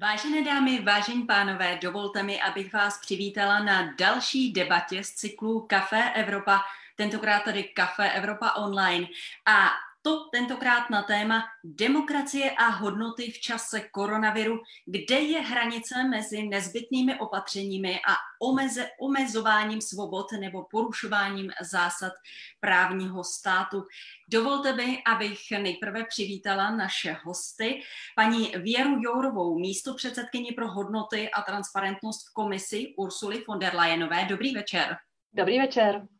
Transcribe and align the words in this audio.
Vážené 0.00 0.44
dámy, 0.44 0.80
vážení 0.80 1.22
pánové, 1.22 1.78
dovolte 1.82 2.22
mi, 2.22 2.40
abych 2.40 2.72
vás 2.72 2.98
přivítala 3.00 3.58
na 3.58 3.94
další 3.98 4.52
debatě 4.52 5.04
z 5.04 5.10
cyklu 5.10 5.60
Café 5.60 6.12
Evropa, 6.14 6.60
tentokrát 6.96 7.42
tady 7.44 7.64
Café 7.64 8.12
Evropa 8.12 8.52
Online. 8.52 9.06
A 9.46 9.68
to 10.02 10.28
tentokrát 10.32 10.90
na 10.90 11.02
téma 11.02 11.44
demokracie 11.64 12.50
a 12.50 12.68
hodnoty 12.68 13.30
v 13.30 13.40
čase 13.40 13.80
koronaviru, 13.80 14.58
kde 14.86 15.20
je 15.20 15.40
hranice 15.40 16.04
mezi 16.04 16.42
nezbytnými 16.42 17.18
opatřeními 17.18 18.00
a 18.08 18.14
omeze, 18.42 18.88
omezováním 19.00 19.80
svobod 19.80 20.32
nebo 20.32 20.64
porušováním 20.70 21.50
zásad 21.62 22.12
právního 22.60 23.24
státu. 23.24 23.84
Dovolte 24.28 24.72
mi, 24.72 25.02
abych 25.06 25.38
nejprve 25.62 26.04
přivítala 26.04 26.70
naše 26.70 27.16
hosty, 27.24 27.80
paní 28.16 28.52
Věru 28.56 28.96
Jourovou, 29.00 29.58
místo 29.58 29.94
předsedkyni 29.94 30.52
pro 30.52 30.68
hodnoty 30.68 31.30
a 31.30 31.42
transparentnost 31.42 32.28
v 32.28 32.32
komisi 32.32 32.94
Ursuly 32.96 33.44
von 33.48 33.58
der 33.58 33.74
Leyenové. 33.74 34.24
Dobrý 34.24 34.54
večer. 34.54 34.96
Dobrý 35.32 35.58
večer. 35.58 36.17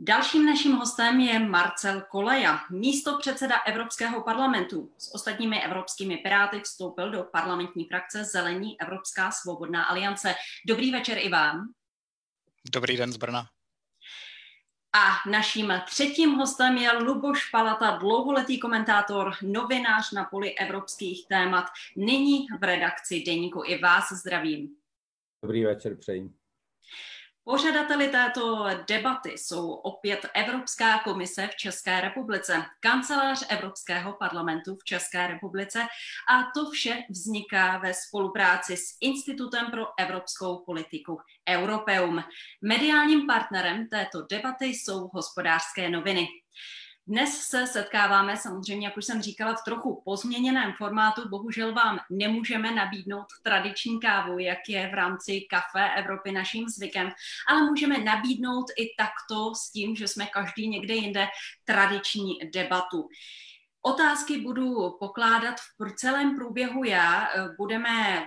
Dalším 0.00 0.46
naším 0.46 0.72
hostem 0.72 1.20
je 1.20 1.38
Marcel 1.38 2.00
Koleja, 2.00 2.60
místo 2.70 3.18
předseda 3.18 3.56
Evropského 3.66 4.22
parlamentu. 4.22 4.92
S 4.98 5.14
ostatními 5.14 5.62
evropskými 5.64 6.16
piráty 6.16 6.60
vstoupil 6.60 7.10
do 7.10 7.24
parlamentní 7.24 7.84
frakce 7.84 8.24
Zelení 8.24 8.80
Evropská 8.80 9.30
svobodná 9.30 9.84
aliance. 9.84 10.34
Dobrý 10.68 10.92
večer 10.92 11.18
i 11.18 11.28
vám. 11.28 11.72
Dobrý 12.72 12.96
den 12.96 13.12
z 13.12 13.16
Brna. 13.16 13.46
A 14.92 15.30
naším 15.30 15.72
třetím 15.86 16.30
hostem 16.30 16.76
je 16.76 16.92
Luboš 16.92 17.50
Palata, 17.50 17.96
dlouholetý 17.96 18.60
komentátor, 18.60 19.32
novinář 19.42 20.12
na 20.12 20.24
poli 20.24 20.58
evropských 20.58 21.28
témat, 21.28 21.64
nyní 21.96 22.46
v 22.60 22.62
redakci 22.62 23.22
Deníku. 23.26 23.62
I 23.66 23.78
vás 23.78 24.12
zdravím. 24.12 24.68
Dobrý 25.42 25.64
večer, 25.64 25.96
přeji. 25.96 26.38
Pořadateli 27.50 28.08
této 28.08 28.66
debaty 28.88 29.30
jsou 29.30 29.70
opět 29.70 30.26
Evropská 30.34 30.98
komise 30.98 31.46
v 31.46 31.56
České 31.56 32.00
republice, 32.00 32.64
kancelář 32.80 33.46
Evropského 33.48 34.12
parlamentu 34.12 34.76
v 34.76 34.84
České 34.84 35.26
republice 35.26 35.82
a 36.32 36.50
to 36.54 36.70
vše 36.70 37.02
vzniká 37.10 37.78
ve 37.78 37.94
spolupráci 37.94 38.76
s 38.76 38.96
Institutem 39.00 39.70
pro 39.70 39.86
evropskou 39.98 40.64
politiku 40.66 41.18
Europeum. 41.48 42.24
Mediálním 42.62 43.26
partnerem 43.26 43.88
této 43.88 44.22
debaty 44.30 44.66
jsou 44.66 45.10
hospodářské 45.12 45.90
noviny. 45.90 46.28
Dnes 47.08 47.38
se 47.38 47.66
setkáváme 47.66 48.36
samozřejmě, 48.36 48.86
jak 48.86 48.96
už 48.96 49.04
jsem 49.04 49.22
říkala, 49.22 49.54
v 49.54 49.64
trochu 49.64 50.02
pozměněném 50.04 50.72
formátu. 50.72 51.28
Bohužel 51.28 51.74
vám 51.74 51.98
nemůžeme 52.10 52.74
nabídnout 52.74 53.26
tradiční 53.42 54.00
kávu, 54.00 54.38
jak 54.38 54.58
je 54.68 54.88
v 54.88 54.94
rámci 54.94 55.46
Café 55.50 55.94
Evropy 55.94 56.32
naším 56.32 56.68
zvykem, 56.68 57.10
ale 57.48 57.62
můžeme 57.62 57.98
nabídnout 57.98 58.64
i 58.78 58.94
takto 58.98 59.54
s 59.54 59.70
tím, 59.70 59.96
že 59.96 60.08
jsme 60.08 60.26
každý 60.26 60.68
někde 60.68 60.94
jinde 60.94 61.26
tradiční 61.64 62.38
debatu. 62.52 63.08
Otázky 63.82 64.40
budu 64.40 64.96
pokládat 65.00 65.54
v 65.60 65.92
celém 65.96 66.36
průběhu 66.36 66.84
já. 66.84 67.28
Budeme 67.58 68.26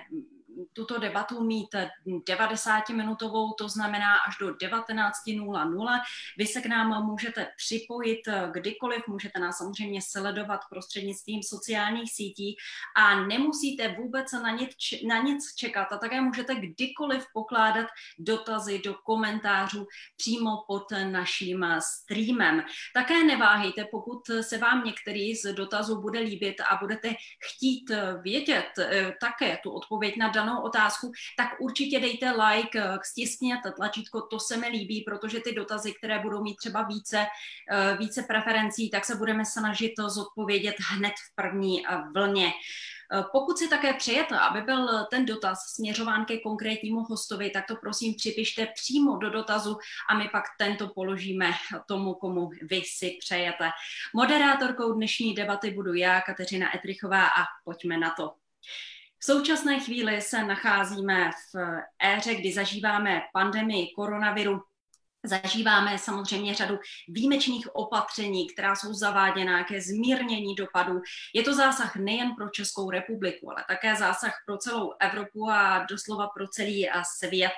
tuto 0.72 0.98
debatu 0.98 1.44
mít 1.44 1.74
90-minutovou, 2.06 3.54
to 3.58 3.68
znamená 3.68 4.16
až 4.28 4.36
do 4.40 4.48
19.00. 4.48 6.00
Vy 6.38 6.46
se 6.46 6.60
k 6.60 6.66
nám 6.66 7.06
můžete 7.06 7.48
připojit 7.56 8.20
kdykoliv, 8.52 9.02
můžete 9.08 9.40
nás 9.40 9.58
samozřejmě 9.58 10.00
sledovat 10.02 10.60
prostřednictvím 10.70 11.42
sociálních 11.42 12.12
sítí 12.12 12.56
a 12.96 13.20
nemusíte 13.20 13.88
vůbec 13.88 14.32
na 14.32 14.50
nic, 14.50 14.70
na 15.08 15.18
nic 15.18 15.54
čekat 15.54 15.92
a 15.92 15.98
také 15.98 16.20
můžete 16.20 16.54
kdykoliv 16.54 17.26
pokládat 17.34 17.86
dotazy 18.18 18.78
do 18.84 18.94
komentářů 18.94 19.86
přímo 20.16 20.50
pod 20.66 20.84
naším 21.10 21.66
streamem. 21.80 22.62
Také 22.94 23.24
neváhejte, 23.24 23.84
pokud 23.90 24.20
se 24.40 24.58
vám 24.58 24.84
některý 24.84 25.34
z 25.34 25.54
dotazů 25.54 26.00
bude 26.00 26.18
líbit 26.18 26.60
a 26.60 26.76
budete 26.76 27.14
chtít 27.48 27.90
vědět 28.22 28.70
eh, 28.78 29.12
také 29.20 29.58
tu 29.62 29.70
odpověď 29.70 30.16
na 30.16 30.28
danou 30.28 30.51
otázku, 30.60 31.12
tak 31.36 31.48
určitě 31.60 32.00
dejte 32.00 32.30
like, 32.30 32.78
eh, 32.78 32.98
stiskněte 33.04 33.72
tlačítko, 33.72 34.20
to 34.20 34.38
se 34.38 34.56
mi 34.56 34.68
líbí, 34.68 35.00
protože 35.00 35.40
ty 35.40 35.54
dotazy, 35.54 35.92
které 35.92 36.18
budou 36.18 36.42
mít 36.42 36.56
třeba 36.56 36.82
více, 36.82 37.26
eh, 37.70 37.96
více 37.96 38.22
preferencí, 38.22 38.90
tak 38.90 39.04
se 39.04 39.14
budeme 39.14 39.44
snažit 39.44 39.92
zodpovědět 40.06 40.76
hned 40.90 41.12
v 41.12 41.34
první 41.34 41.86
eh, 41.86 41.98
vlně. 42.14 42.52
Pokud 43.32 43.58
si 43.58 43.68
také 43.68 43.94
přejete, 43.94 44.38
aby 44.38 44.62
byl 44.62 45.06
ten 45.10 45.26
dotaz 45.26 45.58
směřován 45.74 46.24
ke 46.24 46.38
konkrétnímu 46.38 47.00
hostovi, 47.00 47.50
tak 47.50 47.66
to 47.66 47.76
prosím 47.76 48.14
připište 48.14 48.66
přímo 48.74 49.16
do 49.16 49.30
dotazu 49.30 49.78
a 50.10 50.18
my 50.18 50.28
pak 50.28 50.44
tento 50.58 50.88
položíme 50.88 51.50
tomu, 51.88 52.14
komu 52.14 52.50
vy 52.62 52.82
si 52.86 53.16
přejete. 53.20 53.70
Moderátorkou 54.14 54.92
dnešní 54.92 55.34
debaty 55.34 55.70
budu 55.70 55.94
já, 55.94 56.20
Kateřina 56.20 56.76
Etrichová 56.76 57.26
a 57.26 57.44
pojďme 57.64 57.98
na 57.98 58.10
to. 58.10 58.32
V 59.22 59.24
současné 59.24 59.80
chvíli 59.80 60.20
se 60.20 60.44
nacházíme 60.44 61.30
v 61.30 61.80
éře, 62.04 62.34
kdy 62.34 62.52
zažíváme 62.52 63.22
pandemii 63.32 63.86
koronaviru 63.96 64.60
Zažíváme 65.24 65.98
samozřejmě 65.98 66.54
řadu 66.54 66.78
výjimečných 67.08 67.74
opatření, 67.74 68.48
která 68.48 68.76
jsou 68.76 68.94
zaváděna 68.94 69.64
ke 69.64 69.80
zmírnění 69.80 70.54
dopadů. 70.54 71.00
Je 71.34 71.42
to 71.42 71.54
zásah 71.54 71.96
nejen 71.96 72.34
pro 72.34 72.48
Českou 72.48 72.90
republiku, 72.90 73.50
ale 73.50 73.64
také 73.68 73.96
zásah 73.96 74.32
pro 74.46 74.58
celou 74.58 74.92
Evropu 75.00 75.50
a 75.50 75.86
doslova 75.90 76.28
pro 76.36 76.48
celý 76.48 76.88
svět. 77.18 77.52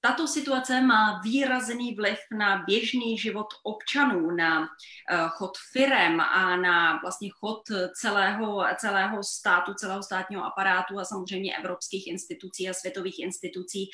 Tato 0.00 0.26
situace 0.26 0.80
má 0.80 1.20
výrazný 1.24 1.94
vliv 1.94 2.18
na 2.38 2.62
běžný 2.66 3.18
život 3.18 3.46
občanů, 3.62 4.30
na 4.30 4.62
eh, 4.62 5.16
chod 5.28 5.52
firem 5.72 6.20
a 6.20 6.56
na 6.56 6.98
vlastně 7.02 7.30
chod 7.40 7.62
celého, 7.94 8.64
celého 8.76 9.24
státu, 9.24 9.74
celého 9.74 10.02
státního 10.02 10.44
aparátu 10.44 10.98
a 10.98 11.04
samozřejmě 11.04 11.56
evropských 11.56 12.06
institucí 12.06 12.68
a 12.68 12.74
světových 12.74 13.18
institucí. 13.18 13.90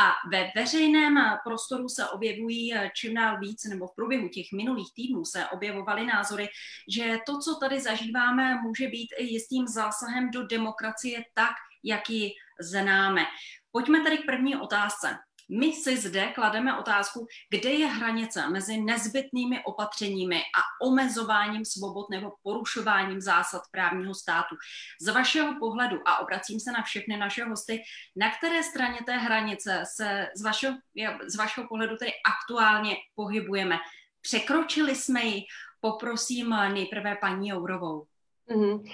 A 0.00 0.12
ve 0.32 0.50
veřejném 0.56 1.14
prostoru 1.44 1.88
se 1.88 2.08
objevují 2.08 2.74
eh, 2.74 2.90
čím 2.96 3.14
dál 3.14 3.38
víc, 3.38 3.64
nebo 3.64 3.86
v 3.86 3.94
průběhu 3.96 4.28
těch 4.28 4.46
minulých 4.56 4.94
týdnů 4.94 5.24
se 5.24 5.46
objevovaly 5.46 6.06
názory, 6.06 6.48
že 6.88 7.18
to, 7.26 7.38
co 7.38 7.54
tady 7.60 7.80
zažíváme, 7.80 8.54
může 8.62 8.88
být 8.88 9.08
i 9.18 9.24
jistým 9.24 9.66
zásahem 9.66 10.30
do 10.30 10.46
demokracie 10.46 11.22
tak, 11.34 11.54
jak 11.84 12.10
ji 12.10 12.30
známe. 12.60 13.24
Pojďme 13.72 14.00
tedy 14.00 14.18
k 14.18 14.26
první 14.26 14.56
otázce. 14.56 15.18
My 15.58 15.72
si 15.72 15.96
zde 15.96 16.26
klademe 16.26 16.78
otázku, 16.78 17.26
kde 17.50 17.70
je 17.70 17.86
hranice 17.86 18.48
mezi 18.48 18.80
nezbytnými 18.80 19.64
opatřeními 19.64 20.36
a 20.36 20.86
omezováním 20.86 21.64
svobod 21.64 22.10
nebo 22.10 22.30
porušováním 22.42 23.20
zásad 23.20 23.62
právního 23.70 24.14
státu. 24.14 24.56
Z 25.00 25.08
vašeho 25.08 25.54
pohledu, 25.58 26.00
a 26.06 26.18
obracím 26.18 26.60
se 26.60 26.72
na 26.72 26.82
všechny 26.82 27.16
naše 27.16 27.44
hosty, 27.44 27.82
na 28.16 28.36
které 28.36 28.62
straně 28.62 28.98
té 29.06 29.16
hranice 29.16 29.82
se 29.96 30.28
z 30.36 30.42
vašeho, 30.42 30.76
z 31.26 31.36
vašeho 31.36 31.68
pohledu 31.68 31.96
tedy 31.96 32.12
aktuálně 32.26 32.96
pohybujeme? 33.14 33.78
Překročili 34.20 34.94
jsme 34.94 35.24
ji? 35.24 35.42
Poprosím 35.80 36.50
nejprve 36.50 37.16
paní 37.16 37.48
Jourovou. 37.48 38.06
Mm-hmm. 38.50 38.84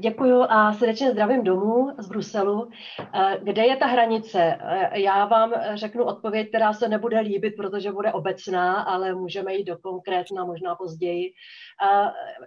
Děkuju 0.00 0.42
a 0.48 0.72
srdečně 0.72 1.10
zdravím 1.10 1.44
domů 1.44 1.90
z 1.98 2.08
Bruselu. 2.08 2.70
Eh, 3.14 3.38
kde 3.42 3.66
je 3.66 3.76
ta 3.76 3.86
hranice? 3.86 4.58
Eh, 4.60 5.00
já 5.00 5.26
vám 5.26 5.52
řeknu 5.74 6.04
odpověď, 6.04 6.48
která 6.48 6.72
se 6.72 6.88
nebude 6.88 7.20
líbit, 7.20 7.54
protože 7.56 7.92
bude 7.92 8.12
obecná, 8.12 8.82
ale 8.82 9.14
můžeme 9.14 9.54
jít 9.54 9.64
do 9.64 9.78
konkrétna 9.78 10.44
možná 10.44 10.74
později. 10.74 11.32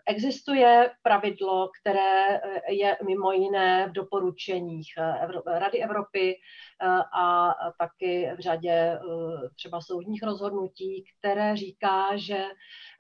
Existuje 0.06 0.92
pravidlo, 1.04 1.70
které 1.82 2.42
je 2.70 2.98
mimo 3.06 3.32
jiné 3.32 3.88
v 3.88 3.92
doporučeních 3.92 4.88
Rady 5.46 5.84
Evropy 5.84 6.36
a 7.18 7.54
taky 7.80 8.32
v 8.38 8.40
řadě 8.40 9.00
třeba 9.56 9.82
soudních 9.82 10.24
rozhodnutí, 10.24 11.04
které 11.20 11.58
říká, 11.58 12.18
že 12.18 12.46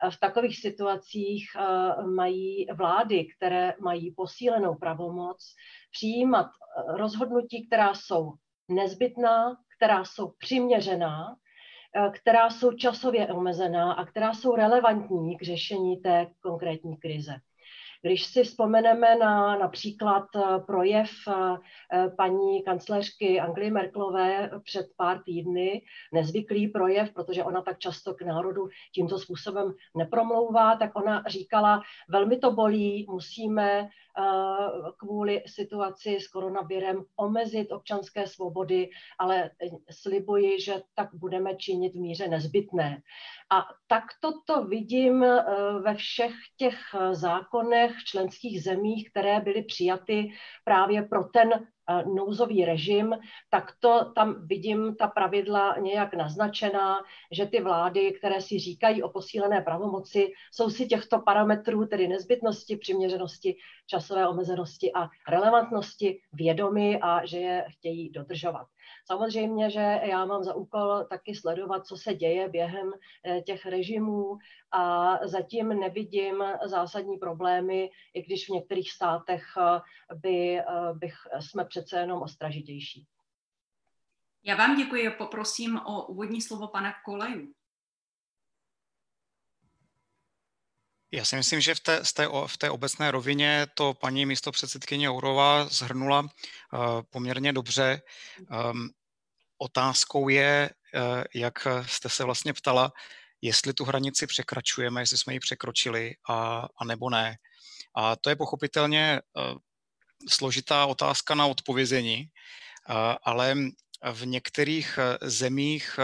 v 0.10 0.20
takových 0.20 0.60
situacích 0.60 1.48
eh, 1.56 2.04
mají 2.08 2.68
vlády, 2.74 3.28
které 3.38 3.74
mají 3.82 4.12
posílenou 4.12 4.76
pravomoc, 4.76 5.56
přijímat 5.92 6.46
eh, 6.46 6.98
rozhodnutí, 6.98 7.68
která 7.68 7.94
jsou 7.94 8.34
nezbytná, 8.70 9.58
která 9.78 10.06
jsou 10.06 10.32
přiměřená, 10.38 11.36
eh, 11.96 12.10
která 12.10 12.50
jsou 12.50 12.72
časově 12.72 13.28
omezená 13.28 13.94
a 13.94 14.06
která 14.06 14.34
jsou 14.34 14.56
relevantní 14.56 15.38
k 15.38 15.42
řešení 15.42 15.98
té 15.98 16.28
konkrétní 16.42 16.98
krize. 16.98 17.36
Když 18.06 18.26
si 18.26 18.44
vzpomeneme 18.44 19.16
na 19.16 19.58
například 19.58 20.24
projev 20.66 21.10
paní 22.18 22.64
kancléřky 22.64 23.40
Anglie 23.40 23.72
Merklové 23.72 24.52
před 24.64 24.86
pár 24.98 25.24
týdny, 25.24 25.82
nezvyklý 26.14 26.68
projev, 26.68 27.14
protože 27.14 27.44
ona 27.44 27.62
tak 27.62 27.80
často 27.80 28.14
k 28.14 28.22
národu 28.22 28.68
tímto 28.94 29.20
způsobem 29.20 29.74
nepromlouvá, 29.98 30.76
tak 30.76 30.92
ona 30.96 31.24
říkala, 31.28 31.82
velmi 32.10 32.38
to 32.38 32.52
bolí, 32.52 33.06
musíme 33.10 33.90
kvůli 34.98 35.44
situaci 35.48 36.20
s 36.20 36.28
koronavirem 36.28 37.04
omezit 37.16 37.72
občanské 37.72 38.28
svobody, 38.28 38.90
ale 39.20 39.52
slibuji, 39.92 40.62
že 40.62 40.82
tak 40.94 41.10
budeme 41.14 41.56
činit 41.56 41.96
v 41.96 42.00
míře 42.00 42.28
nezbytné. 42.28 43.02
A 43.52 43.66
tak 43.88 44.04
toto 44.20 44.66
vidím 44.66 45.24
eh, 45.24 45.44
ve 45.80 45.96
všech 45.96 46.34
těch 46.58 46.80
eh, 46.94 47.16
zákonech 47.16 47.92
členských 48.06 48.64
zemích, 48.64 49.10
které 49.10 49.40
byly 49.40 49.64
přijaty 49.64 50.32
právě 50.64 51.02
pro 51.02 51.24
ten 51.24 51.54
eh, 51.54 51.75
nouzový 52.16 52.66
režim, 52.66 53.16
tak 53.50 53.72
to 53.80 54.12
tam 54.16 54.48
vidím 54.48 54.96
ta 54.96 55.08
pravidla 55.08 55.78
nějak 55.78 56.14
naznačená, 56.14 56.98
že 57.32 57.46
ty 57.46 57.62
vlády, 57.62 58.14
které 58.18 58.42
si 58.42 58.60
říkají 58.60 59.04
o 59.04 59.10
posílené 59.10 59.62
pravomoci, 59.62 60.32
jsou 60.52 60.70
si 60.70 60.86
těchto 60.88 61.20
parametrů, 61.22 61.86
tedy 61.86 62.08
nezbytnosti, 62.08 62.78
přiměřenosti, 62.78 63.56
časové 63.88 64.28
omezenosti 64.28 64.92
a 64.94 65.08
relevantnosti 65.30 66.20
vědomi 66.34 67.00
a 67.02 67.26
že 67.26 67.38
je 67.38 67.66
chtějí 67.70 68.10
dodržovat. 68.10 68.68
Samozřejmě, 69.06 69.70
že 69.70 70.00
já 70.04 70.26
mám 70.26 70.44
za 70.44 70.56
úkol 70.56 71.04
taky 71.10 71.36
sledovat, 71.36 71.86
co 71.86 71.98
se 71.98 72.14
děje 72.14 72.50
během 72.50 72.92
eh, 73.26 73.42
těch 73.42 73.66
režimů 73.66 74.38
a 74.72 75.18
zatím 75.28 75.70
nevidím 75.70 76.44
zásadní 76.66 77.18
problémy, 77.18 77.90
i 78.14 78.22
když 78.24 78.46
v 78.46 78.54
některých 78.54 78.92
státech 78.92 79.44
eh, 79.58 79.82
by, 80.16 80.60
eh, 80.60 80.64
bych, 80.94 81.14
jsme 81.40 81.66
přece 81.66 82.00
jenom 82.00 82.22
ostražitější. 82.22 83.06
Já 84.44 84.56
vám 84.56 84.78
děkuji. 84.78 85.10
Poprosím 85.18 85.78
o 85.78 86.08
úvodní 86.08 86.42
slovo 86.42 86.68
pana 86.68 86.94
Koleju. 87.06 87.54
Já 91.12 91.26
si 91.26 91.36
myslím, 91.36 91.62
že 91.62 91.76
v 91.76 91.80
té, 91.80 92.04
v 92.04 92.14
té, 92.14 92.28
v 92.48 92.58
té 92.58 92.70
obecné 92.70 93.12
rovině 93.12 93.68
to 93.74 93.94
paní 93.94 94.26
místo 94.26 94.52
předsedkyně 94.52 95.06
Jourová 95.06 95.66
zhrnula 95.66 96.20
uh, 96.20 96.30
poměrně 97.10 97.54
dobře. 97.54 98.02
Um, 98.72 98.90
otázkou 99.58 100.30
je, 100.30 100.70
uh, 100.96 101.24
jak 101.36 101.68
jste 101.86 102.10
se 102.10 102.24
vlastně 102.24 102.54
ptala, 102.54 102.92
jestli 103.42 103.74
tu 103.74 103.86
hranici 103.86 104.28
překračujeme, 104.28 105.02
jestli 105.02 105.18
jsme 105.18 105.34
ji 105.34 105.40
překročili 105.40 106.16
a, 106.30 106.68
a 106.78 106.86
nebo 106.86 107.10
ne. 107.10 107.36
A 107.96 108.16
to 108.16 108.30
je 108.30 108.36
pochopitelně 108.36 109.22
uh, 109.34 109.58
složitá 110.30 110.86
otázka 110.86 111.36
na 111.36 111.46
odpovězení, 111.46 112.26
uh, 112.90 112.96
ale 113.24 113.56
v 114.12 114.26
některých 114.26 115.00
zemích 115.22 116.00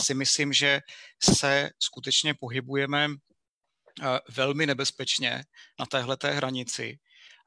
si 0.00 0.14
myslím, 0.14 0.52
že 0.52 0.80
se 1.24 1.70
skutečně 1.78 2.34
pohybujeme 2.34 3.08
Eh, 3.08 3.33
velmi 4.28 4.66
nebezpečně 4.66 5.44
na 5.80 5.86
téhle 5.86 6.16
hranici. 6.22 6.98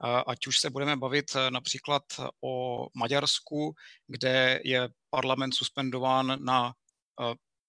Eh, 0.05 0.23
ať 0.27 0.47
už 0.47 0.59
se 0.59 0.69
budeme 0.69 0.95
bavit 0.95 1.35
eh, 1.35 1.51
například 1.51 2.03
o 2.43 2.87
Maďarsku, 2.95 3.75
kde 4.07 4.59
je 4.63 4.89
parlament 5.09 5.55
suspendován 5.55 6.45
na 6.45 6.73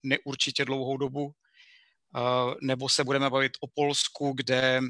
neurčitě 0.03 0.65
dlouhou 0.65 0.97
dobu, 0.97 1.33
nebo 2.63 2.89
se 2.89 3.05
budeme 3.05 3.31
bavit 3.31 3.53
o 3.61 3.67
Polsku, 3.67 4.33
kde 4.37 4.81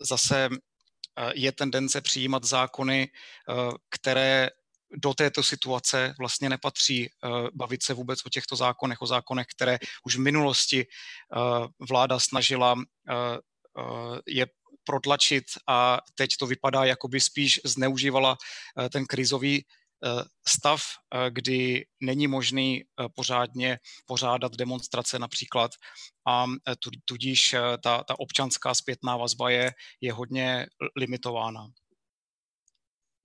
zase 0.00 0.48
je 1.34 1.52
tendence 1.52 2.00
přijímat 2.00 2.44
zákony, 2.44 3.08
které 3.88 4.50
do 4.96 5.14
této 5.14 5.42
situace 5.42 6.14
vlastně 6.18 6.48
nepatří 6.48 7.08
uh, 7.08 7.48
bavit 7.54 7.82
se 7.82 7.94
vůbec 7.94 8.26
o 8.26 8.28
těchto 8.28 8.56
zákonech, 8.56 9.02
o 9.02 9.06
zákonech, 9.06 9.46
které 9.56 9.78
už 10.04 10.16
v 10.16 10.20
minulosti 10.20 10.86
uh, 10.86 11.66
vláda 11.88 12.18
snažila 12.18 12.72
uh, 12.72 12.82
je 14.26 14.46
protlačit 14.84 15.44
a 15.66 15.98
teď 16.14 16.30
to 16.38 16.46
vypadá, 16.46 16.84
jako 16.84 17.08
by 17.08 17.20
spíš 17.20 17.60
zneužívala 17.64 18.36
ten 18.92 19.06
krizový 19.06 19.64
stav, 20.48 20.82
kdy 21.30 21.86
není 22.00 22.26
možný 22.26 22.84
pořádně 23.14 23.78
pořádat 24.06 24.56
demonstrace 24.56 25.18
například 25.18 25.70
a 26.26 26.46
tudíž 27.04 27.54
ta, 27.82 28.04
ta 28.04 28.18
občanská 28.18 28.74
zpětná 28.74 29.16
vazba 29.16 29.50
je, 29.50 29.72
je 30.00 30.12
hodně 30.12 30.66
limitována. 30.96 31.68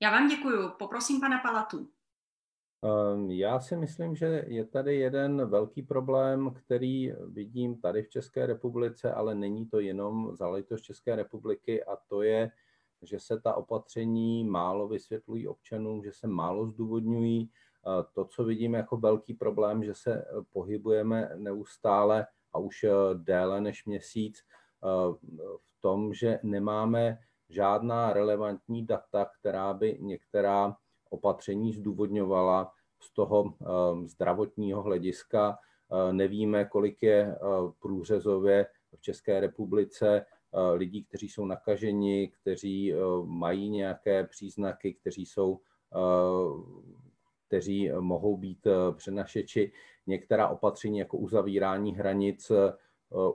Já 0.04 0.12
vám 0.12 0.28
děkuji. 0.28 0.70
Poprosím 0.80 1.20
pana 1.22 1.40
Palatu. 1.40 1.90
Ehm, 2.84 3.32
já 3.32 3.60
si 3.60 3.76
myslím, 3.76 4.16
že 4.16 4.44
je 4.48 4.66
tady 4.66 4.96
jeden 4.96 5.46
velký 5.46 5.82
problém, 5.82 6.54
který 6.54 7.14
vidím 7.28 7.82
tady 7.82 8.04
v 8.04 8.10
České 8.10 8.46
republice, 8.46 9.14
ale 9.14 9.36
není 9.36 9.66
to 9.68 9.80
jenom 9.80 10.36
záležitost 10.36 10.82
České 10.82 11.16
republiky 11.16 11.84
a 11.84 11.96
to 11.96 12.22
je, 12.22 12.52
že 13.02 13.20
se 13.20 13.40
ta 13.40 13.54
opatření 13.54 14.44
málo 14.44 14.88
vysvětlují 14.88 15.48
občanům, 15.48 16.04
že 16.04 16.12
se 16.14 16.28
málo 16.28 16.68
zdůvodňují. 16.68 17.52
To, 18.14 18.26
co 18.26 18.44
vidím 18.44 18.74
jako 18.74 18.98
velký 18.98 19.34
problém, 19.34 19.84
že 19.84 19.94
se 19.94 20.26
pohybujeme 20.50 21.30
neustále 21.36 22.28
a 22.54 22.60
už 22.60 22.86
déle 23.14 23.62
než 23.62 23.86
měsíc 23.86 24.44
v 25.68 25.80
tom, 25.80 26.14
že 26.14 26.40
nemáme 26.44 27.20
žádná 27.54 28.14
relevantní 28.14 28.86
data, 28.86 29.26
která 29.40 29.74
by 29.74 29.98
některá 30.02 30.76
opatření 31.10 31.74
zdůvodňovala 31.74 32.72
z 33.00 33.14
toho 33.14 33.54
ehm, 33.62 34.08
zdravotního 34.08 34.82
hlediska. 34.82 35.58
Ehm, 35.92 36.18
nevíme, 36.18 36.66
kolik 36.66 37.04
je 37.04 37.22
ehm, 37.22 37.38
průřezově 37.80 38.66
v 38.96 39.02
České 39.02 39.40
republice 39.40 40.26
lidí, 40.74 41.04
kteří 41.04 41.30
jsou 41.30 41.46
nakaženi, 41.46 42.32
kteří 42.42 42.94
mají 43.24 43.70
nějaké 43.70 44.24
příznaky, 44.24 44.94
kteří 44.94 45.26
jsou 45.26 45.60
kteří 47.48 47.92
mohou 48.00 48.38
být 48.38 48.68
přenašeči. 48.96 49.72
Některá 50.08 50.48
opatření 50.48 51.00
jako 51.00 51.18
uzavírání 51.18 51.96
hranic 51.96 52.52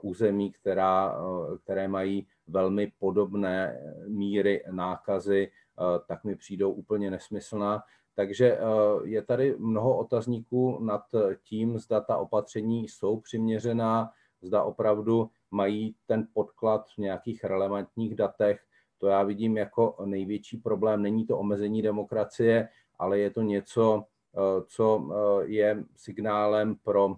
území, 0.01 0.51
která, 0.51 1.15
které 1.63 1.87
mají 1.87 2.27
velmi 2.49 2.91
podobné 2.99 3.81
míry 4.07 4.63
nákazy, 4.71 5.51
eh, 5.51 5.83
tak 6.07 6.23
mi 6.23 6.35
přijdou 6.35 6.71
úplně 6.71 7.11
nesmyslná. 7.11 7.83
Takže 8.15 8.57
eh, 8.57 8.59
je 9.03 9.21
tady 9.21 9.55
mnoho 9.57 9.97
otazníků 9.97 10.83
nad 10.83 11.01
tím, 11.43 11.79
zda 11.79 12.01
ta 12.01 12.17
opatření 12.17 12.87
jsou 12.87 13.19
přiměřená, 13.19 14.11
zda 14.41 14.63
opravdu 14.63 15.29
mají 15.51 15.95
ten 16.05 16.27
podklad 16.33 16.89
v 16.95 16.97
nějakých 16.97 17.43
relevantních 17.43 18.15
datech. 18.15 18.61
To 18.97 19.07
já 19.07 19.23
vidím 19.23 19.57
jako 19.57 19.95
největší 20.05 20.57
problém. 20.57 21.01
Není 21.01 21.25
to 21.25 21.37
omezení 21.37 21.81
demokracie, 21.81 22.69
ale 22.99 23.19
je 23.19 23.29
to 23.29 23.41
něco, 23.41 24.03
eh, 24.35 24.63
co 24.67 25.09
je 25.45 25.83
signálem 25.95 26.75
pro 26.75 27.15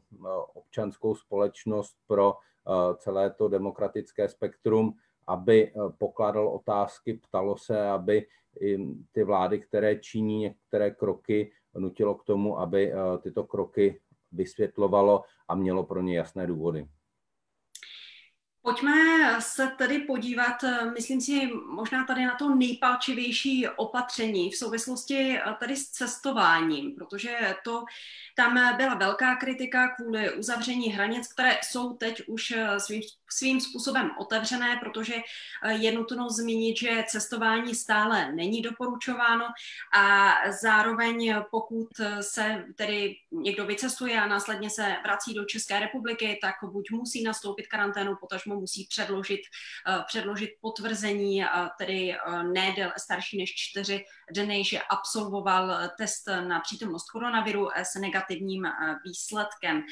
občanskou 0.53 1.15
společnost, 1.15 1.95
pro 2.07 2.35
celé 2.97 3.29
to 3.29 3.47
demokratické 3.47 4.29
spektrum, 4.29 4.93
aby 5.31 5.67
eh, 5.67 5.73
pokládal 5.97 6.47
otázky, 6.47 7.13
ptalo 7.13 7.57
se, 7.57 7.89
aby 7.89 8.27
ty 9.11 9.23
vlády, 9.23 9.59
které 9.59 9.95
činí 9.95 10.39
některé 10.39 10.91
kroky, 10.91 11.51
nutilo 11.77 12.15
k 12.15 12.23
tomu, 12.23 12.59
aby 12.59 12.91
eh, 12.91 12.95
tyto 13.23 13.43
kroky 13.43 14.01
vysvětlovalo 14.31 15.23
a 15.47 15.55
mělo 15.55 15.83
pro 15.83 16.01
ně 16.01 16.17
jasné 16.17 16.47
důvody. 16.47 16.88
Pojďme 18.63 18.93
se 19.39 19.67
tedy 19.77 20.00
podívat, 20.00 20.55
myslím 20.93 21.21
si, 21.21 21.50
možná 21.69 22.05
tady 22.05 22.25
na 22.25 22.35
to 22.35 22.55
nejpalčivější 22.55 23.67
opatření 23.67 24.51
v 24.51 24.55
souvislosti 24.55 25.39
tady 25.59 25.75
s 25.75 25.89
cestováním, 25.89 26.95
protože 26.95 27.55
to 27.63 27.83
tam 28.35 28.77
byla 28.77 28.95
velká 28.95 29.35
kritika 29.35 29.88
kvůli 29.95 30.33
uzavření 30.33 30.89
hranic, 30.89 31.33
které 31.33 31.59
jsou 31.63 31.93
teď 31.93 32.21
už 32.27 32.53
svým, 32.77 33.01
svým 33.33 33.61
způsobem 33.61 34.11
otevřené, 34.19 34.79
protože 34.83 35.13
je 35.69 35.91
nutno 35.91 36.29
zmínit, 36.29 36.77
že 36.77 37.03
cestování 37.07 37.75
stále 37.75 38.31
není 38.31 38.61
doporučováno 38.61 39.45
a 39.93 40.33
zároveň 40.61 41.35
pokud 41.51 41.89
se 42.21 42.65
tedy 42.75 43.15
někdo 43.31 43.65
vycestuje 43.65 44.21
a 44.21 44.27
následně 44.27 44.69
se 44.69 44.95
vrací 45.03 45.33
do 45.33 45.45
České 45.45 45.79
republiky, 45.79 46.39
tak 46.41 46.55
buď 46.71 46.91
musí 46.91 47.23
nastoupit 47.23 47.67
karanténu, 47.67 48.15
potažmo 48.15 48.55
musí 48.55 48.88
předložit, 48.89 49.41
předložit 50.07 50.50
potvrzení, 50.61 51.43
tedy 51.77 52.15
ne 52.53 52.93
starší 52.97 53.38
než 53.38 53.53
čtyři 53.55 54.05
dny, 54.31 54.63
že 54.63 54.79
absolvoval 54.81 55.89
test 55.97 56.27
na 56.47 56.59
přítomnost 56.59 57.11
koronaviru 57.11 57.69
s 57.75 58.00
negativním 58.00 58.67
výsledkem. 59.05 59.83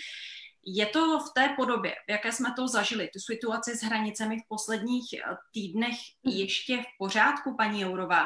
Je 0.75 0.85
to 0.85 1.19
v 1.19 1.33
té 1.33 1.53
podobě, 1.55 1.91
v 2.07 2.11
jaké 2.11 2.31
jsme 2.31 2.53
to 2.55 2.67
zažili, 2.67 3.09
tu 3.13 3.19
situaci 3.19 3.75
s 3.75 3.83
hranicemi 3.83 4.37
v 4.37 4.47
posledních 4.49 5.05
týdnech 5.53 5.95
ještě 6.23 6.77
v 6.77 6.85
pořádku, 6.99 7.55
paní 7.57 7.81
Jourová? 7.81 8.25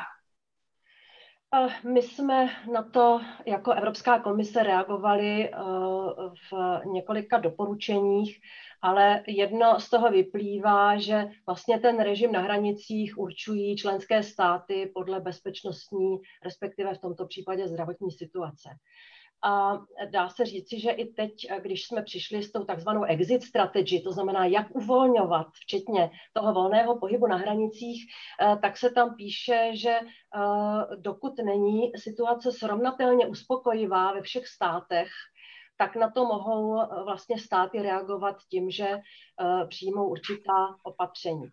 My 1.94 2.02
jsme 2.02 2.50
na 2.74 2.84
to 2.84 3.22
jako 3.46 3.72
Evropská 3.72 4.20
komise 4.20 4.64
reagovali 4.64 5.52
v 6.52 6.82
několika 6.86 7.38
doporučeních, 7.38 8.40
ale 8.82 9.24
jedno 9.28 9.80
z 9.80 9.90
toho 9.90 10.12
vyplývá, 10.12 10.98
že 10.98 11.28
vlastně 11.46 11.80
ten 11.80 12.00
režim 12.00 12.32
na 12.32 12.40
hranicích 12.40 13.18
určují 13.18 13.76
členské 13.78 14.24
státy 14.24 14.92
podle 14.96 15.20
bezpečnostní, 15.20 16.18
respektive 16.44 16.96
v 16.96 17.02
tomto 17.02 17.26
případě 17.26 17.68
zdravotní 17.68 18.12
situace. 18.12 18.70
A 19.46 19.80
dá 20.10 20.30
se 20.30 20.46
říci, 20.46 20.80
že 20.80 20.92
i 20.92 21.06
teď, 21.06 21.32
když 21.62 21.88
jsme 21.88 22.02
přišli 22.02 22.44
s 22.44 22.52
tou 22.52 22.64
takzvanou 22.64 23.04
exit 23.04 23.44
strategy, 23.44 24.02
to 24.02 24.12
znamená, 24.12 24.46
jak 24.46 24.76
uvolňovat, 24.76 25.48
včetně 25.54 26.12
toho 26.34 26.54
volného 26.54 27.00
pohybu 27.00 27.28
na 27.28 27.38
hranicích, 27.38 28.06
eh, 28.42 28.58
tak 28.62 28.78
se 28.78 28.90
tam 28.90 29.16
píše, 29.16 29.72
že 29.74 29.90
eh, 29.90 30.96
dokud 30.96 31.34
není 31.46 31.92
situace 31.96 32.52
srovnatelně 32.52 33.28
uspokojivá 33.28 34.14
ve 34.14 34.22
všech 34.22 34.48
státech, 34.48 35.10
tak 35.78 35.96
na 35.96 36.12
to 36.12 36.26
mohou 36.26 36.82
eh, 36.82 37.04
vlastně 37.04 37.40
státy 37.40 37.82
reagovat 37.82 38.38
tím, 38.50 38.70
že 38.70 39.00
přijmou 39.70 40.08
určitá 40.10 40.76
opatření. 40.84 41.50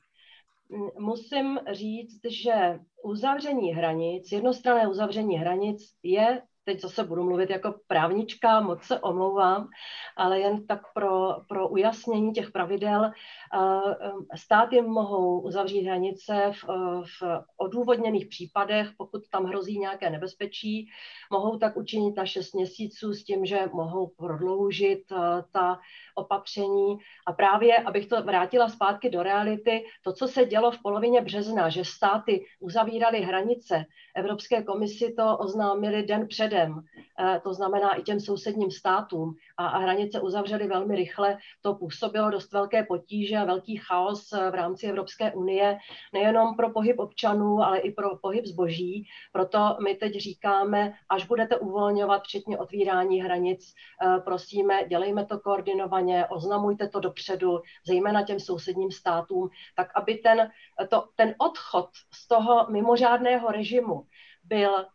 Musím 0.99 1.61
říct, 1.71 2.21
že 2.29 2.79
uzavření 3.05 3.73
hranic, 3.73 4.33
jednostranné 4.33 4.89
uzavření 4.89 5.39
hranic 5.39 5.95
je 6.03 6.43
teď 6.71 6.81
zase 6.81 7.05
budu 7.05 7.25
mluvit 7.25 7.51
jako 7.51 7.75
právnička, 7.87 8.61
moc 8.61 8.83
se 8.83 9.01
omlouvám, 9.01 9.69
ale 10.17 10.41
jen 10.41 10.67
tak 10.67 10.81
pro, 10.95 11.37
pro 11.49 11.69
ujasnění 11.69 12.33
těch 12.33 12.51
pravidel. 12.51 13.05
Eh, 13.05 14.37
státy 14.37 14.83
mohou 14.83 15.41
uzavřít 15.41 15.83
hranice 15.83 16.53
v, 16.53 16.65
v 17.03 17.43
odůvodněných 17.57 18.27
případech, 18.27 18.89
pokud 18.99 19.23
tam 19.31 19.45
hrozí 19.45 19.79
nějaké 19.79 20.11
nebezpečí. 20.11 20.89
Mohou 21.33 21.59
tak 21.59 21.77
učinit 21.77 22.17
na 22.17 22.27
6 22.27 22.55
měsíců 22.55 23.13
s 23.13 23.25
tím, 23.25 23.47
že 23.47 23.69
mohou 23.73 24.07
prodloužit 24.07 25.13
eh, 25.13 25.17
ta 25.53 25.81
opatření. 26.15 26.99
A 27.27 27.33
právě, 27.33 27.79
abych 27.79 28.07
to 28.07 28.23
vrátila 28.23 28.69
zpátky 28.69 29.11
do 29.11 29.23
reality, 29.23 29.85
to, 30.05 30.13
co 30.13 30.29
se 30.29 30.45
dělo 30.45 30.71
v 30.71 30.83
polovině 30.83 31.21
března, 31.21 31.69
že 31.69 31.85
státy 31.85 32.45
uzavíraly 32.61 33.21
hranice, 33.21 33.85
Evropské 34.17 34.63
komisi 34.63 35.13
to 35.17 35.39
oznámili 35.39 36.03
den 36.03 36.29
předem, 36.29 36.60
eh, 36.69 37.41
to 37.45 37.55
znamená 37.55 37.95
i 37.95 38.03
těm 38.03 38.21
sousedním 38.21 38.71
státům 38.71 39.35
a 39.57 39.79
hranice 39.79 40.21
uzavřely 40.21 40.67
velmi 40.67 40.97
rychle, 40.97 41.39
to 41.63 41.75
působilo 41.75 42.31
dost 42.31 42.53
velké 42.53 42.85
potíže 42.85 43.37
a 43.37 43.45
velký 43.45 43.77
chaos 43.77 44.33
eh, 44.33 44.51
v 44.51 44.55
rámci 44.55 44.87
Evropské 44.87 45.33
unie, 45.33 45.79
nejenom 46.13 46.57
pro 46.57 46.71
pohyb 46.71 46.99
občanů, 46.99 47.63
ale 47.63 47.79
i 47.79 47.93
pro 47.93 48.17
pohyb 48.17 48.47
zboží. 48.47 49.07
Proto 49.33 49.77
my 49.83 49.95
teď 49.95 50.13
říkáme, 50.13 50.93
až 51.09 51.27
budete 51.27 51.57
uvolňovat, 51.57 52.23
včetně 52.23 52.59
otvírání 52.59 53.23
hranic, 53.23 53.75
eh, 54.03 54.21
prosíme, 54.21 54.85
dělejme 54.89 55.27
to 55.27 55.39
koordinovaně, 55.39 56.27
oznamujte 56.27 56.89
to 56.89 57.01
dopředu, 57.01 57.61
zejména 57.87 58.23
těm 58.23 58.41
sousedním 58.41 58.91
státům, 58.91 59.49
tak 59.77 59.89
aby 59.95 60.15
ten, 60.15 60.51
to, 60.89 61.09
ten 61.17 61.35
odchod 61.39 61.89
z 62.13 62.29
toho 62.29 62.67
mimořádného 62.71 63.49
režimu 63.49 64.07
byl 64.45 64.87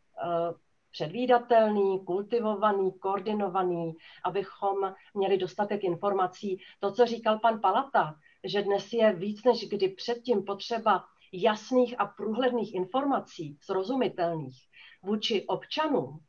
předvídatelný, 0.96 2.06
kultivovaný, 2.06 3.00
koordinovaný, 3.00 3.94
abychom 4.24 4.94
měli 5.14 5.38
dostatek 5.38 5.84
informací. 5.84 6.58
To, 6.80 6.92
co 6.92 7.06
říkal 7.06 7.40
pan 7.40 7.62
Palata, 7.62 8.16
že 8.44 8.62
dnes 8.62 8.94
je 8.94 9.14
víc 9.14 9.44
než 9.44 9.70
kdy 9.70 9.88
předtím 9.88 10.44
potřeba 10.44 11.04
jasných 11.34 12.00
a 12.00 12.06
průhledných 12.06 12.76
informací, 12.76 13.58
srozumitelných 13.62 14.56
vůči 15.04 15.46
občanům, 15.48 16.20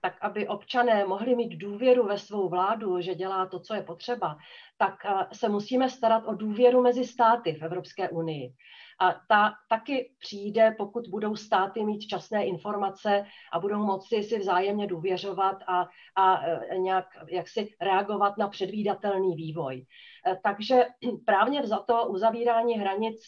tak 0.00 0.18
aby 0.20 0.48
občané 0.48 1.04
mohli 1.04 1.36
mít 1.36 1.56
důvěru 1.56 2.06
ve 2.06 2.18
svou 2.18 2.48
vládu, 2.48 3.00
že 3.00 3.14
dělá 3.14 3.46
to, 3.46 3.60
co 3.60 3.74
je 3.74 3.82
potřeba, 3.82 4.36
tak 4.78 4.94
eh, 5.04 5.26
se 5.32 5.48
musíme 5.48 5.90
starat 5.90 6.24
o 6.26 6.34
důvěru 6.34 6.82
mezi 6.82 7.04
státy 7.04 7.52
v 7.52 7.62
Evropské 7.62 8.08
unii. 8.08 8.54
A 9.00 9.12
ta 9.28 9.54
taky 9.68 10.12
přijde, 10.18 10.74
pokud 10.78 11.08
budou 11.08 11.36
státy 11.36 11.84
mít 11.84 12.06
časné 12.06 12.46
informace 12.46 13.24
a 13.52 13.60
budou 13.60 13.78
moci 13.78 14.22
si 14.22 14.38
vzájemně 14.38 14.86
důvěřovat 14.86 15.56
a, 15.66 15.88
a 16.16 16.46
e, 16.46 16.78
nějak 16.78 17.06
jaksi 17.28 17.74
reagovat 17.80 18.38
na 18.38 18.48
předvídatelný 18.48 19.34
vývoj. 19.36 19.86
E, 20.26 20.36
takže 20.42 20.86
právně 21.26 21.66
za 21.66 21.78
to 21.78 22.06
uzavírání 22.06 22.74
hranic 22.78 23.20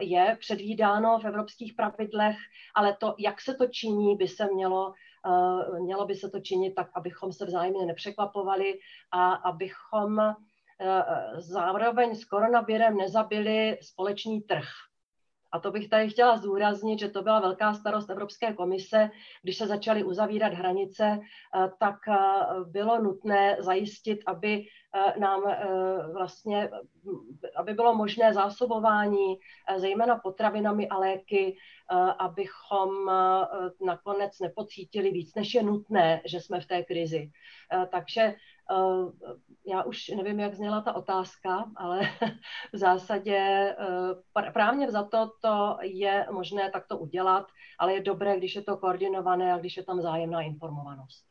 je 0.00 0.36
předvídáno 0.40 1.18
v 1.18 1.24
evropských 1.24 1.74
pravidlech, 1.74 2.36
ale 2.74 2.96
to, 2.96 3.14
jak 3.18 3.40
se 3.40 3.54
to 3.54 3.66
činí, 3.66 4.16
by 4.16 4.28
se 4.28 4.46
mělo 4.54 4.94
mělo 5.80 6.06
by 6.06 6.14
se 6.14 6.30
to 6.30 6.40
činit 6.40 6.74
tak, 6.74 6.90
abychom 6.94 7.32
se 7.32 7.46
vzájemně 7.46 7.86
nepřekvapovali 7.86 8.78
a 9.10 9.32
abychom 9.32 10.34
zároveň 11.36 12.14
s 12.14 12.24
koronavirem 12.24 12.96
nezabili 12.96 13.78
společný 13.82 14.40
trh. 14.40 14.68
A 15.52 15.58
to 15.58 15.70
bych 15.70 15.88
tady 15.88 16.08
chtěla 16.08 16.36
zdůraznit, 16.36 16.98
že 16.98 17.08
to 17.08 17.22
byla 17.22 17.40
velká 17.40 17.74
starost 17.74 18.10
Evropské 18.10 18.52
komise. 18.52 19.10
Když 19.42 19.58
se 19.58 19.66
začaly 19.66 20.04
uzavírat 20.04 20.52
hranice, 20.52 21.18
eh, 21.20 21.70
tak 21.78 21.96
eh, 22.08 22.16
bylo 22.64 23.02
nutné 23.02 23.56
zajistit, 23.60 24.20
aby 24.26 24.64
nám 25.18 25.42
vlastně, 26.12 26.70
aby 27.56 27.74
bylo 27.74 27.94
možné 27.94 28.34
zásobování, 28.34 29.38
zejména 29.76 30.16
potravinami 30.16 30.88
a 30.88 30.98
léky, 30.98 31.56
abychom 32.18 32.90
nakonec 33.86 34.38
nepocítili 34.40 35.10
víc, 35.10 35.34
než 35.34 35.54
je 35.54 35.62
nutné, 35.62 36.22
že 36.24 36.40
jsme 36.40 36.60
v 36.60 36.66
té 36.66 36.82
krizi. 36.82 37.30
Takže 37.90 38.22
Eh, 38.22 38.34
já 39.66 39.82
už 39.82 40.08
nevím, 40.08 40.40
jak 40.40 40.54
zněla 40.54 40.80
ta 40.80 40.92
otázka, 40.92 41.70
ale 41.76 42.00
v 42.72 42.76
zásadě 42.76 43.36
eh, 43.38 44.52
právně 44.52 44.90
za 44.90 45.02
to 45.04 45.30
to 45.42 45.78
je 45.82 46.26
možné 46.30 46.70
takto 46.70 46.98
udělat, 46.98 47.46
ale 47.78 47.94
je 47.94 48.00
dobré, 48.00 48.38
když 48.38 48.54
je 48.54 48.62
to 48.62 48.76
koordinované 48.76 49.52
a 49.52 49.58
když 49.58 49.76
je 49.76 49.84
tam 49.84 50.00
zájemná 50.00 50.40
informovanost. 50.40 51.29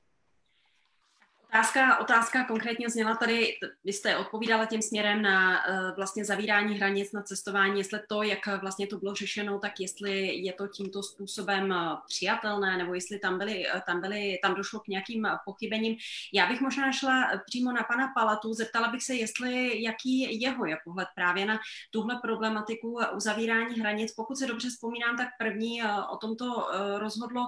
Otázka, 1.54 1.98
otázka 1.98 2.44
konkrétně 2.44 2.90
zněla 2.90 3.16
tady, 3.16 3.58
vy 3.84 3.94
jste 3.94 4.18
odpovídala 4.18 4.66
tím 4.66 4.82
směrem 4.82 5.22
na 5.22 5.50
uh, 5.50 5.96
vlastně 5.96 6.26
zavírání 6.26 6.76
hranic 6.76 7.12
na 7.12 7.22
cestování, 7.22 7.78
jestli 7.78 8.00
to, 8.10 8.24
jak 8.24 8.40
vlastně 8.62 8.88
to 8.88 8.98
bylo 8.98 9.16
řešeno, 9.16 9.60
tak 9.60 9.72
jestli 9.80 10.36
je 10.36 10.54
to 10.54 10.68
tímto 10.68 11.04
způsobem 11.04 11.72
uh, 11.72 11.98
přijatelné, 12.08 12.78
nebo 12.78 12.94
jestli 12.94 13.20
tam, 13.20 13.38
byly, 13.38 13.66
uh, 13.74 13.82
tam, 13.82 14.02
byly, 14.02 14.40
tam 14.44 14.56
došlo 14.56 14.80
k 14.80 14.88
nějakým 14.88 15.28
pochybením. 15.46 15.98
Já 16.34 16.46
bych 16.46 16.62
možná 16.62 16.92
šla 16.92 17.32
přímo 17.46 17.72
na 17.72 17.84
pana 17.84 18.12
Palatu, 18.16 18.54
zeptala 18.54 18.88
bych 18.88 19.04
se, 19.04 19.16
jestli 19.16 19.84
jaký 19.84 20.42
jeho 20.42 20.66
je 20.66 20.78
pohled 20.84 21.08
právě 21.16 21.46
na 21.46 21.60
tuhle 21.92 22.20
problematiku 22.22 23.00
uzavírání 23.16 23.80
hranic. 23.80 24.14
Pokud 24.14 24.36
se 24.36 24.48
dobře 24.48 24.70
vzpomínám, 24.70 25.18
tak 25.18 25.28
první 25.40 25.82
o 26.12 26.18
tomto 26.18 26.68
rozhodlo 26.98 27.42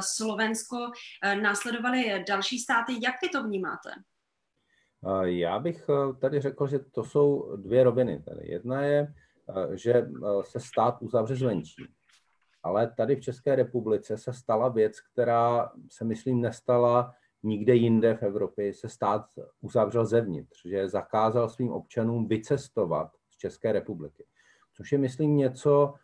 Slovensko, 0.00 0.90
následovaly 1.40 2.24
další 2.28 2.58
státy. 2.58 2.92
Jak 3.02 3.14
vy 3.22 3.28
to 3.28 3.39
to 3.42 3.48
vnímáte? 3.48 3.90
Já 5.24 5.58
bych 5.58 5.88
eh, 5.88 6.14
tady 6.14 6.40
řekl, 6.40 6.66
že 6.66 6.78
to 6.78 7.04
jsou 7.04 7.56
dvě 7.56 7.84
roviny. 7.84 8.22
Tady 8.22 8.48
jedna 8.48 8.82
je, 8.82 9.14
eh, 9.48 9.76
že 9.76 9.92
eh, 9.92 10.08
se 10.42 10.60
stát 10.60 11.02
uzavře 11.02 11.36
zvenčí. 11.36 11.84
Ale 12.62 12.92
tady 12.96 13.16
v 13.16 13.20
České 13.20 13.56
republice 13.56 14.18
se 14.18 14.32
stala 14.32 14.68
věc, 14.68 15.00
která 15.00 15.72
se 15.88 16.04
myslím 16.04 16.40
nestala 16.40 17.14
nikde 17.42 17.74
jinde 17.74 18.14
v 18.14 18.22
Evropě. 18.22 18.74
Se 18.74 18.88
stát 18.88 19.24
uzavřel 19.60 20.06
zevnitř, 20.06 20.60
že 20.64 20.88
zakázal 20.88 21.48
svým 21.48 21.72
občanům 21.72 22.28
vycestovat 22.28 23.10
z 23.30 23.36
České 23.36 23.72
republiky. 23.72 24.24
Což 24.74 24.92
je, 24.92 24.98
myslím, 24.98 25.36
něco, 25.36 25.94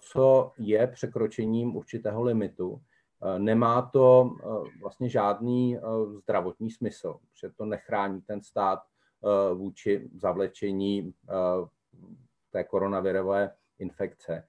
co 0.00 0.52
je 0.58 0.86
překročením 0.86 1.76
určitého 1.76 2.22
limitu 2.22 2.80
nemá 3.38 3.82
to 3.82 4.30
eh, 4.40 4.46
vlastně 4.80 5.08
žádný 5.08 5.76
eh, 5.76 5.80
zdravotní 6.22 6.70
smysl, 6.70 7.18
že 7.40 7.50
to 7.50 7.64
nechrání 7.64 8.20
ten 8.20 8.42
stát 8.42 8.78
vůči 9.54 10.10
zavlečení 10.14 11.14
té 12.50 12.64
koronavirové 12.64 13.50
infekce. 13.78 14.46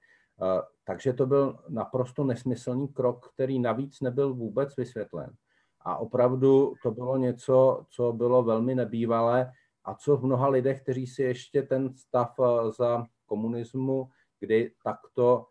Takže 0.84 1.12
to 1.12 1.26
byl 1.26 1.58
naprosto 1.68 2.24
nesmyslný 2.24 2.88
krok, 2.88 3.30
který 3.34 3.58
navíc 3.58 4.00
nebyl 4.00 4.34
vůbec 4.34 4.76
vysvětlen. 4.76 5.34
A 5.80 5.96
opravdu 5.96 6.74
to 6.82 6.90
bylo 6.90 7.16
něco, 7.16 7.84
co 7.90 8.12
bylo 8.12 8.42
velmi 8.42 8.74
nebývalé 8.74 9.52
a 9.84 9.94
co 9.94 10.16
v 10.16 10.24
mnoha 10.24 10.48
lidech, 10.48 10.82
kteří 10.82 11.06
si 11.06 11.22
ještě 11.22 11.62
ten 11.62 11.94
stav 11.94 12.34
za 12.76 13.06
komunismu, 13.26 14.08
kdy 14.40 14.72
takto 14.84 15.46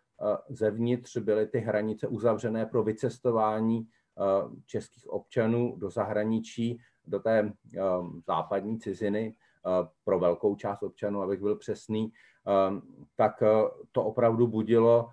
zevnitř 0.50 1.18
byly 1.18 1.48
ty 1.48 1.60
hranice 1.60 2.08
uzavřené 2.08 2.66
pro 2.66 2.84
vycestování 2.84 3.88
českých 4.66 5.10
občanů 5.10 5.76
do 5.78 5.90
zahraničí, 5.90 6.80
do 7.06 7.20
té 7.20 7.54
západní 8.28 8.80
ciziny 8.80 9.36
pro 10.04 10.20
velkou 10.20 10.56
část 10.56 10.84
občanů, 10.84 11.22
abych 11.22 11.42
byl 11.42 11.56
přesný, 11.56 12.12
tak 13.16 13.44
to 13.92 14.04
opravdu 14.04 14.48
budilo 14.48 15.10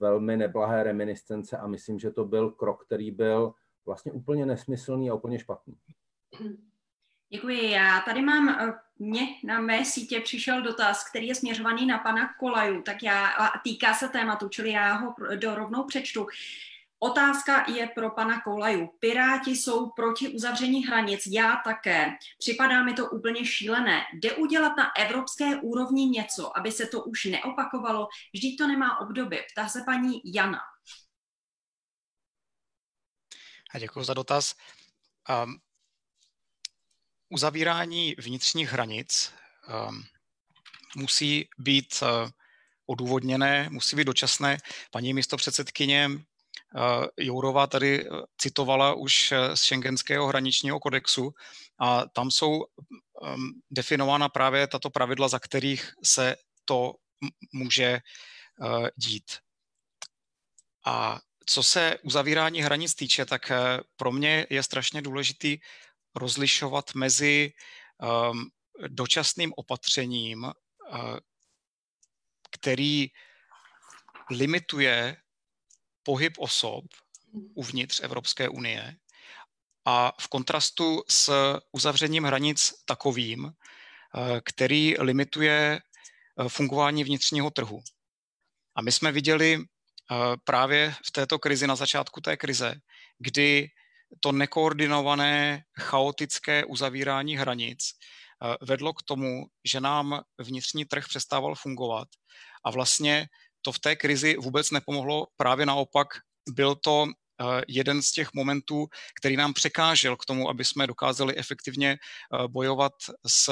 velmi 0.00 0.36
neblahé 0.36 0.82
reminiscence 0.82 1.56
a 1.58 1.66
myslím, 1.66 1.98
že 1.98 2.10
to 2.10 2.24
byl 2.24 2.50
krok, 2.50 2.84
který 2.84 3.10
byl 3.10 3.54
vlastně 3.86 4.12
úplně 4.12 4.46
nesmyslný 4.46 5.10
a 5.10 5.14
úplně 5.14 5.38
špatný. 5.38 5.76
Děkuji. 7.34 7.70
Já 7.70 8.00
tady 8.00 8.22
mám, 8.22 8.48
eh, 8.48 8.72
mě 8.98 9.26
na 9.44 9.60
mé 9.60 9.84
sítě 9.84 10.20
přišel 10.20 10.62
dotaz, 10.62 11.08
který 11.10 11.26
je 11.26 11.34
směřovaný 11.34 11.86
na 11.86 11.98
pana 11.98 12.34
Kolaju, 12.34 12.82
tak 12.82 13.02
já, 13.02 13.26
a 13.26 13.58
týká 13.58 13.94
se 13.94 14.08
tématu, 14.08 14.48
čili 14.48 14.70
já 14.70 14.92
ho 14.92 15.14
do 15.36 15.54
rovnou 15.54 15.84
přečtu. 15.84 16.26
Otázka 16.98 17.64
je 17.70 17.86
pro 17.86 18.10
pana 18.10 18.40
Kolaju. 18.40 18.86
Piráti 18.98 19.50
jsou 19.50 19.90
proti 19.90 20.28
uzavření 20.28 20.86
hranic, 20.86 21.26
já 21.26 21.56
také. 21.64 22.10
Připadá 22.38 22.82
mi 22.82 22.94
to 22.94 23.10
úplně 23.10 23.46
šílené. 23.46 24.02
Jde 24.12 24.32
udělat 24.32 24.76
na 24.76 24.96
evropské 24.96 25.56
úrovni 25.56 26.06
něco, 26.06 26.58
aby 26.58 26.72
se 26.72 26.86
to 26.86 27.02
už 27.02 27.24
neopakovalo? 27.24 28.08
Vždyť 28.34 28.58
to 28.58 28.66
nemá 28.66 29.00
obdoby. 29.00 29.44
Ptá 29.52 29.68
se 29.68 29.82
paní 29.86 30.20
Jana. 30.24 30.60
A 33.74 33.78
děkuji 33.78 34.04
za 34.04 34.14
dotaz. 34.14 34.54
Um, 35.44 35.63
uzavírání 37.28 38.14
vnitřních 38.18 38.68
hranic 38.68 39.32
um, 39.88 40.04
musí 40.96 41.48
být 41.58 42.02
uh, 42.02 42.30
odůvodněné, 42.86 43.68
musí 43.70 43.96
být 43.96 44.04
dočasné. 44.04 44.58
Paní 44.90 45.14
místo 45.14 45.36
předsedkyně 45.36 46.10
Jourová 47.18 47.66
tady 47.66 48.08
uh, 48.08 48.20
citovala 48.38 48.94
už 48.94 49.32
z 49.54 49.62
šengenského 49.62 50.26
hraničního 50.26 50.80
kodexu 50.80 51.34
a 51.78 52.04
tam 52.06 52.30
jsou 52.30 52.50
um, 52.56 53.52
definována 53.70 54.28
právě 54.28 54.66
tato 54.66 54.90
pravidla, 54.90 55.28
za 55.28 55.38
kterých 55.38 55.92
se 56.04 56.36
to 56.64 56.94
může 57.52 58.00
dít. 58.96 59.38
A 60.86 61.20
co 61.46 61.62
se 61.62 61.98
uzavírání 62.02 62.62
hranic 62.62 62.94
týče, 62.94 63.24
tak 63.24 63.52
pro 63.96 64.12
mě 64.12 64.46
je 64.50 64.62
strašně 64.62 65.02
důležitý 65.02 65.58
rozlišovat 66.14 66.94
mezi 66.94 67.52
um, 68.32 68.50
dočasným 68.88 69.52
opatřením, 69.56 70.44
uh, 70.44 70.52
který 72.50 73.10
limituje 74.30 75.16
pohyb 76.02 76.32
osob 76.38 76.84
uvnitř 77.54 78.00
Evropské 78.02 78.48
unie 78.48 78.96
a 79.84 80.12
v 80.20 80.28
kontrastu 80.28 81.02
s 81.08 81.32
uzavřením 81.72 82.24
hranic 82.24 82.74
takovým, 82.84 83.44
uh, 83.44 83.52
který 84.44 84.94
limituje 84.98 85.80
uh, 86.36 86.48
fungování 86.48 87.04
vnitřního 87.04 87.50
trhu. 87.50 87.82
A 88.76 88.82
my 88.82 88.92
jsme 88.92 89.12
viděli 89.12 89.64
právě 90.44 90.94
v 91.06 91.10
této 91.10 91.38
krizi, 91.38 91.66
na 91.66 91.76
začátku 91.76 92.20
té 92.20 92.36
krize, 92.36 92.74
kdy 93.18 93.70
to 94.20 94.32
nekoordinované, 94.32 95.62
chaotické 95.80 96.64
uzavírání 96.64 97.36
hranic 97.36 97.78
eh, 97.88 98.56
vedlo 98.60 98.92
k 98.92 99.02
tomu, 99.02 99.46
že 99.64 99.80
nám 99.80 100.22
vnitřní 100.38 100.84
trh 100.84 101.08
přestával 101.08 101.54
fungovat 101.54 102.08
a 102.64 102.70
vlastně 102.70 103.28
to 103.62 103.72
v 103.72 103.78
té 103.78 103.96
krizi 103.96 104.36
vůbec 104.36 104.70
nepomohlo, 104.70 105.26
právě 105.36 105.66
naopak 105.66 106.08
byl 106.50 106.74
to 106.74 107.06
eh, 107.06 107.62
jeden 107.68 108.02
z 108.02 108.12
těch 108.12 108.34
momentů, 108.34 108.86
který 109.20 109.36
nám 109.36 109.52
překážel 109.52 110.16
k 110.16 110.24
tomu, 110.24 110.48
aby 110.50 110.64
jsme 110.64 110.86
dokázali 110.86 111.36
efektivně 111.36 111.90
eh, 111.90 112.48
bojovat 112.48 112.92
s, 113.26 113.50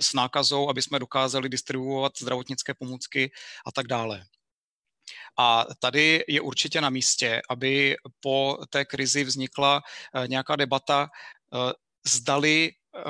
s 0.00 0.12
nákazou, 0.12 0.68
aby 0.68 0.82
jsme 0.82 0.98
dokázali 0.98 1.48
distribuovat 1.48 2.12
zdravotnické 2.18 2.74
pomůcky 2.74 3.30
a 3.66 3.72
tak 3.72 3.86
dále. 3.86 4.24
A 5.38 5.66
tady 5.78 6.24
je 6.28 6.40
určitě 6.40 6.80
na 6.80 6.90
místě, 6.90 7.42
aby 7.50 7.96
po 8.20 8.58
té 8.70 8.84
krizi 8.84 9.24
vznikla 9.24 9.82
eh, 10.14 10.28
nějaká 10.28 10.56
debata, 10.56 11.10
eh, 11.54 11.72
zdali 12.06 12.72
eh, 12.96 13.00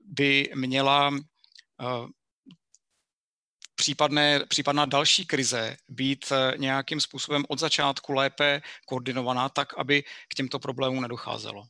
by 0.00 0.50
měla 0.54 1.10
případné, 3.74 4.40
případná 4.46 4.84
další 4.84 5.26
krize 5.26 5.76
být 5.88 6.32
nějakým 6.56 7.00
způsobem 7.00 7.44
od 7.48 7.58
začátku 7.58 8.12
lépe 8.12 8.62
koordinovaná, 8.86 9.48
tak 9.48 9.78
aby 9.78 10.02
k 10.02 10.34
těmto 10.34 10.58
problémům 10.58 11.02
nedocházelo. 11.02 11.64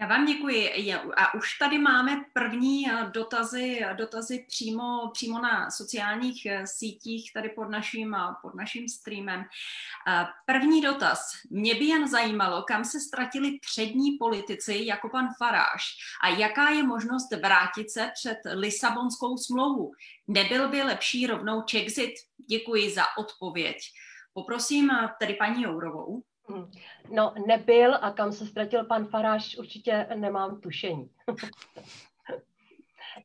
Já 0.00 0.06
vám 0.06 0.26
děkuji. 0.26 0.94
A 1.16 1.34
už 1.34 1.58
tady 1.58 1.78
máme 1.78 2.24
první 2.32 2.90
eh, 2.90 3.10
dotazy, 3.14 3.80
dotazy 3.96 4.44
přímo, 4.48 5.10
přímo 5.12 5.38
na 5.38 5.70
sociálních 5.70 6.46
eh, 6.46 6.66
sítích, 6.66 7.32
tady 7.32 7.48
pod 7.48 7.64
naším, 7.64 8.14
eh, 8.14 8.34
pod 8.42 8.54
naším 8.54 8.88
streamem. 8.88 9.44
První 10.46 10.80
dotaz. 10.80 11.30
Mě 11.50 11.74
by 11.74 11.84
jen 11.84 12.08
zajímalo, 12.08 12.62
kam 12.62 12.84
se 12.84 13.00
ztratili 13.00 13.58
přední 13.60 14.12
politici 14.12 14.78
jako 14.84 15.08
pan 15.08 15.28
Faráš 15.38 15.82
a 16.22 16.28
jaká 16.28 16.70
je 16.70 16.82
možnost 16.82 17.32
vrátit 17.42 17.90
se 17.90 18.10
před 18.14 18.38
Lisabonskou 18.54 19.36
smlouvu. 19.36 19.92
Nebyl 20.28 20.68
by 20.68 20.82
lepší 20.82 21.26
rovnou 21.26 21.62
Czexit? 21.62 22.14
Děkuji 22.50 22.90
za 22.90 23.04
odpověď. 23.18 23.76
Poprosím 24.32 24.90
tedy 25.18 25.34
paní 25.34 25.62
Jourovou. 25.62 26.22
Hmm. 26.48 26.70
No, 27.10 27.34
nebyl 27.46 27.94
a 28.00 28.10
kam 28.10 28.32
se 28.32 28.46
ztratil 28.46 28.84
pan 28.84 29.06
Faráš, 29.06 29.58
určitě 29.58 30.06
nemám 30.14 30.60
tušení. 30.60 31.10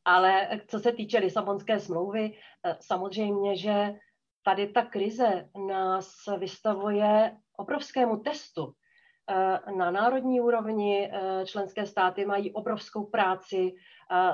Ale 0.06 0.50
co 0.68 0.80
se 0.80 0.92
týče 0.92 1.20
Lisabonské 1.20 1.80
smlouvy, 1.80 2.38
eh, 2.66 2.78
samozřejmě, 2.80 3.58
že 3.58 3.96
tady 4.44 4.68
ta 4.68 4.86
krize 4.86 5.50
nás 5.68 6.14
vystavuje 6.38 7.38
obrovskému 7.58 8.18
testu. 8.18 8.74
Eh, 9.30 9.60
na 9.76 9.92
národní 9.92 10.42
úrovni 10.42 11.12
eh, 11.12 11.46
členské 11.46 11.86
státy 11.86 12.26
mají 12.26 12.54
obrovskou 12.54 13.06
práci 13.06 13.76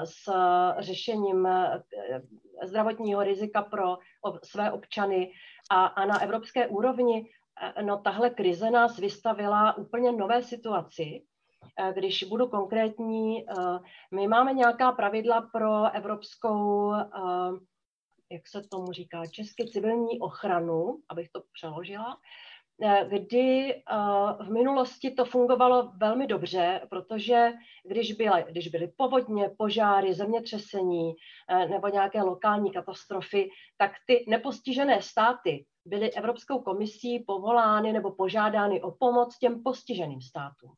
s 0.04 0.32
řešením 0.80 1.48
zdravotního 2.64 3.24
rizika 3.24 3.62
pro 3.62 3.98
své 4.44 4.72
občany 4.72 5.32
a, 5.70 5.86
a 5.86 6.06
na 6.06 6.22
evropské 6.22 6.68
úrovni 6.68 7.30
no 7.82 7.98
tahle 7.98 8.30
krize 8.30 8.72
nás 8.72 8.98
vystavila 8.98 9.78
úplně 9.78 10.12
nové 10.12 10.44
situaci. 10.44 11.24
Když 11.94 12.24
budu 12.24 12.48
konkrétní, 12.48 13.46
my 14.14 14.28
máme 14.28 14.54
nějaká 14.54 14.92
pravidla 14.92 15.42
pro 15.42 15.92
evropskou, 15.92 16.94
jak 18.32 18.48
se 18.48 18.62
tomu 18.72 18.92
říká, 18.92 19.26
česky 19.26 19.68
civilní 19.68 20.20
ochranu, 20.20 20.98
abych 21.10 21.30
to 21.30 21.42
přeložila, 21.54 22.18
kdy 23.08 23.84
v 24.40 24.52
minulosti 24.52 25.12
to 25.12 25.26
fungovalo 25.26 25.92
velmi 25.98 26.28
dobře, 26.28 26.82
protože 26.90 27.52
když 27.84 28.14
byly, 28.14 28.46
když 28.50 28.68
byly 28.68 28.88
povodně, 28.98 29.50
požáry, 29.58 30.14
zemětřesení 30.14 31.14
nebo 31.70 31.88
nějaké 31.88 32.22
lokální 32.22 32.72
katastrofy, 32.72 33.50
tak 33.78 33.92
ty 34.08 34.26
nepostižené 34.28 35.02
státy 35.02 35.66
byly 35.86 36.14
Evropskou 36.14 36.60
komisí 36.60 37.20
povolány 37.20 37.94
nebo 37.94 38.12
požádány 38.12 38.82
o 38.82 38.92
pomoc 38.92 39.38
těm 39.38 39.64
postiženým 39.64 40.22
státům. 40.22 40.72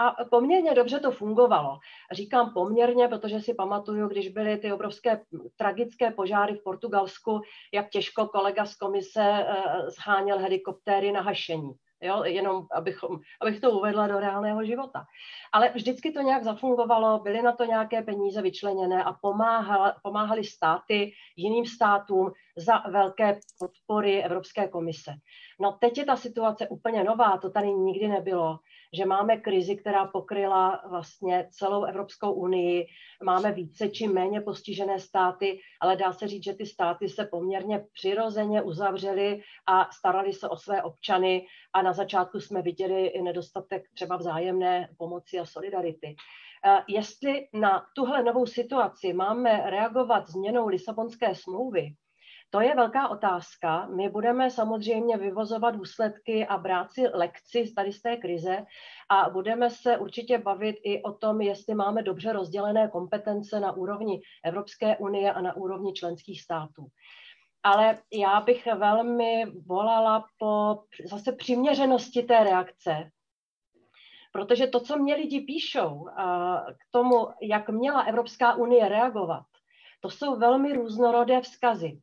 A 0.00 0.24
poměrně 0.30 0.74
dobře 0.74 1.00
to 1.00 1.10
fungovalo. 1.10 1.78
Říkám 2.12 2.52
poměrně, 2.52 3.08
protože 3.08 3.40
si 3.40 3.54
pamatuju, 3.54 4.08
když 4.08 4.28
byly 4.28 4.56
ty 4.56 4.72
obrovské 4.72 5.20
tragické 5.56 6.10
požáry 6.10 6.54
v 6.54 6.62
Portugalsku, 6.62 7.40
jak 7.74 7.90
těžko 7.90 8.26
kolega 8.26 8.66
z 8.66 8.74
komise 8.74 9.22
eh, 9.22 9.90
scháněl 9.90 10.38
helikoptéry 10.38 11.12
na 11.12 11.20
hašení. 11.20 11.72
Jo, 12.02 12.24
jenom 12.24 12.66
abychom, 12.72 13.18
abych 13.40 13.60
to 13.60 13.70
uvedla 13.70 14.06
do 14.06 14.20
reálného 14.20 14.64
života. 14.64 15.04
Ale 15.52 15.70
vždycky 15.74 16.12
to 16.12 16.20
nějak 16.20 16.44
zafungovalo, 16.44 17.18
byly 17.18 17.42
na 17.42 17.52
to 17.52 17.64
nějaké 17.64 18.02
peníze 18.02 18.42
vyčleněné 18.42 19.04
a 19.04 19.12
pomáhali, 19.12 19.92
pomáhali 20.02 20.44
státy 20.44 21.12
jiným 21.36 21.66
státům 21.66 22.32
za 22.60 22.78
velké 22.90 23.40
podpory 23.58 24.24
Evropské 24.24 24.68
komise. 24.68 25.12
No 25.60 25.72
teď 25.80 25.98
je 25.98 26.04
ta 26.04 26.16
situace 26.16 26.68
úplně 26.68 27.04
nová, 27.04 27.38
to 27.38 27.50
tady 27.50 27.72
nikdy 27.72 28.08
nebylo 28.08 28.58
že 28.92 29.06
máme 29.06 29.36
krizi, 29.36 29.76
která 29.76 30.06
pokryla 30.06 30.82
vlastně 30.88 31.48
celou 31.50 31.84
Evropskou 31.84 32.32
unii, 32.32 32.86
máme 33.24 33.52
více 33.52 33.88
či 33.88 34.08
méně 34.08 34.40
postižené 34.40 34.98
státy, 34.98 35.60
ale 35.80 35.96
dá 35.96 36.12
se 36.12 36.28
říct, 36.28 36.44
že 36.44 36.54
ty 36.54 36.66
státy 36.66 37.08
se 37.08 37.24
poměrně 37.24 37.84
přirozeně 37.92 38.62
uzavřely 38.62 39.42
a 39.66 39.92
starali 39.92 40.32
se 40.32 40.48
o 40.48 40.56
své 40.56 40.82
občany 40.82 41.46
a 41.72 41.82
na 41.82 41.92
začátku 41.92 42.40
jsme 42.40 42.62
viděli 42.62 43.06
i 43.06 43.22
nedostatek 43.22 43.82
třeba 43.94 44.16
vzájemné 44.16 44.88
pomoci 44.98 45.38
a 45.38 45.46
solidarity. 45.46 46.16
Eh, 46.66 46.84
jestli 46.88 47.48
na 47.54 47.86
tuhle 47.96 48.22
novou 48.22 48.46
situaci 48.46 49.12
máme 49.12 49.70
reagovat 49.70 50.28
změnou 50.28 50.68
Lisabonské 50.68 51.34
smlouvy, 51.34 51.94
To 52.52 52.60
je 52.60 52.74
velká 52.74 53.08
otázka. 53.08 53.86
My 53.86 54.08
budeme 54.08 54.50
samozřejmě 54.50 55.16
vyvozovat 55.16 55.74
důsledky 55.74 56.46
a 56.46 56.58
brát 56.58 56.92
si 56.92 57.08
lekci 57.08 57.72
tady 57.76 57.92
z 57.92 58.02
té 58.02 58.16
krize 58.16 58.64
a 59.08 59.30
budeme 59.30 59.70
se 59.70 59.98
určitě 59.98 60.38
bavit 60.38 60.76
i 60.84 61.02
o 61.02 61.12
tom, 61.12 61.40
jestli 61.40 61.74
máme 61.74 62.02
dobře 62.02 62.32
rozdělené 62.32 62.88
kompetence 62.88 63.60
na 63.60 63.72
úrovni 63.72 64.20
Evropské 64.44 64.96
unie 64.96 65.32
a 65.32 65.40
na 65.40 65.56
úrovni 65.56 65.92
členských 65.92 66.42
států. 66.42 66.86
Ale 67.62 67.98
já 68.12 68.40
bych 68.40 68.66
velmi 68.66 69.44
volala 69.66 70.24
po 70.38 70.78
zase 71.04 71.32
přiměřenosti 71.32 72.22
té 72.22 72.44
reakce, 72.44 73.10
protože 74.32 74.66
to, 74.66 74.80
co 74.80 74.96
mě 74.96 75.14
lidi 75.14 75.40
píšou 75.40 76.06
k 76.72 76.82
tomu, 76.90 77.28
jak 77.42 77.68
měla 77.68 78.02
Evropská 78.02 78.54
unie 78.54 78.88
reagovat, 78.88 79.44
to 80.00 80.10
jsou 80.10 80.36
velmi 80.36 80.72
různorodé 80.72 81.40
vzkazy. 81.40 82.00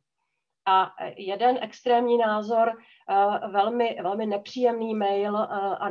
A 0.68 0.94
jeden 1.16 1.58
extrémní 1.60 2.18
názor, 2.18 2.72
eh, 3.10 3.48
velmi, 3.48 3.96
velmi 4.02 4.26
nepříjemný 4.26 4.94
mail 4.94 5.36
eh, 5.36 5.46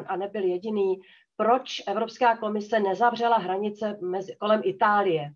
a 0.07 0.15
nebyl 0.15 0.43
jediný, 0.43 1.01
proč 1.35 1.83
Evropská 1.87 2.37
komise 2.37 2.79
nezavřela 2.79 3.37
hranice 3.37 3.97
mezi, 4.01 4.35
kolem 4.35 4.61
Itálie. 4.63 5.33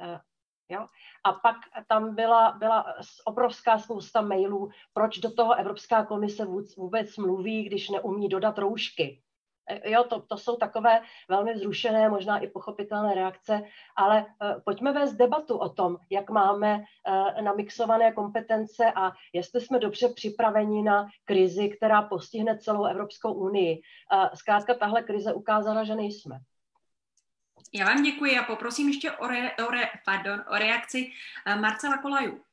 Eh, 0.00 0.20
jo? 0.68 0.86
A 1.24 1.32
pak 1.32 1.56
tam 1.86 2.14
byla, 2.14 2.52
byla 2.52 2.94
obrovská 3.24 3.78
spousta 3.78 4.20
mailů, 4.20 4.70
proč 4.92 5.18
do 5.18 5.34
toho 5.34 5.54
Evropská 5.54 6.04
komise 6.04 6.46
vůbec 6.76 7.16
mluví, 7.16 7.64
když 7.64 7.88
neumí 7.88 8.28
dodat 8.28 8.58
roušky. 8.58 9.22
Eh, 9.68 9.90
jo, 9.90 10.04
to, 10.04 10.20
to 10.20 10.36
jsou 10.36 10.56
takové 10.56 11.00
velmi 11.28 11.54
vzrušené, 11.54 12.08
možná 12.08 12.38
i 12.38 12.46
pochopitelné 12.46 13.14
reakce, 13.14 13.62
ale 13.96 14.24
uh, 14.24 14.60
pojďme 14.64 14.92
vést 14.92 15.12
debatu 15.14 15.58
o 15.58 15.68
tom, 15.68 15.96
jak 16.10 16.30
máme 16.30 16.78
uh, 16.78 17.42
namixované 17.42 18.12
kompetence 18.12 18.92
a 18.94 19.12
jestli 19.32 19.60
jsme 19.60 19.78
dobře 19.78 20.08
připraveni 20.08 20.82
na 20.82 21.08
krizi, 21.24 21.68
která 21.68 22.02
postihne 22.02 22.58
celou 22.58 22.84
Evropskou 22.84 23.32
unii. 23.32 23.80
Uh, 24.12 24.28
zkrátka 24.34 24.74
tahle 24.74 25.02
krize 25.02 25.32
ukázala, 25.32 25.84
že 25.84 25.94
nejsme. 25.94 26.38
Já 27.74 27.84
vám 27.84 28.02
děkuji 28.02 28.38
a 28.38 28.42
poprosím 28.42 28.88
ještě 28.88 29.12
o, 29.12 29.26
re, 29.26 29.50
o, 29.68 29.70
re, 29.70 29.88
pardon, 30.04 30.44
o 30.50 30.58
reakci 30.58 31.10
uh, 31.46 31.60
Marcela 31.60 31.98
Kolaju. 31.98 32.44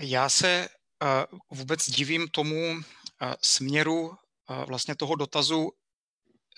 Já 0.00 0.28
se 0.28 0.68
uh, 1.02 1.58
vůbec 1.58 1.90
divím 1.90 2.28
tomu, 2.28 2.80
směru 3.40 4.18
vlastně 4.66 4.94
toho 4.94 5.14
dotazu, 5.14 5.72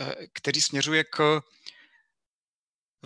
e, 0.00 0.26
který 0.32 0.60
směřuje 0.60 1.04
k 1.04 1.42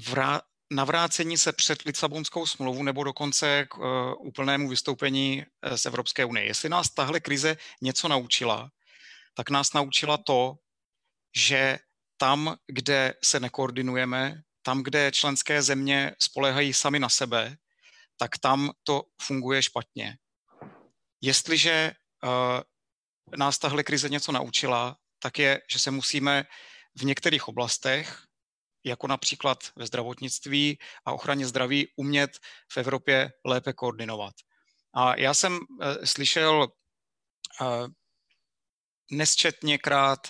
vrá- 0.00 0.40
navrácení 0.72 1.38
se 1.38 1.52
před 1.52 1.82
Lisabonskou 1.82 2.46
smlouvu 2.46 2.82
nebo 2.82 3.04
dokonce 3.04 3.66
k 3.70 3.74
e, 3.78 4.14
úplnému 4.14 4.68
vystoupení 4.68 5.46
e, 5.62 5.78
z 5.78 5.86
Evropské 5.86 6.24
unie. 6.24 6.46
Jestli 6.46 6.68
nás 6.68 6.90
tahle 6.90 7.20
krize 7.20 7.56
něco 7.82 8.08
naučila, 8.08 8.70
tak 9.34 9.50
nás 9.50 9.72
naučila 9.72 10.16
to, 10.16 10.56
že 11.36 11.78
tam, 12.16 12.56
kde 12.66 13.14
se 13.24 13.40
nekoordinujeme, 13.40 14.42
tam, 14.62 14.82
kde 14.82 15.12
členské 15.12 15.62
země 15.62 16.14
spolehají 16.18 16.72
sami 16.72 16.98
na 16.98 17.08
sebe, 17.08 17.56
tak 18.16 18.38
tam 18.38 18.70
to 18.82 19.02
funguje 19.22 19.62
špatně. 19.62 20.16
Jestliže 21.20 21.92
nás 23.36 23.58
tahle 23.58 23.82
krize 23.82 24.08
něco 24.08 24.32
naučila, 24.32 24.96
tak 25.18 25.38
je, 25.38 25.60
že 25.70 25.78
se 25.78 25.90
musíme 25.90 26.44
v 26.98 27.04
některých 27.04 27.48
oblastech, 27.48 28.22
jako 28.84 29.06
například 29.06 29.58
ve 29.76 29.86
zdravotnictví 29.86 30.78
a 31.04 31.12
ochraně 31.12 31.46
zdraví, 31.46 31.88
umět 31.96 32.30
v 32.72 32.76
Evropě 32.76 33.32
lépe 33.44 33.72
koordinovat. 33.72 34.34
A 34.94 35.16
já 35.20 35.34
jsem 35.34 35.52
uh, 35.52 35.60
slyšel 36.04 36.68
uh, 37.60 37.86
nesčetněkrát 39.10 40.28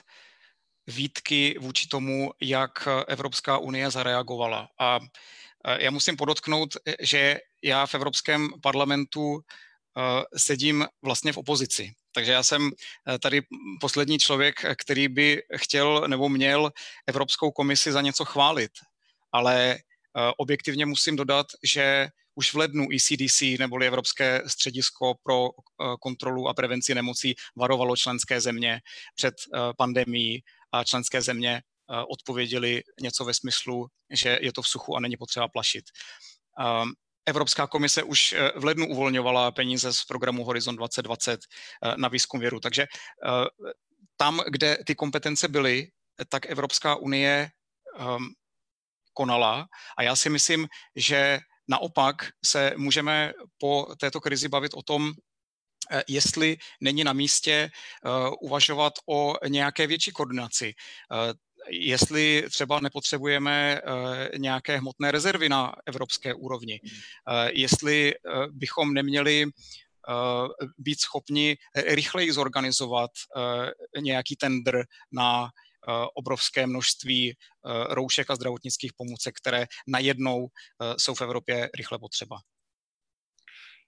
výtky 0.87 1.57
vůči 1.61 1.89
tomu, 1.89 2.31
jak 2.43 2.89
Evropská 3.09 3.59
unie 3.59 3.91
zareagovala. 3.91 4.69
A 4.79 4.99
uh, 4.99 5.07
já 5.79 5.91
musím 5.91 6.17
podotknout, 6.17 6.77
že 7.01 7.39
já 7.63 7.87
v 7.87 7.95
Evropském 7.95 8.49
parlamentu 8.63 9.41
sedím 10.37 10.87
vlastně 11.03 11.33
v 11.33 11.37
opozici. 11.37 11.95
Takže 12.15 12.33
já 12.33 12.43
jsem 12.43 12.71
eh, 13.09 13.19
tady 13.19 13.43
poslední 13.81 14.19
člověk, 14.19 14.55
který 14.79 15.09
by 15.09 15.43
chtěl 15.57 16.05
nebo 16.09 16.29
měl 16.29 16.71
Evropskou 17.07 17.51
komisi 17.51 17.93
za 17.93 18.01
něco 18.01 18.25
chválit. 18.25 18.73
Ale 19.33 19.75
eh, 19.75 19.81
objektivně 20.37 20.87
musím 20.87 21.17
dodat, 21.17 21.47
že 21.65 22.09
už 22.35 22.55
v 22.55 22.57
lednu 22.57 22.87
ECDC 22.95 23.41
neboli 23.59 23.87
Evropské 23.87 24.43
středisko 24.47 25.15
pro 25.23 25.49
eh, 25.49 25.85
kontrolu 26.01 26.49
a 26.49 26.55
prevenci 26.55 26.95
nemocí 26.95 27.35
varovalo 27.57 27.97
členské 27.97 28.41
země 28.41 28.81
před 29.15 29.35
pandemí 29.79 30.41
a 30.73 30.85
členské 30.85 31.23
země 31.23 31.63
odpověděli 32.09 32.83
něco 33.01 33.25
ve 33.25 33.35
smyslu, 33.35 33.87
že 34.11 34.39
je 34.43 34.53
to 34.53 34.63
v 34.63 34.69
suchu 34.69 34.97
a 34.97 35.01
není 35.01 35.17
potřeba 35.17 35.49
plašit. 35.49 35.85
Evropská 37.27 37.67
komise 37.67 38.03
už 38.03 38.33
eh, 38.33 38.53
v 38.57 38.65
lednu 38.65 38.89
uvolňovala 38.89 39.51
peníze 39.51 39.93
z 39.93 40.05
programu 40.05 40.45
Horizon 40.45 40.77
2020 40.77 41.41
eh, 41.41 41.95
na 41.97 42.09
výzkum 42.09 42.41
věru. 42.41 42.61
Takže 42.61 42.83
eh, 42.83 42.89
tam, 44.17 44.41
kde 44.49 44.79
ty 44.87 44.95
kompetence 44.95 45.49
byly, 45.49 45.89
tak 46.29 46.47
Evropská 46.47 46.97
unie 46.97 47.51
ehm, 47.99 48.27
konala. 49.13 49.67
A 49.99 50.03
já 50.03 50.17
si 50.17 50.31
myslím, 50.31 50.69
že 50.97 51.41
naopak 51.69 52.17
se 52.45 52.73
můžeme 52.77 53.33
po 53.59 53.87
této 54.01 54.21
krizi 54.21 54.49
bavit 54.49 54.75
o 54.75 54.83
tom, 54.83 55.13
jestli 56.09 56.57
není 56.81 57.05
na 57.05 57.13
místě 57.13 57.71
uvažovat 58.41 58.93
o 59.09 59.35
nějaké 59.49 59.87
větší 59.87 60.13
koordinaci 60.13 60.75
jestli 61.71 62.45
třeba 62.51 62.81
nepotřebujeme 62.81 63.81
eh, 63.81 64.39
nějaké 64.39 64.77
hmotné 64.79 65.11
rezervy 65.11 65.49
na 65.49 65.75
evropské 65.87 66.35
úrovni, 66.35 66.81
eh, 66.85 67.51
jestli 67.53 68.15
eh, 68.15 68.19
bychom 68.51 68.95
neměli 68.95 69.47
být 70.79 71.01
schopni 71.01 71.57
rychleji 71.75 72.33
zorganizovat 72.33 73.11
nějaký 74.01 74.37
tender 74.37 74.85
na 75.13 75.49
obrovské 76.15 76.67
množství 76.67 77.37
roušek 77.91 78.31
a 78.31 78.37
zdravotnických 78.37 78.93
pomůcek, 78.97 79.35
které 79.37 79.67
najednou 79.87 80.49
jsou 80.99 81.15
v 81.15 81.23
Evropě 81.23 81.71
rychle 81.75 81.99
potřeba. 81.99 82.37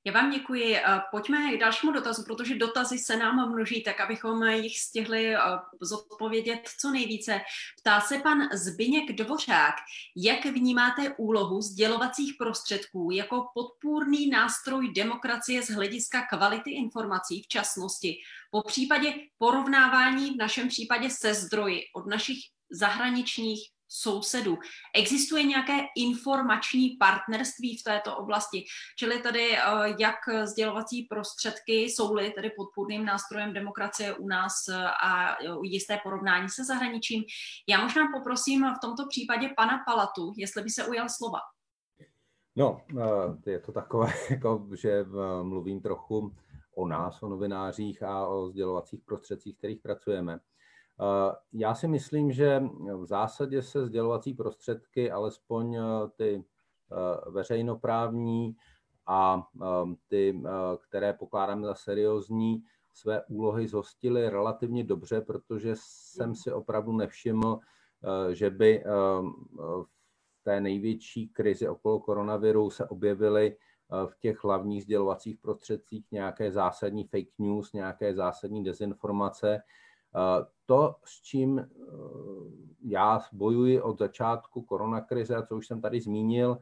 Já 0.06 0.12
vám 0.12 0.30
děkuji. 0.30 0.76
Pojďme 1.10 1.56
k 1.56 1.60
dalšímu 1.60 1.92
dotazu, 1.92 2.24
protože 2.24 2.54
dotazy 2.54 2.98
se 2.98 3.16
nám 3.16 3.52
množí, 3.52 3.82
tak 3.82 4.00
abychom 4.00 4.42
jich 4.42 4.78
stihli 4.78 5.36
eh, 5.36 5.40
zodpovědět 5.80 6.60
co 6.80 6.90
nejvíce. 6.90 7.40
Ptá 7.80 8.00
se 8.00 8.18
pan 8.18 8.48
Zbyněk 8.52 9.12
Dvořák, 9.12 9.74
jak 10.16 10.44
vnímáte 10.44 11.14
úlohu 11.18 11.60
sdělovacích 11.60 12.34
prostředků 12.38 13.10
jako 13.10 13.46
podpůrný 13.54 14.30
nástroj 14.30 14.92
demokracie 14.92 15.62
z 15.62 15.70
hlediska 15.70 16.26
kvality 16.26 16.70
informací 16.70 17.42
v 17.42 17.48
časnosti, 17.48 18.16
po 18.50 18.62
případě 18.62 19.14
porovnávání 19.38 20.30
v 20.30 20.36
našem 20.36 20.68
případě 20.68 21.10
se 21.10 21.34
zdroji 21.34 21.82
od 21.94 22.06
našich 22.06 22.38
zahraničních 22.70 23.75
sousedů. 23.88 24.58
Existuje 24.94 25.42
nějaké 25.42 25.72
informační 25.96 26.90
partnerství 26.90 27.78
v 27.78 27.82
této 27.82 28.16
oblasti, 28.16 28.64
čili 28.98 29.22
tady 29.22 29.52
eh, 29.52 29.60
jak 29.98 30.14
sdělovací 30.44 31.02
prostředky 31.02 31.72
jsou-li 31.72 32.30
tedy 32.30 32.50
podpůrným 32.56 33.04
nástrojem 33.04 33.52
demokracie 33.52 34.14
u 34.14 34.28
nás 34.28 34.52
eh, 34.68 34.84
a 35.04 35.36
jisté 35.62 35.98
porovnání 36.02 36.48
se 36.48 36.64
zahraničím. 36.64 37.24
Já 37.68 37.82
možná 37.82 38.02
poprosím 38.18 38.64
v 38.64 38.80
tomto 38.82 39.06
případě 39.08 39.50
pana 39.56 39.78
Palatu, 39.86 40.32
jestli 40.36 40.62
by 40.62 40.70
se 40.70 40.86
ujal 40.86 41.06
slova. 41.08 41.38
No, 42.56 42.80
eh, 43.46 43.50
je 43.50 43.60
to 43.60 43.72
takové, 43.72 44.12
jako, 44.30 44.68
že 44.74 45.04
mluvím 45.42 45.80
trochu 45.80 46.34
o 46.76 46.88
nás, 46.88 47.22
o 47.22 47.28
novinářích 47.28 48.02
a 48.02 48.26
o 48.26 48.48
sdělovacích 48.48 49.00
prostředcích, 49.04 49.58
kterých 49.58 49.80
pracujeme. 49.80 50.38
Eh, 51.00 51.34
já 51.52 51.74
si 51.74 51.88
myslím, 51.88 52.32
že 52.32 52.62
v 52.96 53.06
zásadě 53.06 53.62
se 53.62 53.86
sdělovací 53.86 54.34
prostředky, 54.34 55.10
alespoň 55.10 55.74
eh, 55.74 55.80
ty 56.16 56.44
eh, 56.92 57.30
veřejnoprávní 57.30 58.56
a 59.08 59.48
ty, 60.08 60.42
které 60.88 61.12
pokládám 61.12 61.64
za 61.64 61.74
seriózní, 61.74 62.62
své 62.92 63.24
úlohy 63.24 63.68
zhostily 63.68 64.30
relativně 64.30 64.84
dobře, 64.84 65.20
protože 65.20 65.74
jsem 65.74 66.34
si 66.34 66.52
opravdu 66.52 66.92
nevšiml, 66.92 67.58
že 68.32 68.50
by 68.50 68.84
v 70.34 70.42
té 70.42 70.60
největší 70.60 71.28
krizi 71.28 71.68
okolo 71.68 72.00
koronaviru 72.00 72.70
se 72.70 72.88
objevily 72.88 73.56
v 74.06 74.18
těch 74.18 74.44
hlavních 74.44 74.82
sdělovacích 74.82 75.38
prostředcích 75.38 76.12
nějaké 76.12 76.52
zásadní 76.52 77.04
fake 77.04 77.38
news, 77.38 77.72
nějaké 77.72 78.14
zásadní 78.14 78.64
dezinformace, 78.64 79.62
to, 80.66 80.94
s 81.04 81.22
čím 81.22 81.58
eh, 81.58 81.66
já 82.82 83.20
bojuji 83.32 83.80
od 83.80 83.98
začátku 83.98 84.62
koronakrize, 84.62 85.36
a 85.36 85.46
co 85.46 85.56
už 85.56 85.66
jsem 85.66 85.80
tady 85.80 86.00
zmínil, 86.00 86.58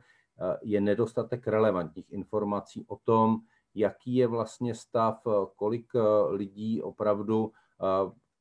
je 0.63 0.81
nedostatek 0.81 1.47
relevantních 1.47 2.13
informací 2.13 2.85
o 2.89 2.97
tom, 2.97 3.37
jaký 3.75 4.15
je 4.15 4.27
vlastně 4.27 4.75
stav, 4.75 5.23
kolik 5.57 5.93
lidí 6.29 6.83
opravdu 6.83 7.53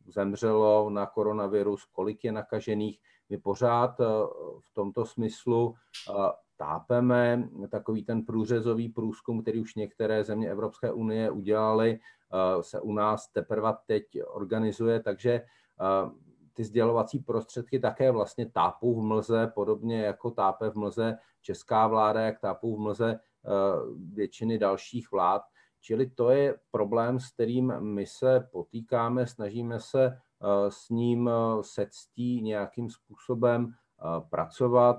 zemřelo 0.08 0.90
na 0.90 1.06
koronavirus, 1.06 1.86
kolik 1.86 2.24
je 2.24 2.32
nakažených. 2.32 3.00
My 3.30 3.38
pořád 3.38 3.98
v 4.60 4.74
tomto 4.74 5.06
smyslu 5.06 5.76
tápeme. 6.58 7.50
Takový 7.72 8.04
ten 8.04 8.26
průřezový 8.26 8.90
průzkum, 8.90 9.42
který 9.42 9.62
už 9.62 9.76
některé 9.76 10.24
země 10.24 10.52
Evropské 10.52 10.92
unie 10.92 11.32
udělali, 11.32 12.00
se 12.62 12.82
u 12.82 12.94
nás 12.94 13.28
teprve 13.28 13.74
teď 13.86 14.04
organizuje, 14.28 15.00
takže 15.00 15.42
ty 16.54 16.64
sdělovací 16.64 17.20
prostředky 17.20 17.80
také 17.80 18.12
vlastně 18.12 18.50
tápou 18.50 19.02
v 19.02 19.04
mlze, 19.04 19.52
podobně 19.56 20.02
jako 20.02 20.32
tápe 20.32 20.70
v 20.70 20.76
mlze 20.76 21.18
česká 21.42 21.88
vláda, 21.88 22.22
jak 22.22 22.40
tápou 22.40 22.76
v 22.76 22.80
mlze 22.80 23.20
většiny 24.14 24.58
dalších 24.58 25.12
vlád. 25.12 25.42
Čili 25.86 26.10
to 26.10 26.30
je 26.30 26.56
problém, 26.72 27.20
s 27.20 27.32
kterým 27.32 27.80
my 27.80 28.06
se 28.06 28.48
potýkáme, 28.52 29.28
snažíme 29.28 29.80
se 29.80 30.18
s 30.70 30.90
ním 30.90 31.30
se 31.62 31.88
ctí 31.90 32.42
nějakým 32.42 32.90
způsobem 32.90 33.74
pracovat. 34.30 34.98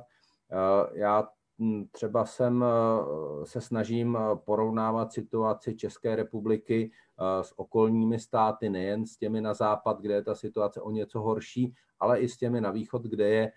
Já 0.95 1.29
Hm, 1.59 1.85
třeba 1.91 2.25
jsem 2.25 2.65
eh, 2.65 3.47
se 3.47 3.61
snažím 3.61 4.17
eh, 4.17 4.37
porovnávat 4.37 5.13
situaci 5.13 5.75
České 5.75 6.17
republiky 6.17 6.91
eh, 6.91 7.45
s 7.45 7.59
okolními 7.59 8.19
státy, 8.19 8.71
nejen 8.71 9.07
s 9.07 9.17
těmi 9.17 9.41
na 9.41 9.55
západ, 9.55 10.01
kde 10.01 10.15
je 10.15 10.23
ta 10.23 10.35
situace 10.35 10.81
o 10.81 10.91
něco 10.91 11.21
horší, 11.21 11.75
ale 12.01 12.21
i 12.21 12.29
s 12.29 12.37
těmi 12.37 12.61
na 12.61 12.71
východ, 12.71 13.03
kde 13.03 13.29
je 13.29 13.53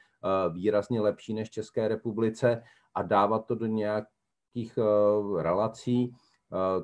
výrazně 0.54 1.02
lepší 1.02 1.34
než 1.34 1.50
České 1.50 1.88
republice 1.88 2.64
a 2.94 3.02
dávat 3.02 3.46
to 3.46 3.56
do 3.56 3.66
nějakých 3.66 4.80
relací, 5.38 6.14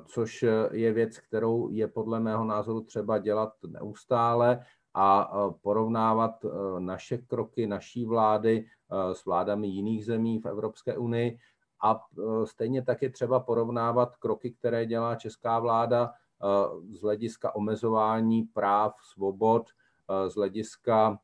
což 0.06 0.44
je 0.72 0.92
věc, 0.92 1.18
kterou 1.18 1.68
je 1.70 1.88
podle 1.88 2.20
mého 2.20 2.44
názoru 2.44 2.80
třeba 2.80 3.18
dělat 3.18 3.52
neustále 3.66 4.64
a 4.94 5.30
porovnávat 5.62 6.44
naše 6.78 7.18
kroky 7.18 7.66
naší 7.66 8.06
vlády 8.06 8.66
s 9.12 9.24
vládami 9.24 9.66
jiných 9.68 10.04
zemí 10.04 10.38
v 10.40 10.46
Evropské 10.46 10.98
unii. 10.98 11.38
A 11.84 12.00
stejně 12.44 12.82
tak 12.82 13.02
je 13.02 13.10
třeba 13.10 13.40
porovnávat 13.40 14.16
kroky, 14.16 14.50
které 14.50 14.86
dělá 14.86 15.14
česká 15.14 15.58
vláda 15.58 16.12
z 16.90 17.00
hlediska 17.00 17.54
omezování 17.54 18.42
práv, 18.42 18.94
svobod, 19.12 19.66
z 20.28 20.34
hlediska 20.34 21.18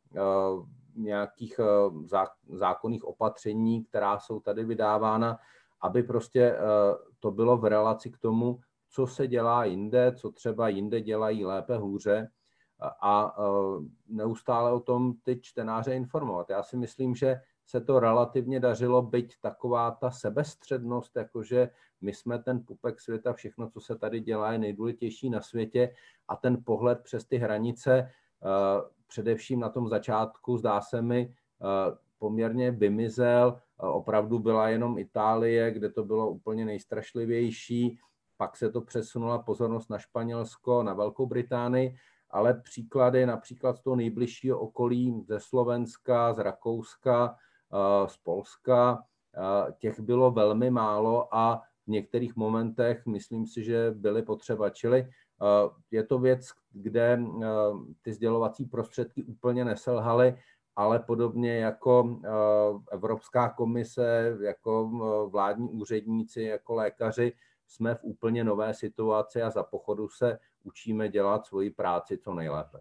nějakých 0.96 1.60
zákonných 2.48 3.04
opatření, 3.04 3.84
která 3.84 4.18
jsou 4.18 4.40
tady 4.40 4.64
vydávána, 4.64 5.38
aby 5.80 6.02
prostě 6.02 6.56
to 7.20 7.30
bylo 7.30 7.56
v 7.56 7.64
relaci 7.64 8.10
k 8.10 8.18
tomu, 8.18 8.60
co 8.90 9.06
se 9.06 9.26
dělá 9.26 9.64
jinde, 9.64 10.12
co 10.16 10.32
třeba 10.32 10.68
jinde 10.68 11.00
dělají 11.00 11.44
lépe, 11.44 11.76
hůře 11.76 12.28
a 13.02 13.36
neustále 14.08 14.72
o 14.72 14.80
tom 14.80 15.14
ty 15.22 15.40
čtenáře 15.40 15.94
informovat. 15.94 16.50
Já 16.50 16.62
si 16.62 16.76
myslím, 16.76 17.14
že 17.14 17.40
se 17.66 17.80
to 17.80 18.00
relativně 18.00 18.60
dařilo, 18.60 19.02
byť 19.02 19.40
taková 19.40 19.90
ta 19.90 20.10
sebestřednost, 20.10 21.16
jakože 21.16 21.70
my 22.00 22.14
jsme 22.14 22.38
ten 22.38 22.64
pupek 22.64 23.00
světa, 23.00 23.32
všechno, 23.32 23.70
co 23.70 23.80
se 23.80 23.98
tady 23.98 24.20
dělá, 24.20 24.52
je 24.52 24.58
nejdůležitější 24.58 25.30
na 25.30 25.40
světě 25.40 25.94
a 26.28 26.36
ten 26.36 26.64
pohled 26.64 27.00
přes 27.02 27.24
ty 27.24 27.36
hranice, 27.36 28.10
především 29.06 29.60
na 29.60 29.68
tom 29.68 29.88
začátku, 29.88 30.56
zdá 30.56 30.80
se 30.80 31.02
mi, 31.02 31.34
poměrně 32.20 32.70
vymizel. 32.70 33.60
Opravdu 33.76 34.38
byla 34.38 34.68
jenom 34.68 34.98
Itálie, 34.98 35.70
kde 35.70 35.90
to 35.90 36.04
bylo 36.04 36.30
úplně 36.30 36.64
nejstrašlivější. 36.64 37.98
Pak 38.36 38.56
se 38.56 38.70
to 38.70 38.80
přesunula 38.80 39.38
pozornost 39.38 39.90
na 39.90 39.98
Španělsko, 39.98 40.82
na 40.82 40.94
Velkou 40.94 41.26
Británii 41.26 41.94
ale 42.30 42.54
příklady 42.54 43.26
například 43.26 43.76
z 43.76 43.82
toho 43.82 43.96
nejbližšího 43.96 44.58
okolí, 44.58 45.24
ze 45.28 45.40
Slovenska, 45.40 46.32
z 46.32 46.38
Rakouska, 46.38 47.36
eh, 47.72 48.08
z 48.08 48.16
Polska, 48.16 49.04
eh, 49.36 49.72
těch 49.78 50.00
bylo 50.00 50.30
velmi 50.30 50.70
málo 50.70 51.34
a 51.34 51.62
v 51.86 51.90
některých 51.90 52.36
momentech 52.36 53.06
myslím 53.06 53.46
si, 53.46 53.64
že 53.64 53.90
byly 53.90 54.22
potřeba. 54.22 54.70
Čili 54.70 55.00
eh, 55.00 55.70
je 55.90 56.04
to 56.04 56.18
věc, 56.18 56.48
kde 56.70 57.20
ty 58.02 58.12
sdělovací 58.12 58.64
prostředky 58.64 59.24
úplně 59.24 59.64
neselhaly, 59.64 60.36
ale 60.76 60.98
podobně 60.98 61.56
jako 61.56 62.20
Evropská 62.90 63.48
komise, 63.48 64.36
jako 64.40 64.90
vládní 65.32 65.68
úředníci, 65.68 66.42
jako 66.42 66.74
lékaři, 66.74 67.32
jsme 67.66 67.94
v 67.94 68.04
úplně 68.04 68.44
nové 68.44 68.74
situaci 68.74 69.42
a 69.42 69.50
za 69.50 69.62
pochodu 69.62 70.08
se 70.08 70.38
učíme 70.64 71.08
dělat 71.08 71.46
svoji 71.46 71.70
práci 71.70 72.18
co 72.18 72.34
nejlépe. 72.34 72.80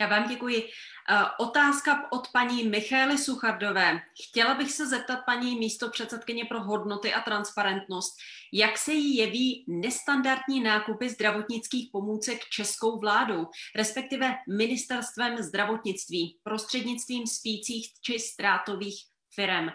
Já 0.00 0.06
vám 0.06 0.28
děkuji. 0.28 0.68
Eh, 1.10 1.24
otázka 1.38 2.12
od 2.12 2.28
paní 2.32 2.68
Michály 2.68 3.18
Suchardové. 3.18 4.00
Chtěla 4.28 4.54
bych 4.54 4.72
se 4.72 4.86
zeptat 4.86 5.18
paní 5.26 5.58
místo 5.58 5.90
předsedkyně 5.90 6.44
pro 6.44 6.62
hodnoty 6.62 7.14
a 7.14 7.20
transparentnost, 7.20 8.14
jak 8.52 8.78
se 8.78 8.92
jí 8.92 9.16
jeví 9.16 9.64
nestandardní 9.68 10.60
nákupy 10.60 11.08
zdravotnických 11.08 11.88
pomůcek 11.92 12.40
českou 12.44 13.00
vládou, 13.00 13.46
respektive 13.76 14.34
ministerstvem 14.48 15.42
zdravotnictví, 15.42 16.38
prostřednictvím 16.42 17.26
spících 17.26 17.86
či 18.02 18.18
ztrátových 18.18 18.96
firm. 19.34 19.68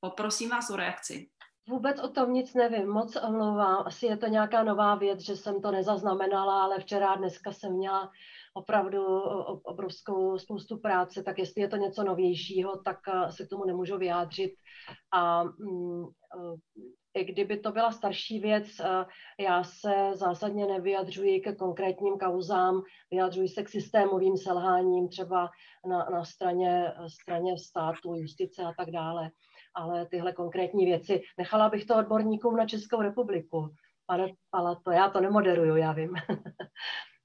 Poprosím 0.00 0.50
vás 0.50 0.70
o 0.70 0.76
reakci. 0.76 1.28
Vůbec 1.68 2.00
o 2.00 2.08
tom 2.08 2.32
nic 2.32 2.54
nevím, 2.54 2.88
moc 2.88 3.16
omlouvám. 3.16 3.82
Asi 3.86 4.06
je 4.06 4.16
to 4.16 4.26
nějaká 4.26 4.62
nová 4.62 4.94
věc, 4.94 5.20
že 5.20 5.36
jsem 5.36 5.62
to 5.62 5.70
nezaznamenala, 5.70 6.62
ale 6.62 6.80
včera 6.80 7.14
dneska 7.14 7.52
jsem 7.52 7.72
měla 7.72 8.10
opravdu 8.56 9.20
obrovskou 9.62 10.38
spoustu 10.38 10.78
práce, 10.78 11.22
tak 11.22 11.38
jestli 11.38 11.62
je 11.62 11.68
to 11.68 11.76
něco 11.76 12.04
novějšího, 12.04 12.76
tak 12.84 12.98
eh, 13.08 13.32
se 13.32 13.46
k 13.46 13.48
tomu 13.48 13.64
nemůžu 13.64 13.98
vyjádřit. 13.98 14.50
A 15.12 15.44
mm, 15.44 16.04
eh, 16.04 17.20
i 17.20 17.24
kdyby 17.24 17.58
to 17.60 17.72
byla 17.72 17.92
starší 17.92 18.40
věc, 18.40 18.66
eh, 18.80 19.04
já 19.40 19.64
se 19.64 20.10
zásadně 20.12 20.66
nevyjadřuji 20.66 21.40
ke 21.40 21.54
konkrétním 21.54 22.18
kauzám, 22.18 22.82
vyjadřuji 23.10 23.48
se 23.48 23.62
k 23.62 23.68
systémovým 23.68 24.36
selháním 24.36 25.08
třeba 25.08 25.50
na, 25.88 26.08
na 26.12 26.24
straně, 26.24 26.92
straně 27.08 27.58
státu, 27.58 28.14
justice 28.14 28.62
a 28.62 28.72
tak 28.78 28.90
dále 28.90 29.30
ale 29.78 30.06
tyhle 30.06 30.32
konkrétní 30.32 30.84
věci. 30.84 31.22
Nechala 31.38 31.68
bych 31.68 31.84
to 31.84 31.96
odborníkům 31.96 32.56
na 32.56 32.66
Českou 32.66 33.02
republiku. 33.02 33.74
Pane 34.06 34.32
Palato, 34.50 34.90
já 34.90 35.10
to 35.10 35.20
nemoderuju, 35.20 35.76
já 35.76 35.92
vím. 35.92 36.14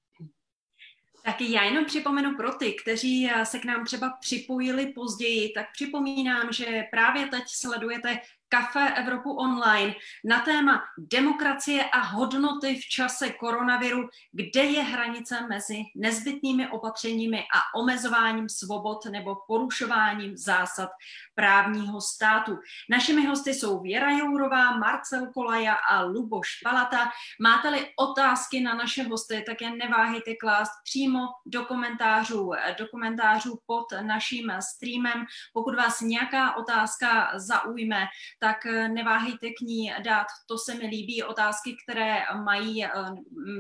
Tak 1.23 1.41
já 1.41 1.63
jenom 1.63 1.86
připomenu 1.86 2.36
pro 2.36 2.53
ty, 2.53 2.73
kteří 2.73 3.29
se 3.43 3.60
k 3.60 3.65
nám 3.65 3.86
třeba 3.86 4.10
připojili 4.19 4.93
později, 4.93 5.49
tak 5.55 5.65
připomínám, 5.73 6.53
že 6.53 6.84
právě 6.91 7.27
teď 7.27 7.43
sledujete 7.47 8.19
Café 8.52 8.94
Evropu 8.94 9.32
online 9.32 9.96
na 10.24 10.40
téma 10.40 10.84
demokracie 10.98 11.84
a 11.84 12.00
hodnoty 12.00 12.76
v 12.76 12.86
čase 12.86 13.30
koronaviru, 13.30 14.10
kde 14.32 14.64
je 14.64 14.84
hranice 14.84 15.48
mezi 15.48 15.84
nezbytnými 15.96 16.68
opatřeními 16.68 17.40
a 17.40 17.80
omezováním 17.80 18.50
svobod 18.50 19.06
nebo 19.06 19.36
porušováním 19.48 20.38
zásad 20.38 20.90
právního 21.36 22.02
státu. 22.02 22.60
Našimi 22.90 23.26
hosty 23.26 23.54
jsou 23.54 23.80
Věra 23.80 24.12
Jourová, 24.12 24.78
Marcel 24.78 25.28
Kolaja 25.34 25.74
a 25.74 26.02
Luboš 26.02 26.48
Palata. 26.64 27.12
Máte-li 27.40 27.88
otázky 27.96 28.62
na 28.62 28.74
naše 28.74 29.04
hosty, 29.04 29.44
tak 29.46 29.62
je 29.62 29.70
neváhejte 29.70 30.36
klást 30.36 30.72
přímo 30.84 31.20
do 31.46 31.66
komentářů, 31.66 32.52
do 32.78 32.88
komentářů 32.88 33.60
pod 33.66 33.86
naším 34.02 34.52
streamem. 34.60 35.26
Pokud 35.54 35.76
vás 35.76 36.02
nějaká 36.02 36.56
otázka 36.56 37.32
zaujme, 37.36 38.08
tak 38.41 38.65
eh, 38.65 38.89
neváhejte 38.89 39.49
k 39.49 39.62
ní 39.62 39.93
dát. 40.04 40.27
To 40.47 40.58
se 40.58 40.73
mi 40.73 40.86
líbí. 40.86 41.23
Otázky, 41.23 41.77
které 41.84 42.23
mají 42.43 42.86
eh, 42.86 42.89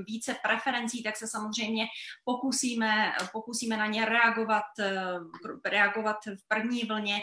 více 0.07 0.35
preferencí, 0.43 1.03
tak 1.03 1.17
se 1.17 1.27
samozřejmě 1.27 1.85
pokusíme, 2.23 3.13
pokusíme 3.31 3.77
na 3.77 3.85
ně 3.85 4.05
reagovat, 4.05 4.63
eh, 4.79 5.03
reagovat 5.65 6.17
v 6.25 6.47
první 6.47 6.83
vlně 6.83 7.21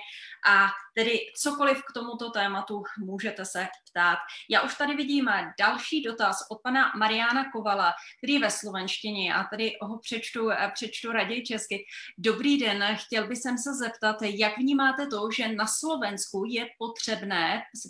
a 0.49 0.69
tedy 0.95 1.21
cokoliv 1.37 1.79
k 1.79 1.93
tomuto 1.93 2.31
tématu 2.31 2.83
můžete 2.99 3.45
se 3.45 3.69
ptát. 3.91 4.19
Já 4.51 4.63
už 4.63 4.75
tady 4.75 4.95
vidím 4.95 5.31
další 5.59 6.03
dotaz 6.03 6.47
od 6.51 6.63
pana 6.63 6.93
Mariana 6.97 7.51
Kovala, 7.53 7.93
který 8.19 8.33
je 8.33 8.41
ve 8.41 8.51
slovenštině 8.51 9.35
a 9.35 9.45
tady 9.45 9.73
ho 9.83 9.99
přečtu, 9.99 10.51
přečtu 10.75 11.13
raději 11.13 11.45
česky. 11.45 11.85
Dobrý 12.19 12.59
den, 12.59 12.97
chtěl 12.97 13.27
bych 13.27 13.39
se 13.39 13.75
zeptat, 13.79 14.17
jak 14.23 14.59
vnímáte 14.59 15.07
to, 15.07 15.29
že 15.37 15.49
na 15.49 15.67
Slovensku 15.67 16.45
je 16.49 16.67
potřebné 16.79 17.48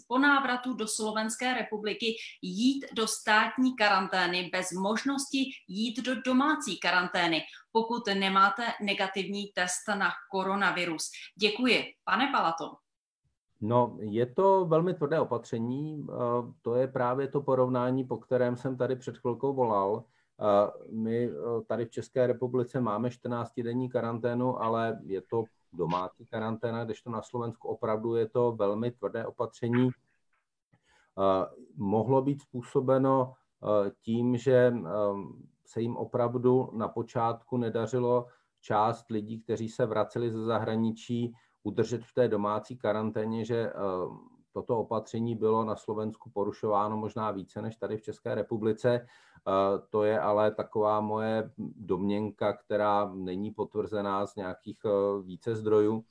po 0.09 0.19
návratu 0.19 0.75
do 0.75 0.89
Slovenské 0.89 1.55
republiky 1.55 2.17
jít 2.43 2.87
do 2.95 3.07
státní 3.07 3.77
karantény 3.77 4.51
bez 4.53 4.73
možnosti 4.73 5.51
jít 5.69 6.03
do 6.03 6.23
domácí 6.23 6.79
karantény, 6.79 7.41
pokud 7.73 8.03
nemáte 8.15 8.63
negativní 8.83 9.47
test 9.55 9.99
na 9.99 10.11
koronavirus. 10.31 11.11
Děkuji. 11.41 11.85
Pane 12.05 12.33
Palato. 12.33 12.77
No, 13.61 13.97
je 14.01 14.27
to 14.27 14.65
velmi 14.65 14.95
tvrdé 14.95 15.21
opatření. 15.21 16.07
To 16.63 16.75
je 16.75 16.89
právě 16.89 17.29
to 17.29 17.43
porovnání, 17.43 18.05
po 18.05 18.17
kterém 18.17 18.57
jsem 18.57 18.77
tady 18.77 18.97
před 18.97 19.19
chvilkou 19.19 19.55
volal. 19.55 20.05
My 20.91 21.31
tady 21.67 21.85
v 21.85 21.91
České 21.91 22.27
republice 22.27 22.81
máme 22.81 23.09
14-denní 23.09 23.89
karanténu, 23.89 24.63
ale 24.63 24.99
je 25.05 25.23
to 25.23 25.45
domácí 25.73 26.27
karanténa, 26.27 26.85
když 26.85 27.03
to 27.03 27.11
na 27.11 27.23
Slovensku 27.23 27.69
opravdu 27.69 28.15
je 28.15 28.29
to 28.29 28.53
velmi 28.53 28.91
tvrdé 28.91 29.27
opatření. 29.27 29.91
Mohlo 31.77 32.23
být 32.23 32.43
způsobeno 32.43 33.35
tím, 34.03 34.37
že 34.37 34.73
se 35.67 35.81
jim 35.81 35.97
opravdu 35.97 36.71
na 36.73 36.89
počátku 36.89 37.57
nedařilo 37.57 38.27
část 38.61 39.11
lidí, 39.11 39.41
kteří 39.41 39.69
se 39.69 39.87
vraceli 39.87 40.31
ze 40.31 40.45
zahraničí, 40.45 41.33
udržet 41.63 42.05
v 42.05 42.15
té 42.15 42.29
domácí 42.29 42.77
karanténě, 42.77 43.45
že 43.45 43.57
eh, 43.57 43.73
toto 44.59 44.79
opatření 44.79 45.37
bylo 45.37 45.65
na 45.65 45.77
Slovensku 45.77 46.31
porušováno 46.31 46.97
možná 46.97 47.31
více 47.31 47.63
než 47.63 47.77
tady 47.77 47.97
v 47.97 48.03
České 48.03 48.35
republice. 48.35 49.07
Eh, 49.07 49.53
to 49.91 50.03
je 50.03 50.21
ale 50.21 50.51
taková 50.51 51.01
moje 51.01 51.51
domněnka, 51.77 52.53
která 52.53 53.11
není 53.15 53.51
potvrzená 53.51 54.27
z 54.27 54.37
nějakých 54.37 54.79
eh, 54.85 55.23
více 55.23 55.55
zdrojů. 55.55 56.05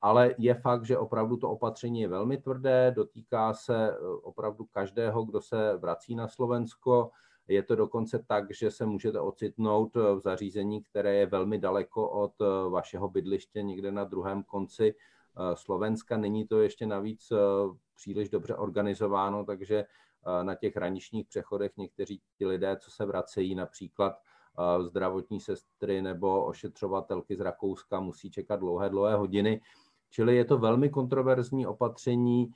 Ale 0.00 0.34
je 0.38 0.54
fakt, 0.54 0.86
že 0.86 0.98
opravdu 0.98 1.36
to 1.36 1.50
opatření 1.50 2.00
je 2.00 2.08
velmi 2.08 2.38
tvrdé, 2.38 2.92
dotýká 2.96 3.54
se 3.54 3.98
opravdu 4.22 4.64
každého, 4.64 5.24
kdo 5.24 5.40
se 5.40 5.76
vrací 5.76 6.14
na 6.14 6.28
Slovensko. 6.28 7.10
Je 7.48 7.62
to 7.62 7.76
dokonce 7.76 8.24
tak, 8.26 8.44
že 8.54 8.70
se 8.70 8.86
můžete 8.86 9.20
ocitnout 9.20 9.96
v 9.96 10.20
zařízení, 10.20 10.82
které 10.82 11.14
je 11.14 11.26
velmi 11.26 11.58
daleko 11.58 12.10
od 12.10 12.32
eh, 12.40 12.70
vašeho 12.70 13.08
bydliště, 13.08 13.62
někde 13.62 13.92
na 13.92 14.04
druhém 14.04 14.42
konci 14.42 14.94
eh, 14.94 15.17
Slovenska. 15.54 16.16
Není 16.16 16.46
to 16.46 16.60
ještě 16.60 16.86
navíc 16.86 17.30
eh, 17.30 17.36
příliš 17.94 18.28
dobře 18.30 18.56
organizováno, 18.56 19.44
takže 19.44 19.84
na 20.42 20.54
těch 20.54 20.76
hraničních 20.76 21.26
přechodech 21.26 21.72
někteří 21.76 22.20
ti 22.38 22.46
lidé, 22.46 22.76
co 22.76 22.90
se 22.90 23.06
vracejí, 23.06 23.54
například 23.54 24.18
zdravotní 24.80 25.40
sestry 25.40 26.02
nebo 26.02 26.44
ošetřovatelky 26.44 27.36
z 27.36 27.40
Rakouska, 27.40 28.00
musí 28.00 28.30
čekat 28.30 28.56
dlouhé, 28.56 28.88
dlouhé 28.88 29.14
hodiny. 29.14 29.60
Čili 30.10 30.36
je 30.36 30.44
to 30.44 30.58
velmi 30.58 30.90
kontroverzní 30.90 31.66
opatření 31.66 32.52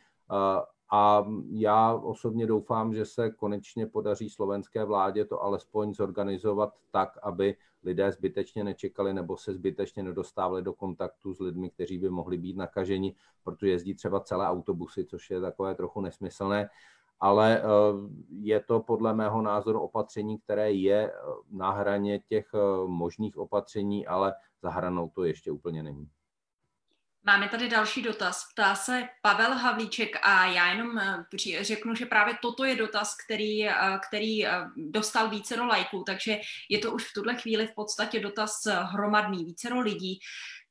a 0.94 1.26
já 1.50 1.94
osobně 1.94 2.46
doufám, 2.46 2.94
že 2.94 3.04
se 3.04 3.30
konečně 3.30 3.86
podaří 3.86 4.30
slovenské 4.30 4.84
vládě 4.84 5.24
to 5.24 5.42
alespoň 5.42 5.94
zorganizovat 5.94 6.74
tak, 6.90 7.18
aby 7.22 7.56
lidé 7.82 8.12
zbytečně 8.12 8.64
nečekali 8.64 9.14
nebo 9.14 9.36
se 9.36 9.54
zbytečně 9.54 10.02
nedostávali 10.02 10.62
do 10.62 10.72
kontaktu 10.72 11.34
s 11.34 11.40
lidmi, 11.40 11.70
kteří 11.70 11.98
by 11.98 12.10
mohli 12.10 12.38
být 12.38 12.56
nakaženi, 12.56 13.14
protože 13.44 13.70
jezdí 13.70 13.94
třeba 13.94 14.20
celé 14.20 14.46
autobusy, 14.46 15.04
což 15.04 15.30
je 15.30 15.40
takové 15.40 15.74
trochu 15.74 16.00
nesmyslné. 16.00 16.68
Ale 17.20 17.58
eh, 17.58 17.64
je 18.28 18.60
to 18.60 18.80
podle 18.80 19.14
mého 19.14 19.42
názoru 19.42 19.80
opatření, 19.80 20.38
které 20.38 20.72
je 20.72 21.10
eh, 21.10 21.14
na 21.50 21.70
hraně 21.70 22.18
těch 22.18 22.46
eh, 22.54 22.58
možných 22.86 23.36
opatření, 23.36 24.06
ale 24.06 24.34
za 24.62 24.70
hranou 24.70 25.08
to 25.08 25.24
ještě 25.24 25.50
úplně 25.50 25.82
není. 25.82 26.08
Máme 27.24 27.48
tady 27.48 27.68
další 27.68 28.02
dotaz. 28.02 28.44
Ptá 28.52 28.74
se 28.74 29.08
Pavel 29.22 29.54
Havlíček 29.54 30.16
a 30.22 30.46
já 30.46 30.70
jenom 30.70 30.98
eh, 30.98 31.64
řeknu, 31.64 31.94
že 31.94 32.06
právě 32.06 32.34
toto 32.42 32.64
je 32.64 32.76
dotaz, 32.76 33.16
který, 33.24 33.68
eh, 33.68 33.74
který 34.08 34.46
eh, 34.46 34.50
dostal 34.76 35.28
více 35.28 35.56
do 35.56 35.66
lajků, 35.66 36.02
takže 36.06 36.40
je 36.68 36.78
to 36.78 36.92
už 36.92 37.04
v 37.04 37.12
tuhle 37.12 37.34
chvíli 37.34 37.66
v 37.66 37.74
podstatě 37.74 38.20
dotaz 38.20 38.66
hromadný, 38.66 39.44
vícero 39.44 39.80
lidí. 39.80 40.18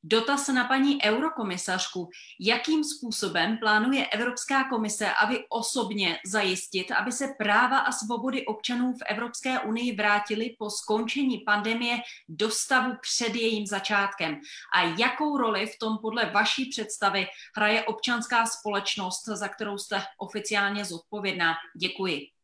Dotaz 0.04 0.48
na 0.48 0.64
paní 0.64 1.04
eurokomisařku. 1.04 2.08
Jakým 2.40 2.84
způsobem 2.84 3.58
plánuje 3.58 4.06
Evropská 4.06 4.68
komise, 4.68 5.12
aby 5.12 5.44
osobně 5.48 6.18
zajistit, 6.26 6.90
aby 6.90 7.12
se 7.12 7.28
práva 7.38 7.78
a 7.78 7.92
svobody 7.92 8.46
občanů 8.46 8.92
v 8.92 9.02
Evropské 9.06 9.60
unii 9.60 9.96
vrátily 9.96 10.56
po 10.58 10.70
skončení 10.70 11.38
pandemie 11.38 11.98
do 12.28 12.50
stavu 12.50 12.92
před 13.00 13.34
jejím 13.34 13.66
začátkem? 13.66 14.40
A 14.74 14.82
jakou 14.98 15.36
roli 15.36 15.66
v 15.66 15.78
tom 15.78 15.98
podle 15.98 16.30
vaší 16.30 16.68
představy 16.70 17.26
hraje 17.56 17.84
občanská 17.84 18.46
společnost, 18.46 19.24
za 19.24 19.48
kterou 19.48 19.78
jste 19.78 20.02
oficiálně 20.18 20.84
zodpovědná? 20.84 21.54
Děkuji. 21.76 22.41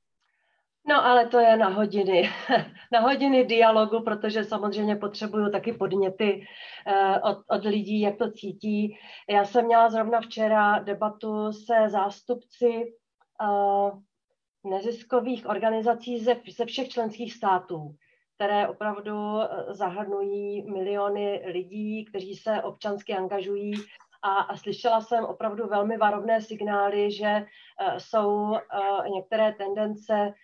No 0.88 1.04
ale 1.04 1.26
to 1.28 1.38
je 1.38 1.56
na 1.56 1.68
hodiny, 1.68 2.30
na 2.92 3.00
hodiny 3.00 3.44
dialogu, 3.44 4.00
protože 4.00 4.44
samozřejmě 4.44 4.96
potřebuju 4.96 5.50
taky 5.50 5.72
podněty 5.72 6.46
eh, 6.86 7.20
od, 7.20 7.38
od 7.50 7.64
lidí, 7.64 8.00
jak 8.00 8.16
to 8.16 8.30
cítí. 8.30 8.98
Já 9.30 9.44
jsem 9.44 9.64
měla 9.64 9.90
zrovna 9.90 10.20
včera 10.20 10.78
debatu 10.78 11.52
se 11.52 11.88
zástupci 11.88 12.92
uh, 13.42 14.00
neziskových 14.70 15.46
organizací 15.46 16.18
ze, 16.18 16.36
ze 16.56 16.64
všech 16.66 16.88
členských 16.88 17.34
států, 17.34 17.94
které 18.34 18.68
opravdu 18.68 19.40
eh, 19.40 19.74
zahrnují 19.74 20.70
miliony 20.70 21.42
lidí, 21.46 22.04
kteří 22.04 22.34
se 22.34 22.62
občansky 22.62 23.14
angažují 23.14 23.72
a, 24.22 24.34
a 24.34 24.56
slyšela 24.56 25.00
jsem 25.00 25.24
opravdu 25.24 25.66
velmi 25.66 25.96
varovné 25.96 26.40
signály, 26.40 27.10
že 27.10 27.44
uh, 27.44 27.98
jsou 27.98 28.30
uh, 28.32 29.08
některé 29.14 29.52
tendence 29.52 30.34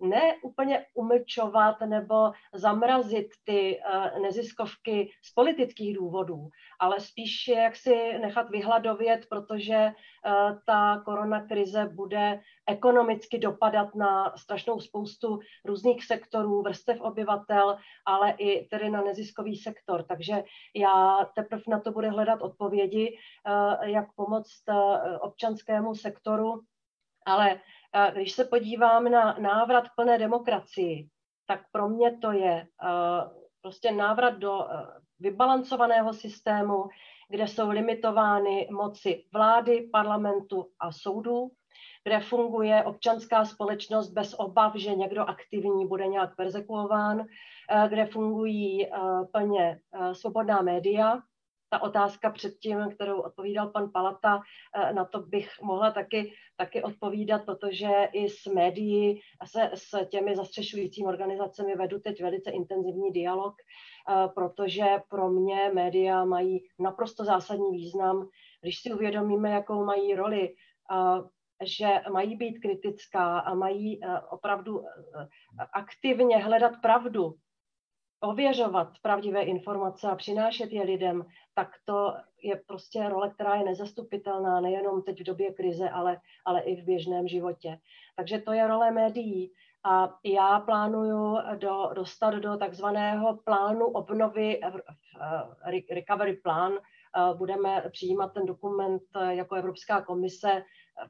ne 0.00 0.34
úplně 0.42 0.86
umlčovat 0.94 1.80
nebo 1.80 2.32
zamrazit 2.52 3.26
ty 3.44 3.80
uh, 3.80 4.22
neziskovky 4.22 5.10
z 5.22 5.32
politických 5.34 5.96
důvodů, 5.96 6.48
ale 6.80 7.00
spíš 7.00 7.48
jak 7.48 7.76
si 7.76 8.18
nechat 8.18 8.50
vyhladovět, 8.50 9.26
protože 9.30 9.86
uh, 9.86 10.58
ta 10.66 11.02
koronakrize 11.04 11.90
bude 11.94 12.40
ekonomicky 12.68 13.38
dopadat 13.38 13.94
na 13.94 14.36
strašnou 14.36 14.80
spoustu 14.80 15.38
různých 15.64 16.04
sektorů, 16.04 16.62
vrstev 16.62 17.00
obyvatel, 17.00 17.76
ale 18.06 18.30
i 18.30 18.68
tedy 18.68 18.90
na 18.90 19.02
neziskový 19.02 19.56
sektor. 19.56 20.02
Takže 20.02 20.44
já 20.74 21.18
teprve 21.34 21.62
na 21.68 21.80
to 21.80 21.92
bude 21.92 22.10
hledat 22.10 22.42
odpovědi, 22.42 23.18
jak 23.82 24.14
pomoct 24.16 24.62
občanskému 25.20 25.94
sektoru, 25.94 26.60
ale 27.26 27.60
když 28.12 28.32
se 28.32 28.44
podívám 28.44 29.04
na 29.04 29.36
návrat 29.40 29.84
plné 29.96 30.18
demokracii, 30.18 31.08
tak 31.46 31.60
pro 31.72 31.88
mě 31.88 32.18
to 32.18 32.32
je 32.32 32.66
prostě 33.62 33.92
návrat 33.92 34.30
do 34.30 34.68
vybalancovaného 35.20 36.12
systému, 36.12 36.84
kde 37.28 37.48
jsou 37.48 37.70
limitovány 37.70 38.68
moci 38.70 39.24
vlády, 39.32 39.88
parlamentu 39.92 40.66
a 40.80 40.92
soudů, 40.92 41.50
kde 42.04 42.20
funguje 42.20 42.84
občanská 42.84 43.44
společnost 43.44 44.08
bez 44.10 44.34
obav, 44.38 44.72
že 44.74 44.94
někdo 44.94 45.22
aktivní 45.22 45.86
bude 45.86 46.06
nějak 46.06 46.36
persekuován, 46.36 47.26
kde 47.88 48.06
fungují 48.06 48.90
plně 49.32 49.80
svobodná 50.12 50.62
média, 50.62 51.18
ta 51.68 51.82
otázka 51.82 52.30
předtím, 52.30 52.90
kterou 52.94 53.20
odpovídal 53.20 53.68
pan 53.68 53.90
Palata, 53.92 54.40
eh, 54.74 54.92
na 54.92 55.04
to 55.04 55.20
bych 55.20 55.50
mohla 55.62 55.90
taky, 55.90 56.32
taky 56.56 56.82
odpovídat, 56.82 57.44
protože 57.44 57.88
i 58.12 58.28
s 58.28 58.46
médií 58.46 59.20
a 59.40 59.46
se 59.46 59.70
s 59.74 60.06
těmi 60.06 60.36
zastřešujícími 60.36 61.08
organizacemi 61.08 61.76
vedu 61.76 61.98
teď 61.98 62.22
velice 62.22 62.50
intenzivní 62.50 63.12
dialog, 63.12 63.54
eh, 63.58 64.28
protože 64.34 64.84
pro 65.08 65.30
mě 65.30 65.70
média 65.74 66.24
mají 66.24 66.68
naprosto 66.78 67.24
zásadní 67.24 67.70
význam. 67.72 68.28
Když 68.60 68.80
si 68.80 68.92
uvědomíme, 68.92 69.50
jakou 69.50 69.84
mají 69.84 70.14
roli 70.14 70.54
eh, 70.92 71.22
že 71.64 71.88
mají 72.12 72.36
být 72.36 72.58
kritická 72.58 73.38
a 73.38 73.54
mají 73.54 74.00
opravdu 74.30 74.84
aktivně 75.72 76.36
hledat 76.38 76.72
pravdu 76.82 77.34
ověřovat 78.20 78.88
pravdivé 79.02 79.42
informace 79.42 80.08
a 80.08 80.16
přinášet 80.16 80.72
je 80.72 80.82
lidem, 80.82 81.26
tak 81.54 81.68
to 81.84 82.14
je 82.42 82.62
prostě 82.66 83.08
role, 83.08 83.30
která 83.30 83.54
je 83.54 83.64
nezastupitelná 83.64 84.60
nejenom 84.60 85.02
teď 85.02 85.20
v 85.20 85.24
době 85.24 85.52
krize, 85.52 85.90
ale, 85.90 86.20
ale 86.44 86.60
i 86.60 86.82
v 86.82 86.84
běžném 86.84 87.28
životě. 87.28 87.78
Takže 88.16 88.38
to 88.38 88.52
je 88.52 88.66
role 88.66 88.90
médií. 88.90 89.52
A 89.84 90.14
já 90.24 90.60
plánuju 90.60 91.38
do, 91.58 91.90
dostat 91.94 92.34
do 92.34 92.56
takzvaného 92.56 93.36
plánu 93.44 93.86
obnovy, 93.86 94.60
uh, 94.60 94.70
recovery 95.90 96.36
plan. 96.36 96.72
Uh, 96.72 97.38
budeme 97.38 97.84
přijímat 97.92 98.32
ten 98.34 98.46
dokument 98.46 99.02
jako 99.28 99.54
Evropská 99.54 100.02
komise 100.02 100.62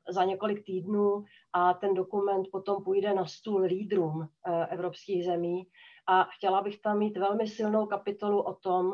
za 0.09 0.25
několik 0.25 0.65
týdnů 0.65 1.25
a 1.53 1.75
ten 1.75 1.95
dokument 1.95 2.47
potom 2.53 2.85
půjde 2.85 3.15
na 3.15 3.27
stůl 3.27 3.61
lídrům 3.61 4.29
evropských 4.69 5.25
zemí 5.25 5.67
a 6.07 6.25
chtěla 6.25 6.63
bych 6.63 6.81
tam 6.81 6.99
mít 6.99 7.17
velmi 7.17 7.49
silnou 7.49 7.87
kapitolu 7.87 8.43
o 8.43 8.55
tom, 8.55 8.93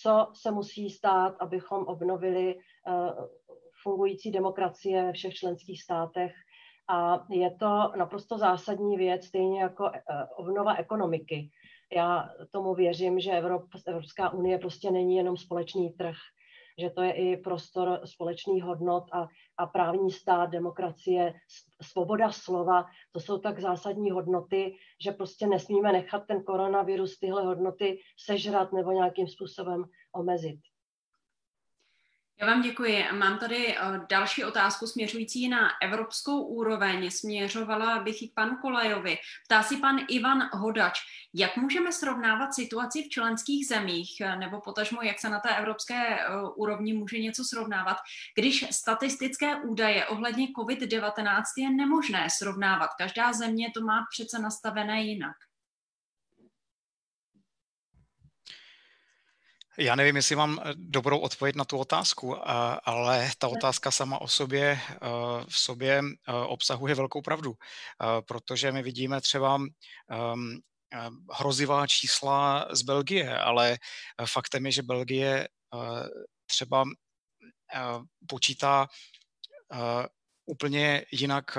co 0.00 0.28
se 0.32 0.50
musí 0.50 0.90
stát, 0.90 1.36
abychom 1.40 1.84
obnovili 1.84 2.58
eh, 2.58 2.92
fungující 3.82 4.30
demokracie 4.30 5.02
ve 5.02 5.12
všech 5.12 5.34
členských 5.34 5.82
státech. 5.82 6.32
A 6.88 7.26
je 7.30 7.50
to 7.56 7.92
naprosto 7.96 8.38
zásadní 8.38 8.96
věc, 8.96 9.26
stejně 9.26 9.62
jako 9.62 9.90
eh, 9.94 10.00
obnova 10.36 10.74
ekonomiky. 10.74 11.50
Já 11.96 12.28
tomu 12.50 12.74
věřím, 12.74 13.20
že 13.20 13.30
Evrop, 13.30 13.62
Evropská 13.86 14.30
unie 14.30 14.58
prostě 14.58 14.90
není 14.90 15.16
jenom 15.16 15.36
společný 15.36 15.90
trh, 15.90 16.16
že 16.78 16.90
to 16.90 17.02
je 17.02 17.12
i 17.12 17.36
prostor 17.36 18.00
společných 18.04 18.62
hodnot 18.62 19.04
a, 19.12 19.28
a 19.56 19.66
právní 19.66 20.10
stát, 20.10 20.50
demokracie, 20.50 21.34
svoboda 21.82 22.32
slova, 22.32 22.84
to 23.12 23.20
jsou 23.20 23.38
tak 23.38 23.60
zásadní 23.60 24.10
hodnoty, 24.10 24.74
že 25.04 25.12
prostě 25.12 25.46
nesmíme 25.46 25.92
nechat 25.92 26.26
ten 26.26 26.42
koronavirus 26.42 27.18
tyhle 27.18 27.42
hodnoty 27.42 27.98
sežrat 28.16 28.72
nebo 28.72 28.92
nějakým 28.92 29.28
způsobem 29.28 29.84
omezit. 30.14 30.60
Já 32.40 32.46
vám 32.46 32.62
děkuji. 32.62 33.04
Mám 33.12 33.38
tady 33.38 33.76
eh, 33.76 33.80
další 34.10 34.44
otázku 34.44 34.86
směřující 34.86 35.48
na 35.48 35.70
evropskou 35.82 36.42
úroveň. 36.42 37.10
Směřovala 37.10 37.98
bych 37.98 38.22
ji 38.22 38.28
k 38.28 38.34
panu 38.34 38.56
Kolajovi. 38.56 39.18
Ptá 39.44 39.62
si 39.62 39.76
pan 39.76 40.00
Ivan 40.08 40.48
Hodač, 40.52 41.00
jak 41.34 41.56
můžeme 41.56 41.92
srovnávat 41.92 42.54
situaci 42.54 43.02
v 43.02 43.08
členských 43.08 43.66
zemích, 43.66 44.20
eh, 44.20 44.36
nebo 44.36 44.60
potažmo, 44.60 45.02
jak 45.02 45.20
se 45.20 45.28
na 45.28 45.40
té 45.40 45.56
evropské 45.56 46.18
eh, 46.18 46.26
úrovni 46.56 46.92
může 46.92 47.18
něco 47.18 47.44
srovnávat, 47.44 47.96
když 48.38 48.66
statistické 48.70 49.56
údaje 49.56 50.06
ohledně 50.06 50.46
COVID-19 50.46 51.42
je 51.58 51.70
nemožné 51.70 52.28
srovnávat. 52.30 52.90
Každá 52.98 53.32
země 53.32 53.70
to 53.74 53.80
má 53.80 54.06
přece 54.12 54.38
nastavené 54.38 55.02
jinak. 55.02 55.36
Já 59.78 59.94
nevím, 59.94 60.16
jestli 60.16 60.36
mám 60.36 60.60
eh, 60.60 60.72
dobrou 60.74 61.18
odpověď 61.18 61.56
na 61.56 61.64
tu 61.64 61.78
otázku, 61.78 62.48
ale 62.88 63.30
ta 63.38 63.48
otázka 63.48 63.90
sama 63.90 64.20
o 64.20 64.28
sobě 64.28 64.80
eh, 64.80 64.98
v 65.48 65.58
sobě 65.58 66.02
eh, 66.02 66.32
obsahuje 66.32 66.94
velkou 66.94 67.22
pravdu, 67.22 67.54
protože 68.26 68.72
my 68.72 68.82
vidíme 68.82 69.20
třeba 69.20 69.60
ehm, 70.10 70.58
hrozivá 71.32 71.86
čísla 71.86 72.68
z 72.70 72.82
Belgie, 72.82 73.38
ale 73.38 73.78
faktem 74.26 74.66
je, 74.66 74.72
že 74.72 74.82
Belgie 74.82 75.48
třeba 76.46 76.84
počítá 78.28 78.88
úplně 80.46 81.04
jinak 81.12 81.58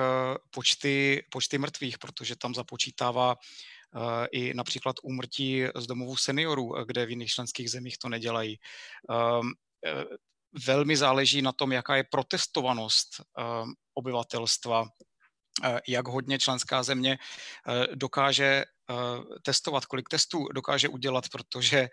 počty, 0.49 1.23
počty 1.31 1.57
mrtvých, 1.57 1.97
protože 1.97 2.35
tam 2.35 2.53
započítává 2.55 3.35
i 4.31 4.53
například 4.53 4.95
úmrtí 5.03 5.63
z 5.75 5.87
domovů 5.87 6.17
seniorů, 6.17 6.73
kde 6.85 7.05
v 7.05 7.09
jiných 7.09 7.31
členských 7.31 7.71
zemích 7.71 7.97
to 7.97 8.09
nedělají. 8.09 8.59
Ehm, 9.09 9.51
e, 9.85 10.05
velmi 10.65 10.97
záleží 10.97 11.41
na 11.41 11.51
tom, 11.51 11.71
jaká 11.71 11.95
je 11.95 12.03
protestovanost 12.11 13.07
ehm, 13.19 13.73
obyvatelstva, 13.93 14.85
jak 15.87 16.07
hodně 16.07 16.39
členská 16.39 16.83
země 16.83 17.17
dokáže 17.95 18.65
testovat, 19.41 19.85
kolik 19.85 20.09
testů 20.09 20.47
dokáže 20.53 20.89
udělat, 20.89 21.29
protože 21.29 21.89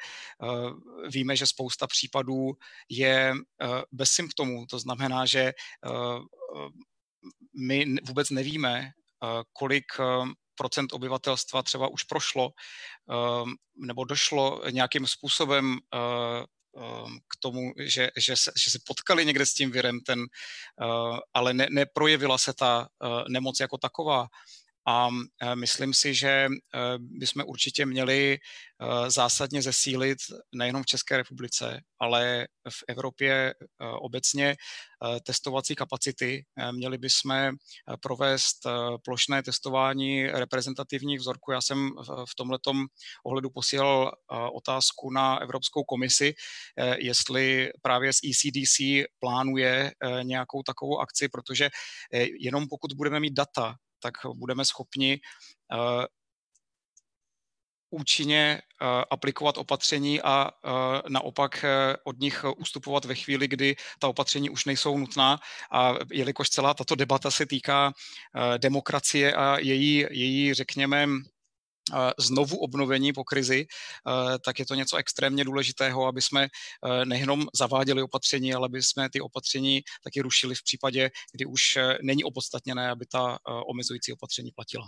víme, 1.13 1.37
že 1.37 1.47
spousta 1.47 1.87
případů 1.87 2.53
je 2.89 3.35
bez 3.93 4.11
symptomů. 4.11 4.67
To 4.67 4.79
znamená, 4.79 5.27
že 5.27 5.53
my 7.59 7.97
vůbec 8.05 8.31
nevíme, 8.31 8.91
kolik 9.53 9.93
obyvatelstva 10.93 11.63
třeba 11.63 11.89
už 11.89 12.03
prošlo 12.03 12.51
ehm, 13.11 13.55
nebo 13.77 14.05
došlo 14.05 14.63
nějakým 14.71 15.07
způsobem 15.07 15.79
eh, 15.95 15.99
ehm, 16.77 17.19
k 17.29 17.37
tomu, 17.41 17.73
že, 17.79 18.11
že, 18.17 18.37
se, 18.37 18.53
že 18.57 18.71
se 18.71 18.79
potkali 18.87 19.27
někde 19.27 19.47
s 19.47 19.55
tím 19.55 19.71
virem, 19.71 20.01
ten, 20.01 20.21
eh, 20.83 21.19
ale 21.35 21.55
ne, 21.55 21.67
neprojevila 21.71 22.39
se 22.39 22.53
ta 22.53 22.89
eh, 23.03 23.25
nemoc 23.29 23.61
jako 23.61 23.79
taková. 23.79 24.29
A 24.87 25.09
myslím 25.55 25.95
si, 25.95 26.15
že 26.15 26.49
bychom 26.99 27.45
určitě 27.47 27.87
měli 27.87 28.39
zásadně 29.09 29.63
zesílit 29.63 30.19
nejenom 30.55 30.83
v 30.83 30.87
České 30.87 31.17
republice, 31.17 31.81
ale 31.99 32.49
v 32.71 32.85
Evropě 32.89 33.55
obecně 33.79 34.57
testovací 35.27 35.75
kapacity. 35.75 36.45
Měli 36.73 36.99
bychom 36.99 37.53
provést 38.03 38.59
plošné 39.05 39.43
testování 39.43 40.27
reprezentativních 40.27 41.19
vzorků. 41.21 41.53
Já 41.53 41.61
jsem 41.61 41.91
v 42.31 42.35
tomto 42.37 42.73
ohledu 43.27 43.51
posílal 43.51 44.13
otázku 44.53 45.11
na 45.11 45.39
Evropskou 45.39 45.85
komisi, 45.85 46.35
jestli 46.99 47.71
právě 47.83 48.13
z 48.13 48.17
ECDC 48.31 49.07
plánuje 49.19 49.93
nějakou 50.23 50.63
takovou 50.63 50.99
akci, 50.99 51.29
protože 51.29 51.71
jenom 52.41 52.69
pokud 52.69 52.93
budeme 52.93 53.21
mít 53.21 53.33
data 53.33 53.75
tak 54.01 54.15
budeme 54.35 54.65
schopni 54.65 55.21
uh, 55.73 56.05
účinně 57.91 58.63
uh, 58.83 58.89
aplikovat 59.11 59.59
opatření 59.59 60.23
a 60.23 60.51
uh, 60.51 60.73
naopak 61.09 61.65
od 62.05 62.19
nich 62.19 62.45
ustupovat 62.57 63.05
ve 63.05 63.15
chvíli, 63.15 63.49
kdy 63.49 63.77
ta 63.99 64.09
opatření 64.09 64.51
už 64.51 64.65
nejsou 64.65 64.99
nutná. 64.99 65.39
A 65.73 65.95
jelikož 66.13 66.51
celá 66.51 66.75
tato 66.75 66.95
debata 66.95 67.31
se 67.31 67.47
týká 67.47 67.93
demokracie 68.59 69.35
a 69.35 69.59
její, 69.59 70.07
její 70.11 70.55
řekněme, 70.55 71.07
znovu 72.19 72.57
obnovení 72.57 73.13
po 73.13 73.25
krizi, 73.25 73.67
tak 74.45 74.59
je 74.59 74.67
to 74.67 74.75
něco 74.75 74.97
extrémně 74.97 75.45
důležitého, 75.45 76.07
aby 76.07 76.23
jsme 76.23 76.49
nejenom 77.05 77.47
zaváděli 77.55 78.03
opatření, 78.03 78.55
ale 78.55 78.67
aby 78.67 78.83
jsme 78.83 79.11
ty 79.11 79.21
opatření 79.21 79.83
taky 80.05 80.21
rušili 80.21 80.55
v 80.55 80.63
případě, 80.63 81.11
kdy 81.33 81.47
už 81.47 81.79
není 82.03 82.25
opodstatněné, 82.25 82.91
aby 82.91 83.07
ta 83.07 83.39
omezující 83.67 84.13
opatření 84.13 84.51
platila. 84.51 84.87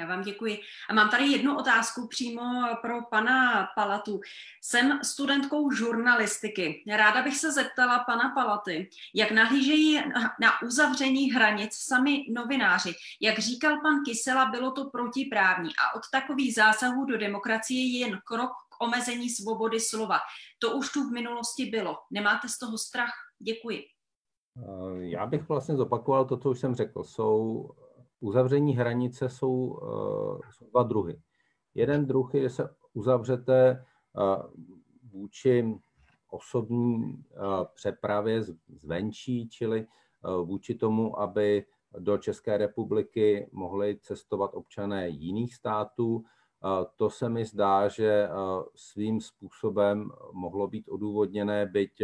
Já 0.00 0.06
vám 0.06 0.22
děkuji. 0.22 0.60
A 0.88 0.94
mám 0.94 1.10
tady 1.10 1.26
jednu 1.26 1.58
otázku 1.58 2.06
přímo 2.08 2.42
pro 2.82 3.02
pana 3.10 3.68
Palatu. 3.76 4.20
Jsem 4.62 5.00
studentkou 5.04 5.70
žurnalistiky. 5.70 6.84
Ráda 6.96 7.22
bych 7.22 7.36
se 7.36 7.52
zeptala 7.52 7.98
pana 7.98 8.28
Palaty, 8.34 8.90
jak 9.14 9.30
nahlížejí 9.30 10.02
na 10.40 10.62
uzavření 10.62 11.32
hranic 11.32 11.74
sami 11.74 12.24
novináři. 12.30 12.94
Jak 13.20 13.38
říkal 13.38 13.80
pan 13.82 13.94
Kysela, 14.04 14.44
bylo 14.44 14.70
to 14.70 14.84
protiprávní 14.84 15.70
a 15.70 15.96
od 15.96 16.02
takových 16.12 16.54
zásahů 16.54 17.04
do 17.04 17.18
demokracie 17.18 17.92
je 17.92 17.98
jen 17.98 18.20
krok 18.24 18.50
k 18.50 18.82
omezení 18.84 19.30
svobody 19.30 19.80
slova. 19.80 20.18
To 20.58 20.76
už 20.76 20.92
tu 20.92 21.08
v 21.08 21.12
minulosti 21.12 21.66
bylo. 21.66 21.98
Nemáte 22.10 22.48
z 22.48 22.58
toho 22.58 22.78
strach? 22.78 23.12
Děkuji. 23.38 23.82
Já 24.98 25.26
bych 25.26 25.48
vlastně 25.48 25.76
zopakoval 25.76 26.24
to, 26.24 26.36
co 26.36 26.50
už 26.50 26.60
jsem 26.60 26.74
řekl. 26.74 27.04
Jsou 27.04 27.68
uzavření 28.20 28.76
hranice 28.76 29.28
jsou, 29.28 29.78
eh, 29.82 30.52
jsou 30.52 30.70
dva 30.70 30.82
druhy. 30.82 31.20
Jeden 31.74 32.06
druh 32.06 32.34
je, 32.34 32.42
že 32.42 32.50
se 32.50 32.74
uzavřete 32.94 33.70
eh, 33.70 34.42
vůči 35.12 35.78
osobní 36.30 37.24
eh, 37.32 37.36
přepravě 37.74 38.42
zvenčí, 38.68 39.48
čili 39.48 39.86
vůči 40.44 40.74
tomu, 40.74 41.20
aby 41.20 41.64
do 41.98 42.18
České 42.18 42.56
republiky 42.56 43.50
mohli 43.52 43.98
cestovat 44.02 44.50
občané 44.54 45.08
jiných 45.08 45.54
států. 45.54 46.24
To 46.96 47.10
se 47.10 47.28
mi 47.28 47.44
zdá, 47.44 47.88
že 47.88 48.28
svým 48.74 49.20
způsobem 49.20 50.10
mohlo 50.32 50.68
být 50.68 50.88
odůvodněné, 50.88 51.66
byť, 51.66 52.02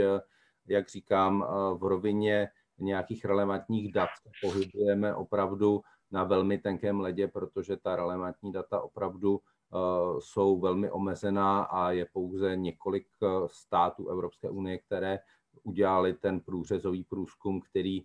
jak 0.67 0.89
říkám, 0.89 1.47
v 1.79 1.83
rovině 1.83 2.49
nějakých 2.79 3.25
relevantních 3.25 3.93
dat 3.93 4.09
pohybujeme 4.43 5.15
opravdu 5.15 5.83
na 6.11 6.25
velmi 6.25 6.59
tenkém 6.59 7.01
ledě, 7.01 7.29
protože 7.29 7.77
ta 7.77 7.97
relevantní 7.97 8.53
data 8.53 8.81
opravdu 8.81 9.41
eh, 9.41 9.77
jsou 10.19 10.61
velmi 10.61 10.91
omezená 10.91 11.63
a 11.63 11.91
je 11.91 12.07
pouze 12.13 12.57
několik 12.57 13.07
eh, 13.23 13.27
států 13.47 14.09
Evropské 14.09 14.51
unie, 14.51 14.79
které 14.79 15.19
udělali 15.63 16.15
ten 16.15 16.41
průřezový 16.41 17.05
průzkum, 17.05 17.61
který 17.61 18.03
eh, 18.03 18.05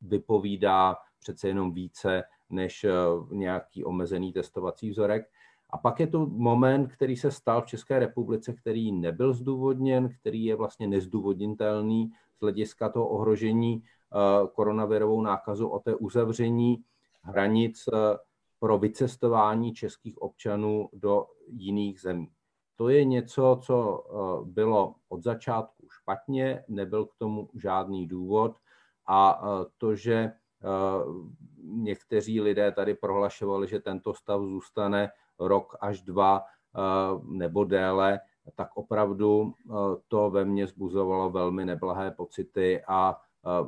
vypovídá 0.00 0.96
přece 1.20 1.48
jenom 1.48 1.72
více 1.72 2.22
než 2.50 2.86
nějaký 3.30 3.84
omezený 3.84 4.32
testovací 4.32 4.90
vzorek. 4.90 5.30
A 5.70 5.78
pak 5.78 6.00
je 6.00 6.06
to 6.06 6.26
moment, 6.26 6.92
který 6.92 7.16
se 7.16 7.30
stal 7.30 7.62
v 7.62 7.66
České 7.66 7.98
republice, 7.98 8.52
který 8.52 8.92
nebyl 8.92 9.32
zdůvodněn, 9.32 10.08
který 10.20 10.44
je 10.44 10.56
vlastně 10.56 10.86
nezdůvodnitelný 10.86 12.10
z 12.36 12.40
hlediska 12.40 12.88
toho 12.88 13.08
ohrožení 13.08 13.82
koronavirovou 14.54 15.22
nákazu 15.22 15.68
o 15.68 15.78
té 15.78 15.94
uzavření 15.94 16.84
hranic 17.24 17.88
eh, 17.88 18.16
pro 18.58 18.78
vycestování 18.78 19.74
českých 19.74 20.22
občanů 20.22 20.88
do 20.92 21.26
jiných 21.48 22.00
zemí. 22.00 22.28
To 22.76 22.88
je 22.88 23.04
něco, 23.04 23.60
co 23.62 24.04
eh, 24.04 24.50
bylo 24.50 24.94
od 25.08 25.22
začátku 25.22 25.88
špatně, 25.90 26.64
nebyl 26.68 27.06
k 27.06 27.16
tomu 27.18 27.48
žádný 27.54 28.06
důvod 28.06 28.56
a 29.06 29.42
eh, 29.42 29.66
to, 29.78 29.94
že 29.94 30.32
někteří 31.62 32.40
lidé 32.40 32.72
tady 32.72 32.94
prohlašovali, 32.94 33.68
že 33.68 33.80
tento 33.80 34.14
stav 34.14 34.40
zůstane 34.40 35.10
rok 35.38 35.76
až 35.80 36.02
dva 36.02 36.42
nebo 37.24 37.64
déle, 37.64 38.20
tak 38.54 38.68
opravdu 38.74 39.54
to 40.08 40.30
ve 40.30 40.44
mně 40.44 40.66
zbuzovalo 40.66 41.30
velmi 41.30 41.64
neblahé 41.64 42.10
pocity 42.10 42.82
a 42.88 43.16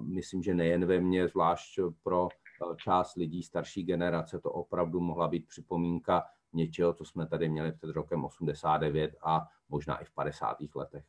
myslím, 0.00 0.42
že 0.42 0.54
nejen 0.54 0.86
ve 0.86 1.00
mně, 1.00 1.28
zvlášť 1.28 1.80
pro 2.02 2.28
část 2.76 3.14
lidí 3.16 3.42
starší 3.42 3.82
generace 3.82 4.40
to 4.40 4.52
opravdu 4.52 5.00
mohla 5.00 5.28
být 5.28 5.48
připomínka 5.48 6.24
něčeho, 6.52 6.94
co 6.94 7.04
jsme 7.04 7.26
tady 7.26 7.48
měli 7.48 7.72
před 7.72 7.90
rokem 7.90 8.24
89 8.24 9.14
a 9.24 9.40
možná 9.68 9.96
i 9.96 10.04
v 10.04 10.14
50. 10.14 10.56
letech. 10.74 11.04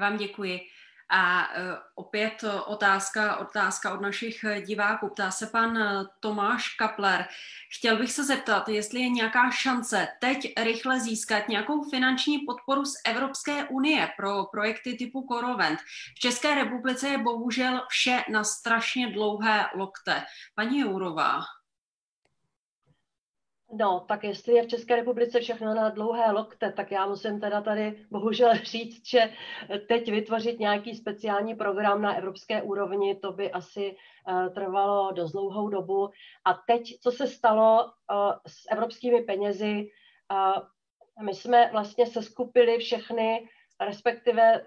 Vám 0.00 0.16
děkuji. 0.16 0.60
A 1.08 1.42
e, 1.42 1.78
opět 1.94 2.44
otázka, 2.66 3.36
otázka 3.36 3.94
od 3.94 4.00
našich 4.00 4.44
diváků. 4.66 5.08
Ptá 5.08 5.30
se 5.30 5.46
pan 5.46 5.78
e, 5.78 6.04
Tomáš 6.20 6.68
Kapler. 6.68 7.26
Chtěl 7.78 7.96
bych 7.96 8.12
se 8.12 8.24
zeptat, 8.24 8.68
jestli 8.68 9.00
je 9.00 9.08
nějaká 9.08 9.50
šance 9.50 10.08
teď 10.20 10.52
rychle 10.62 11.00
získat 11.00 11.48
nějakou 11.48 11.90
finanční 11.90 12.38
podporu 12.38 12.84
z 12.84 12.94
Evropské 13.06 13.64
unie 13.64 14.08
pro 14.16 14.44
projekty 14.44 14.96
typu 14.96 15.22
Korovent. 15.22 15.80
V 16.16 16.20
České 16.20 16.54
republice 16.54 17.08
je 17.08 17.18
bohužel 17.18 17.82
vše 17.88 18.24
na 18.30 18.44
strašně 18.44 19.12
dlouhé 19.12 19.66
lokte. 19.74 20.24
Paní 20.54 20.80
Jourová. 20.80 21.40
No, 23.78 24.00
tak 24.08 24.24
jestli 24.24 24.54
je 24.54 24.62
v 24.62 24.68
České 24.68 24.96
republice 24.96 25.40
všechno 25.40 25.74
na 25.74 25.88
dlouhé 25.88 26.32
lokte, 26.32 26.72
tak 26.72 26.90
já 26.90 27.06
musím 27.06 27.40
teda 27.40 27.60
tady 27.60 28.06
bohužel 28.10 28.54
říct, 28.64 29.06
že 29.08 29.32
teď 29.88 30.10
vytvořit 30.10 30.60
nějaký 30.60 30.94
speciální 30.94 31.54
program 31.54 32.02
na 32.02 32.14
evropské 32.14 32.62
úrovni, 32.62 33.14
to 33.14 33.32
by 33.32 33.52
asi 33.52 33.96
uh, 34.28 34.54
trvalo 34.54 35.12
dost 35.12 35.32
dlouhou 35.32 35.68
dobu. 35.68 36.10
A 36.44 36.54
teď, 36.54 37.00
co 37.00 37.12
se 37.12 37.26
stalo 37.26 37.84
uh, 37.84 38.32
s 38.46 38.70
evropskými 38.70 39.20
penězi, 39.20 39.90
uh, 40.32 40.62
my 41.24 41.34
jsme 41.34 41.70
vlastně 41.72 42.06
seskupili 42.06 42.78
všechny, 42.78 43.48
respektive 43.80 44.66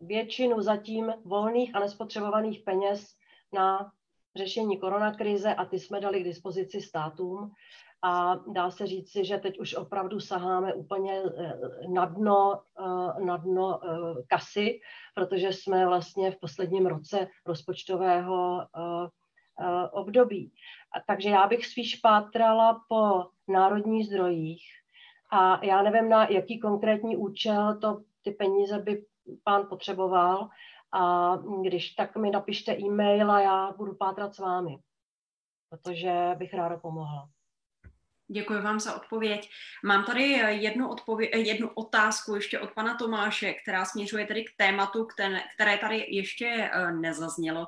většinu 0.00 0.60
zatím 0.60 1.12
volných 1.24 1.74
a 1.74 1.80
nespotřebovaných 1.80 2.62
peněz 2.64 3.16
na 3.52 3.92
řešení 4.36 4.78
koronakrize 4.78 5.54
a 5.54 5.64
ty 5.64 5.78
jsme 5.78 6.00
dali 6.00 6.20
k 6.20 6.24
dispozici 6.24 6.80
státům. 6.80 7.52
A 8.02 8.34
dá 8.34 8.70
se 8.70 8.86
říci, 8.86 9.24
že 9.24 9.38
teď 9.38 9.58
už 9.58 9.74
opravdu 9.74 10.20
saháme 10.20 10.74
úplně 10.74 11.22
eh, 11.38 11.58
na 11.88 12.04
dno, 12.04 12.62
eh, 12.80 13.24
na 13.24 13.36
dno 13.36 13.80
eh, 13.84 14.22
kasy, 14.26 14.80
protože 15.14 15.52
jsme 15.52 15.86
vlastně 15.86 16.30
v 16.30 16.40
posledním 16.40 16.86
roce 16.86 17.28
rozpočtového 17.46 18.66
období. 19.92 20.52
Takže 21.06 21.30
já 21.30 21.46
bych 21.46 21.66
spíš 21.66 21.94
pátrala 21.94 22.84
po 22.88 23.24
národních 23.48 24.06
zdrojích 24.06 24.62
a 25.30 25.64
já 25.64 25.82
nevím, 25.82 26.08
na 26.08 26.26
jaký 26.28 26.60
konkrétní 26.60 27.16
účel 27.16 27.78
to 27.80 28.02
ty 28.22 28.30
peníze 28.30 28.78
by 28.78 29.04
pán 29.44 29.66
potřeboval, 29.68 30.48
a 30.92 31.36
když 31.62 31.90
tak 31.90 32.16
mi 32.16 32.30
napište 32.30 32.78
e-mail 32.78 33.30
a 33.30 33.40
já 33.40 33.72
budu 33.72 33.94
pátrat 33.94 34.34
s 34.34 34.38
vámi, 34.38 34.78
protože 35.70 36.34
bych 36.38 36.54
ráda 36.54 36.76
pomohla. 36.76 37.28
Děkuji 38.28 38.60
vám 38.60 38.80
za 38.80 38.94
odpověď. 38.94 39.50
Mám 39.84 40.04
tady 40.04 40.22
jednu, 40.62 40.88
odpověď, 40.88 41.30
jednu 41.34 41.68
otázku 41.68 42.34
ještě 42.34 42.60
od 42.60 42.72
pana 42.72 42.94
Tomáše, 42.94 43.52
která 43.52 43.84
směřuje 43.84 44.26
tedy 44.26 44.44
k 44.44 44.56
tématu, 44.56 45.04
které, 45.04 45.40
které 45.54 45.78
tady 45.78 46.06
ještě 46.08 46.70
eh, 46.72 46.92
nezaznělo. 46.92 47.66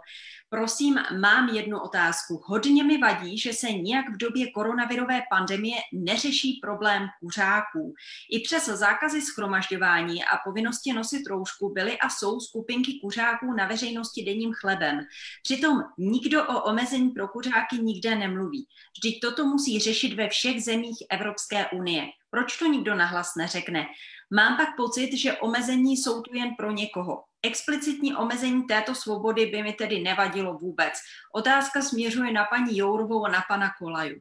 Prosím, 0.50 0.98
mám 1.20 1.48
jednu 1.48 1.80
otázku. 1.80 2.42
Hodně 2.44 2.84
mi 2.84 2.98
vadí, 2.98 3.38
že 3.38 3.52
se 3.52 3.72
nijak 3.72 4.04
v 4.14 4.16
době 4.16 4.50
koronavirové 4.50 5.22
pandemie 5.30 5.76
neřeší 5.92 6.60
problém 6.62 7.06
kuřáků. 7.20 7.94
I 8.30 8.40
přes 8.40 8.64
zákazy 8.66 9.22
schromažďování 9.22 10.24
a 10.24 10.36
povinnosti 10.44 10.92
nosit 10.92 11.26
roušku 11.26 11.72
byly 11.72 11.98
a 11.98 12.08
jsou 12.08 12.40
skupinky 12.40 13.00
kuřáků 13.02 13.54
na 13.54 13.66
veřejnosti 13.66 14.24
denním 14.24 14.52
chlebem. 14.52 15.00
Přitom 15.42 15.82
nikdo 15.98 16.46
o 16.46 16.62
omezení 16.62 17.10
pro 17.10 17.28
kuřáky 17.28 17.76
nikde 17.82 18.14
nemluví. 18.14 18.66
Vždyť 18.98 19.20
toto 19.20 19.44
musí 19.44 19.80
řešit 19.80 20.14
ve 20.14 20.28
všech 20.28 20.64
zemích 20.64 20.98
Evropské 21.10 21.66
unie. 21.66 22.06
Proč 22.30 22.58
to 22.58 22.66
nikdo 22.66 22.94
nahlas 22.94 23.34
neřekne? 23.36 23.86
Mám 24.30 24.56
pak 24.56 24.76
pocit, 24.76 25.16
že 25.16 25.38
omezení 25.38 25.96
jsou 25.96 26.22
tu 26.22 26.34
jen 26.34 26.54
pro 26.54 26.70
někoho. 26.70 27.24
Explicitní 27.42 28.16
omezení 28.16 28.62
této 28.62 28.94
svobody 28.94 29.46
by 29.46 29.62
mi 29.62 29.72
tedy 29.72 30.00
nevadilo 30.00 30.54
vůbec. 30.54 30.92
Otázka 31.34 31.82
směřuje 31.82 32.32
na 32.32 32.44
paní 32.44 32.78
Jourovou 32.78 33.24
a 33.24 33.28
na 33.28 33.42
pana 33.48 33.70
Kolaju. 33.78 34.20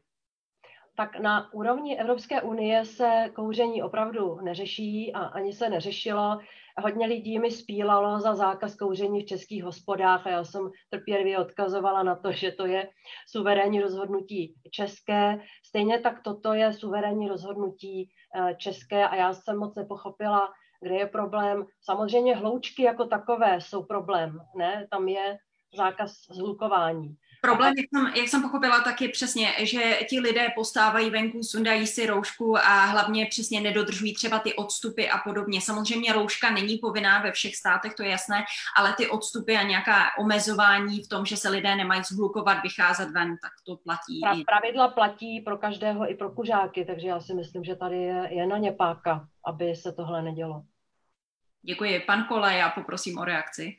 Tak 0.95 1.19
na 1.19 1.53
úrovni 1.53 1.99
Evropské 1.99 2.41
unie 2.41 2.85
se 2.85 3.29
kouření 3.35 3.83
opravdu 3.83 4.39
neřeší 4.41 5.13
a 5.13 5.19
ani 5.19 5.53
se 5.53 5.69
neřešilo. 5.69 6.39
Hodně 6.81 7.07
lidí 7.07 7.39
mi 7.39 7.51
spílalo 7.51 8.19
za 8.19 8.35
zákaz 8.35 8.75
kouření 8.75 9.21
v 9.21 9.25
českých 9.25 9.63
hospodách 9.63 10.27
a 10.27 10.29
já 10.29 10.43
jsem 10.43 10.69
trpělivě 10.89 11.39
odkazovala 11.39 12.03
na 12.03 12.15
to, 12.15 12.31
že 12.31 12.51
to 12.51 12.65
je 12.65 12.89
suverénní 13.27 13.81
rozhodnutí 13.81 14.55
české. 14.71 15.41
Stejně 15.65 15.99
tak 15.99 16.21
toto 16.23 16.53
je 16.53 16.73
suverénní 16.73 17.27
rozhodnutí 17.27 18.09
eh, 18.35 18.55
české 18.55 19.07
a 19.07 19.15
já 19.15 19.33
jsem 19.33 19.57
moc 19.57 19.75
nepochopila, 19.75 20.49
kde 20.81 20.95
je 20.95 21.07
problém. 21.07 21.65
Samozřejmě 21.81 22.35
hloučky 22.35 22.83
jako 22.83 23.05
takové 23.05 23.61
jsou 23.61 23.83
problém, 23.83 24.39
ne? 24.57 24.87
Tam 24.91 25.07
je 25.07 25.37
zákaz 25.77 26.11
zhlukování. 26.31 27.15
Problém, 27.47 27.73
jak 27.77 27.85
jsem, 27.89 28.15
jak 28.15 28.27
jsem 28.27 28.41
pochopila, 28.41 28.81
tak 28.81 29.01
je 29.01 29.09
přesně, 29.09 29.53
že 29.59 29.99
ti 30.09 30.19
lidé 30.19 30.47
postávají 30.55 31.09
venku, 31.09 31.43
sundají 31.43 31.87
si 31.87 32.05
roušku 32.05 32.57
a 32.57 32.85
hlavně 32.85 33.25
přesně 33.25 33.61
nedodržují 33.61 34.13
třeba 34.13 34.39
ty 34.39 34.53
odstupy 34.53 35.09
a 35.09 35.17
podobně. 35.17 35.61
Samozřejmě 35.61 36.13
rouška 36.13 36.51
není 36.51 36.77
povinná 36.77 37.21
ve 37.21 37.31
všech 37.31 37.55
státech, 37.55 37.93
to 37.93 38.03
je 38.03 38.09
jasné, 38.09 38.45
ale 38.77 38.93
ty 38.93 39.09
odstupy 39.09 39.57
a 39.57 39.63
nějaká 39.63 40.05
omezování 40.19 41.01
v 41.01 41.07
tom, 41.07 41.25
že 41.25 41.37
se 41.37 41.49
lidé 41.49 41.75
nemají 41.75 42.03
zhlukovat, 42.03 42.63
vycházet 42.63 43.09
ven, 43.11 43.37
tak 43.41 43.51
to 43.65 43.75
platí. 43.75 44.21
Pra, 44.21 44.35
pravidla 44.57 44.87
platí 44.87 45.41
pro 45.41 45.57
každého 45.57 46.11
i 46.11 46.15
pro 46.15 46.31
kuřáky, 46.31 46.85
takže 46.85 47.07
já 47.07 47.19
si 47.19 47.33
myslím, 47.33 47.63
že 47.63 47.75
tady 47.75 47.97
je, 47.97 48.29
je 48.31 48.47
na 48.47 48.57
ně 48.57 48.71
páka, 48.71 49.27
aby 49.45 49.75
se 49.75 49.91
tohle 49.91 50.21
nedělo. 50.21 50.63
Děkuji. 51.61 51.99
Pan 51.99 52.23
Kole, 52.23 52.55
já 52.55 52.69
poprosím 52.69 53.17
o 53.17 53.25
reakci. 53.25 53.77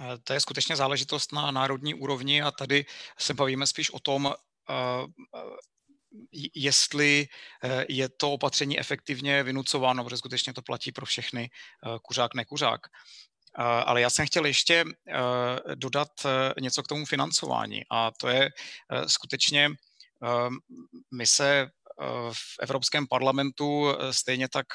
Eh, 0.00 0.18
to 0.24 0.32
je 0.32 0.40
skutečně 0.40 0.76
záležitost 0.76 1.32
na 1.32 1.50
národní 1.50 1.94
úrovni 1.94 2.42
a 2.42 2.50
tady 2.50 2.86
se 3.18 3.34
bavíme 3.34 3.66
spíš 3.66 3.90
o 3.90 3.98
tom, 3.98 4.32
eh, 4.70 4.74
jestli 6.54 7.28
eh, 7.64 7.84
je 7.88 8.08
to 8.08 8.32
opatření 8.32 8.78
efektivně 8.78 9.42
vynucováno, 9.42 10.04
protože 10.04 10.16
skutečně 10.16 10.52
to 10.52 10.62
platí 10.62 10.92
pro 10.92 11.06
všechny 11.06 11.50
kuřák, 12.02 12.34
nekuřák. 12.34 12.80
Ale 13.54 14.00
já 14.00 14.10
jsem 14.10 14.26
chtěl 14.26 14.46
ještě 14.46 14.84
dodat 15.74 16.08
něco 16.60 16.82
k 16.82 16.88
tomu 16.88 17.06
financování 17.06 17.82
a 17.90 18.10
to 18.10 18.28
je 18.28 18.50
skutečně, 19.06 19.70
my 21.14 21.26
se 21.26 21.70
v 22.32 22.58
Evropském 22.60 23.06
parlamentu 23.06 23.94
stejně 24.10 24.48
tak 24.48 24.66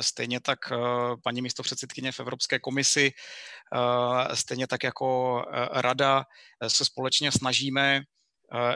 stejně 0.00 0.40
tak 0.40 0.58
eh, 0.72 0.76
paní 1.22 1.42
místopředsedkyně 1.42 2.12
v 2.12 2.20
Evropské 2.20 2.58
komisi, 2.58 3.12
eh, 3.12 4.36
stejně 4.36 4.66
tak 4.66 4.82
jako 4.82 5.42
rada 5.72 6.24
se 6.68 6.84
společně 6.84 7.32
snažíme 7.32 8.00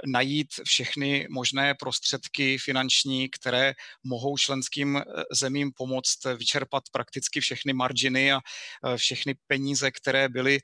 najít 0.06 0.48
všechny 0.64 1.26
možné 1.30 1.74
prostředky 1.74 2.58
finanční, 2.58 3.28
které 3.28 3.74
mohou 4.04 4.38
členským 4.38 5.02
zemím 5.32 5.72
pomoct 5.76 6.24
vyčerpat 6.24 6.82
prakticky 6.92 7.40
všechny 7.40 7.72
marginy 7.72 8.32
a 8.32 8.40
všechny 8.96 9.34
peníze, 9.46 9.90
které 9.90 10.28
byly 10.28 10.58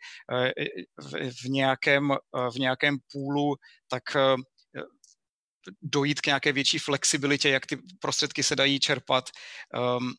v 1.42 1.48
nějakém, 1.48 2.12
v 2.54 2.58
nějakém 2.58 2.96
půlu, 3.12 3.56
tak 3.88 4.02
dojít 5.82 6.20
k 6.20 6.26
nějaké 6.26 6.52
větší 6.52 6.78
flexibilitě, 6.78 7.48
jak 7.48 7.66
ty 7.66 7.78
prostředky 8.00 8.42
se 8.42 8.56
dají 8.56 8.80
čerpat, 8.80 9.30
um, 9.98 10.14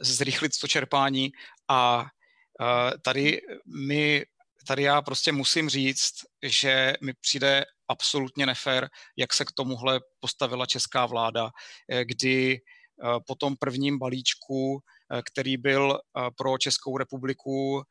zrychlit 0.00 0.52
to 0.60 0.68
čerpání. 0.68 1.32
A 1.68 2.00
uh, 2.00 2.90
tady 3.02 3.40
my 3.88 4.24
tady 4.66 4.82
já 4.82 5.02
prostě 5.02 5.32
musím 5.32 5.68
říct, 5.68 6.14
že 6.42 6.94
mi 7.02 7.12
přijde 7.20 7.64
absolutně 7.88 8.46
nefér, 8.46 8.88
jak 9.16 9.34
se 9.34 9.44
k 9.44 9.52
tomuhle 9.52 10.00
postavila 10.20 10.66
česká 10.66 11.06
vláda, 11.06 11.50
eh, 11.88 12.04
kdy 12.04 12.60
uh, 13.02 13.18
po 13.26 13.34
tom 13.34 13.56
prvním 13.56 13.98
balíčku, 13.98 14.82
který 15.24 15.56
byl 15.56 16.00
pro 16.36 16.58
Českou 16.58 16.98
republiku 16.98 17.82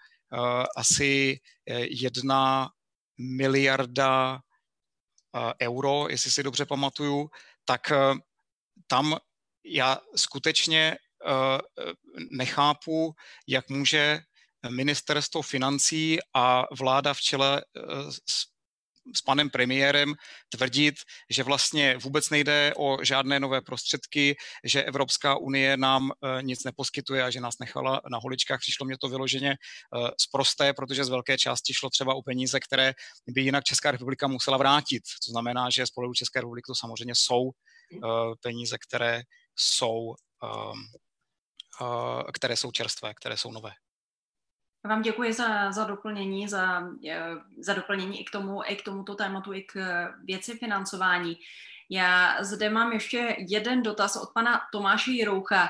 asi 0.77 1.39
jedna 1.89 2.69
miliarda 3.17 4.39
euro, 5.61 6.09
jestli 6.09 6.31
si 6.31 6.43
dobře 6.43 6.65
pamatuju, 6.65 7.29
tak 7.65 7.91
eh, 7.91 7.97
tam 8.87 9.17
já 9.65 9.97
skutečně 10.15 10.97
eh, 10.97 11.61
nechápu, 12.31 13.15
jak 13.47 13.69
může 13.69 14.21
ministerstvo 14.69 15.41
financí 15.41 16.17
a 16.33 16.63
vláda 16.79 17.13
v 17.13 17.21
čele 17.21 17.61
eh, 17.61 17.81
s 18.11 18.45
s 19.15 19.21
panem 19.21 19.49
premiérem 19.49 20.13
tvrdit, 20.49 20.95
že 21.29 21.43
vlastně 21.43 21.97
vůbec 21.97 22.29
nejde 22.29 22.73
o 22.77 22.97
žádné 23.03 23.39
nové 23.39 23.61
prostředky, 23.61 24.35
že 24.63 24.83
Evropská 24.83 25.37
unie 25.37 25.77
nám 25.77 26.11
eh, 26.11 26.41
nic 26.41 26.63
neposkytuje 26.63 27.23
a 27.23 27.29
že 27.29 27.41
nás 27.41 27.55
nechala 27.59 28.01
na 28.11 28.17
holičkách. 28.17 28.59
Přišlo 28.59 28.85
mě 28.85 28.97
to 29.01 29.09
vyloženě 29.09 29.55
zprosté, 30.21 30.69
eh, 30.69 30.73
protože 30.73 31.05
z 31.05 31.09
velké 31.09 31.37
části 31.37 31.73
šlo 31.73 31.89
třeba 31.89 32.15
o 32.15 32.21
peníze, 32.21 32.59
které 32.59 32.93
by 33.27 33.41
jinak 33.41 33.63
Česká 33.63 33.91
republika 33.91 34.27
musela 34.27 34.57
vrátit. 34.57 35.03
To 35.25 35.31
znamená, 35.31 35.69
že 35.69 35.87
z 35.87 35.91
pohledu 35.91 36.13
České 36.13 36.39
republiky 36.39 36.67
to 36.67 36.75
samozřejmě 36.75 37.13
jsou 37.15 37.51
eh, 37.51 37.97
peníze, 38.41 38.77
které 38.87 39.21
jsou 39.55 40.15
které 42.33 42.57
jsou 42.57 42.71
čerstvé, 42.71 43.13
které 43.13 43.37
jsou 43.37 43.51
nové. 43.51 43.71
Vám 44.83 45.01
děkuji 45.01 45.33
za, 45.33 45.71
za 45.71 45.83
doplnění, 45.83 46.47
za, 46.47 46.83
za 47.59 47.73
doplnění 47.73 48.21
i 48.21 48.25
k, 48.25 48.31
tomu, 48.31 48.61
i 48.65 48.75
k 48.75 48.83
tomuto 48.83 49.15
tématu, 49.15 49.53
i 49.53 49.61
k 49.61 49.75
věci 50.23 50.57
financování. 50.57 51.37
Já 51.89 52.43
zde 52.43 52.69
mám 52.69 52.91
ještě 52.91 53.35
jeden 53.39 53.83
dotaz 53.83 54.15
od 54.15 54.33
pana 54.33 54.61
Tomáše 54.71 55.11
Jiroucha. 55.11 55.69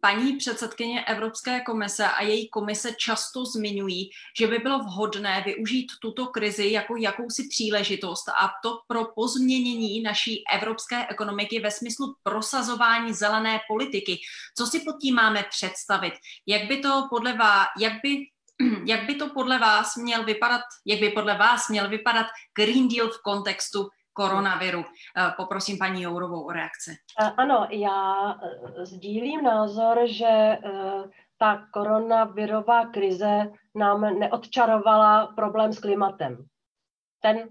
Paní 0.00 0.36
předsedkyně 0.36 1.04
Evropské 1.04 1.60
komise 1.60 2.08
a 2.08 2.22
její 2.22 2.48
komise 2.48 2.94
často 2.98 3.44
zmiňují, 3.44 4.10
že 4.38 4.46
by 4.46 4.58
bylo 4.58 4.78
vhodné 4.78 5.42
využít 5.46 5.86
tuto 6.02 6.26
krizi 6.26 6.72
jako 6.72 6.96
jakousi 6.96 7.48
příležitost 7.48 8.28
a 8.28 8.50
to 8.62 8.78
pro 8.88 9.04
pozměnění 9.04 10.02
naší 10.02 10.44
evropské 10.52 11.06
ekonomiky 11.08 11.60
ve 11.60 11.70
smyslu 11.70 12.14
prosazování 12.22 13.14
zelené 13.14 13.60
politiky. 13.68 14.18
Co 14.58 14.66
si 14.66 14.80
pod 14.80 14.96
tím 15.00 15.14
máme 15.14 15.44
představit? 15.50 16.14
Jak 16.46 16.68
by 16.68 16.76
to 16.76 17.06
podle 17.10 17.36
vás, 17.36 17.66
jak 17.78 17.92
by 18.02 18.18
jak 18.86 19.06
by 19.06 19.14
to 19.14 19.30
podle 19.30 19.58
vás 19.58 19.96
měl 19.96 20.24
vypadat, 20.24 20.62
jak 20.86 21.00
by 21.00 21.10
podle 21.10 21.38
vás 21.38 21.68
měl 21.68 21.88
vypadat 21.88 22.26
Green 22.58 22.88
Deal 22.88 23.08
v 23.08 23.22
kontextu 23.24 23.88
koronaviru. 24.12 24.84
Eh, 25.16 25.32
poprosím 25.36 25.78
paní 25.78 26.02
Jourovou 26.02 26.46
o 26.46 26.52
reakci. 26.52 26.96
Eh, 27.20 27.32
ano, 27.36 27.66
já 27.70 28.32
eh, 28.32 28.86
sdílím 28.86 29.42
názor, 29.42 29.98
že 30.04 30.58
ta 31.38 31.66
koronavirová 31.72 32.86
krize 32.86 33.50
nám 33.74 34.18
neodčarovala 34.18 35.26
problém 35.26 35.72
s 35.72 35.78
klimatem. 35.78 36.44
Ten 37.22 37.48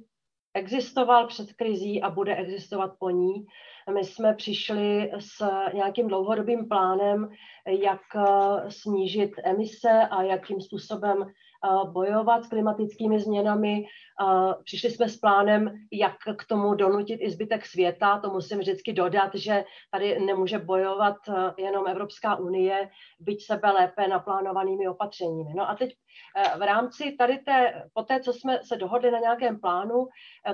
existoval 0.53 1.28
před 1.28 1.53
krizí 1.53 2.01
a 2.01 2.09
bude 2.09 2.36
existovat 2.36 2.91
po 2.99 3.09
ní. 3.09 3.45
My 3.93 4.03
jsme 4.03 4.34
přišli 4.34 5.12
s 5.20 5.45
nějakým 5.74 6.07
dlouhodobým 6.07 6.68
plánem, 6.70 7.30
jak 7.68 8.01
snížit 8.70 9.32
emise 9.43 10.07
a 10.12 10.24
jakým 10.24 10.62
způsobem 10.62 11.26
bojovat 11.91 12.43
s 12.43 12.47
klimatickými 12.47 13.20
změnami. 13.20 13.86
Přišli 14.64 14.91
jsme 14.91 15.09
s 15.09 15.18
plánem, 15.18 15.72
jak 15.91 16.16
k 16.38 16.45
tomu 16.45 16.76
donutit 16.76 17.20
i 17.22 17.32
zbytek 17.32 17.66
světa. 17.66 18.20
To 18.20 18.30
musím 18.30 18.59
vždycky 18.59 18.93
dodat, 18.93 19.36
že 19.36 19.64
tady 19.91 20.20
nemůže 20.20 20.59
bojovat 20.59 21.16
jenom 21.57 21.88
Evropská 21.88 22.36
unie, 22.36 22.89
byť 23.20 23.45
sebe 23.45 23.72
lépe 23.72 24.07
naplánovanými 24.07 24.88
opatřeními. 24.88 25.53
No 25.55 25.70
a 25.70 25.76
teď 25.76 25.93
v 26.57 26.62
rámci 26.62 27.12
tady 27.12 27.38
té, 27.38 27.84
po 27.93 28.03
té, 28.03 28.20
co 28.20 28.34
jsme 28.34 28.59
se 28.64 28.78
dohodli 28.78 29.12
na 29.12 29.20
nějakém 29.20 29.59
plánu, 29.59 30.07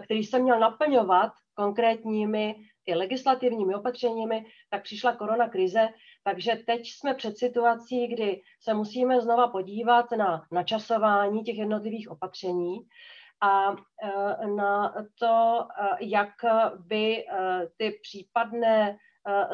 který 0.04 0.24
se 0.24 0.40
měl 0.40 0.60
naplňovat 0.60 1.32
konkrétními 1.54 2.56
i 2.86 2.96
legislativními 2.96 3.76
opatřeními, 3.76 4.46
tak 4.70 4.84
přišla 4.84 5.16
korona 5.16 5.50
krize, 5.50 5.88
takže 6.28 6.56
teď 6.66 6.88
jsme 6.88 7.14
před 7.14 7.38
situací, 7.38 8.08
kdy 8.08 8.42
se 8.60 8.74
musíme 8.74 9.22
znova 9.22 9.48
podívat 9.48 10.12
na 10.12 10.44
načasování 10.52 11.44
těch 11.44 11.58
jednotlivých 11.58 12.12
opatření 12.12 12.78
a 13.42 13.72
e, 13.72 14.48
na 14.48 14.94
to, 15.20 15.60
e, 15.82 16.06
jak 16.06 16.30
by 16.78 17.18
e, 17.18 17.26
ty 17.78 18.00
případné 18.02 18.98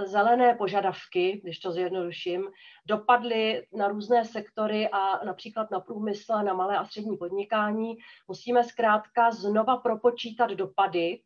zelené 0.06 0.56
požadavky, 0.56 1.42
když 1.44 1.60
to 1.60 1.72
zjednoduším, 1.72 2.48
dopadly 2.86 3.66
na 3.74 3.88
různé 3.88 4.26
sektory 4.26 4.90
a 4.90 5.26
například 5.26 5.72
na 5.72 5.80
průmysl, 5.80 6.34
na 6.34 6.54
malé 6.54 6.78
a 6.78 6.86
střední 6.86 7.18
podnikání. 7.18 7.98
Musíme 8.28 8.64
zkrátka 8.64 9.32
znova 9.32 9.78
propočítat 9.78 10.52
dopady 10.52 11.22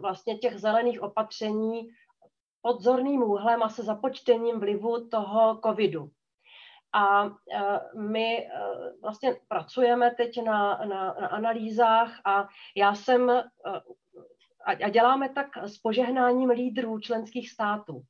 vlastně 0.00 0.38
těch 0.38 0.58
zelených 0.58 1.02
opatření 1.02 1.88
pod 2.62 2.80
zorným 2.80 3.22
úhlem 3.22 3.62
a 3.62 3.68
se 3.68 3.82
započtením 3.82 4.60
vlivu 4.60 5.08
toho 5.08 5.60
covidu. 5.64 6.10
A 6.92 7.24
my 7.98 8.48
vlastně 9.02 9.36
pracujeme 9.48 10.10
teď 10.10 10.42
na, 10.44 10.76
na, 10.76 11.16
na 11.20 11.26
analýzách 11.26 12.20
a 12.24 12.48
já 12.76 12.94
jsem, 12.94 13.30
a 14.64 14.88
děláme 14.88 15.28
tak 15.28 15.56
s 15.56 15.78
požehnáním 15.78 16.50
lídrů 16.50 16.98
členských 16.98 17.50
států. 17.50 18.02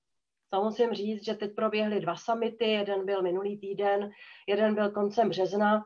To 0.50 0.64
musím 0.64 0.92
říct, 0.92 1.24
že 1.24 1.34
teď 1.34 1.54
proběhly 1.54 2.00
dva 2.00 2.16
samity, 2.16 2.64
jeden 2.64 3.06
byl 3.06 3.22
minulý 3.22 3.58
týden, 3.58 4.10
jeden 4.48 4.74
byl 4.74 4.90
koncem 4.90 5.28
března 5.28 5.84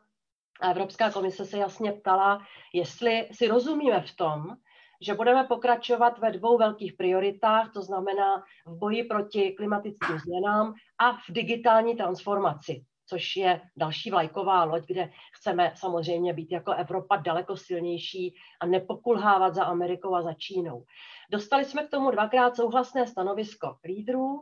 a 0.61 0.71
Evropská 0.71 1.11
komise 1.11 1.45
se 1.45 1.59
jasně 1.59 1.93
ptala, 1.93 2.47
jestli 2.73 3.29
si 3.33 3.49
rozumíme 3.49 4.01
v 4.01 4.17
tom, 4.17 4.57
že 5.01 5.15
budeme 5.15 5.45
pokračovat 5.45 6.19
ve 6.19 6.31
dvou 6.33 6.59
velkých 6.59 6.93
prioritách, 6.93 7.73
to 7.73 7.83
znamená 7.83 8.43
v 8.67 8.79
boji 8.79 9.05
proti 9.05 9.53
klimatickým 9.53 10.19
změnám 10.19 10.75
a 10.99 11.13
v 11.13 11.31
digitální 11.31 11.97
transformaci, 11.97 12.85
což 13.07 13.37
je 13.37 13.61
další 13.77 14.11
vlajková 14.11 14.65
loď, 14.65 14.87
kde 14.87 15.11
chceme 15.35 15.73
samozřejmě 15.77 16.33
být 16.33 16.53
jako 16.53 16.73
Evropa 16.73 17.17
daleko 17.17 17.57
silnější 17.57 18.35
a 18.61 18.67
nepokulhávat 18.67 19.55
za 19.55 19.65
Amerikou 19.65 20.15
a 20.15 20.23
za 20.23 20.33
Čínou. 20.33 20.85
Dostali 21.31 21.65
jsme 21.65 21.87
k 21.87 21.91
tomu 21.91 22.11
dvakrát 22.11 22.57
souhlasné 22.57 23.07
stanovisko 23.07 23.77
lídrů 23.85 24.41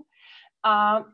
a 0.65 1.05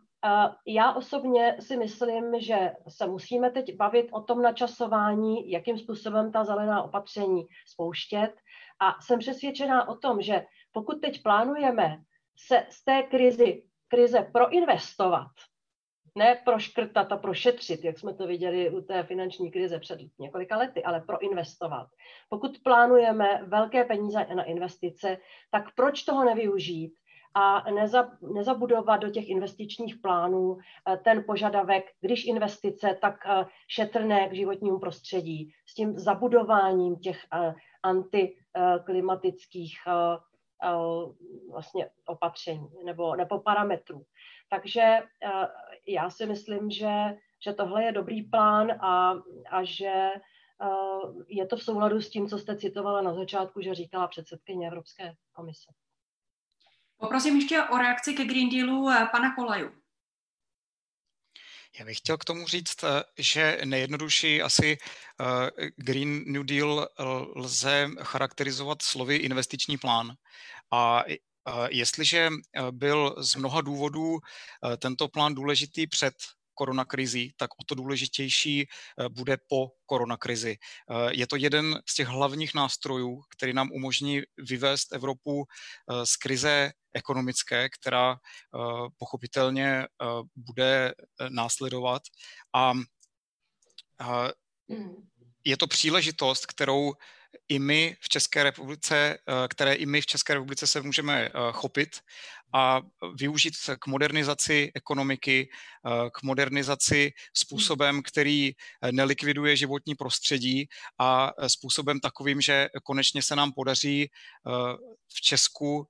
já 0.67 0.93
osobně 0.93 1.57
si 1.61 1.77
myslím, 1.77 2.41
že 2.41 2.73
se 2.89 3.07
musíme 3.07 3.51
teď 3.51 3.77
bavit 3.77 4.09
o 4.13 4.21
tom 4.21 4.43
načasování, 4.43 5.51
jakým 5.51 5.79
způsobem 5.79 6.33
ta 6.33 6.45
zelená 6.45 6.83
opatření 6.83 7.47
spouštět 7.67 8.33
a 8.81 9.01
jsem 9.01 9.19
přesvědčená 9.19 9.89
o 9.89 9.97
tom, 9.97 10.23
že 10.23 10.45
pokud 10.73 11.01
teď 11.01 11.23
plánujeme 11.23 11.99
se 12.37 12.67
z 12.71 12.85
té 12.85 13.03
krizi, 13.03 13.63
krize 13.89 14.31
proinvestovat, 14.33 15.31
ne 16.15 16.43
proškrtat 16.45 17.13
a 17.13 17.17
prošetřit, 17.17 17.85
jak 17.85 17.99
jsme 17.99 18.15
to 18.15 18.27
viděli 18.27 18.71
u 18.71 18.81
té 18.81 19.03
finanční 19.03 19.51
krize 19.51 19.79
před 19.79 20.01
několika 20.19 20.57
lety, 20.57 20.85
ale 20.85 21.01
proinvestovat. 21.01 21.89
Pokud 22.29 22.59
plánujeme 22.65 23.43
velké 23.47 23.85
peníze 23.85 24.27
na 24.35 24.45
investice, 24.45 25.19
tak 25.51 25.75
proč 25.75 26.03
toho 26.03 26.25
nevyužít 26.25 26.95
a 27.35 27.71
neza, 27.71 28.11
nezabudovat 28.35 29.01
do 29.01 29.11
těch 29.11 29.29
investičních 29.29 29.97
plánů 29.97 30.59
eh, 30.59 30.97
ten 30.97 31.25
požadavek, 31.27 31.85
když 32.01 32.25
investice, 32.25 32.99
tak 33.01 33.27
eh, 33.27 33.45
šetrné 33.69 34.29
k 34.29 34.35
životnímu 34.35 34.79
prostředí, 34.79 35.53
s 35.67 35.75
tím 35.75 35.99
zabudováním 35.99 36.97
těch 36.97 37.27
eh, 37.35 37.55
antiklimatických 37.83 39.75
vlastně 41.51 41.91
opatření 42.07 42.69
nebo, 42.85 43.17
nebo 43.17 43.41
parametrů. 43.41 44.03
Takže 44.51 44.99
já 45.87 46.11
si 46.11 46.27
myslím, 46.27 46.71
že, 46.71 47.17
že 47.45 47.53
tohle 47.53 47.85
je 47.85 47.93
dobrý 47.93 48.23
plán 48.23 48.73
a, 48.73 49.15
a 49.51 49.65
že 49.65 50.11
je 51.29 51.47
to 51.47 51.57
v 51.57 51.63
souladu 51.63 52.01
s 52.01 52.11
tím, 52.11 52.29
co 52.29 52.39
jste 52.39 52.57
citovala 52.57 53.01
na 53.01 53.15
začátku, 53.15 53.61
že 53.61 53.75
říkala 53.75 54.09
předsedkyně 54.09 54.69
Evropské 54.69 55.15
komise. 55.33 55.73
Poprosím 57.01 57.37
ještě 57.37 57.63
o 57.63 57.79
reakci 57.79 58.15
ke 58.15 58.25
Green 58.25 58.49
Dealu 58.49 58.91
eh, 58.91 59.09
pana 59.13 59.35
Kolaju. 59.35 59.71
Já 61.79 61.85
bych 61.85 61.99
chtěl 61.99 62.19
k 62.19 62.25
tomu 62.25 62.47
říct, 62.47 62.85
eh, 62.85 63.03
že 63.19 63.61
nejjednodušší 63.65 64.43
asi 64.43 64.79
eh, 65.21 65.67
Green 65.77 66.33
New 66.33 66.45
Deal 66.45 66.89
lze 67.37 67.89
charakterizovat 68.03 68.83
slovy 68.83 69.17
investiční 69.17 69.79
plán. 69.79 70.13
A 70.73 71.05
jestliže 71.71 72.29
byl 72.71 73.15
z 73.19 73.35
mnoha 73.35 73.61
důvodů 73.61 74.19
tento 74.79 75.09
plán 75.09 75.35
důležitý 75.35 75.87
před 75.87 76.15
koronakrizi, 76.55 77.33
tak 77.37 77.51
o 77.61 77.65
to 77.65 77.75
důležitější 77.75 78.69
bude 79.09 79.37
po 79.49 79.69
koronakrizi. 79.87 80.57
Je 81.11 81.27
to 81.27 81.37
jeden 81.37 81.81
z 81.89 81.95
těch 81.95 82.09
hlavních 82.09 82.55
nástrojů, 82.55 83.23
který 83.37 83.53
nám 83.53 83.73
umožní 83.73 84.23
vyvést 84.39 84.93
Evropu 84.93 85.45
z 86.05 86.17
krize 86.17 86.73
ekonomické, 86.95 87.69
která 87.69 88.17
pochopitelně 88.99 89.87
bude 90.37 90.95
následovat. 91.29 92.03
A 92.55 92.73
hmm. 94.69 95.09
je 95.45 95.57
to 95.57 95.67
příležitost, 95.67 96.47
kterou 96.47 96.93
i 97.49 97.59
my 97.59 97.97
v 98.01 98.09
České 98.09 98.43
republice, 98.43 99.19
které 99.49 99.75
i 99.75 99.87
my 99.87 100.01
v 100.01 100.07
České 100.07 100.35
republice 100.35 100.67
se 100.67 100.81
můžeme 100.83 101.31
chopit 101.53 102.01
a 102.53 102.81
využít 103.15 103.55
k 103.79 103.87
modernizaci 103.87 104.71
ekonomiky, 104.75 105.49
eh, 105.87 106.11
k 106.11 106.23
modernizaci 106.23 107.13
způsobem, 107.35 108.03
který 108.03 108.51
eh, 108.51 108.93
nelikviduje 108.93 109.57
životní 109.57 109.95
prostředí 109.95 110.69
a 110.99 111.33
eh, 111.39 111.49
způsobem 111.49 112.01
takovým, 112.01 112.41
že 112.41 112.69
konečně 112.83 113.23
se 113.23 113.37
nám 113.37 113.53
podaří 113.53 114.11
v 115.09 115.21
Česku 115.21 115.87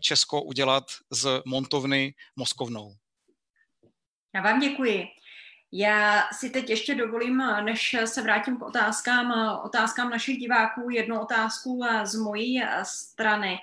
Česko 0.00 0.42
udělat 0.42 0.84
z 1.10 1.42
montovny 1.46 2.14
moskovnou. 2.36 2.94
Já 4.34 4.42
vám 4.42 4.60
děkuji. 4.60 5.06
Já 5.72 6.28
si 6.32 6.50
teď 6.50 6.70
ještě 6.70 6.94
dovolím, 6.94 7.42
než 7.64 7.96
se 8.04 8.22
vrátím 8.22 8.56
k 8.56 8.62
otázkám, 8.62 9.58
otázkám 9.64 10.10
našich 10.10 10.38
diváků, 10.38 10.90
jednu 10.90 11.20
otázku 11.20 11.80
z 12.04 12.14
mojí 12.14 12.62
strany. 12.82 13.58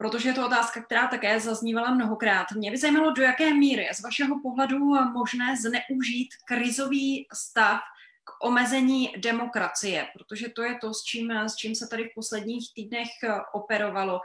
protože 0.00 0.28
je 0.28 0.32
to 0.32 0.46
otázka, 0.46 0.82
která 0.82 1.06
také 1.06 1.40
zaznívala 1.40 1.94
mnohokrát. 1.94 2.52
Mě 2.52 2.70
by 2.70 2.76
zajímalo, 2.76 3.10
do 3.10 3.22
jaké 3.22 3.54
míry 3.54 3.88
z 3.94 4.00
vašeho 4.00 4.40
pohledu 4.42 4.78
možné 5.12 5.56
zneužít 5.56 6.28
krizový 6.44 7.28
stav 7.32 7.80
k 8.24 8.44
omezení 8.44 9.12
demokracie, 9.18 10.06
protože 10.18 10.48
to 10.48 10.62
je 10.62 10.78
to, 10.80 10.94
s 10.94 11.02
čím, 11.02 11.30
s 11.30 11.56
čím 11.56 11.74
se 11.74 11.88
tady 11.88 12.04
v 12.04 12.14
posledních 12.14 12.74
týdnech 12.74 13.08
operovalo. 13.52 14.20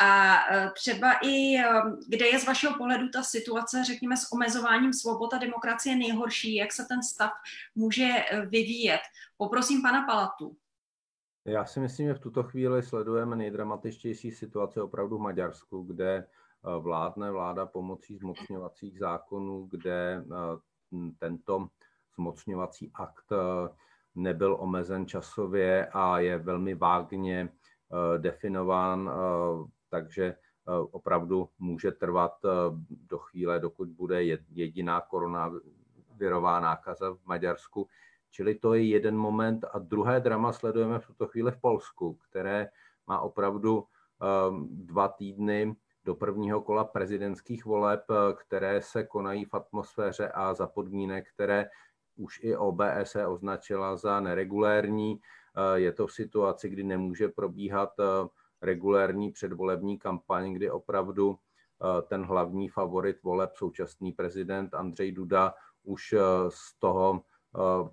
A 0.00 0.36
e, 0.54 0.70
třeba 0.70 1.12
i, 1.12 1.56
e, 1.56 1.64
kde 2.08 2.26
je 2.26 2.38
z 2.38 2.46
vašeho 2.46 2.78
pohledu 2.78 3.08
ta 3.08 3.22
situace, 3.22 3.84
řekněme, 3.84 4.16
s 4.16 4.32
omezováním 4.32 4.92
svobod 4.92 5.34
a 5.34 5.38
demokracie 5.38 5.96
nejhorší, 5.96 6.54
jak 6.54 6.72
se 6.72 6.84
ten 6.88 7.02
stav 7.02 7.30
může 7.74 8.08
vyvíjet. 8.46 9.00
Poprosím 9.36 9.82
pana 9.82 10.06
Palatu. 10.06 10.56
Já 11.44 11.64
si 11.64 11.80
myslím, 11.80 12.06
že 12.06 12.14
v 12.14 12.20
tuto 12.20 12.42
chvíli 12.42 12.82
sledujeme 12.82 13.36
nejdramatičtější 13.36 14.30
situaci 14.30 14.80
opravdu 14.80 15.18
v 15.18 15.20
Maďarsku, 15.20 15.82
kde 15.82 16.26
vládne 16.80 17.30
vláda 17.30 17.66
pomocí 17.66 18.16
zmocňovacích 18.16 18.98
zákonů, 18.98 19.68
kde 19.70 20.24
tento 21.18 21.68
zmocňovací 22.14 22.90
akt 22.94 23.32
nebyl 24.14 24.56
omezen 24.60 25.06
časově 25.06 25.86
a 25.86 26.18
je 26.18 26.38
velmi 26.38 26.74
vágně 26.74 27.48
definován 28.18 29.10
takže 29.90 30.24
eh, 30.24 30.36
opravdu 30.90 31.48
může 31.58 31.92
trvat 31.92 32.32
eh, 32.44 32.48
do 32.88 33.18
chvíle, 33.18 33.60
dokud 33.60 33.88
bude 33.88 34.24
jediná 34.50 35.00
koronavirová 35.00 36.60
nákaza 36.60 37.10
v 37.10 37.18
Maďarsku. 37.24 37.88
Čili 38.30 38.54
to 38.54 38.74
je 38.74 38.88
jeden 38.88 39.16
moment. 39.16 39.64
A 39.72 39.78
druhé 39.78 40.20
drama 40.20 40.52
sledujeme 40.52 40.98
v 40.98 41.06
tuto 41.06 41.26
chvíli 41.26 41.50
v 41.50 41.60
Polsku, 41.60 42.18
které 42.30 42.68
má 43.06 43.20
opravdu 43.20 43.84
dva 44.62 45.08
týdny 45.08 45.76
do 46.04 46.14
prvního 46.14 46.60
kola 46.60 46.84
prezidentských 46.84 47.64
voleb, 47.64 48.04
eh, 48.10 48.32
které 48.34 48.82
se 48.82 49.04
konají 49.04 49.44
v 49.44 49.54
atmosféře 49.54 50.28
a 50.28 50.54
za 50.54 50.66
podmínek, 50.66 51.28
které 51.34 51.70
už 52.20 52.40
i 52.42 52.56
OBS 52.56 53.16
označila 53.28 53.96
za 53.96 54.20
neregulérní. 54.20 55.20
Je 55.74 55.92
to 55.92 56.06
v 56.06 56.12
situaci, 56.12 56.68
kdy 56.68 56.84
nemůže 56.84 57.28
probíhat 57.28 57.90
regulérní 58.62 59.30
předvolební 59.32 59.98
kampaň, 59.98 60.52
kdy 60.52 60.70
opravdu 60.70 61.36
eh, 61.36 62.02
ten 62.02 62.24
hlavní 62.24 62.68
favorit 62.68 63.22
voleb, 63.22 63.50
současný 63.54 64.12
prezident 64.12 64.74
Andřej 64.74 65.12
Duda, 65.12 65.54
už 65.84 66.12
eh, 66.12 66.20
z 66.48 66.78
toho, 66.78 67.22
eh, 67.56 67.88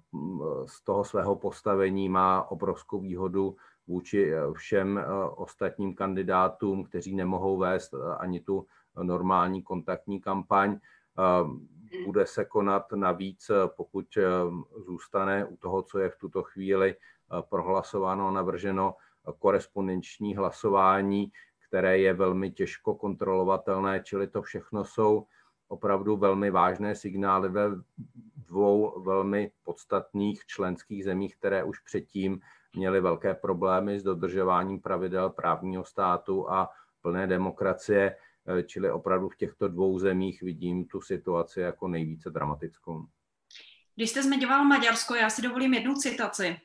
z 0.65 0.83
toho 0.83 1.03
svého 1.03 1.35
postavení 1.35 2.09
má 2.09 2.51
obrovskou 2.51 2.99
výhodu 2.99 3.55
vůči 3.87 4.31
všem 4.53 5.05
ostatním 5.35 5.95
kandidátům, 5.95 6.83
kteří 6.83 7.15
nemohou 7.15 7.57
vést 7.57 7.93
ani 8.19 8.39
tu 8.39 8.65
normální 9.01 9.63
kontaktní 9.63 10.21
kampaň. 10.21 10.79
Bude 12.05 12.25
se 12.25 12.45
konat 12.45 12.91
navíc, 12.91 13.51
pokud 13.75 14.05
zůstane 14.85 15.45
u 15.45 15.57
toho, 15.57 15.83
co 15.83 15.99
je 15.99 16.09
v 16.09 16.17
tuto 16.17 16.43
chvíli 16.43 16.95
prohlasováno 17.49 18.27
a 18.27 18.31
navrženo, 18.31 18.95
korespondenční 19.39 20.35
hlasování, 20.35 21.31
které 21.67 21.97
je 21.97 22.13
velmi 22.13 22.51
těžko 22.51 22.95
kontrolovatelné, 22.95 24.01
čili 24.03 24.27
to 24.27 24.41
všechno 24.41 24.85
jsou 24.85 25.25
opravdu 25.67 26.17
velmi 26.17 26.51
vážné 26.51 26.95
signály 26.95 27.49
ve 27.49 27.69
dvou 28.35 29.01
velmi 29.01 29.51
podstatných 29.63 30.45
členských 30.45 31.03
zemích, 31.03 31.35
které 31.35 31.63
už 31.63 31.79
předtím 31.79 32.39
měly 32.75 33.01
velké 33.01 33.33
problémy 33.33 33.99
s 33.99 34.03
dodržováním 34.03 34.81
pravidel 34.81 35.29
právního 35.29 35.83
státu 35.85 36.51
a 36.51 36.69
plné 37.01 37.27
demokracie, 37.27 38.15
čili 38.65 38.91
opravdu 38.91 39.29
v 39.29 39.35
těchto 39.35 39.67
dvou 39.67 39.99
zemích 39.99 40.41
vidím 40.41 40.85
tu 40.85 41.01
situaci 41.01 41.59
jako 41.59 41.87
nejvíce 41.87 42.29
dramatickou. 42.29 43.05
Když 43.95 44.09
jste 44.09 44.23
zmiňoval 44.23 44.65
Maďarsko, 44.65 45.15
já 45.15 45.29
si 45.29 45.41
dovolím 45.41 45.73
jednu 45.73 45.95
citaci. 45.95 46.57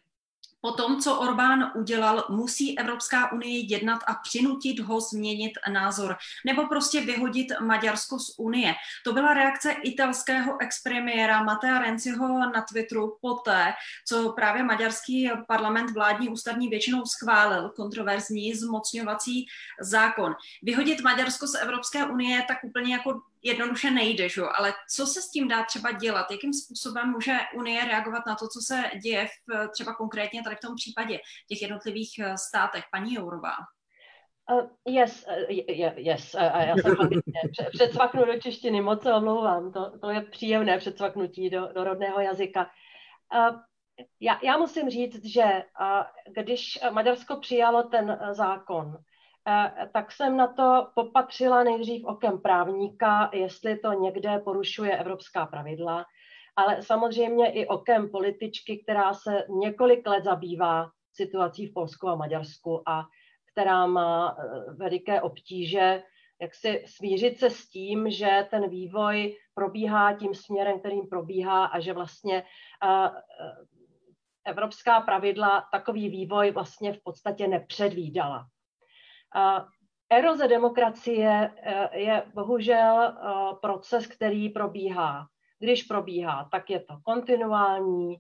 Po 0.65 0.73
tom, 0.73 1.01
co 1.01 1.19
Orbán 1.19 1.73
udělal, 1.75 2.25
musí 2.29 2.79
Evropská 2.79 3.33
unie 3.33 3.59
jednat 3.59 4.01
a 4.07 4.15
přinutit 4.15 4.81
ho 4.81 5.01
změnit 5.01 5.53
názor 5.73 6.17
nebo 6.47 6.67
prostě 6.67 7.01
vyhodit 7.01 7.47
Maďarsko 7.61 8.19
z 8.19 8.39
Unie. 8.39 8.75
To 9.05 9.13
byla 9.13 9.35
reakce 9.35 9.73
italského 9.73 10.61
expremiéra 10.61 11.43
Matea 11.43 11.79
Renciho 11.79 12.29
na 12.39 12.63
Twitteru 12.63 13.17
poté, 13.21 13.73
co 14.09 14.33
právě 14.33 14.63
maďarský 14.63 15.31
parlament 15.49 15.91
vládní 15.91 16.29
ústavní 16.29 16.69
většinou 16.69 17.07
schválil 17.07 17.71
kontroverzní 17.77 18.55
zmocňovací 18.55 19.47
zákon. 19.81 20.35
Vyhodit 20.63 21.01
Maďarsko 21.01 21.47
z 21.47 21.55
Evropské 21.55 22.07
unie 22.07 22.45
tak 22.49 22.59
úplně 22.65 22.93
jako 22.95 23.21
jednoduše 23.43 23.91
nejde, 23.91 24.29
že? 24.29 24.43
ale 24.55 24.75
co 24.95 25.07
se 25.07 25.23
s 25.23 25.31
tím 25.31 25.49
dá 25.49 25.65
třeba 25.65 25.93
dělat? 25.93 26.31
Jakým 26.31 26.53
způsobem 26.53 27.11
může 27.11 27.33
Unie 27.55 27.85
reagovat 27.85 28.27
na 28.27 28.35
to, 28.35 28.49
co 28.49 28.61
se 28.61 28.83
děje 29.03 29.27
v, 29.27 29.69
třeba 29.69 29.95
konkrétně 29.95 30.43
tady 30.43 30.57
v 30.57 30.67
tom 30.67 30.75
případě 30.77 31.21
těch 31.49 31.63
jednotlivých 31.63 32.19
eh, 32.19 32.39
státech? 32.39 32.85
Paní 32.93 33.15
Jourová. 33.15 33.55
Uh, 34.53 34.69
yes, 34.95 35.27
uh, 35.29 35.57
yes, 35.97 36.35
uh, 36.35 36.41
já 36.43 36.77
jsem 36.77 36.97
předsvaknu 37.73 38.25
do 38.25 38.41
češtiny, 38.41 38.81
moc 38.81 39.03
se 39.03 39.15
omlouvám, 39.15 39.73
to, 39.73 39.99
to 39.99 40.11
je 40.11 40.21
příjemné 40.21 40.79
předsvaknutí 40.79 41.51
do, 41.51 41.69
do 41.73 41.85
rodného 41.85 42.21
jazyka. 42.21 42.71
Uh, 43.35 43.61
já, 44.21 44.41
já 44.43 44.57
musím 44.57 44.91
říct, 44.91 45.25
že 45.25 45.43
uh, 45.43 46.35
když 46.43 46.79
Maďarsko 46.91 47.37
přijalo 47.37 47.83
ten 47.83 48.19
zákon, 48.33 48.97
Eh, 48.97 49.12
tak 49.93 50.13
jsem 50.13 50.37
na 50.37 50.47
to 50.47 50.89
popatřila 50.95 51.65
nejdřív 51.65 52.05
okem 52.05 52.39
právníka, 52.39 53.31
jestli 53.33 53.79
to 53.79 53.93
někde 53.93 54.39
porušuje 54.39 54.99
evropská 54.99 55.47
pravidla, 55.47 56.05
ale 56.57 56.83
samozřejmě 56.83 57.53
i 57.53 57.67
okem 57.67 58.11
političky, 58.11 58.83
která 58.85 59.15
se 59.15 59.45
několik 59.49 60.07
let 60.07 60.25
zabývá 60.25 60.91
situací 61.13 61.67
v 61.67 61.75
Polsku 61.75 62.09
a 62.09 62.17
Maďarsku 62.17 62.89
a 62.89 63.05
která 63.53 63.87
má 63.87 64.37
eh, 64.39 64.73
veliké 64.73 65.21
obtíže, 65.21 66.03
jak 66.41 66.55
si 66.55 66.85
smířit 66.87 67.39
se 67.39 67.51
s 67.51 67.69
tím, 67.69 68.11
že 68.11 68.47
ten 68.51 68.71
vývoj 68.71 69.37
probíhá 69.55 70.15
tím 70.15 70.35
směrem, 70.35 70.79
kterým 70.79 71.07
probíhá 71.07 71.65
a 71.65 71.81
že 71.81 71.93
vlastně 71.93 72.43
eh, 72.85 73.11
evropská 74.45 75.01
pravidla 75.01 75.69
takový 75.73 76.09
vývoj 76.09 76.51
vlastně 76.51 76.93
v 76.93 77.03
podstatě 77.05 77.49
nepředvídala. 77.49 78.47
Eroze 80.13 80.49
demokracie 80.49 81.51
eh, 81.57 81.99
je 81.99 82.23
bohužel 82.35 83.03
eh, 83.03 83.13
proces, 83.61 84.07
který 84.07 84.49
probíhá. 84.49 85.27
Když 85.59 85.83
probíhá, 85.83 86.49
tak 86.53 86.71
je 86.71 86.81
to 86.81 86.99
kontinuální, 87.05 88.17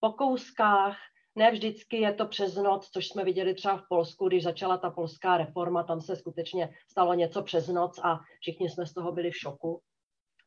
po 0.00 0.12
kouskách, 0.12 0.96
ne 1.34 1.50
vždycky 1.50 2.00
je 2.00 2.12
to 2.12 2.26
přes 2.26 2.54
noc, 2.54 2.90
což 2.90 3.08
jsme 3.08 3.24
viděli 3.24 3.54
třeba 3.54 3.76
v 3.76 3.88
Polsku, 3.88 4.28
když 4.28 4.42
začala 4.42 4.76
ta 4.76 4.90
polská 4.90 5.36
reforma, 5.36 5.82
tam 5.82 6.00
se 6.00 6.16
skutečně 6.16 6.70
stalo 6.90 7.14
něco 7.14 7.42
přes 7.42 7.68
noc 7.68 8.00
a 8.02 8.20
všichni 8.40 8.70
jsme 8.70 8.86
z 8.86 8.94
toho 8.94 9.12
byli 9.12 9.30
v 9.30 9.36
šoku. 9.36 9.80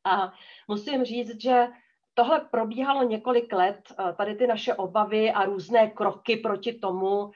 A 0.06 0.34
musím 0.68 1.04
říct, 1.04 1.42
že 1.42 1.68
tohle 2.14 2.40
probíhalo 2.52 3.04
několik 3.04 3.54
let, 3.54 3.80
eh, 3.92 4.14
tady 4.14 4.36
ty 4.36 4.48
naše 4.48 4.74
obavy 4.74 5.32
a 5.32 5.46
různé 5.46 5.90
kroky 5.90 6.38
proti 6.38 6.74
tomu, 6.74 7.32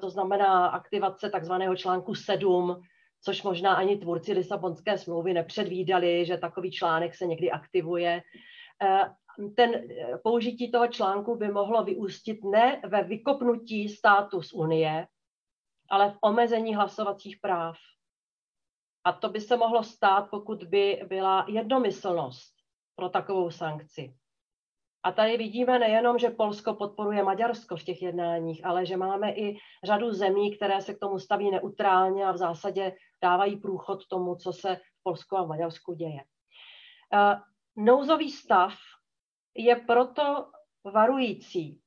to 0.00 0.10
znamená 0.10 0.66
aktivace 0.66 1.30
takzvaného 1.30 1.76
článku 1.76 2.14
7, 2.14 2.82
což 3.22 3.42
možná 3.42 3.74
ani 3.74 3.96
tvůrci 3.96 4.32
Lisabonské 4.32 4.98
smlouvy 4.98 5.34
nepředvídali, 5.34 6.26
že 6.26 6.38
takový 6.38 6.70
článek 6.70 7.14
se 7.14 7.26
někdy 7.26 7.50
aktivuje. 7.50 8.22
E, 8.82 9.10
ten 9.56 9.74
e, 9.74 10.18
použití 10.18 10.72
toho 10.72 10.86
článku 10.86 11.36
by 11.36 11.48
mohlo 11.48 11.84
vyústit 11.84 12.44
ne 12.44 12.82
ve 12.86 13.02
vykopnutí 13.02 13.88
státu 13.88 14.42
z 14.42 14.52
Unie, 14.52 15.06
ale 15.90 16.10
v 16.10 16.18
omezení 16.20 16.74
hlasovacích 16.74 17.38
práv. 17.40 17.76
A 19.04 19.12
to 19.12 19.28
by 19.28 19.40
se 19.40 19.56
mohlo 19.56 19.82
stát, 19.82 20.30
pokud 20.30 20.64
by 20.64 21.02
byla 21.08 21.46
jednomyslnost 21.48 22.54
pro 22.96 23.08
takovou 23.08 23.50
sankci. 23.50 24.14
A 25.02 25.12
tady 25.12 25.36
vidíme 25.36 25.78
nejenom, 25.78 26.18
že 26.18 26.30
Polsko 26.30 26.74
podporuje 26.74 27.22
Maďarsko 27.22 27.76
v 27.76 27.82
těch 27.82 28.02
jednáních, 28.02 28.66
ale 28.66 28.86
že 28.86 28.96
máme 28.96 29.32
i 29.32 29.58
řadu 29.84 30.12
zemí, 30.12 30.56
které 30.56 30.80
se 30.80 30.94
k 30.94 30.98
tomu 30.98 31.18
staví 31.18 31.50
neutrálně 31.50 32.26
a 32.26 32.32
v 32.32 32.36
zásadě 32.36 32.92
dávají 33.22 33.56
průchod 33.56 34.06
tomu, 34.06 34.36
co 34.36 34.52
se 34.52 34.76
v 34.76 35.02
Polsku 35.02 35.36
a 35.36 35.42
v 35.42 35.48
Maďarsku 35.48 35.94
děje. 35.94 36.20
Eh, 37.14 37.40
nouzový 37.76 38.30
stav 38.30 38.74
je 39.54 39.76
proto 39.76 40.50
varující 40.84 41.80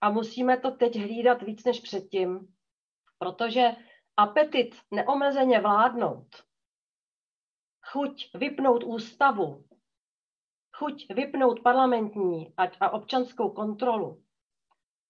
a 0.00 0.10
musíme 0.10 0.56
to 0.56 0.70
teď 0.70 0.96
hlídat 0.96 1.42
víc 1.42 1.64
než 1.64 1.80
předtím, 1.80 2.54
protože 3.18 3.76
apetit 4.16 4.76
neomezeně 4.90 5.60
vládnout, 5.60 6.26
chuť 7.92 8.30
vypnout 8.34 8.84
ústavu, 8.84 9.64
chuť 10.78 11.14
vypnout 11.14 11.60
parlamentní 11.60 12.54
a, 12.56 12.90
občanskou 12.90 13.50
kontrolu 13.50 14.22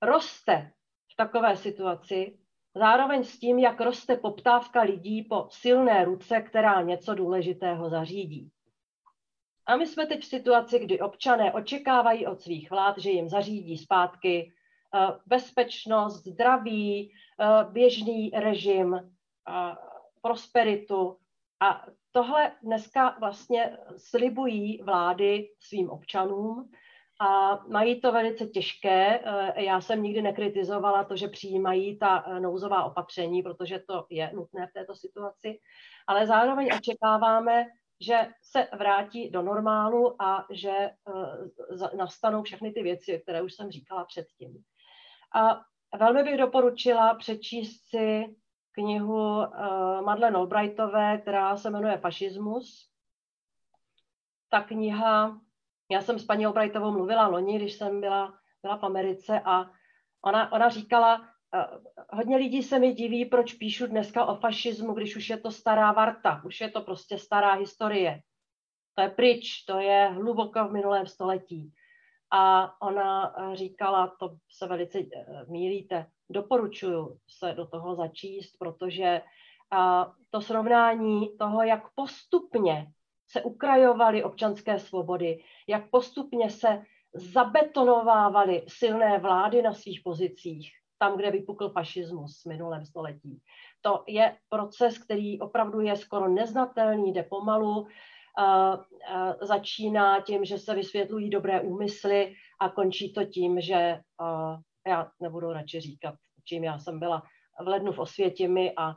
roste 0.02 0.72
v 1.12 1.16
takové 1.16 1.56
situaci, 1.56 2.38
zároveň 2.74 3.24
s 3.24 3.38
tím, 3.38 3.58
jak 3.58 3.80
roste 3.80 4.16
poptávka 4.16 4.82
lidí 4.82 5.22
po 5.22 5.48
silné 5.50 6.04
ruce, 6.04 6.40
která 6.40 6.82
něco 6.82 7.14
důležitého 7.14 7.90
zařídí. 7.90 8.50
A 9.66 9.76
my 9.76 9.86
jsme 9.86 10.06
teď 10.06 10.20
v 10.20 10.24
situaci, 10.24 10.78
kdy 10.78 11.00
občané 11.00 11.52
očekávají 11.52 12.26
od 12.26 12.40
svých 12.40 12.70
vlád, 12.70 12.98
že 12.98 13.10
jim 13.10 13.28
zařídí 13.28 13.78
zpátky 13.78 14.52
eh, 14.94 15.06
bezpečnost, 15.26 16.24
zdraví, 16.24 17.12
eh, 17.40 17.64
běžný 17.70 18.30
režim, 18.34 18.94
eh, 18.94 19.76
prosperitu. 20.22 21.16
A 21.60 21.86
tohle 22.14 22.52
dneska 22.62 23.16
vlastně 23.20 23.78
slibují 23.96 24.82
vlády 24.82 25.48
svým 25.60 25.90
občanům 25.90 26.70
a 27.20 27.56
mají 27.68 28.00
to 28.00 28.12
velice 28.12 28.46
těžké. 28.46 29.20
Já 29.56 29.80
jsem 29.80 30.02
nikdy 30.02 30.22
nekritizovala 30.22 31.04
to, 31.04 31.16
že 31.16 31.28
přijímají 31.28 31.98
ta 31.98 32.24
nouzová 32.38 32.84
opatření, 32.84 33.42
protože 33.42 33.78
to 33.78 34.06
je 34.10 34.30
nutné 34.34 34.66
v 34.66 34.72
této 34.72 34.94
situaci, 34.94 35.58
ale 36.06 36.26
zároveň 36.26 36.68
očekáváme, 36.76 37.66
že 38.00 38.28
se 38.42 38.68
vrátí 38.78 39.30
do 39.30 39.42
normálu 39.42 40.22
a 40.22 40.46
že 40.50 40.90
uh, 41.04 41.96
nastanou 41.96 42.42
všechny 42.42 42.72
ty 42.72 42.82
věci, 42.82 43.20
které 43.22 43.42
už 43.42 43.54
jsem 43.54 43.70
říkala 43.70 44.04
předtím. 44.04 44.62
A 45.34 45.60
velmi 45.98 46.22
bych 46.22 46.38
doporučila 46.38 47.14
přečíst 47.14 47.88
si 47.88 48.24
knihu 48.74 49.38
uh, 49.38 49.46
Madeleine 50.04 50.36
Albrightové, 50.36 51.18
která 51.18 51.56
se 51.56 51.70
jmenuje 51.70 51.98
Fašismus. 51.98 52.90
Ta 54.50 54.60
kniha, 54.60 55.40
já 55.90 56.00
jsem 56.00 56.18
s 56.18 56.24
paní 56.24 56.46
Albrightovou 56.46 56.90
mluvila 56.90 57.26
loni, 57.26 57.56
když 57.56 57.72
jsem 57.72 58.00
byla, 58.00 58.34
byla 58.62 58.76
v 58.76 58.84
Americe 58.84 59.40
a 59.44 59.70
ona, 60.24 60.52
ona 60.52 60.68
říkala, 60.68 61.28
hodně 62.10 62.36
lidí 62.36 62.62
se 62.62 62.78
mi 62.78 62.92
diví, 62.92 63.24
proč 63.24 63.52
píšu 63.52 63.86
dneska 63.86 64.24
o 64.24 64.36
fašismu, 64.36 64.92
když 64.92 65.16
už 65.16 65.30
je 65.30 65.36
to 65.36 65.50
stará 65.50 65.92
varta, 65.92 66.42
už 66.44 66.60
je 66.60 66.70
to 66.70 66.80
prostě 66.80 67.18
stará 67.18 67.52
historie. 67.52 68.20
To 68.94 69.02
je 69.02 69.08
pryč, 69.08 69.64
to 69.64 69.78
je 69.78 70.10
hluboko 70.14 70.68
v 70.68 70.72
minulém 70.72 71.06
století. 71.06 71.72
A 72.37 72.74
ona 72.82 73.35
eh, 73.39 73.57
říkala, 73.57 74.16
to 74.18 74.37
se 74.51 74.66
velice 74.66 74.99
eh, 74.99 75.45
mílíte, 75.49 76.07
doporučuju 76.30 77.18
se 77.39 77.53
do 77.53 77.66
toho 77.66 77.95
začíst, 77.95 78.59
protože 78.59 79.22
to 80.30 80.41
srovnání 80.41 81.37
toho, 81.39 81.62
jak 81.62 81.82
postupně 81.95 82.87
se 83.28 83.43
ukrajovaly 83.43 84.24
občanské 84.24 84.78
svobody, 84.78 85.45
jak 85.68 85.91
postupně 85.91 86.51
se 86.51 86.82
zabetonovávaly 87.14 88.64
silné 88.68 89.18
vlády 89.18 89.62
na 89.62 89.72
svých 89.72 90.01
pozicích, 90.05 90.72
tam, 90.99 91.16
kde 91.16 91.30
vypukl 91.30 91.68
fašismus 91.68 92.43
v 92.43 92.49
minulém 92.49 92.85
století. 92.87 93.41
To 93.82 94.05
je 94.09 94.37
proces, 94.49 94.99
který 94.99 95.41
opravdu 95.41 95.80
je 95.80 95.97
skoro 95.97 96.28
neznatelný, 96.28 97.12
jde 97.12 97.22
pomalu, 97.22 97.87
začíná 99.41 100.20
tím, 100.20 100.45
že 100.45 100.59
se 100.59 100.74
vysvětlují 100.74 101.30
dobré 101.30 101.61
úmysly 101.61 102.35
a 102.61 102.68
končí 102.68 103.12
to 103.12 103.24
tím, 103.24 103.61
že 103.61 104.01
já 104.87 105.11
nebudu 105.20 105.53
radši 105.53 105.80
říkat, 105.80 106.14
čím 106.45 106.64
já 106.64 106.78
jsem 106.78 106.99
byla 106.99 107.22
v 107.64 107.68
lednu 107.68 107.93
v 107.93 107.99
Osvětimi 107.99 108.72
a, 108.76 108.97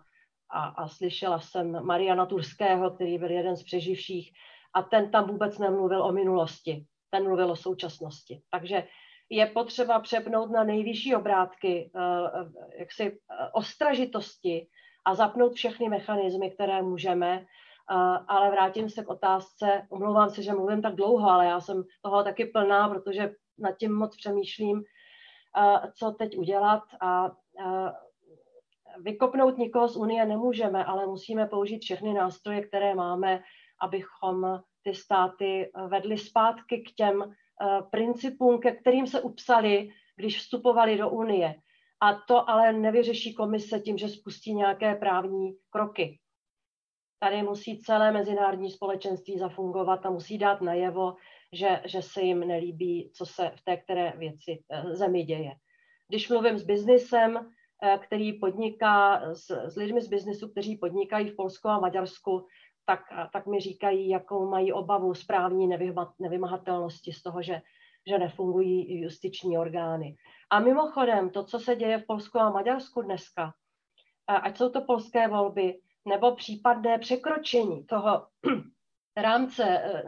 a, 0.51 0.67
a 0.67 0.87
slyšela 0.87 1.39
jsem 1.39 1.85
Mariana 1.85 2.25
Turského, 2.25 2.91
který 2.91 3.17
byl 3.17 3.31
jeden 3.31 3.55
z 3.57 3.63
přeživších 3.63 4.31
a 4.73 4.81
ten 4.81 5.11
tam 5.11 5.27
vůbec 5.27 5.57
nemluvil 5.57 6.03
o 6.03 6.11
minulosti, 6.11 6.85
ten 7.09 7.23
mluvil 7.23 7.51
o 7.51 7.55
současnosti. 7.55 8.41
Takže 8.49 8.83
je 9.29 9.45
potřeba 9.45 9.99
přepnout 9.99 10.51
na 10.51 10.63
nejvyšší 10.63 11.15
obrátky, 11.15 11.91
eh, 11.95 12.79
jaksi 12.79 13.03
eh, 13.03 13.49
ostražitosti 13.53 14.67
a 15.05 15.15
zapnout 15.15 15.53
všechny 15.53 15.89
mechanismy, 15.89 16.51
které 16.51 16.81
můžeme, 16.81 17.41
eh, 17.41 17.45
ale 18.27 18.51
vrátím 18.51 18.89
se 18.89 19.03
k 19.03 19.09
otázce, 19.09 19.87
omlouvám 19.89 20.29
se, 20.29 20.43
že 20.43 20.53
mluvím 20.53 20.81
tak 20.81 20.95
dlouho, 20.95 21.29
ale 21.29 21.45
já 21.45 21.59
jsem 21.59 21.83
toho 22.01 22.23
taky 22.23 22.45
plná, 22.45 22.89
protože 22.89 23.33
nad 23.57 23.77
tím 23.77 23.95
moc 23.95 24.17
přemýšlím, 24.17 24.83
co 25.95 26.11
teď 26.11 26.37
udělat 26.37 26.83
a 27.01 27.31
vykopnout 29.03 29.57
nikoho 29.57 29.87
z 29.87 29.97
Unie 29.97 30.25
nemůžeme, 30.25 30.85
ale 30.85 31.05
musíme 31.05 31.45
použít 31.45 31.79
všechny 31.79 32.13
nástroje, 32.13 32.61
které 32.67 32.95
máme, 32.95 33.43
abychom 33.81 34.61
ty 34.83 34.93
státy 34.93 35.71
vedli 35.87 36.17
zpátky 36.17 36.81
k 36.81 36.95
těm 36.95 37.35
Eh, 37.61 37.81
principům, 37.91 38.59
ke 38.59 38.71
kterým 38.71 39.07
se 39.07 39.21
upsali, 39.21 39.89
když 40.15 40.37
vstupovali 40.37 40.97
do 40.97 41.09
Unie. 41.09 41.55
A 41.99 42.13
to 42.13 42.49
ale 42.49 42.73
nevyřeší 42.73 43.33
komise 43.33 43.79
tím, 43.79 43.97
že 43.97 44.09
spustí 44.09 44.53
nějaké 44.53 44.95
právní 44.95 45.57
kroky. 45.69 46.19
Tady 47.19 47.43
musí 47.43 47.79
celé 47.79 48.11
mezinárodní 48.11 48.71
společenství 48.71 49.37
zafungovat 49.37 50.05
a 50.05 50.09
musí 50.09 50.37
dát 50.37 50.61
najevo, 50.61 51.15
že, 51.53 51.81
že 51.85 52.01
se 52.01 52.21
jim 52.21 52.39
nelíbí, 52.39 53.11
co 53.13 53.25
se 53.25 53.51
v 53.55 53.61
té 53.63 53.77
které 53.77 54.13
věci 54.17 54.63
eh, 54.71 54.95
zemi 54.95 55.23
děje. 55.23 55.51
Když 56.07 56.29
mluvím 56.29 56.57
s 56.57 56.63
biznisem, 56.63 57.51
eh, 57.83 57.97
který 57.97 58.33
podniká, 58.33 59.21
s, 59.33 59.49
s 59.49 59.75
lidmi 59.75 60.01
z 60.01 60.07
biznisu, 60.07 60.49
kteří 60.49 60.77
podnikají 60.77 61.29
v 61.29 61.35
Polsku 61.35 61.67
a 61.67 61.79
Maďarsku, 61.79 62.45
tak, 62.85 63.01
tak 63.33 63.47
mi 63.47 63.59
říkají, 63.59 64.09
jakou 64.09 64.49
mají 64.49 64.73
obavu 64.73 65.13
správní 65.13 65.69
nevymahatelnosti 66.19 67.13
z 67.13 67.23
toho, 67.23 67.41
že, 67.41 67.61
že 68.07 68.19
nefungují 68.19 69.01
justiční 69.01 69.57
orgány. 69.57 70.15
A 70.49 70.59
mimochodem, 70.59 71.29
to, 71.29 71.43
co 71.43 71.59
se 71.59 71.75
děje 71.75 71.97
v 71.97 72.05
Polsku 72.05 72.39
a 72.39 72.51
Maďarsku 72.51 73.01
dneska, 73.01 73.53
ať 74.27 74.57
jsou 74.57 74.69
to 74.69 74.81
polské 74.81 75.27
volby, 75.27 75.79
nebo 76.07 76.35
případné 76.35 76.99
překročení 76.99 77.85
toho 77.85 78.27
rámce 79.17 79.63
eh, 79.63 80.03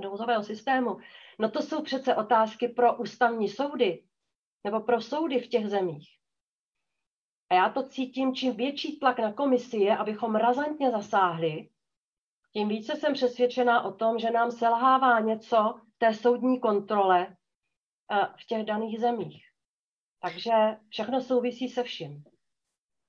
nouzového 0.00 0.42
systému, 0.42 0.96
no 1.38 1.50
to 1.50 1.62
jsou 1.62 1.82
přece 1.82 2.14
otázky 2.14 2.68
pro 2.68 2.96
ústavní 2.96 3.48
soudy 3.48 4.04
nebo 4.64 4.80
pro 4.80 5.00
soudy 5.00 5.40
v 5.40 5.48
těch 5.48 5.68
zemích. 5.68 6.08
A 7.50 7.54
já 7.54 7.68
to 7.70 7.88
cítím, 7.88 8.34
čím 8.34 8.56
větší 8.56 8.98
tlak 8.98 9.18
na 9.18 9.32
komisi 9.32 9.76
je, 9.76 9.96
abychom 9.96 10.34
razantně 10.34 10.90
zasáhli, 10.90 11.68
tím 12.52 12.68
více 12.68 12.96
jsem 12.96 13.12
přesvědčená 13.12 13.82
o 13.82 13.92
tom, 13.92 14.18
že 14.18 14.30
nám 14.30 14.50
selhává 14.50 15.20
něco 15.20 15.80
té 15.98 16.14
soudní 16.14 16.60
kontrole 16.60 17.36
eh, 18.12 18.26
v 18.36 18.46
těch 18.46 18.64
daných 18.64 19.00
zemích. 19.00 19.44
Takže 20.22 20.52
všechno 20.88 21.20
souvisí 21.20 21.68
se 21.68 21.82
vším. 21.82 22.24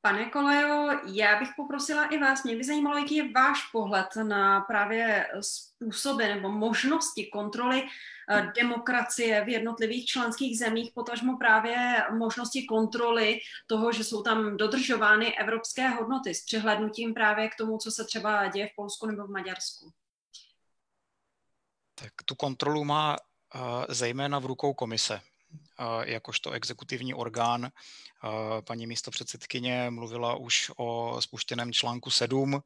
Pane 0.01 0.29
Kolejo, 0.29 0.89
já 1.13 1.39
bych 1.39 1.49
poprosila 1.55 2.05
i 2.05 2.17
vás, 2.17 2.43
mě 2.43 2.55
by 2.55 2.63
zajímalo, 2.63 2.97
jaký 2.97 3.15
je 3.15 3.31
váš 3.31 3.71
pohled 3.71 4.07
na 4.23 4.61
právě 4.61 5.27
způsoby 5.41 6.23
nebo 6.27 6.49
možnosti 6.49 7.25
kontroly 7.25 7.83
eh, 8.29 8.51
demokracie 8.61 9.45
v 9.45 9.49
jednotlivých 9.49 10.05
členských 10.05 10.59
zemích, 10.59 10.91
potažmo 10.95 11.37
právě 11.37 12.03
možnosti 12.17 12.65
kontroly 12.65 13.39
toho, 13.67 13.91
že 13.91 14.03
jsou 14.03 14.23
tam 14.23 14.57
dodržovány 14.57 15.37
evropské 15.37 15.89
hodnoty 15.89 16.35
s 16.35 16.45
přihlednutím 16.45 17.13
právě 17.13 17.49
k 17.49 17.55
tomu, 17.55 17.77
co 17.77 17.91
se 17.91 18.05
třeba 18.05 18.47
děje 18.47 18.67
v 18.67 18.75
Polsku 18.75 19.05
nebo 19.05 19.27
v 19.27 19.31
Maďarsku. 19.31 19.91
Tak 21.95 22.11
tu 22.25 22.35
kontrolu 22.35 22.83
má 22.83 23.17
uh, 23.55 23.61
zejména 23.89 24.39
v 24.39 24.45
rukou 24.45 24.73
komise 24.73 25.21
jakožto 26.03 26.51
exekutivní 26.51 27.13
orgán. 27.13 27.69
Paní 28.67 28.87
místopředsedkyně 28.87 29.89
mluvila 29.89 30.35
už 30.35 30.71
o 30.77 31.17
spuštěném 31.21 31.73
článku 31.73 32.09
7. 32.09 32.59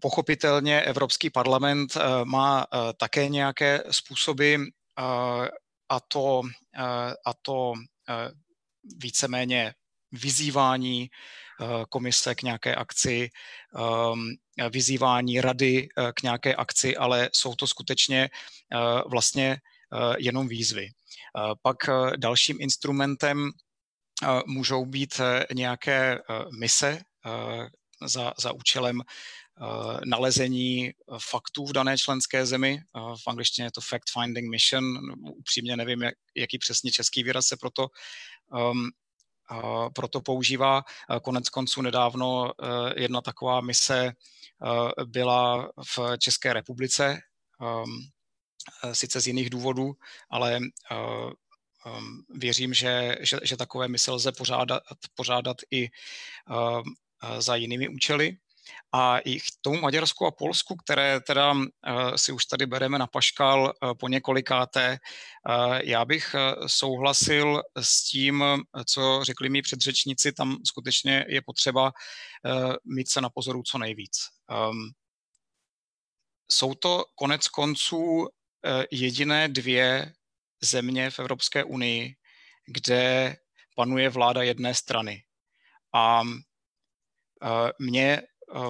Pochopitelně 0.00 0.80
Evropský 0.80 1.30
parlament 1.30 1.96
má 2.24 2.66
také 2.96 3.28
nějaké 3.28 3.82
způsoby 3.90 4.56
a 5.88 6.00
to, 6.08 6.42
a 7.26 7.34
to 7.42 7.72
víceméně 8.96 9.74
vyzývání 10.12 11.10
komise 11.88 12.34
k 12.34 12.42
nějaké 12.42 12.74
akci, 12.74 13.30
vyzývání 14.70 15.40
rady 15.40 15.88
k 16.14 16.22
nějaké 16.22 16.54
akci, 16.54 16.96
ale 16.96 17.30
jsou 17.32 17.54
to 17.54 17.66
skutečně 17.66 18.30
vlastně 19.06 19.56
Eh, 19.56 19.71
jenom 20.18 20.48
výzvy. 20.48 20.86
Eh, 20.86 21.40
pak 21.62 21.88
eh, 21.88 22.16
dalším 22.16 22.56
instrumentem 22.60 23.50
můžou 24.46 24.86
být 24.86 25.20
nějaké 25.54 26.18
mise 26.60 27.02
za, 28.06 28.32
za 28.38 28.52
účelem 28.52 29.02
nalezení 30.04 30.90
faktů 31.30 31.66
v 31.66 31.72
dané 31.72 31.98
členské 31.98 32.46
zemi. 32.46 32.80
V 32.94 33.28
angličtině 33.28 33.66
je 33.66 33.72
to 33.72 33.80
fact-finding 33.80 34.50
mission. 34.50 34.84
Upřímně 35.38 35.76
nevím, 35.76 36.02
jak, 36.02 36.14
jaký 36.36 36.58
přesně 36.58 36.90
český 36.90 37.22
výraz 37.22 37.46
se 37.46 37.56
proto, 37.56 37.88
um, 38.70 38.90
proto 39.94 40.20
používá. 40.20 40.82
Konec 41.22 41.48
konců 41.48 41.82
nedávno 41.82 42.52
jedna 42.96 43.20
taková 43.20 43.60
mise 43.60 44.12
byla 45.04 45.72
v 45.96 46.18
České 46.18 46.52
republice. 46.52 47.20
Eh, 48.84 48.94
sice 48.94 49.20
z 49.20 49.26
jiných 49.26 49.50
důvodů, 49.50 49.92
ale 50.30 50.60
eh, 50.90 50.96
um, 51.86 52.24
věřím, 52.34 52.74
že, 52.74 53.16
že, 53.20 53.38
že 53.42 53.56
takové 53.56 53.88
mise 53.88 54.10
lze 54.10 54.32
pořádat, 54.32 54.82
pořádat 55.14 55.56
i 55.70 55.88
um, 56.50 56.94
za 57.38 57.56
jinými 57.56 57.88
účely. 57.88 58.36
A 58.92 59.18
i 59.18 59.40
k 59.40 59.44
tomu 59.60 59.80
Maďarsku 59.80 60.26
a 60.26 60.30
Polsku, 60.30 60.76
které 60.76 61.20
teda 61.20 61.54
si 62.16 62.32
už 62.32 62.44
tady 62.44 62.66
bereme 62.66 62.98
na 62.98 63.06
paškal 63.06 63.72
po 63.98 64.08
několikáté, 64.08 64.98
já 65.82 66.04
bych 66.04 66.34
souhlasil 66.66 67.62
s 67.80 68.04
tím, 68.04 68.44
co 68.86 69.20
řekli 69.22 69.48
mi 69.48 69.62
předřečníci, 69.62 70.32
tam 70.32 70.56
skutečně 70.64 71.24
je 71.28 71.42
potřeba 71.42 71.92
mít 72.84 73.10
se 73.10 73.20
na 73.20 73.30
pozoru 73.30 73.62
co 73.62 73.78
nejvíc. 73.78 74.28
Um, 74.70 74.92
jsou 76.50 76.74
to 76.74 77.04
konec 77.14 77.48
konců 77.48 78.28
jediné 78.90 79.48
dvě 79.48 80.12
země 80.60 81.10
v 81.10 81.18
Evropské 81.18 81.64
unii, 81.64 82.16
kde 82.66 83.36
panuje 83.76 84.08
vláda 84.08 84.42
jedné 84.42 84.74
strany. 84.74 85.24
A 85.94 86.22
mě 87.78 88.22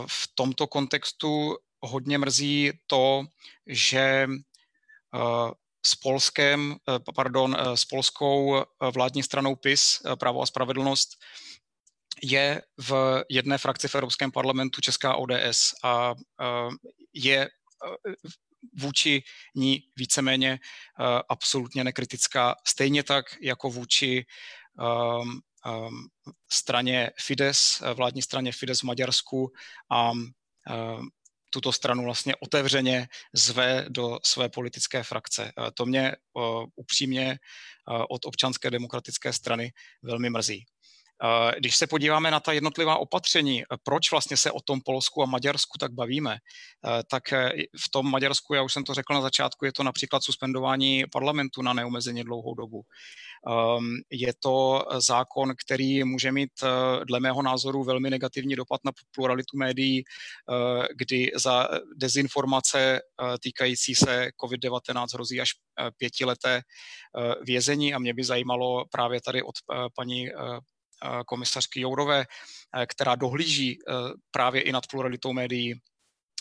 v 0.07 0.28
tomto 0.34 0.66
kontextu 0.66 1.57
hodně 1.80 2.18
mrzí 2.18 2.72
to, 2.86 3.24
že 3.66 4.28
s 5.86 5.95
Polskem, 5.95 6.76
pardon, 7.14 7.57
s 7.74 7.84
polskou 7.84 8.64
vládní 8.95 9.22
stranou 9.22 9.57
PIS, 9.57 10.03
Právo 10.18 10.43
a 10.43 10.47
spravedlnost, 10.47 11.09
je 12.22 12.62
v 12.88 13.22
jedné 13.28 13.59
frakci 13.59 13.88
v 13.88 13.95
Evropském 13.95 14.32
parlamentu 14.32 14.80
Česká 14.80 15.14
ODS 15.16 15.74
a 15.82 16.14
je 17.14 17.49
vůči 18.79 19.23
ní 19.55 19.83
víceméně 19.97 20.59
absolutně 21.29 21.85
nekritická, 21.85 22.55
stejně 22.69 23.03
tak 23.03 23.25
jako 23.41 23.71
vůči 23.71 24.27
Um, 25.67 26.09
straně 26.53 27.11
Fides, 27.21 27.83
vládní 27.95 28.23
straně 28.23 28.53
Fides 28.53 28.81
v 28.81 28.85
Maďarsku 28.85 29.53
a 29.91 30.11
um, 30.11 30.31
tuto 31.51 31.73
stranu 31.73 32.05
vlastně 32.05 32.37
otevřeně 32.37 33.09
zve 33.33 33.87
do 33.89 34.19
své 34.25 34.49
politické 34.49 35.03
frakce. 35.03 35.53
To 35.75 35.87
mě 35.87 36.17
uh, 36.33 36.65
upřímně 36.75 37.39
uh, 37.89 38.05
od 38.11 38.25
občanské 38.25 38.71
demokratické 38.71 39.33
strany 39.33 39.73
velmi 40.03 40.31
mrzí. 40.31 40.65
Uh, 41.23 41.51
když 41.59 41.77
se 41.77 41.87
podíváme 41.87 42.31
na 42.31 42.41
ta 42.41 42.53
jednotlivá 42.53 42.97
opatření, 42.97 43.62
proč 43.83 44.11
vlastně 44.11 44.37
se 44.37 44.51
o 44.51 44.61
tom 44.61 44.81
Polsku 44.81 45.23
a 45.23 45.27
Maďarsku 45.27 45.79
tak 45.79 45.93
bavíme, 45.93 46.39
tak 47.11 47.23
v 47.87 47.91
tom 47.91 48.11
Maďarsku, 48.11 48.55
já 48.55 48.62
už 48.62 48.73
jsem 48.73 48.85
to 48.85 48.95
řekl 48.95 49.14
na 49.14 49.20
začátku, 49.20 49.64
je 49.64 49.73
to 49.73 49.83
například 49.83 50.25
suspendování 50.25 51.05
parlamentu 51.12 51.62
na 51.62 51.73
neomezeně 51.73 52.25
dlouhou 52.25 52.55
dobu. 52.55 52.83
Ehm, 53.49 53.97
je 54.11 54.33
to 54.39 54.85
zákon, 54.99 55.53
který 55.66 56.05
může 56.05 56.33
mít 56.33 56.51
eh, 56.62 57.05
dle 57.05 57.20
mého 57.20 57.43
názoru 57.43 57.85
velmi 57.85 58.11
negativní 58.11 58.57
dopad 58.57 58.81
na 58.85 58.93
pluralitu 59.14 59.57
médií, 59.57 60.03
eh, 60.03 60.89
kdy 60.97 61.31
za 61.37 61.68
dezinformace 61.97 62.97
eh, 62.97 63.39
týkající 63.41 63.95
se 63.95 64.29
COVID-19 64.45 65.07
hrozí 65.14 65.41
až 65.41 65.51
pětileté 65.97 66.62
vězení 67.43 67.95
a 67.95 67.99
mě 67.99 68.14
by 68.14 68.25
zajímalo 68.25 68.85
právě 68.91 69.20
tady 69.20 69.43
od 69.43 69.55
paní 69.97 70.29
komisařky 71.26 71.80
Jourové, 71.80 72.26
která 72.86 73.14
dohlíží 73.14 73.78
právě 74.30 74.62
i 74.62 74.72
nad 74.72 74.86
pluralitou 74.86 75.32
médií, 75.32 75.80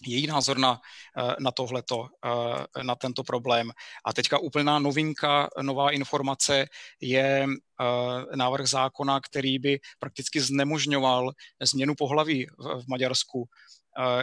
její 0.06 0.28
názor 0.28 0.58
na, 0.58 0.82
eh, 1.18 1.36
na 1.40 1.52
tohleto, 1.52 2.08
eh, 2.26 2.84
na 2.84 2.96
tento 2.96 3.24
problém. 3.24 3.72
A 4.06 4.14
teďka 4.14 4.38
úplná 4.38 4.80
novinka, 4.80 5.50
nová 5.62 5.92
informace 5.92 6.66
je 7.02 7.48
eh, 7.48 8.36
návrh 8.36 8.68
zákona, 8.68 9.20
který 9.20 9.60
by 9.60 9.80
prakticky 10.00 10.42
znemožňoval 10.42 11.32
změnu 11.62 11.96
pohlaví 11.96 12.48
v 12.58 12.88
Maďarsku, 12.88 13.46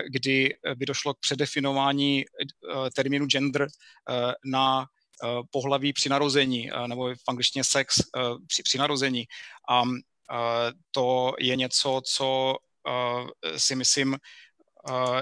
kdy 0.09 0.55
by 0.75 0.87
došlo 0.87 1.15
k 1.15 1.21
předefinování 1.21 2.25
termínu 2.95 3.27
gender 3.27 3.69
na 4.45 4.87
pohlaví 5.51 5.93
při 5.93 6.09
narození, 6.09 6.71
nebo 6.87 7.15
v 7.15 7.29
angličtině 7.29 7.65
sex 7.65 7.97
při, 8.47 8.63
při 8.63 8.79
narození. 8.79 9.25
A 9.71 9.83
to 10.91 11.33
je 11.39 11.57
něco, 11.57 12.01
co 12.05 12.57
si 13.57 13.75
myslím, 13.75 14.17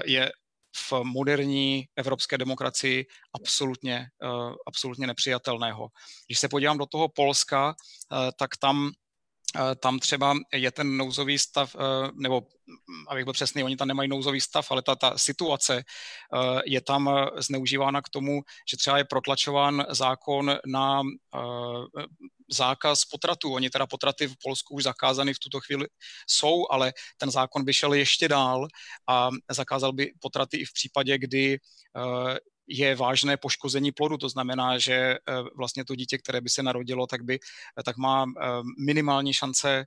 je 0.05 0.31
v 0.77 0.93
moderní 1.03 1.85
evropské 1.95 2.37
demokracii 2.37 3.05
absolutně, 3.33 4.07
absolutně 4.67 5.07
nepřijatelného. 5.07 5.87
Když 6.27 6.39
se 6.39 6.49
podívám 6.49 6.77
do 6.77 6.85
toho 6.85 7.09
Polska, 7.09 7.75
tak 8.39 8.57
tam 8.57 8.87
eh, 8.87 9.06
tam 9.79 9.99
třeba 9.99 10.35
je 10.53 10.71
ten 10.71 10.97
nouzový 10.97 11.39
stav, 11.39 11.75
nebo 12.13 12.41
mm, 12.41 13.07
abych 13.07 13.23
byl 13.23 13.33
přesný, 13.33 13.63
oni 13.63 13.77
tam 13.77 13.87
nemají 13.87 14.09
nouzový 14.09 14.41
stav, 14.41 14.71
ale 14.71 14.81
ta, 14.81 14.95
ta 14.95 15.17
situace 15.17 15.83
je 16.65 16.81
tam 16.81 17.09
zneužívána 17.37 18.01
k 18.01 18.09
tomu, 18.09 18.41
že 18.71 18.77
třeba 18.77 18.97
je 18.97 19.05
protlačován 19.05 19.85
zákon 19.89 20.55
na 20.65 21.01
zákaz 22.51 23.05
potratů. 23.05 23.53
Oni 23.53 23.69
teda 23.69 23.87
potraty 23.87 24.27
v 24.27 24.35
Polsku 24.43 24.73
už 24.75 24.83
zakázány 24.83 25.33
v 25.33 25.39
tuto 25.39 25.59
chvíli 25.59 25.87
jsou, 26.27 26.65
ale 26.69 26.93
ten 27.17 27.31
zákon 27.31 27.65
by 27.65 27.73
šel 27.73 27.93
ještě 27.93 28.27
dál 28.27 28.67
a 29.07 29.29
zakázal 29.51 29.93
by 29.93 30.11
potraty 30.19 30.57
i 30.57 30.65
v 30.65 30.73
případě, 30.73 31.17
kdy 31.17 31.53
eh, 31.53 32.37
je 32.67 32.95
vážné 32.95 33.37
poškození 33.37 33.91
plodu, 33.91 34.17
to 34.17 34.29
znamená, 34.29 34.77
že 34.77 34.93
eh, 34.93 35.17
vlastně 35.55 35.85
to 35.85 35.95
dítě, 35.95 36.17
které 36.17 36.41
by 36.41 36.49
se 36.49 36.63
narodilo, 36.63 37.07
tak, 37.07 37.21
by, 37.21 37.39
tak 37.85 37.97
má 37.97 38.25
eh, 38.25 38.47
minimální 38.79 39.33
šance 39.33 39.85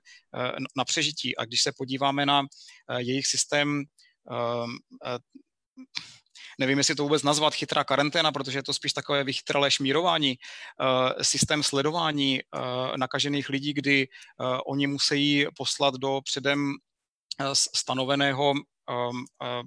na 0.77 0.85
přežití. 0.85 1.37
A 1.37 1.45
když 1.45 1.61
se 1.61 1.71
podíváme 1.77 2.25
na 2.25 2.45
jejich 2.97 3.27
systém 3.27 3.83
nevím, 6.59 6.77
jestli 6.77 6.95
to 6.95 7.03
vůbec 7.03 7.23
nazvat 7.23 7.53
chytrá 7.53 7.83
karanténa, 7.83 8.31
protože 8.31 8.59
je 8.59 8.63
to 8.63 8.73
spíš 8.73 8.93
takové 8.93 9.23
vychytralé 9.23 9.71
šmírování, 9.71 10.37
eh, 10.37 11.23
systém 11.23 11.63
sledování 11.63 12.39
eh, 12.39 12.97
nakažených 12.97 13.49
lidí, 13.49 13.73
kdy 13.73 14.07
eh, 14.07 14.57
oni 14.65 14.87
musí 14.87 15.45
poslat 15.57 15.93
do 15.95 16.21
předem 16.21 16.73
stanoveného 17.75 18.53
Eh, 18.91 19.63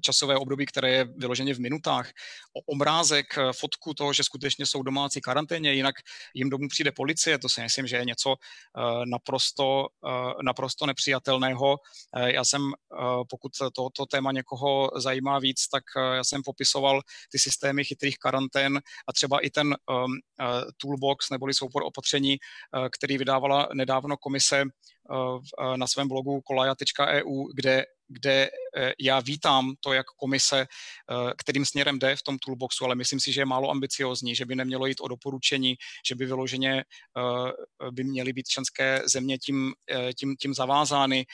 časové 0.00 0.36
období, 0.36 0.66
které 0.66 0.90
je 0.90 1.04
vyloženě 1.04 1.54
v 1.54 1.60
minutách, 1.60 2.10
obrázek, 2.66 3.38
eh, 3.38 3.52
fotku 3.52 3.94
toho, 3.94 4.12
že 4.12 4.24
skutečně 4.24 4.66
jsou 4.66 4.82
domácí 4.82 5.20
karanténě, 5.20 5.72
jinak 5.72 5.94
jim 6.34 6.50
domů 6.50 6.68
přijde 6.68 6.92
policie, 6.92 7.38
to 7.38 7.48
si 7.48 7.60
myslím, 7.60 7.86
že 7.86 7.96
je 7.96 8.04
něco 8.04 8.34
eh, 8.34 9.06
naprosto, 9.06 9.86
naprosto 10.42 10.86
nepřijatelného. 10.86 11.76
Já 12.16 12.44
jsem, 12.44 12.72
pokud 13.28 13.52
tohoto 13.72 14.06
téma 14.06 14.32
někoho 14.32 14.90
zajímá 14.96 15.38
víc, 15.38 15.68
tak 15.68 15.84
já 16.14 16.24
jsem 16.24 16.42
popisoval 16.42 17.00
ty 17.32 17.38
systémy 17.38 17.84
chytrých 17.84 18.18
karantén 18.18 18.80
a 19.08 19.12
třeba 19.12 19.40
i 19.40 19.50
ten 19.50 19.76
toolbox 20.76 21.30
neboli 21.30 21.54
soubor 21.54 21.82
opatření, 21.82 22.36
který 22.92 23.18
vydávala 23.18 23.68
nedávno 23.74 24.16
komise 24.16 24.64
na 25.76 25.86
svém 25.86 26.08
blogu 26.08 26.40
kolaja.eu, 26.40 27.52
kde 27.54 27.84
kde 28.08 28.50
eh, 28.76 28.92
já 29.00 29.20
vítám 29.20 29.74
to, 29.80 29.92
jak 29.92 30.06
komise, 30.06 30.60
eh, 30.60 31.32
kterým 31.38 31.64
směrem 31.64 31.98
jde 31.98 32.16
v 32.16 32.22
tom 32.22 32.38
toolboxu, 32.38 32.84
ale 32.84 32.94
myslím 32.94 33.20
si, 33.20 33.32
že 33.32 33.40
je 33.40 33.46
málo 33.46 33.70
ambiciozní, 33.70 34.34
že 34.34 34.44
by 34.44 34.56
nemělo 34.56 34.86
jít 34.86 35.00
o 35.00 35.08
doporučení, 35.08 35.76
že 36.06 36.14
by 36.14 36.26
vyloženě 36.26 36.84
eh, 36.84 37.90
by 37.90 38.04
měly 38.04 38.32
být 38.32 38.48
členské 38.48 39.02
země 39.04 39.38
tím, 39.38 39.74
tím, 40.18 40.36
tím 40.36 40.54
zavázány, 40.54 41.26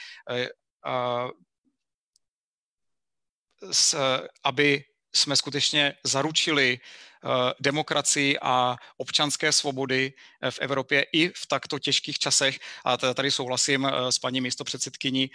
aby 4.45 4.85
jsme 5.15 5.37
skutečně 5.37 5.95
zaručili 6.05 6.81
Eh, 7.27 7.53
demokracii 7.61 8.39
a 8.43 8.77
občanské 8.97 9.53
svobody 9.53 10.13
eh, 10.43 10.51
v 10.51 10.59
Evropě 10.59 11.07
i 11.13 11.29
v 11.29 11.47
takto 11.49 11.79
těžkých 11.79 12.19
časech. 12.19 12.59
A 12.85 12.97
tady 12.97 13.31
souhlasím 13.31 13.87
eh, 13.87 14.13
s 14.13 14.19
paní 14.19 14.41
místopředsedkyní, 14.41 15.31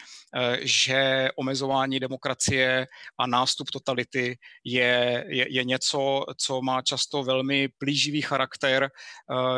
že 0.62 1.30
omezování 1.36 2.00
demokracie 2.00 2.88
a 3.18 3.28
nástup 3.28 3.70
totality 3.72 4.38
je, 4.64 5.26
je, 5.28 5.54
je 5.54 5.64
něco, 5.64 6.26
co 6.38 6.62
má 6.62 6.82
často 6.82 7.24
velmi 7.24 7.70
plíživý 7.78 8.22
charakter, 8.22 8.90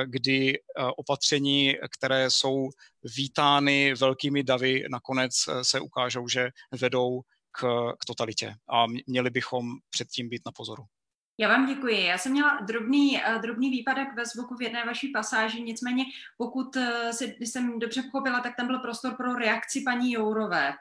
kdy 0.06 0.60
opatření, 0.98 1.76
které 1.92 2.30
jsou 2.30 2.70
vítány 3.16 3.94
velkými 3.94 4.44
davy, 4.44 4.84
nakonec 4.90 5.34
se 5.62 5.80
ukážou, 5.80 6.28
že 6.28 6.50
vedou 6.72 7.22
k, 7.52 7.92
k 8.00 8.06
totalitě. 8.06 8.56
A 8.70 8.86
měli 9.08 9.30
bychom 9.30 9.78
předtím 9.90 10.30
být 10.30 10.42
na 10.46 10.52
pozoru. 10.52 10.84
Já 11.42 11.48
vám 11.48 11.66
děkuji. 11.66 12.06
Já 12.06 12.18
jsem 12.18 12.32
měla 12.32 12.60
drobný, 12.60 13.22
eh, 13.24 13.40
drobný 13.40 13.70
výpadek 13.70 14.08
ve 14.16 14.26
zvuku 14.26 14.56
v 14.56 14.62
jedné 14.62 14.86
vaší 14.86 15.08
pasáži, 15.08 15.62
nicméně 15.62 16.04
pokud 16.38 16.76
eh, 16.76 17.14
si, 17.14 17.38
jsem 17.40 17.80
dobře 17.80 18.02
pochopila, 18.02 18.40
tak 18.40 18.56
tam 18.56 18.68
byl 18.68 18.80
prostor 18.80 19.16
pro 19.16 19.36
reakci 19.36 19.82
paní 19.82 20.12
Jourové 20.12 20.74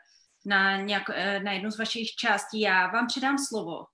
na, 0.47 0.77
nějak, 0.77 1.11
eh, 1.15 1.41
na 1.41 1.53
jednu 1.53 1.71
z 1.71 1.79
vašich 1.79 2.09
částí. 2.09 2.61
Já 2.61 2.87
vám 2.87 3.07
předám 3.07 3.39
slovo. 3.39 3.85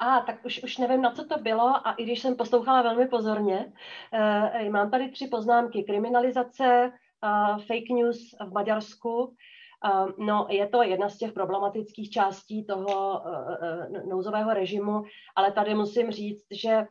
A 0.00 0.16
ah, 0.16 0.26
tak 0.26 0.44
už, 0.44 0.62
už 0.62 0.76
nevím, 0.78 1.02
na 1.02 1.10
co 1.10 1.24
to 1.24 1.38
bylo 1.38 1.86
a 1.88 1.92
i 1.92 2.04
když 2.04 2.20
jsem 2.20 2.36
poslouchala 2.36 2.82
velmi 2.82 3.08
pozorně, 3.08 3.72
uh, 4.12 4.70
mám 4.70 4.90
tady 4.90 5.10
tři 5.10 5.26
poznámky. 5.26 5.82
Kriminalizace, 5.82 6.92
uh, 7.22 7.58
fake 7.58 7.90
news 7.90 8.18
v 8.48 8.52
Maďarsku. 8.52 9.24
Uh, 9.24 9.34
no, 10.18 10.46
je 10.50 10.68
to 10.68 10.82
jedna 10.82 11.08
z 11.08 11.18
těch 11.18 11.32
problematických 11.32 12.10
částí 12.10 12.66
toho 12.66 13.20
uh, 13.20 14.08
nouzového 14.08 14.54
režimu, 14.54 15.02
ale 15.36 15.52
tady 15.52 15.74
musím 15.74 16.10
říct, 16.10 16.46
že 16.50 16.86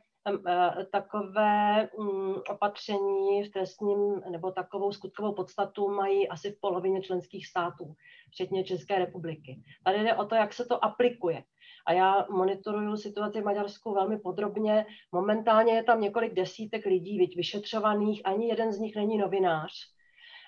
takové 0.92 1.90
um, 1.98 2.42
opatření 2.50 3.44
v 3.44 3.52
trestním 3.52 4.22
nebo 4.32 4.52
takovou 4.52 4.92
skutkovou 4.92 5.34
podstatu 5.34 5.90
mají 5.90 6.30
asi 6.30 6.52
v 6.52 6.60
polovině 6.62 7.02
členských 7.02 7.48
států, 7.48 7.94
včetně 8.32 8.64
České 8.64 9.00
republiky. 9.00 9.62
Tady 9.84 10.04
jde 10.04 10.16
o 10.16 10.26
to, 10.26 10.36
jak 10.36 10.54
se 10.54 10.66
to 10.66 10.86
aplikuje. 10.86 11.44
A 11.88 11.94
já 11.94 12.26
monitoruju 12.30 12.98
situaci 12.98 13.42
v 13.42 13.46
Maďarsku 13.46 13.94
velmi 13.94 14.18
podrobně. 14.18 14.86
Momentálně 15.12 15.74
je 15.74 15.84
tam 15.84 16.02
několik 16.02 16.34
desítek 16.34 16.86
lidí 16.86 17.34
vyšetřovaných, 17.36 18.22
ani 18.26 18.48
jeden 18.48 18.74
z 18.74 18.80
nich 18.80 18.96
není 18.96 19.18
novinář. 19.18 19.72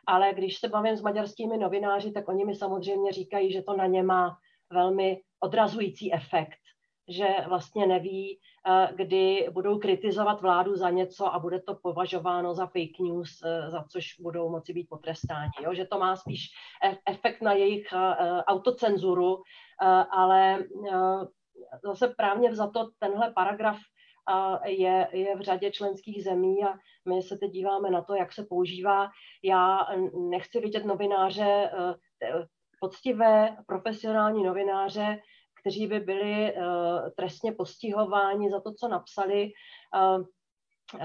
Ale 0.09 0.33
když 0.33 0.57
se 0.57 0.67
bavím 0.67 0.97
s 0.97 1.01
maďarskými 1.01 1.57
novináři, 1.57 2.11
tak 2.11 2.29
oni 2.29 2.45
mi 2.45 2.55
samozřejmě 2.55 3.11
říkají, 3.11 3.51
že 3.51 3.61
to 3.61 3.77
na 3.77 3.85
ně 3.85 4.03
má 4.03 4.37
velmi 4.73 5.21
odrazující 5.39 6.13
efekt, 6.13 6.59
že 7.09 7.27
vlastně 7.47 7.87
neví, 7.87 8.39
eh, 8.67 8.89
kdy 8.95 9.49
budou 9.53 9.79
kritizovat 9.79 10.41
vládu 10.41 10.75
za 10.75 10.89
něco 10.89 11.33
a 11.33 11.39
bude 11.39 11.61
to 11.61 11.75
považováno 11.75 12.53
za 12.53 12.65
fake 12.65 12.99
news, 12.99 13.41
eh, 13.45 13.69
za 13.69 13.83
což 13.83 14.05
budou 14.19 14.49
moci 14.49 14.73
být 14.73 14.89
potrestáni. 14.89 15.51
Jo? 15.61 15.73
Že 15.73 15.85
to 15.85 15.99
má 15.99 16.15
spíš 16.15 16.47
e-, 16.83 16.97
efekt 17.11 17.41
na 17.41 17.53
jejich 17.53 17.93
eh, 17.93 18.43
autocenzuru, 18.43 19.41
ale 20.11 20.63
zase 21.83 22.07
právně 22.17 22.55
za 22.55 22.67
to 22.67 22.89
tenhle 22.99 23.31
paragraf 23.31 23.77
je, 24.65 25.07
je 25.11 25.35
v 25.35 25.41
řadě 25.41 25.71
členských 25.71 26.23
zemí 26.23 26.63
a 26.63 26.73
my 27.09 27.21
se 27.21 27.37
teď 27.37 27.51
díváme 27.51 27.89
na 27.89 28.01
to, 28.01 28.15
jak 28.15 28.33
se 28.33 28.45
používá. 28.49 29.09
Já 29.43 29.87
nechci 30.29 30.59
vidět 30.59 30.85
novináře, 30.85 31.71
poctivé 32.81 33.57
profesionální 33.67 34.43
novináře, 34.43 35.19
kteří 35.61 35.87
by 35.87 35.99
byli 35.99 36.53
trestně 37.17 37.51
postihováni 37.51 38.51
za 38.51 38.59
to, 38.59 38.73
co 38.73 38.87
napsali. 38.87 39.51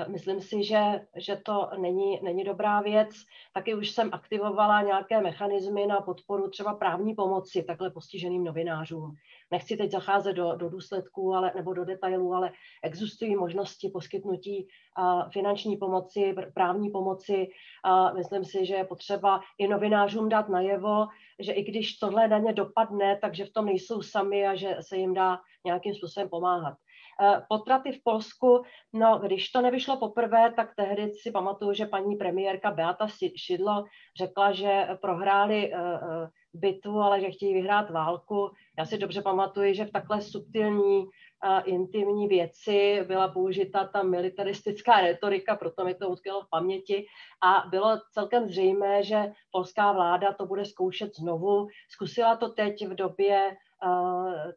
Myslím 0.09 0.41
si, 0.41 0.65
že, 0.65 1.07
že 1.17 1.37
to 1.37 1.71
není, 1.79 2.21
není 2.23 2.45
dobrá 2.45 2.81
věc. 2.81 3.09
Taky 3.55 3.75
už 3.75 3.91
jsem 3.91 4.11
aktivovala 4.13 4.83
nějaké 4.83 5.21
mechanismy 5.21 5.87
na 5.87 6.01
podporu 6.01 6.51
třeba 6.51 6.75
právní 6.75 7.15
pomoci 7.15 7.63
takhle 7.63 7.91
postiženým 7.91 8.45
novinářům. 8.45 9.15
Nechci 9.51 9.77
teď 9.77 9.91
zacházet 9.91 10.37
do, 10.37 10.57
do 10.57 10.69
důsledků 10.69 11.35
ale, 11.35 11.53
nebo 11.57 11.75
do 11.75 11.85
detailů, 11.85 12.35
ale 12.35 12.53
existují 12.83 13.37
možnosti 13.37 13.89
poskytnutí 13.89 14.69
uh, 14.99 15.31
finanční 15.31 15.77
pomoci, 15.77 16.35
právní 16.55 16.91
pomoci. 16.91 17.49
Uh, 17.87 18.17
myslím 18.17 18.45
si, 18.45 18.67
že 18.67 18.75
je 18.75 18.85
potřeba 18.85 19.41
i 19.59 19.69
novinářům 19.69 20.29
dát 20.29 20.49
najevo, 20.49 21.07
že 21.39 21.53
i 21.53 21.63
když 21.63 21.99
tohle 21.99 22.29
na 22.29 22.39
ně 22.39 22.53
dopadne, 22.53 23.19
takže 23.21 23.45
v 23.45 23.53
tom 23.53 23.67
nejsou 23.67 24.03
sami 24.03 24.47
a 24.47 24.55
že 24.55 24.77
se 24.81 24.97
jim 24.97 25.15
dá 25.15 25.39
nějakým 25.65 25.95
způsobem 25.95 26.29
pomáhat. 26.29 26.75
Eh, 27.21 27.43
potraty 27.49 27.93
v 27.93 28.03
Polsku, 28.05 28.63
no 28.93 29.19
když 29.19 29.49
to 29.49 29.63
nevyšlo 29.63 29.97
poprvé, 29.97 30.53
tak 30.57 30.75
tehdy 30.77 31.11
si 31.11 31.31
pamatuju, 31.31 31.73
že 31.73 31.87
paní 31.87 32.17
premiérka 32.17 32.71
Beata 32.71 33.07
Šidlo 33.37 33.85
řekla, 34.19 34.53
že 34.53 34.89
prohráli 35.01 35.73
eh, 35.73 35.79
eh, 35.79 36.29
bitvu, 36.55 37.01
ale 37.01 37.21
že 37.21 37.31
chtějí 37.31 37.55
vyhrát 37.55 37.91
válku. 37.91 38.51
Já 38.79 38.87
si 38.87 38.99
dobře 38.99 39.23
pamatuju, 39.23 39.75
že 39.75 39.85
v 39.85 39.93
takhle 39.93 40.23
subtilní 40.23 41.05
intimní 41.65 42.29
věci 42.29 43.05
byla 43.07 43.29
použita 43.29 43.85
ta 43.85 44.03
militaristická 44.03 45.01
retorika, 45.01 45.57
proto 45.57 45.85
mi 45.85 45.95
to 45.95 46.09
utkvělo 46.09 46.43
v 46.43 46.51
paměti 46.51 47.07
a 47.43 47.69
bylo 47.69 48.01
celkem 48.13 48.49
zřejmé, 48.49 49.03
že 49.03 49.33
polská 49.51 49.93
vláda 49.93 50.33
to 50.33 50.47
bude 50.47 50.65
zkoušet 50.65 51.17
znovu. 51.17 51.69
Zkusila 51.91 52.37
to 52.37 52.49
teď 52.49 52.87
v 52.87 52.95
době 52.95 53.57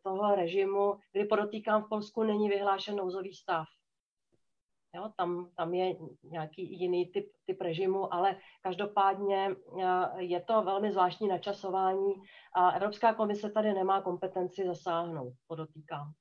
toho 0.03 0.35
režimu, 0.35 0.99
kdy 1.11 1.25
podotýkám 1.25 1.83
v 1.83 1.89
Polsku 1.89 2.23
není 2.23 2.49
vyhlášen 2.49 2.95
nouzový 2.95 3.33
stav. 3.33 3.65
Jo, 4.95 5.11
tam, 5.17 5.49
tam 5.57 5.73
je 5.73 5.95
nějaký 6.23 6.79
jiný 6.79 7.11
typ, 7.11 7.31
typ 7.45 7.61
režimu, 7.61 8.13
ale 8.13 8.37
každopádně 8.61 9.55
je 10.17 10.41
to 10.41 10.61
velmi 10.61 10.91
zvláštní 10.91 11.27
načasování 11.27 12.13
a 12.55 12.69
Evropská 12.71 13.13
komise 13.13 13.49
tady 13.49 13.73
nemá 13.73 14.01
kompetenci 14.01 14.65
zasáhnout, 14.65 15.33
podotýkám. 15.47 16.11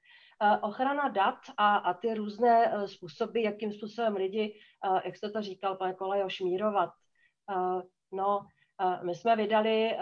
Ochrana 0.62 1.08
dat 1.08 1.38
a, 1.56 1.76
a 1.76 1.94
ty 1.94 2.14
různé 2.14 2.72
způsoby, 2.86 3.42
jakým 3.42 3.72
způsobem 3.72 4.16
lidi, 4.16 4.60
jak 5.04 5.16
jste 5.16 5.30
to 5.30 5.42
říkal, 5.42 5.76
pane 5.76 5.94
Kolejo, 5.94 6.28
šmírovat, 6.28 6.90
no, 8.12 8.46
my 9.02 9.14
jsme 9.14 9.36
vydali 9.36 9.96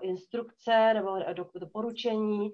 instrukce 0.00 0.94
nebo 0.94 1.18
doporučení, 1.54 2.52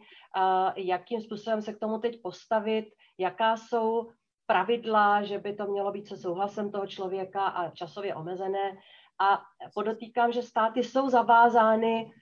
jakým 0.76 1.20
způsobem 1.20 1.62
se 1.62 1.72
k 1.72 1.78
tomu 1.78 1.98
teď 1.98 2.22
postavit, 2.22 2.84
jaká 3.18 3.56
jsou 3.56 4.10
pravidla, 4.46 5.22
že 5.22 5.38
by 5.38 5.54
to 5.54 5.66
mělo 5.66 5.92
být 5.92 6.08
se 6.08 6.16
souhlasem 6.16 6.70
toho 6.70 6.86
člověka 6.86 7.44
a 7.44 7.70
časově 7.70 8.14
omezené. 8.14 8.78
A 9.20 9.42
podotýkám, 9.74 10.32
že 10.32 10.42
státy 10.42 10.84
jsou 10.84 11.08
zavázány 11.08 12.12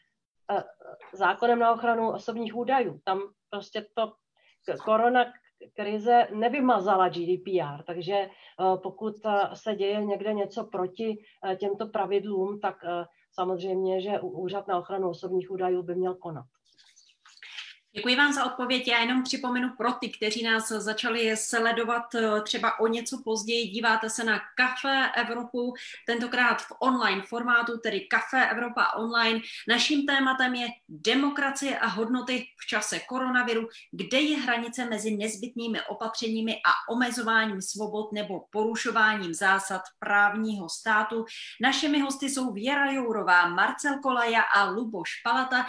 zákonem 1.13 1.59
na 1.59 1.73
ochranu 1.73 2.13
osobních 2.13 2.57
údajů. 2.57 3.01
Tam 3.05 3.21
prostě 3.51 3.87
to 3.95 4.13
korona 4.85 5.25
krize 5.77 6.29
nevymazala 6.35 7.09
GDPR, 7.09 7.83
takže 7.87 8.31
pokud 8.83 9.15
se 9.55 9.75
děje 9.75 10.05
někde 10.05 10.33
něco 10.33 10.65
proti 10.65 11.25
těmto 11.57 11.87
pravidlům, 11.87 12.61
tak 12.61 12.77
samozřejmě, 13.39 14.01
že 14.01 14.21
Úřad 14.21 14.69
na 14.69 14.79
ochranu 14.79 15.09
osobních 15.11 15.51
údajů 15.51 15.83
by 15.83 15.95
měl 15.95 16.15
konat. 16.15 16.47
Děkuji 17.99 18.17
vám 18.17 18.33
za 18.33 18.45
odpověď. 18.45 18.89
Já 18.89 18.99
jenom 19.01 19.23
připomenu 19.23 19.71
pro 19.77 19.93
ty, 19.93 20.09
kteří 20.09 20.43
nás 20.43 20.69
začali 20.69 21.37
sledovat 21.37 22.15
eh, 22.15 22.41
třeba 22.41 22.81
o 22.81 22.87
něco 22.87 23.23
později. 23.25 23.69
Díváte 23.69 24.11
se 24.11 24.25
na 24.25 24.41
Café 24.57 25.11
Evropu, 25.17 25.75
tentokrát 26.07 26.63
v 26.63 26.73
online 26.79 27.23
formátu, 27.23 27.79
tedy 27.79 28.01
Café 28.01 28.51
Evropa 28.51 28.87
online. 28.97 29.41
Naším 29.69 30.07
tématem 30.07 30.55
je 30.55 30.69
demokracie 30.89 31.79
a 31.79 31.87
hodnoty 31.87 32.47
v 32.57 32.67
čase 32.67 33.01
koronaviru, 33.01 33.69
kde 33.93 34.21
je 34.21 34.37
hranice 34.37 34.85
mezi 34.85 35.17
nezbytnými 35.17 35.81
opatřeními 35.89 36.55
a 36.55 36.93
omezováním 36.93 37.63
svobod 37.63 38.13
nebo 38.13 38.45
porušováním 38.51 39.35
zásad 39.35 39.83
právního 39.99 40.69
státu. 40.69 41.25
Našimi 41.61 42.01
hosty 42.01 42.31
jsou 42.31 42.53
Věra 42.53 42.91
Jourová, 42.91 43.49
Marcel 43.49 43.99
Kolaja 44.03 44.43
a 44.43 44.71
Luboš 44.71 45.21
Palata. 45.25 45.67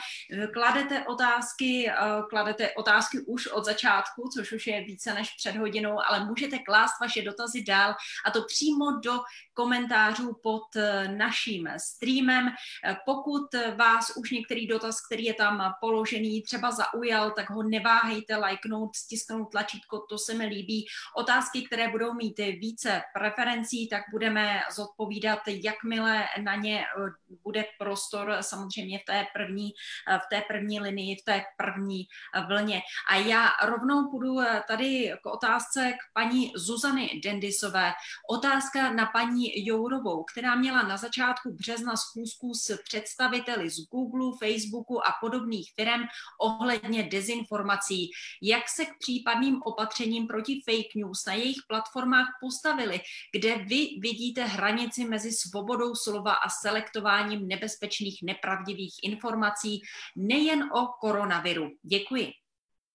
Kladete 0.53 1.05
otázky 1.05 1.89
eh, 1.89 2.18
kladete 2.23 2.71
otázky 2.71 3.19
už 3.19 3.47
od 3.47 3.65
začátku, 3.65 4.29
což 4.33 4.51
už 4.51 4.67
je 4.67 4.83
více 4.83 5.13
než 5.13 5.29
před 5.29 5.55
hodinou, 5.55 5.99
ale 6.09 6.25
můžete 6.25 6.59
klást 6.59 6.93
vaše 7.01 7.21
dotazy 7.21 7.63
dál 7.63 7.95
a 8.25 8.31
to 8.31 8.43
přímo 8.43 8.99
do 9.03 9.19
komentářů 9.59 10.39
pod 10.43 10.75
eh, 10.75 11.07
naším 11.07 11.69
streamem. 11.77 12.47
Eh, 12.47 12.97
pokud 13.05 13.47
vás 13.75 14.17
už 14.17 14.31
některý 14.31 14.67
dotaz, 14.67 15.05
který 15.05 15.23
je 15.23 15.33
tam 15.33 15.73
položený, 15.81 16.41
třeba 16.41 16.71
zaujal, 16.71 17.31
tak 17.31 17.49
ho 17.49 17.63
neváhejte 17.63 18.35
lajknout, 18.35 18.95
stisknout 18.95 19.51
tlačítko, 19.51 19.99
to 20.09 20.17
se 20.17 20.33
mi 20.33 20.45
líbí. 20.45 20.85
Otázky, 21.17 21.61
které 21.61 21.87
budou 21.91 22.13
mít 22.13 22.37
více 22.37 23.01
preferencí, 23.13 23.89
tak 23.89 24.03
budeme 24.11 24.61
zodpovídat, 24.75 25.39
jakmile 25.47 26.23
na 26.43 26.55
ně 26.55 26.79
eh, 26.79 27.35
bude 27.43 27.65
prostor 27.79 28.37
samozřejmě 28.41 28.99
v 28.99 29.05
té 29.05 29.25
první, 29.33 29.73
v 30.07 30.29
té 30.29 30.41
první 30.47 30.79
linii, 30.79 31.15
v 31.15 31.25
té 31.25 31.43
první 31.57 32.07
vlně. 32.47 32.81
A 33.09 33.15
já 33.15 33.49
rovnou 33.63 34.09
půjdu 34.11 34.39
tady 34.67 35.13
k 35.23 35.25
otázce 35.25 35.93
k 35.93 36.13
paní 36.13 36.51
Zuzany 36.55 37.21
Dendisové. 37.23 37.93
Otázka 38.29 38.93
na 38.93 39.05
paní 39.05 39.48
Jourovou, 39.55 40.23
která 40.23 40.55
měla 40.55 40.83
na 40.83 40.97
začátku 40.97 41.53
března 41.53 41.95
schůzku 41.95 42.53
s 42.53 42.77
představiteli 42.83 43.69
z 43.69 43.87
Google, 43.91 44.37
Facebooku 44.39 45.07
a 45.07 45.13
podobných 45.21 45.71
firm 45.75 46.01
ohledně 46.41 47.03
dezinformací. 47.03 48.09
Jak 48.41 48.69
se 48.69 48.85
k 48.85 48.97
případným 48.99 49.61
opatřením 49.65 50.27
proti 50.27 50.61
fake 50.69 50.95
news 50.95 51.25
na 51.27 51.33
jejich 51.33 51.57
platformách 51.67 52.27
postavili, 52.41 53.01
kde 53.35 53.55
vy 53.55 53.87
vidíte 54.01 54.43
hranici 54.45 55.05
mezi 55.05 55.31
svobodou 55.31 55.95
slova 55.95 56.33
a 56.33 56.49
selektováním 56.49 57.47
nebezpečných 57.47 58.19
nepravdivých 58.23 58.93
informací 59.03 59.81
nejen 60.15 60.63
o 60.63 60.87
koronaviru. 61.01 61.69
Děkuji. 61.83 62.31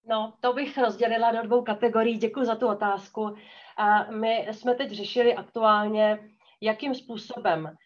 No, 0.07 0.35
to 0.41 0.53
bych 0.53 0.79
rozdělila 0.79 1.33
do 1.33 1.43
dvou 1.43 1.63
kategorií. 1.63 2.19
Děkuji 2.19 2.47
za 2.47 2.55
tu 2.55 2.67
otázku. 2.67 3.35
A 3.77 4.11
my 4.11 4.49
jsme 4.53 4.75
teď 4.75 4.91
řešili 4.91 5.35
aktuálně 5.35 6.19
jakým 6.61 6.95
způsobem 6.95 7.77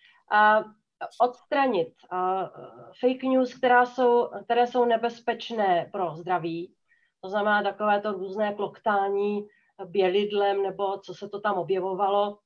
odstranit 1.20 1.94
fake 3.00 3.22
news, 3.22 3.54
která 3.54 3.86
jsou, 3.86 4.30
které 4.44 4.66
jsou 4.66 4.84
nebezpečné 4.84 5.88
pro 5.92 6.14
zdraví, 6.14 6.74
To 7.20 7.28
znamená 7.28 7.62
takové 7.62 8.00
to 8.00 8.12
různé 8.12 8.54
kloktání 8.54 9.48
bělidlem 9.84 10.62
nebo 10.62 10.98
co 10.98 11.14
se 11.14 11.28
to 11.28 11.40
tam 11.40 11.58
objevovalo 11.58 12.38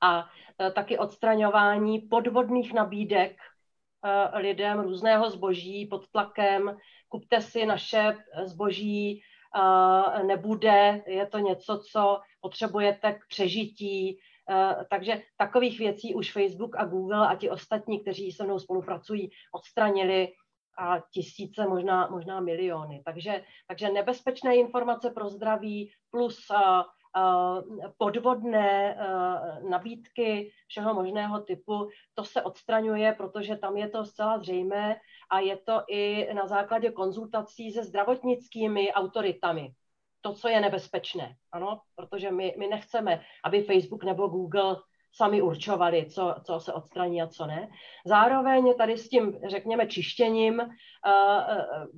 a 0.00 0.30
e, 0.60 0.70
taky 0.70 0.98
odstraňování 0.98 1.98
podvodných 1.98 2.72
nabídek 2.72 3.36
e, 3.36 4.38
lidem 4.38 4.80
různého 4.80 5.30
zboží 5.30 5.86
pod 5.86 6.08
tlakem. 6.08 6.76
Kupte 7.08 7.40
si 7.40 7.66
naše 7.66 8.16
zboží, 8.44 9.22
nebude, 10.26 11.02
je 11.06 11.26
to 11.26 11.38
něco, 11.38 11.78
co 11.78 12.20
potřebujete 12.40 13.12
k 13.12 13.26
přežití. 13.28 14.18
Takže 14.90 15.22
takových 15.36 15.78
věcí 15.78 16.14
už 16.14 16.32
Facebook 16.32 16.76
a 16.76 16.84
Google 16.84 17.28
a 17.28 17.34
ti 17.34 17.50
ostatní, 17.50 18.00
kteří 18.00 18.32
se 18.32 18.44
mnou 18.44 18.58
spolupracují, 18.58 19.30
odstranili 19.52 20.28
a 20.78 21.00
tisíce, 21.12 21.66
možná, 21.66 22.08
možná 22.10 22.40
miliony. 22.40 23.02
Takže, 23.04 23.44
takže 23.68 23.88
nebezpečné 23.88 24.56
informace 24.56 25.10
pro 25.10 25.28
zdraví 25.28 25.90
plus 26.10 26.46
podvodné 27.98 28.96
nabídky 29.70 30.52
všeho 30.68 30.94
možného 30.94 31.40
typu, 31.40 31.88
to 32.14 32.24
se 32.24 32.42
odstraňuje, 32.42 33.12
protože 33.12 33.56
tam 33.56 33.76
je 33.76 33.88
to 33.88 34.04
zcela 34.04 34.38
zřejmé 34.38 34.96
a 35.30 35.38
je 35.38 35.56
to 35.56 35.82
i 35.88 36.34
na 36.34 36.46
základě 36.46 36.90
konzultací 36.90 37.72
se 37.72 37.84
zdravotnickými 37.84 38.92
autoritami. 38.92 39.74
To, 40.20 40.32
co 40.32 40.48
je 40.48 40.60
nebezpečné, 40.60 41.36
ano, 41.52 41.80
protože 41.96 42.30
my, 42.30 42.54
my 42.58 42.66
nechceme, 42.66 43.20
aby 43.44 43.62
Facebook 43.62 44.04
nebo 44.04 44.28
Google 44.28 44.76
sami 45.12 45.42
určovali, 45.42 46.06
co, 46.10 46.34
co 46.44 46.60
se 46.60 46.72
odstraní 46.72 47.22
a 47.22 47.26
co 47.26 47.46
ne. 47.46 47.68
Zároveň 48.06 48.74
tady 48.78 48.98
s 48.98 49.08
tím, 49.08 49.38
řekněme, 49.48 49.86
čištěním 49.86 50.62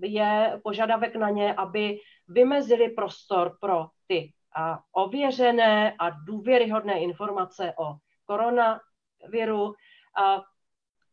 je 0.02 0.60
požadavek 0.64 1.16
na 1.16 1.30
ně, 1.30 1.54
aby 1.54 1.98
vymezili 2.28 2.88
prostor 2.88 3.56
pro 3.60 3.86
ty 4.06 4.32
a 4.56 4.78
ověřené 4.92 5.94
a 5.98 6.10
důvěryhodné 6.10 7.00
informace 7.00 7.74
o 7.78 7.94
koronaviru. 8.26 9.74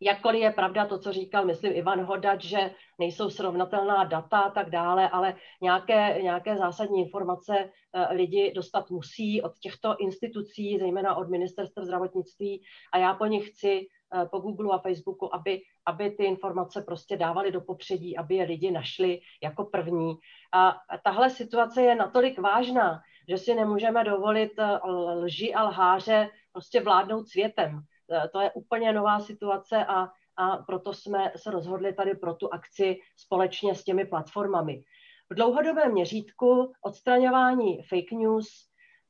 Jakkoliv 0.01 0.41
je 0.41 0.51
pravda 0.51 0.85
to, 0.85 0.99
co 0.99 1.11
říkal, 1.13 1.45
myslím, 1.45 1.73
Ivan 1.75 2.01
Hodač, 2.01 2.43
že 2.43 2.71
nejsou 2.99 3.29
srovnatelná 3.29 4.03
data 4.03 4.39
a 4.39 4.49
tak 4.49 4.69
dále, 4.69 5.09
ale 5.09 5.35
nějaké, 5.61 6.21
nějaké 6.21 6.57
zásadní 6.57 7.01
informace 7.01 7.69
eh, 7.93 8.13
lidi 8.13 8.53
dostat 8.55 8.89
musí 8.89 9.41
od 9.41 9.59
těchto 9.59 9.95
institucí, 9.97 10.77
zejména 10.79 11.15
od 11.15 11.29
ministerstva 11.29 11.85
zdravotnictví 11.85 12.63
a 12.93 12.97
já 12.97 13.13
po 13.13 13.25
nich 13.25 13.49
chci 13.49 13.87
eh, 14.13 14.25
po 14.25 14.39
Google 14.39 14.75
a 14.75 14.79
Facebooku, 14.79 15.35
aby, 15.35 15.61
aby 15.85 16.11
ty 16.11 16.23
informace 16.25 16.81
prostě 16.81 17.17
dávali 17.17 17.51
do 17.51 17.61
popředí, 17.61 18.17
aby 18.17 18.35
je 18.35 18.45
lidi 18.45 18.71
našli 18.71 19.19
jako 19.43 19.65
první. 19.65 20.15
A 20.53 20.75
tahle 21.03 21.29
situace 21.29 21.81
je 21.81 21.95
natolik 21.95 22.39
vážná, 22.39 23.01
že 23.29 23.37
si 23.37 23.55
nemůžeme 23.55 24.03
dovolit 24.03 24.51
eh, 24.59 24.79
lži 25.15 25.53
a 25.53 25.63
lháře 25.63 26.29
prostě 26.51 26.81
vládnout 26.81 27.27
světem. 27.27 27.81
Eh, 28.11 28.29
to 28.33 28.39
je 28.41 28.51
úplně 28.51 28.93
nová 28.93 29.19
situace 29.19 29.85
a, 29.85 30.07
a 30.37 30.57
proto 30.57 30.93
jsme 30.93 31.31
se 31.35 31.51
rozhodli 31.51 31.93
tady 31.93 32.15
pro 32.15 32.33
tu 32.33 32.53
akci 32.53 32.99
společně 33.17 33.75
s 33.75 33.83
těmi 33.83 34.05
platformami. 34.05 34.83
V 35.29 35.35
dlouhodobém 35.35 35.91
měřítku 35.91 36.73
odstraňování 36.81 37.83
fake 37.83 38.11
news, 38.11 38.47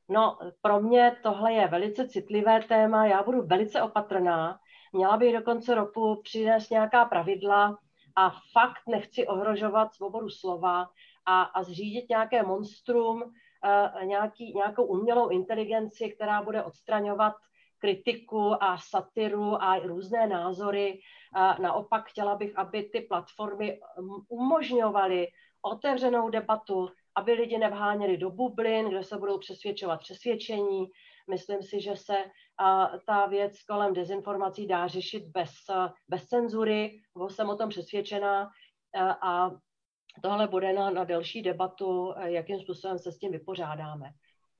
no 0.08 0.38
pro 0.62 0.80
mě 0.80 1.16
tohle 1.22 1.52
je 1.52 1.68
velice 1.68 2.08
citlivé 2.08 2.62
téma, 2.62 3.06
já 3.06 3.22
budu 3.22 3.46
velice 3.46 3.82
opatrná, 3.82 4.58
měla 4.92 5.16
bych 5.16 5.32
do 5.34 5.42
konce 5.42 5.74
roku 5.74 6.20
přinést 6.24 6.70
nějaká 6.70 7.04
pravidla 7.04 7.78
a 8.16 8.30
fakt 8.30 8.82
nechci 8.88 9.26
ohrožovat 9.26 9.94
svobodu 9.94 10.28
slova 10.28 10.88
a, 11.26 11.42
a 11.42 11.62
zřídit 11.62 12.08
nějaké 12.08 12.42
monstrum, 12.42 13.32
nějaký, 14.04 14.52
nějakou 14.54 14.84
umělou 14.84 15.28
inteligenci, 15.28 16.10
která 16.10 16.42
bude 16.42 16.62
odstraňovat 16.62 17.34
kritiku 17.80 18.62
a 18.62 18.78
satiru 18.78 19.62
a 19.62 19.78
různé 19.78 20.26
názory. 20.26 21.00
Naopak 21.60 22.08
chtěla 22.08 22.36
bych, 22.36 22.58
aby 22.58 22.82
ty 22.82 23.00
platformy 23.00 23.80
umožňovaly 24.28 25.28
otevřenou 25.62 26.30
debatu, 26.30 26.88
aby 27.14 27.32
lidi 27.32 27.58
nevháněli 27.58 28.16
do 28.16 28.30
bublin, 28.30 28.88
kde 28.88 29.04
se 29.04 29.18
budou 29.18 29.38
přesvědčovat 29.38 30.00
přesvědčení. 30.00 30.86
Myslím 31.30 31.62
si, 31.62 31.80
že 31.80 31.96
se 31.96 32.24
ta 33.06 33.26
věc 33.26 33.62
kolem 33.62 33.94
dezinformací 33.94 34.66
dá 34.66 34.86
řešit 34.86 35.24
bez, 35.26 35.50
bez 36.08 36.26
cenzury, 36.26 37.00
jsem 37.28 37.48
o 37.48 37.56
tom 37.56 37.68
přesvědčená 37.68 38.50
a 39.22 39.50
tohle 40.22 40.48
bude 40.48 40.72
na, 40.72 40.90
na 40.90 41.04
delší 41.04 41.42
debatu, 41.42 42.14
jakým 42.24 42.60
způsobem 42.60 42.98
se 42.98 43.12
s 43.12 43.18
tím 43.18 43.32
vypořádáme. 43.32 44.10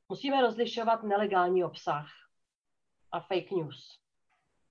Musíme 0.09 0.41
rozlišovat 0.41 1.03
nelegální 1.03 1.65
obsah 1.65 2.07
a 3.13 3.21
fake 3.21 3.51
news. 3.51 3.99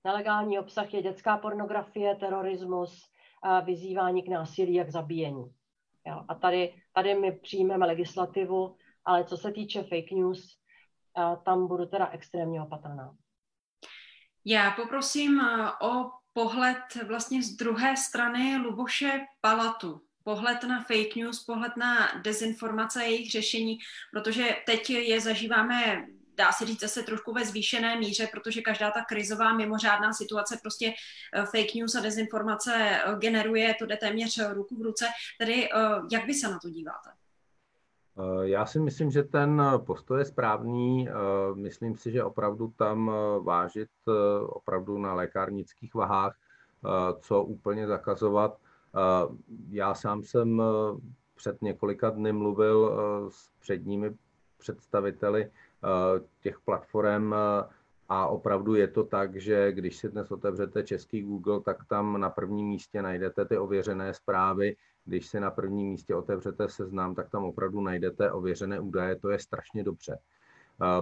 Nelegální 0.04 0.58
obsah 0.58 0.94
je 0.94 1.02
dětská 1.02 1.36
pornografie, 1.36 2.16
terorismus, 2.16 3.10
vyzývání 3.64 4.22
k 4.22 4.28
násilí 4.28 4.80
a 4.80 4.84
k 4.84 4.90
zabíjení. 4.90 5.44
Jo, 6.06 6.24
a 6.28 6.34
tady, 6.34 6.82
tady 6.92 7.14
my 7.14 7.32
přijmeme 7.32 7.86
legislativu, 7.86 8.76
ale 9.04 9.24
co 9.24 9.36
se 9.36 9.52
týče 9.52 9.82
fake 9.82 10.10
news, 10.10 10.56
tam 11.44 11.66
budu 11.66 11.86
teda 11.86 12.08
extrémně 12.08 12.62
opatrná. 12.62 13.16
Já 14.44 14.70
poprosím 14.70 15.40
eh, 15.40 15.70
o 15.82 16.10
pohled 16.32 16.94
vlastně 17.08 17.42
z 17.42 17.56
druhé 17.56 17.96
strany 17.96 18.56
Luboše 18.56 19.26
Palatu 19.40 20.00
pohled 20.24 20.64
na 20.64 20.84
fake 20.84 21.16
news, 21.16 21.44
pohled 21.44 21.76
na 21.76 22.20
dezinformace 22.22 23.00
a 23.00 23.02
jejich 23.02 23.30
řešení, 23.30 23.78
protože 24.12 24.56
teď 24.66 24.90
je 24.90 25.20
zažíváme 25.20 26.06
dá 26.40 26.52
se 26.52 26.66
říct 26.66 26.80
zase 26.80 27.02
trošku 27.02 27.32
ve 27.32 27.44
zvýšené 27.44 27.96
míře, 27.98 28.28
protože 28.32 28.60
každá 28.60 28.90
ta 28.90 29.04
krizová 29.08 29.52
mimořádná 29.54 30.12
situace 30.12 30.58
prostě 30.62 30.92
eh, 31.34 31.42
fake 31.42 31.74
news 31.74 31.94
a 31.94 32.00
dezinformace 32.00 32.72
eh, 32.74 33.16
generuje, 33.18 33.74
to 33.78 33.86
jde 33.86 33.96
téměř 33.96 34.40
ruku 34.52 34.76
v 34.76 34.82
ruce. 34.82 35.06
Tedy 35.38 35.68
eh, 35.68 35.78
jak 36.12 36.26
vy 36.26 36.34
se 36.34 36.48
na 36.48 36.58
to 36.58 36.70
díváte? 36.70 37.10
Já 38.42 38.66
si 38.66 38.80
myslím, 38.80 39.10
že 39.10 39.22
ten 39.22 39.62
postoj 39.86 40.18
je 40.18 40.24
správný. 40.24 41.08
Myslím 41.54 41.96
si, 41.96 42.12
že 42.12 42.24
opravdu 42.24 42.72
tam 42.76 43.10
vážit 43.42 43.88
opravdu 44.42 44.98
na 44.98 45.14
lékárnických 45.14 45.94
vahách, 45.94 46.36
co 47.20 47.42
úplně 47.42 47.86
zakazovat, 47.86 48.58
já 49.70 49.94
sám 49.94 50.22
jsem 50.22 50.60
eh, 50.60 51.00
před 51.36 51.62
několika 51.62 52.10
dny 52.10 52.32
mluvil 52.32 52.92
eh, 52.92 53.30
s 53.30 53.50
předními 53.60 54.16
představiteli 54.58 55.44
eh, 55.44 55.50
těch 56.40 56.60
platform 56.60 57.34
a 58.08 58.26
opravdu 58.26 58.74
je 58.74 58.88
to 58.88 59.04
tak, 59.04 59.36
že 59.36 59.72
když 59.72 59.96
si 59.96 60.08
dnes 60.08 60.30
otevřete 60.30 60.82
český 60.82 61.22
Google, 61.22 61.60
tak 61.60 61.84
tam 61.84 62.20
na 62.20 62.30
prvním 62.30 62.66
místě 62.66 63.02
najdete 63.02 63.44
ty 63.44 63.58
ověřené 63.58 64.14
zprávy. 64.14 64.76
Když 65.04 65.26
si 65.26 65.40
na 65.40 65.50
prvním 65.50 65.88
místě 65.88 66.14
otevřete 66.14 66.68
seznam, 66.68 67.14
tak 67.14 67.30
tam 67.30 67.44
opravdu 67.44 67.80
najdete 67.80 68.32
ověřené 68.32 68.80
údaje. 68.80 69.16
To 69.16 69.30
je 69.30 69.38
strašně 69.38 69.84
dobře. 69.84 70.18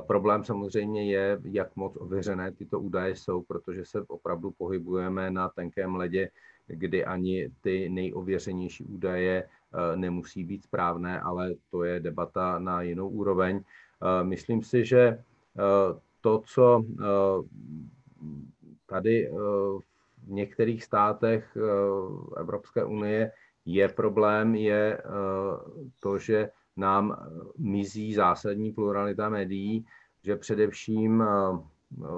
Problém 0.07 0.45
samozřejmě 0.45 1.13
je, 1.13 1.41
jak 1.45 1.77
moc 1.77 1.97
ověřené 1.97 2.53
tyto 2.53 2.81
údaje 2.81 3.17
jsou, 3.17 3.43
protože 3.43 3.85
se 3.85 4.01
opravdu 4.09 4.51
pohybujeme 4.51 5.31
na 5.31 5.49
tenkém 5.49 5.97
ledě, 5.97 6.31
kdy 6.67 7.05
ani 7.05 7.51
ty 7.61 7.89
nejověřenější 7.89 8.85
údaje 8.85 9.45
eh, 9.45 9.97
nemusí 9.97 10.45
být 10.45 10.63
správné, 10.63 11.21
ale 11.21 11.55
to 11.71 11.85
je 11.85 12.01
debata 12.01 12.59
na 12.59 12.83
jinou 12.83 13.09
úroveň. 13.09 13.61
Eh, 14.03 14.25
myslím 14.25 14.63
si, 14.63 14.85
že 14.85 15.01
eh, 15.01 15.23
to, 16.21 16.43
co 16.47 16.85
tady 18.87 19.31
v 20.25 20.31
některých 20.31 20.85
státech 20.85 21.57
Evropské 22.37 22.85
unie 22.85 23.33
je 23.65 23.89
problém, 23.89 24.55
je 24.55 25.03
to, 26.01 26.19
že 26.19 26.51
nám 26.77 27.17
mizí 27.59 28.15
zásadní 28.15 28.73
pluralita 28.73 29.29
médií, 29.29 29.87
že 30.25 30.37
především 30.37 31.25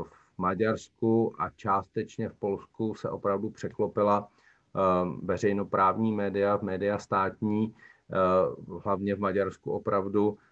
v 0.03 0.39
Maďarsku 0.39 1.35
a 1.39 1.51
částečně 1.51 2.29
v 2.29 2.35
Polsku 2.35 2.95
se 2.95 3.11
opravdu 3.11 3.51
překlopila 3.51 4.29
Eh, 4.77 5.07
veřejnoprávní 5.23 6.13
média, 6.13 6.59
média 6.63 6.99
státní, 6.99 7.75
eh, 8.13 8.17
hlavně 8.85 9.15
v 9.15 9.21
Maďarsku 9.21 9.73
opravdu 9.73 10.39
eh, 10.39 10.50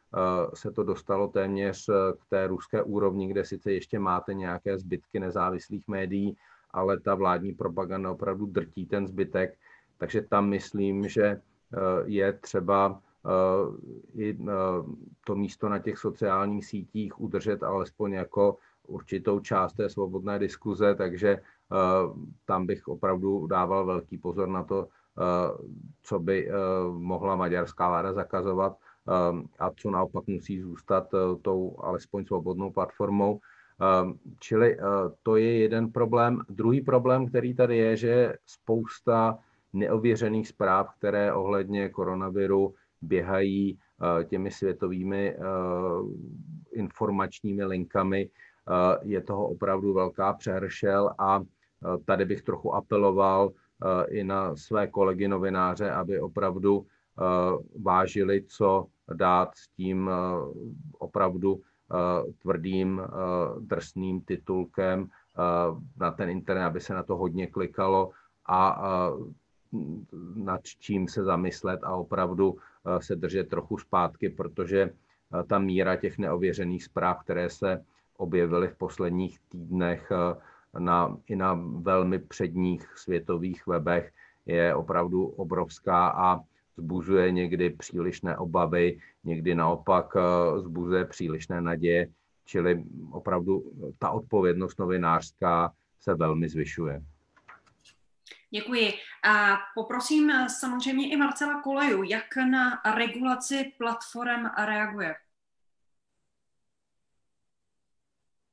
se 0.54 0.72
to 0.72 0.84
dostalo 0.84 1.28
téměř 1.28 1.86
k 2.18 2.26
té 2.28 2.46
ruské 2.46 2.82
úrovni, 2.82 3.28
kde 3.28 3.44
sice 3.44 3.72
ještě 3.72 3.98
máte 3.98 4.34
nějaké 4.34 4.78
zbytky 4.78 5.20
nezávislých 5.20 5.88
médií, 5.88 6.36
ale 6.70 7.00
ta 7.00 7.14
vládní 7.14 7.52
propaganda 7.52 8.10
opravdu 8.10 8.46
drtí 8.46 8.86
ten 8.86 9.06
zbytek. 9.06 9.58
Takže 9.98 10.22
tam 10.22 10.48
myslím, 10.48 11.08
že 11.08 11.40
je 12.04 12.32
třeba 12.32 13.00
i 14.14 14.38
to 15.26 15.34
místo 15.34 15.68
na 15.68 15.78
těch 15.78 15.98
sociálních 15.98 16.66
sítích 16.66 17.20
udržet 17.20 17.62
alespoň 17.62 18.12
jako 18.12 18.56
určitou 18.86 19.40
část 19.40 19.72
té 19.72 19.88
svobodné 19.88 20.38
diskuze, 20.38 20.94
takže 20.94 21.38
Eh, 21.72 22.12
tam 22.44 22.66
bych 22.66 22.88
opravdu 22.88 23.46
dával 23.46 23.86
velký 23.86 24.18
pozor 24.18 24.48
na 24.48 24.64
to, 24.64 24.88
co 26.02 26.18
by 26.18 26.50
mohla 26.90 27.36
maďarská 27.36 27.88
vláda 27.88 28.12
zakazovat 28.12 28.76
a 29.58 29.70
co 29.76 29.90
naopak 29.90 30.26
musí 30.26 30.60
zůstat 30.60 31.08
tou 31.42 31.76
alespoň 31.78 32.24
svobodnou 32.24 32.70
platformou. 32.70 33.40
Čili 34.40 34.76
to 35.22 35.36
je 35.36 35.58
jeden 35.58 35.92
problém. 35.92 36.40
Druhý 36.48 36.80
problém, 36.80 37.26
který 37.26 37.54
tady 37.54 37.76
je, 37.76 37.96
že 37.96 38.34
spousta 38.46 39.38
neověřených 39.72 40.48
zpráv, 40.48 40.94
které 40.98 41.32
ohledně 41.32 41.88
koronaviru 41.88 42.74
běhají 43.02 43.78
těmi 44.24 44.50
světovými 44.50 45.36
informačními 46.72 47.64
linkami, 47.64 48.30
je 49.02 49.20
toho 49.20 49.48
opravdu 49.48 49.94
velká 49.94 50.32
přehršel 50.32 51.10
a 51.18 51.40
tady 52.04 52.24
bych 52.24 52.42
trochu 52.42 52.74
apeloval 52.74 53.52
i 54.08 54.24
na 54.24 54.56
své 54.56 54.86
kolegy 54.86 55.28
novináře, 55.28 55.90
aby 55.90 56.20
opravdu 56.20 56.86
vážili, 57.82 58.42
co 58.46 58.86
dát 59.14 59.54
s 59.54 59.68
tím 59.68 60.10
opravdu 60.98 61.60
tvrdým, 62.38 63.02
drsným 63.60 64.20
titulkem 64.20 65.08
na 65.96 66.10
ten 66.10 66.30
internet, 66.30 66.64
aby 66.64 66.80
se 66.80 66.94
na 66.94 67.02
to 67.02 67.16
hodně 67.16 67.46
klikalo 67.46 68.10
a 68.46 68.82
nad 70.34 70.60
čím 70.64 71.08
se 71.08 71.24
zamyslet 71.24 71.80
a 71.82 71.94
opravdu 71.94 72.56
se 72.98 73.16
držet 73.16 73.48
trochu 73.48 73.78
zpátky, 73.78 74.28
protože 74.28 74.90
ta 75.46 75.58
míra 75.58 75.96
těch 75.96 76.18
neověřených 76.18 76.84
zpráv, 76.84 77.20
které 77.20 77.50
se 77.50 77.84
objevily 78.16 78.68
v 78.68 78.76
posledních 78.76 79.38
týdnech 79.48 80.12
na, 80.78 81.16
i 81.26 81.36
na 81.36 81.60
velmi 81.80 82.18
předních 82.18 82.98
světových 82.98 83.66
webech, 83.66 84.12
je 84.46 84.74
opravdu 84.74 85.26
obrovská 85.26 86.08
a 86.08 86.40
zbuzuje 86.78 87.30
někdy 87.32 87.70
přílišné 87.70 88.36
obavy, 88.36 88.98
někdy 89.24 89.54
naopak 89.54 90.16
zbuzuje 90.58 91.04
přílišné 91.04 91.60
naděje, 91.60 92.08
čili 92.44 92.84
opravdu 93.12 93.72
ta 93.98 94.10
odpovědnost 94.10 94.78
novinářská 94.78 95.72
se 96.00 96.14
velmi 96.14 96.48
zvyšuje. 96.48 97.02
Děkuji. 98.50 98.92
A 99.24 99.58
poprosím 99.74 100.32
samozřejmě 100.60 101.12
i 101.12 101.16
Marcela 101.16 101.62
Koleju, 101.62 102.02
jak 102.02 102.36
na 102.36 102.94
regulaci 102.96 103.72
platform 103.78 104.46
reaguje. 104.66 105.14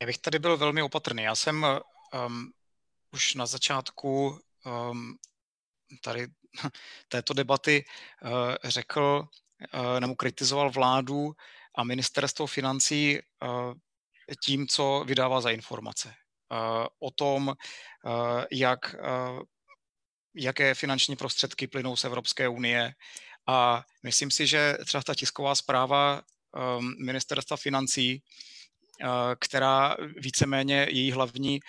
Já 0.01 0.07
bych 0.07 0.17
tady 0.17 0.39
byl 0.39 0.57
velmi 0.57 0.81
opatrný. 0.81 1.23
Já 1.23 1.35
jsem 1.35 1.65
um, 2.27 2.51
už 3.13 3.35
na 3.35 3.45
začátku 3.45 4.39
um, 4.65 5.17
tady 6.03 6.27
této 7.07 7.33
debaty 7.33 7.85
uh, 8.23 8.29
řekl 8.63 9.27
uh, 9.73 9.99
nebo 9.99 10.15
kritizoval 10.15 10.71
vládu 10.71 11.35
a 11.75 11.83
ministerstvo 11.83 12.47
financí 12.47 13.19
uh, 13.19 13.73
tím, 14.43 14.67
co 14.67 15.03
vydává 15.07 15.41
za 15.41 15.49
informace. 15.49 16.13
O 16.99 17.11
tom, 17.11 17.55
jak 18.51 18.95
jaké 20.35 20.73
finanční 20.73 21.15
prostředky 21.15 21.67
plynou 21.67 21.95
z 21.95 22.03
Evropské 22.03 22.47
unie. 22.47 22.93
A 23.47 23.83
myslím 24.03 24.31
si, 24.31 24.47
že 24.47 24.77
třeba 24.85 25.03
ta 25.03 25.15
tisková 25.15 25.55
zpráva 25.55 26.21
um, 26.77 26.95
ministerstva 27.05 27.57
financí, 27.57 28.23
která 29.39 29.97
víceméně 30.17 30.87
její 30.89 31.11
hlavní 31.11 31.59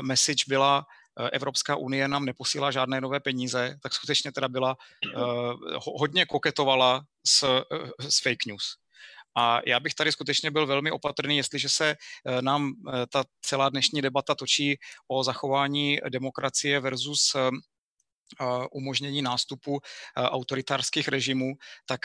message 0.00 0.44
byla 0.48 0.86
Evropská 1.32 1.76
unie 1.76 2.08
nám 2.08 2.24
neposílá 2.24 2.70
žádné 2.70 3.00
nové 3.00 3.20
peníze, 3.20 3.78
tak 3.82 3.94
skutečně 3.94 4.32
teda 4.32 4.48
byla, 4.48 4.76
hodně 5.98 6.26
koketovala 6.26 7.04
s, 7.26 7.64
s 7.98 8.22
fake 8.22 8.46
news. 8.46 8.76
A 9.36 9.60
já 9.66 9.80
bych 9.80 9.94
tady 9.94 10.12
skutečně 10.12 10.50
byl 10.50 10.66
velmi 10.66 10.90
opatrný, 10.90 11.36
jestliže 11.36 11.68
se 11.68 11.96
nám 12.40 12.72
ta 13.12 13.24
celá 13.42 13.68
dnešní 13.68 14.02
debata 14.02 14.34
točí 14.34 14.78
o 15.08 15.24
zachování 15.24 15.98
demokracie 16.08 16.80
versus 16.80 17.36
umožnění 18.72 19.22
nástupu 19.22 19.80
autoritářských 20.16 21.08
režimů, 21.08 21.54
tak 21.86 22.00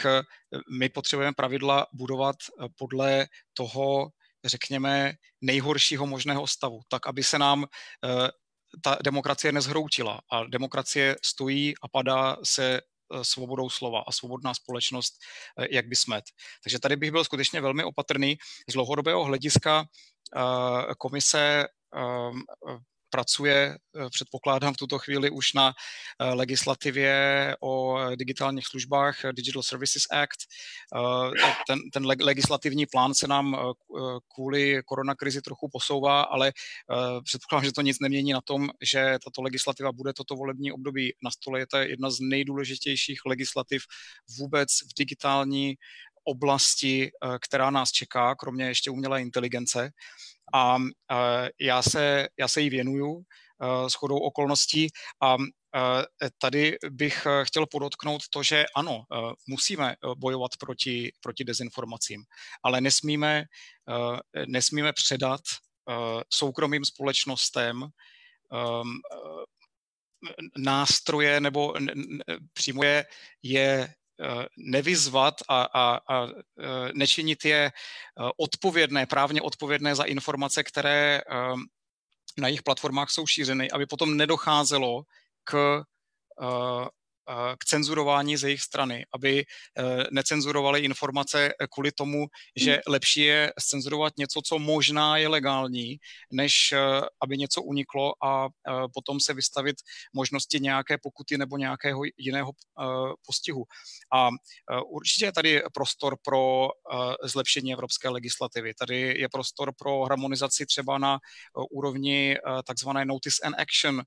my 0.72 0.90
potřebujeme 0.90 1.34
pravidla 1.34 1.88
budovat 1.94 2.36
podle 2.78 3.28
toho, 3.54 4.10
řekněme, 4.46 5.14
nejhoršího 5.42 6.08
možného 6.08 6.48
stavu, 6.48 6.82
tak 6.88 7.08
aby 7.08 7.24
se 7.24 7.40
nám 7.40 7.66
ta 8.82 8.98
demokracie 9.04 9.52
nezhroutila. 9.52 10.22
A 10.32 10.44
demokracie 10.44 11.16
stojí 11.24 11.74
a 11.82 11.88
padá 11.88 12.38
se 12.44 12.82
svobodou 13.22 13.70
slova 13.70 14.04
a 14.08 14.12
svobodná 14.12 14.54
společnost, 14.54 15.14
jak 15.72 15.88
by 15.88 15.96
smet. 15.96 16.26
Takže 16.64 16.80
tady 16.80 16.96
bych 16.96 17.12
byl 17.12 17.24
skutečně 17.24 17.62
velmi 17.62 17.84
opatrný. 17.84 18.38
Z 18.70 18.74
dlouhodobého 18.74 19.24
hlediska 19.24 19.86
komise 20.98 21.66
pracuje, 23.16 23.76
eh, 23.76 24.10
předpokládám 24.10 24.74
v 24.74 24.78
tuto 24.78 25.00
chvíli 25.00 25.30
už 25.30 25.54
na 25.54 25.72
eh, 25.72 26.34
legislativě 26.34 27.16
o 27.64 27.98
digitálních 28.16 28.68
službách, 28.68 29.26
eh, 29.26 29.34
Digital 29.34 29.64
Services 29.64 30.04
Act. 30.12 30.40
Ten, 31.68 31.80
ten 31.94 32.06
legislativní 32.06 32.86
plán 32.86 33.14
se 33.14 33.28
nám 33.28 33.58
kvůli 34.36 34.82
koronakrizi 34.86 35.42
trochu 35.42 35.70
posouvá, 35.70 36.22
ale 36.22 36.54
předpokládám, 37.24 37.66
že 37.66 37.72
to 37.72 37.82
nic 37.82 38.00
nemění 38.00 38.34
na 38.34 38.42
tom, 38.42 38.70
že 38.82 39.18
tato 39.26 39.42
legislativa 39.42 39.92
bude 39.92 40.14
toto 40.14 40.36
volební 40.36 40.72
období 40.72 41.14
na 41.24 41.32
stole. 41.32 41.60
Je 41.60 41.68
to 41.68 41.78
jedna 41.78 42.10
z 42.10 42.20
nejdůležitějších 42.20 43.20
legislativ 43.26 43.84
vůbec 44.38 44.70
v 44.70 44.94
digitální 44.98 45.76
oblasti, 46.26 47.12
která 47.42 47.70
nás 47.70 47.92
čeká, 47.92 48.36
kromě 48.36 48.66
ještě 48.66 48.92
umělé 48.92 49.22
inteligence. 49.22 49.92
A 50.54 50.78
já 51.62 51.82
se, 51.82 52.28
já 52.40 52.48
se 52.48 52.62
jí 52.62 52.70
věnuju 52.70 53.24
s 53.88 53.94
chodou 53.94 54.18
okolností. 54.18 54.88
A 55.22 55.36
tady 56.38 56.78
bych 56.90 57.28
chtěl 57.44 57.66
podotknout 57.66 58.22
to, 58.30 58.44
že 58.44 58.66
ano, 58.76 59.04
musíme 59.48 59.96
bojovat 60.18 60.52
proti, 60.60 61.12
proti 61.22 61.44
dezinformacím, 61.44 62.24
ale 62.64 62.82
nesmíme, 62.82 63.44
nesmíme 64.48 64.94
předat 64.94 65.42
soukromým 66.30 66.86
společnostem 66.86 67.88
nástroje 70.58 71.42
nebo 71.42 71.74
přímo 72.54 72.84
je, 72.84 73.06
je 73.44 73.88
Eh, 73.88 74.05
nevyzvat 74.58 75.36
a, 75.50 75.62
a, 75.62 76.00
a 76.16 76.28
eh, 76.28 76.92
nečinit 76.94 77.46
je 77.46 77.66
eh, 77.66 77.72
odpovědné, 78.38 79.06
právně 79.06 79.42
odpovědné 79.42 79.96
za 79.96 80.04
informace, 80.04 80.64
které 80.64 81.22
na 82.38 82.48
jejich 82.48 82.64
platformách 82.64 83.10
jsou 83.10 83.28
šířeny, 83.28 83.72
aby 83.72 83.86
potom 83.86 84.18
nedocházelo 84.18 85.04
k 85.44 85.84
k 87.60 87.66
cenzurování 87.66 88.38
z 88.38 88.44
jejich 88.44 88.62
strany, 88.62 89.06
aby 89.14 89.46
eh, 89.46 89.84
necenzurovali 90.12 90.80
informace 90.80 91.54
kvůli 91.74 91.92
tomu, 91.92 92.28
že 92.56 92.72
hmm. 92.72 92.82
lepší 92.88 93.22
je 93.22 93.54
cenzurovat 93.60 94.14
něco, 94.18 94.42
co 94.46 94.60
možná 94.60 95.18
je 95.18 95.28
legální, 95.28 95.98
než 96.32 96.72
eh, 96.72 96.78
aby 97.22 97.38
něco 97.38 97.62
uniklo 97.62 98.14
a 98.24 98.48
eh, 98.48 98.72
potom 98.94 99.20
se 99.20 99.34
vystavit 99.34 99.76
možnosti 100.14 100.60
nějaké 100.60 100.98
pokuty 100.98 101.38
nebo 101.38 101.58
nějakého 101.58 102.02
jiného 102.18 102.52
postihu. 103.26 103.64
A 104.14 104.30
určitě 104.86 105.26
je 105.26 105.32
tady 105.32 105.62
prostor 105.74 106.18
pro 106.24 106.70
zlepšení 107.24 107.74
evropské 107.74 108.10
legislativy. 108.10 108.74
Tady 108.74 109.20
je 109.20 109.30
prostor 109.30 109.72
pro 109.78 110.04
harmonizaci 110.04 110.66
třeba 110.66 110.98
na 110.98 111.20
úrovni 111.72 112.38
takzvané 112.68 113.06
notice 113.06 113.42
and 113.44 113.56
action, 113.60 114.02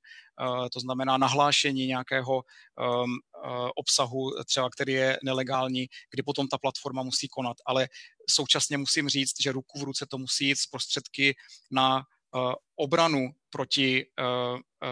to 0.72 0.80
znamená 0.80 1.16
nahlášení 1.16 1.86
nějakého 1.86 2.34
um, 2.34 2.42
uh, 2.80 3.68
obsahu, 3.74 4.30
třeba 4.44 4.70
který 4.70 4.92
je 4.92 5.18
nelegální, 5.24 5.86
kdy 6.10 6.22
potom 6.22 6.48
ta 6.48 6.58
platforma 6.58 7.02
musí 7.02 7.28
konat. 7.28 7.56
Ale 7.66 7.88
současně 8.30 8.78
musím 8.78 9.08
říct, 9.08 9.42
že 9.42 9.52
ruku 9.52 9.78
v 9.78 9.82
ruce 9.82 10.06
to 10.10 10.18
musí 10.18 10.48
jít 10.48 10.58
z 10.58 10.66
prostředky 10.66 11.36
na 11.70 11.96
uh, 11.96 12.52
obranu 12.76 13.30
proti, 13.50 14.06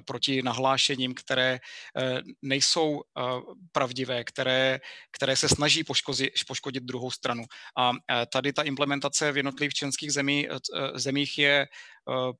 proti 0.04 0.42
nahlášením, 0.42 1.14
které 1.14 1.58
nejsou 2.42 3.02
pravdivé, 3.72 4.24
které, 4.24 4.80
které 5.12 5.36
se 5.36 5.48
snaží 5.48 5.84
poškozit, 5.84 6.32
poškodit 6.46 6.82
druhou 6.82 7.10
stranu. 7.10 7.44
A 7.78 7.92
tady 8.32 8.52
ta 8.52 8.62
implementace 8.62 9.32
v 9.32 9.36
jednotlivých 9.36 9.74
členských 9.74 10.12
zemí, 10.12 10.48
zemích 10.94 11.38
je 11.38 11.66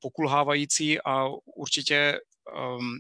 pokulhávající 0.01 1.01
a 1.01 1.29
určitě 1.57 2.21
um, 2.79 2.99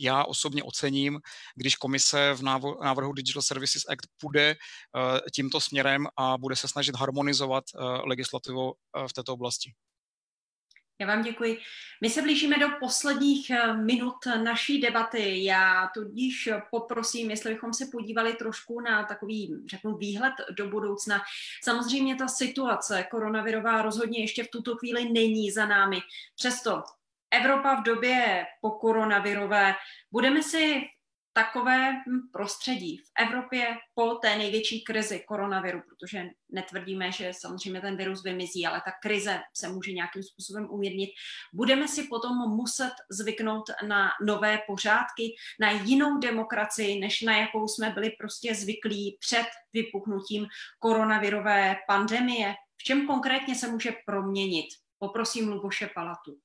já 0.00 0.24
osobně 0.24 0.62
ocením, 0.62 1.20
když 1.56 1.76
komise 1.76 2.34
v 2.34 2.42
návrhu 2.82 3.12
Digital 3.12 3.42
Services 3.42 3.82
Act 3.88 4.08
půjde 4.20 4.56
uh, 4.56 5.18
tímto 5.34 5.60
směrem 5.60 6.06
a 6.16 6.38
bude 6.38 6.56
se 6.56 6.68
snažit 6.68 6.96
harmonizovat 6.96 7.64
uh, 7.74 8.08
legislativu 8.08 8.64
uh, 8.64 8.72
v 9.08 9.12
této 9.12 9.32
oblasti. 9.32 9.72
Já 11.02 11.08
vám 11.08 11.22
děkuji. 11.22 11.58
My 12.00 12.10
se 12.10 12.22
blížíme 12.22 12.58
do 12.58 12.66
posledních 12.80 13.50
eh, 13.50 13.76
minut 13.76 14.14
naší 14.42 14.80
debaty. 14.80 15.44
Já 15.44 15.90
tudíž 15.94 16.48
poprosím, 16.70 17.30
jestli 17.30 17.52
bychom 17.52 17.74
se 17.74 17.86
podívali 17.92 18.32
trošku 18.32 18.80
na 18.80 19.04
takový, 19.04 19.54
řeknu, 19.70 19.96
výhled 19.96 20.32
do 20.56 20.68
budoucna. 20.68 21.22
Samozřejmě 21.64 22.16
ta 22.16 22.28
situace 22.28 23.04
koronavirová 23.10 23.82
rozhodně 23.82 24.20
ještě 24.20 24.44
v 24.44 24.48
tuto 24.48 24.76
chvíli 24.76 25.12
není 25.12 25.50
za 25.50 25.66
námi. 25.66 26.00
Přesto 26.36 26.82
Evropa 27.32 27.74
v 27.74 27.82
době 27.82 28.46
po 28.60 28.70
koronavirové, 28.70 29.74
budeme 30.12 30.42
si 30.42 30.82
takové 31.32 31.92
prostředí 32.32 32.98
v 32.98 33.10
Evropě 33.18 33.76
po 33.94 34.14
té 34.14 34.36
největší 34.36 34.84
krizi 34.84 35.24
koronaviru, 35.28 35.80
protože 35.88 36.24
netvrdíme, 36.50 37.12
že 37.12 37.32
samozřejmě 37.34 37.80
ten 37.80 37.96
virus 37.96 38.22
vymizí, 38.22 38.66
ale 38.66 38.82
ta 38.84 38.92
krize 39.02 39.40
se 39.56 39.68
může 39.68 39.92
nějakým 39.92 40.22
způsobem 40.22 40.70
umírnit. 40.70 41.10
Budeme 41.52 41.88
si 41.88 42.02
potom 42.02 42.36
muset 42.36 42.92
zvyknout 43.10 43.64
na 43.86 44.10
nové 44.26 44.58
pořádky, 44.66 45.34
na 45.60 45.70
jinou 45.70 46.18
demokracii, 46.18 47.00
než 47.00 47.22
na 47.22 47.36
jakou 47.36 47.68
jsme 47.68 47.90
byli 47.90 48.10
prostě 48.10 48.54
zvyklí 48.54 49.16
před 49.20 49.46
vypuknutím 49.72 50.46
koronavirové 50.78 51.76
pandemie. 51.88 52.54
V 52.76 52.82
čem 52.82 53.06
konkrétně 53.06 53.54
se 53.54 53.68
může 53.68 53.92
proměnit? 54.06 54.66
Poprosím 54.98 55.48
Luboše 55.48 55.90
Palatu. 55.94 56.38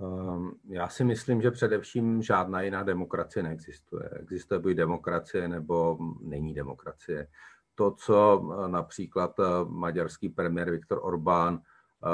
Ehm, 0.00 0.50
já 0.68 0.88
si 0.88 1.04
myslím, 1.04 1.42
že 1.42 1.50
především 1.50 2.22
žádná 2.22 2.60
jiná 2.60 2.82
demokracie 2.82 3.42
neexistuje. 3.42 4.08
Existuje 4.08 4.60
buď 4.60 4.72
demokracie, 4.72 5.48
nebo 5.48 5.98
není 6.20 6.54
demokracie. 6.54 7.26
To, 7.74 7.90
co 7.90 8.42
eh, 8.64 8.68
například 8.68 9.38
eh, 9.38 9.44
maďarský 9.68 10.28
premiér 10.28 10.70
Viktor 10.70 10.98
Orbán 11.02 11.60
eh, 11.60 12.08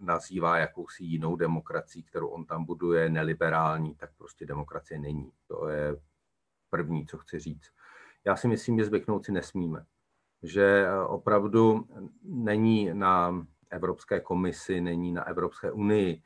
nazývá 0.00 0.58
jakousi 0.58 1.04
jinou 1.04 1.36
demokracií, 1.36 2.02
kterou 2.02 2.28
on 2.28 2.44
tam 2.44 2.64
buduje, 2.64 3.08
neliberální, 3.08 3.94
tak 3.94 4.10
prostě 4.18 4.46
demokracie 4.46 5.00
není. 5.00 5.32
To 5.46 5.68
je 5.68 5.96
první, 6.70 7.06
co 7.06 7.18
chci 7.18 7.38
říct. 7.38 7.70
Já 8.24 8.36
si 8.36 8.48
myslím, 8.48 8.78
že 8.78 8.84
zvyknout 8.84 9.24
si 9.24 9.32
nesmíme. 9.32 9.84
Že 10.42 10.86
opravdu 11.06 11.88
není 12.22 12.90
na 12.94 13.46
Evropské 13.70 14.20
komisi, 14.20 14.80
není 14.80 15.12
na 15.12 15.26
Evropské 15.26 15.72
unii, 15.72 16.22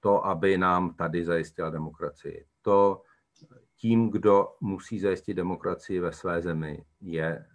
to, 0.00 0.26
aby 0.26 0.58
nám 0.58 0.94
tady 0.94 1.24
zajistila 1.24 1.70
demokracii. 1.70 2.46
To 2.62 3.02
tím, 3.82 4.10
kdo 4.10 4.48
musí 4.60 5.00
zajistit 5.00 5.34
demokracii 5.34 6.00
ve 6.00 6.12
své 6.12 6.42
zemi, 6.42 6.84
je, 7.00 7.26
eh, 7.26 7.46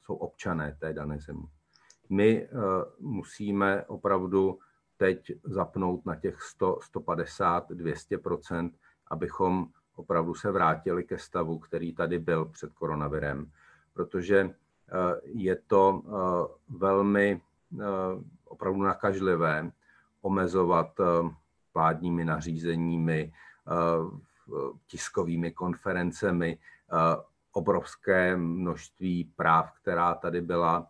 jsou 0.00 0.14
občané 0.14 0.76
té 0.80 0.92
dané 0.92 1.20
země. 1.20 1.48
My 2.10 2.42
eh, 2.42 2.48
musíme 3.00 3.84
opravdu 3.84 4.58
teď 4.96 5.32
zapnout 5.44 6.06
na 6.06 6.16
těch 6.16 6.42
100, 6.42 6.78
150, 6.82 7.70
200% 7.70 8.70
abychom 9.10 9.66
opravdu 9.96 10.34
se 10.34 10.50
vrátili 10.50 11.04
ke 11.04 11.18
stavu, 11.18 11.58
který 11.58 11.94
tady 11.94 12.18
byl 12.18 12.44
před 12.44 12.72
koronavirem, 12.72 13.50
protože 13.92 14.40
eh, 14.40 15.20
je 15.24 15.56
to 15.56 16.02
velmi 16.68 17.40
opravdu 18.44 18.82
nakažlivé 18.82 19.70
omezovat 20.24 21.00
eh, 21.00 21.04
vládními 21.74 22.24
nařízeními, 22.24 23.32
eh, 23.32 23.72
tiskovými 24.86 25.52
konferencemi, 25.52 26.58
eh, 26.58 27.22
obrovské 27.52 28.36
množství 28.36 29.24
práv, 29.36 29.72
která 29.82 30.14
tady 30.14 30.40
byla 30.40 30.86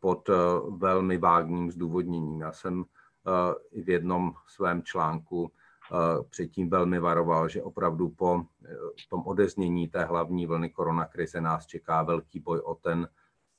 pod 0.00 0.30
velmi 0.68 1.18
vágním 1.18 1.70
zdůvodněním. 1.70 2.40
Já 2.40 2.52
jsem 2.52 2.84
v 3.84 3.88
jednom 3.88 4.32
svém 4.46 4.82
článku 4.82 5.52
předtím 6.30 6.70
velmi 6.70 6.98
varoval, 6.98 7.48
že 7.48 7.62
opravdu 7.62 8.08
po 8.08 8.42
tom 9.10 9.22
odeznění 9.26 9.88
té 9.88 10.04
hlavní 10.04 10.46
vlny 10.46 10.70
koronakrize 10.70 11.40
nás 11.40 11.66
čeká 11.66 12.02
velký 12.02 12.40
boj 12.40 12.60
o 12.64 12.74
ten 12.74 13.08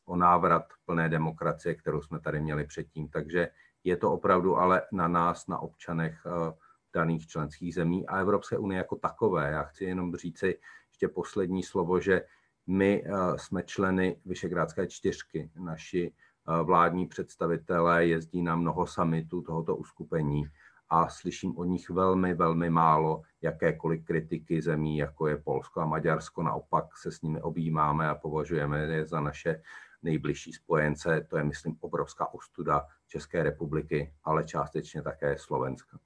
o 0.06 0.16
návrat 0.16 0.64
plné 0.86 1.10
demokracie, 1.10 1.76
kterou 1.76 2.02
jsme 2.02 2.20
tady 2.20 2.42
měli 2.42 2.66
předtím. 2.66 3.08
Takže 3.08 3.50
je 3.84 3.98
to 3.98 4.12
opravdu 4.12 4.58
ale 4.58 4.82
na 4.92 5.08
nás, 5.08 5.48
na 5.48 5.60
občanech 5.60 6.22
eh, 6.26 6.54
daných 6.94 7.28
členských 7.28 7.74
zemí 7.74 8.08
a 8.08 8.20
Evropské 8.20 8.58
unie 8.58 8.78
jako 8.78 8.96
takové. 8.96 9.52
Já 9.52 9.64
chci 9.64 9.86
jenom 9.86 10.16
říci 10.16 10.60
ještě 10.90 11.08
poslední 11.08 11.64
slovo, 11.64 12.00
že 12.00 12.22
my 12.68 13.04
eh, 13.06 13.12
jsme 13.38 13.64
členy 13.64 14.18
Vyšegrádské 14.26 14.88
čtyřky. 14.88 15.52
Naši 15.60 16.12
eh, 16.12 16.64
vládní 16.64 17.08
představitelé 17.08 18.06
jezdí 18.06 18.42
na 18.42 18.56
mnoho 18.56 18.88
summitů 18.88 19.42
tohoto 19.42 19.76
uskupení 19.76 20.46
a 20.90 21.10
slyším 21.10 21.58
od 21.58 21.64
nich 21.64 21.90
velmi, 21.90 22.34
velmi 22.34 22.70
málo 22.70 23.22
jakékoliv 23.42 24.06
kritiky 24.06 24.62
zemí, 24.62 24.98
jako 24.98 25.28
je 25.28 25.38
Polsko 25.38 25.82
a 25.82 25.86
Maďarsko. 25.86 26.44
Naopak 26.44 26.98
se 26.98 27.12
s 27.12 27.22
nimi 27.22 27.42
objímáme 27.42 28.10
a 28.10 28.16
považujeme 28.16 28.80
je 28.80 29.06
za 29.06 29.20
naše 29.20 29.62
nejbližší 30.04 30.54
spojence. 30.54 31.28
To 31.30 31.38
je, 31.38 31.44
myslím, 31.44 31.78
obrovská 31.80 32.34
ostuda 32.34 32.88
České 33.08 33.44
republiky, 33.44 34.14
ale 34.24 34.44
částečně 34.44 35.02
také 35.02 35.38
Slovenska. 35.38 36.00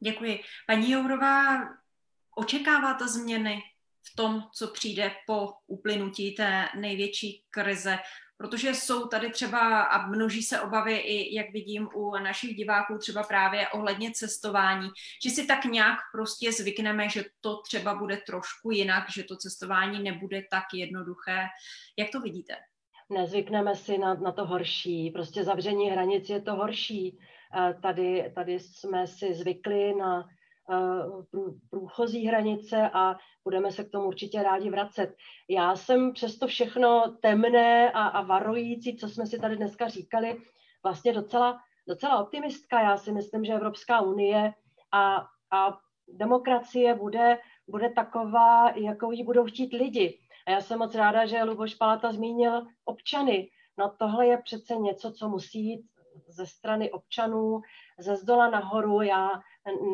Děkuji. 0.00 0.40
Paní 0.66 0.90
Jourová, 0.90 1.68
očekáváte 2.36 3.08
změny 3.08 3.62
v 4.02 4.16
tom, 4.16 4.42
co 4.52 4.68
přijde 4.68 5.10
po 5.26 5.52
uplynutí 5.66 6.34
té 6.34 6.68
největší 6.80 7.44
krize? 7.50 7.98
Protože 8.36 8.74
jsou 8.74 9.08
tady 9.08 9.30
třeba, 9.30 9.82
a 9.82 10.06
množí 10.06 10.42
se 10.42 10.60
obavy 10.60 10.96
i, 10.96 11.34
jak 11.36 11.50
vidím 11.50 11.88
u 11.94 12.10
našich 12.10 12.56
diváků, 12.56 12.98
třeba 12.98 13.22
právě 13.22 13.68
ohledně 13.68 14.10
cestování, 14.10 14.88
že 15.24 15.30
si 15.30 15.46
tak 15.46 15.64
nějak 15.64 15.98
prostě 16.12 16.52
zvykneme, 16.52 17.08
že 17.08 17.24
to 17.40 17.62
třeba 17.62 17.94
bude 17.94 18.16
trošku 18.16 18.70
jinak, 18.70 19.04
že 19.14 19.22
to 19.22 19.36
cestování 19.36 20.02
nebude 20.02 20.42
tak 20.50 20.64
jednoduché. 20.74 21.46
Jak 21.98 22.10
to 22.10 22.20
vidíte? 22.20 22.54
Nezvykneme 23.12 23.76
si 23.76 23.98
na, 23.98 24.14
na 24.14 24.32
to 24.32 24.46
horší. 24.46 25.10
Prostě 25.10 25.44
zavření 25.44 25.90
hranic 25.90 26.30
je 26.30 26.40
to 26.40 26.54
horší. 26.54 27.18
Tady, 27.82 28.32
tady 28.34 28.58
jsme 28.58 29.06
si 29.06 29.34
zvykli 29.34 29.94
na 29.94 30.24
průchozí 31.70 32.26
hranice 32.26 32.90
a 32.92 33.16
budeme 33.44 33.72
se 33.72 33.84
k 33.84 33.90
tomu 33.90 34.06
určitě 34.06 34.42
rádi 34.42 34.70
vracet. 34.70 35.14
Já 35.50 35.76
jsem 35.76 36.12
přesto 36.12 36.46
všechno 36.46 37.16
temné 37.22 37.92
a, 37.92 38.02
a 38.02 38.22
varující, 38.22 38.96
co 38.96 39.08
jsme 39.08 39.26
si 39.26 39.38
tady 39.38 39.56
dneska 39.56 39.88
říkali, 39.88 40.36
vlastně 40.82 41.12
docela, 41.12 41.58
docela 41.88 42.22
optimistka. 42.22 42.80
Já 42.80 42.96
si 42.96 43.12
myslím, 43.12 43.44
že 43.44 43.52
Evropská 43.52 44.00
unie 44.00 44.54
a, 44.92 45.26
a 45.52 45.78
demokracie 46.08 46.94
bude, 46.94 47.38
bude 47.68 47.90
taková, 47.90 48.70
jakou 48.70 49.12
ji 49.12 49.24
budou 49.24 49.44
chtít 49.44 49.72
lidi. 49.72 50.18
A 50.46 50.50
já 50.50 50.60
jsem 50.60 50.78
moc 50.78 50.94
ráda, 50.94 51.26
že 51.26 51.42
Luboš 51.42 51.74
Palata 51.74 52.12
zmínil 52.12 52.66
občany. 52.84 53.50
No 53.78 53.94
tohle 53.98 54.26
je 54.26 54.36
přece 54.44 54.76
něco, 54.76 55.12
co 55.12 55.28
musí 55.28 55.64
jít 55.64 55.86
ze 56.28 56.46
strany 56.46 56.90
občanů, 56.90 57.60
ze 57.98 58.16
zdola 58.16 58.50
nahoru. 58.50 59.02
Já 59.02 59.30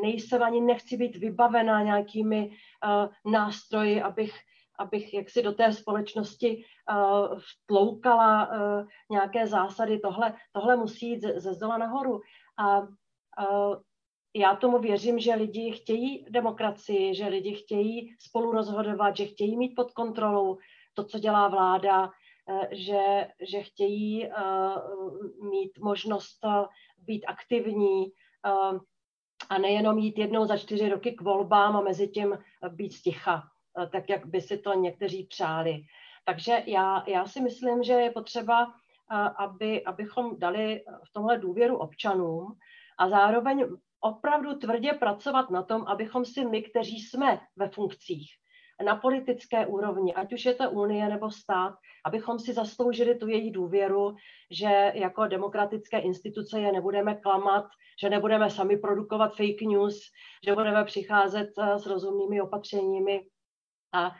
nejsem 0.02 0.42
ani 0.42 0.60
nechci 0.60 0.96
být 0.96 1.16
vybavená 1.16 1.82
nějakými 1.82 2.50
uh, 2.50 3.32
nástroji, 3.32 4.02
abych, 4.02 4.34
abych 4.78 5.14
jaksi 5.14 5.42
do 5.42 5.52
té 5.52 5.72
společnosti 5.72 6.64
uh, 6.90 7.38
vtloukala 7.38 8.48
uh, 8.48 8.86
nějaké 9.10 9.46
zásady. 9.46 9.98
Tohle, 9.98 10.34
tohle 10.52 10.76
musí 10.76 11.10
jít 11.10 11.20
ze, 11.20 11.40
ze 11.40 11.54
zdola 11.54 11.78
nahoru. 11.78 12.20
A 12.58 12.80
uh, 12.80 12.86
já 14.34 14.56
tomu 14.56 14.78
věřím, 14.78 15.18
že 15.18 15.34
lidi 15.34 15.72
chtějí 15.72 16.26
demokracii, 16.30 17.14
že 17.14 17.26
lidi 17.26 17.54
chtějí 17.54 18.14
spolu 18.18 18.52
rozhodovat, 18.52 19.16
že 19.16 19.26
chtějí 19.26 19.56
mít 19.56 19.74
pod 19.74 19.92
kontrolou 19.92 20.58
to, 20.94 21.04
co 21.04 21.18
dělá 21.18 21.48
vláda, 21.48 22.10
eh, 22.48 22.68
že, 22.76 23.28
že 23.40 23.62
chtějí 23.62 24.26
eh, 24.26 24.32
mít 25.50 25.78
možnost 25.78 26.44
eh, 26.44 26.66
být 26.98 27.24
aktivní 27.26 28.12
a 29.50 29.58
nejenom 29.58 29.98
jít 29.98 30.18
jednou 30.18 30.46
za 30.46 30.56
čtyři 30.56 30.88
roky 30.88 31.12
k 31.12 31.20
volbám 31.20 31.76
a 31.76 31.80
mezi 31.80 32.08
tím 32.08 32.38
být 32.68 32.92
sticha, 32.92 33.42
tak 33.92 34.08
jak 34.08 34.26
by 34.26 34.40
si 34.40 34.58
to 34.58 34.74
někteří 34.74 35.24
přáli. 35.24 35.82
Takže 36.24 36.62
já, 36.66 37.04
já 37.06 37.26
si 37.26 37.40
myslím, 37.40 37.82
že 37.82 37.92
je 37.92 38.10
potřeba, 38.10 38.74
aby, 39.36 39.84
abychom 39.84 40.38
dali 40.38 40.84
v 41.04 41.12
tomhle 41.12 41.38
důvěru 41.38 41.78
občanům 41.78 42.58
a 42.98 43.08
zároveň 43.08 43.66
opravdu 44.00 44.58
tvrdě 44.58 44.92
pracovat 44.92 45.50
na 45.50 45.62
tom, 45.62 45.84
abychom 45.86 46.24
si 46.24 46.44
my, 46.44 46.62
kteří 46.62 47.00
jsme 47.00 47.40
ve 47.56 47.68
funkcích, 47.68 48.30
na 48.84 48.96
politické 48.96 49.66
úrovni, 49.66 50.14
ať 50.14 50.32
už 50.32 50.44
je 50.44 50.54
to 50.54 50.70
Unie 50.70 51.08
nebo 51.08 51.30
stát, 51.30 51.74
abychom 52.04 52.38
si 52.38 52.52
zasloužili 52.52 53.14
tu 53.14 53.28
její 53.28 53.50
důvěru, 53.50 54.16
že 54.50 54.92
jako 54.94 55.26
demokratické 55.26 55.98
instituce 55.98 56.60
je 56.60 56.72
nebudeme 56.72 57.14
klamat, 57.14 57.64
že 58.02 58.10
nebudeme 58.10 58.50
sami 58.50 58.76
produkovat 58.76 59.36
fake 59.36 59.62
news, 59.62 60.00
že 60.46 60.54
budeme 60.54 60.84
přicházet 60.84 61.48
eh, 61.58 61.78
s 61.78 61.86
rozumnými 61.86 62.40
opatřeními 62.40 63.20
A 63.92 64.10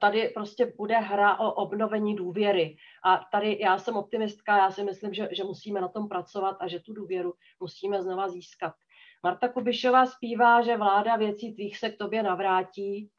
tady 0.00 0.28
prostě 0.28 0.72
bude 0.76 0.98
hra 0.98 1.38
o 1.38 1.52
obnovení 1.52 2.16
důvěry. 2.16 2.76
A 3.04 3.20
tady 3.32 3.58
já 3.60 3.78
jsem 3.78 3.96
optimistka, 3.96 4.56
já 4.56 4.70
si 4.70 4.84
myslím, 4.84 5.14
že, 5.14 5.28
že 5.32 5.44
musíme 5.44 5.80
na 5.80 5.88
tom 5.88 6.08
pracovat 6.08 6.56
a 6.60 6.68
že 6.68 6.80
tu 6.80 6.92
důvěru 6.92 7.34
musíme 7.60 8.02
znova 8.02 8.28
získat. 8.28 8.74
Marta 9.22 9.48
Kubišová 9.48 10.06
zpívá, 10.06 10.62
že 10.62 10.76
vláda 10.76 11.16
věcí 11.16 11.54
tvých 11.54 11.78
se 11.78 11.90
k 11.90 11.98
tobě 11.98 12.22
navrátí, 12.22 13.10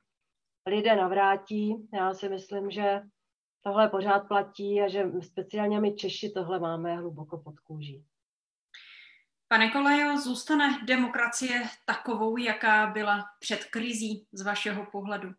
lidé 0.66 0.96
navrátí. 0.96 1.90
Já 1.94 2.14
si 2.14 2.30
myslím, 2.30 2.72
že 2.72 3.02
tohle 3.62 3.90
pořád 3.90 4.20
platí 4.20 4.82
a 4.82 4.88
že 4.88 5.12
speciálně 5.22 5.80
my 5.80 5.96
Češi 5.96 6.30
tohle 6.30 6.60
máme 6.60 6.96
hluboko 6.96 7.38
pod 7.38 7.60
kůží. 7.60 8.06
Pane 9.48 9.72
Kolejo, 9.72 10.18
zůstane 10.18 10.86
demokracie 10.86 11.64
takovou, 11.86 12.38
jaká 12.38 12.88
byla 12.88 13.26
před 13.40 13.66
krizí 13.66 14.28
z 14.32 14.42
vašeho 14.42 14.86
pohledu? 14.92 15.30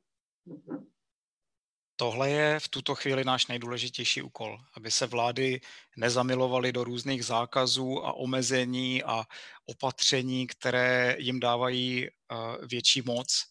Tohle 1.96 2.30
je 2.30 2.60
v 2.60 2.68
tuto 2.68 2.94
chvíli 2.94 3.24
náš 3.24 3.46
nejdůležitější 3.46 4.22
úkol, 4.22 4.58
aby 4.74 4.90
se 4.90 5.06
vlády 5.06 5.60
nezamilovaly 5.96 6.72
do 6.72 6.84
různých 6.84 7.24
zákazů 7.24 8.06
a 8.06 8.12
omezení 8.12 9.02
a 9.02 9.24
opatření, 9.66 10.46
které 10.46 11.16
jim 11.18 11.40
dávají 11.40 12.06
eh, 12.06 12.36
větší 12.66 13.02
moc. 13.02 13.44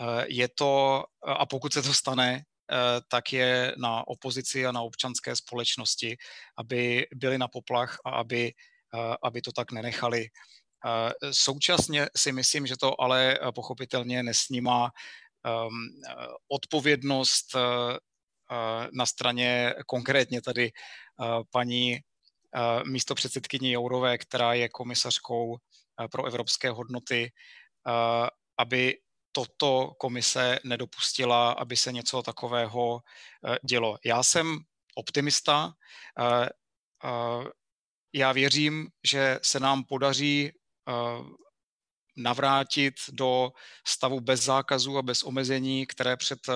Eh, 0.00 0.24
je 0.28 0.48
to, 0.48 1.04
a 1.22 1.46
pokud 1.46 1.72
se 1.72 1.82
to 1.82 1.94
stane, 1.94 2.42
eh, 2.42 2.76
tak 3.08 3.32
je 3.32 3.74
na 3.78 4.08
opozici 4.08 4.66
a 4.66 4.72
na 4.72 4.82
občanské 4.82 5.36
společnosti, 5.36 6.16
aby 6.56 7.06
byli 7.14 7.38
na 7.38 7.48
poplach 7.48 7.98
a 8.04 8.10
aby, 8.10 8.52
aby 9.22 9.42
to 9.42 9.52
tak 9.52 9.72
nenechali. 9.72 10.26
Současně 11.30 12.06
si 12.16 12.32
myslím, 12.32 12.66
že 12.66 12.76
to 12.76 13.00
ale 13.00 13.38
pochopitelně 13.54 14.22
nesnímá 14.22 14.90
odpovědnost 16.48 17.54
uh, 17.54 17.60
uh, 17.60 17.96
na 18.92 19.06
straně 19.06 19.74
konkrétně 19.86 20.42
tady 20.42 20.70
paní 21.50 21.98
místo 22.86 23.14
předsedkyně 23.14 23.72
Jourové, 23.72 24.18
která 24.18 24.54
je 24.54 24.68
komisařkou 24.68 25.56
pro 26.10 26.26
evropské 26.26 26.70
hodnoty, 26.70 27.32
aby 28.58 28.98
toto 29.32 29.92
komise 29.98 30.58
nedopustila, 30.64 31.52
aby 31.52 31.76
se 31.76 31.92
něco 31.92 32.22
takového 32.22 33.00
dělo. 33.68 33.98
Já 34.04 34.22
jsem 34.22 34.58
optimista. 34.94 35.72
Já 38.14 38.32
věřím, 38.32 38.88
že 39.04 39.38
se 39.42 39.60
nám 39.60 39.84
podaří 39.84 40.52
navrátit 42.16 42.94
do 43.12 43.52
stavu 43.86 44.20
bez 44.20 44.42
zákazů 44.42 44.98
a 44.98 45.02
bez 45.02 45.22
omezení, 45.22 45.86
které 45.86 46.16
před 46.16 46.38
eh, 46.48 46.52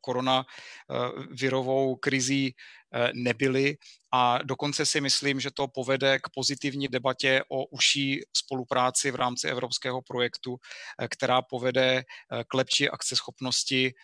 koronavirovou 0.00 1.96
krizí 1.96 2.54
eh, 2.94 3.10
nebyly. 3.14 3.76
A 4.12 4.38
dokonce 4.42 4.86
si 4.86 5.00
myslím, 5.00 5.40
že 5.40 5.50
to 5.50 5.68
povede 5.68 6.18
k 6.18 6.28
pozitivní 6.34 6.88
debatě 6.88 7.42
o 7.48 7.66
užší 7.66 8.20
spolupráci 8.36 9.10
v 9.10 9.14
rámci 9.14 9.48
evropského 9.48 10.02
projektu, 10.02 10.56
eh, 10.98 11.08
která 11.08 11.42
povede 11.42 12.04
k 12.48 12.54
lepší 12.54 12.88
akceschopnosti, 12.88 13.94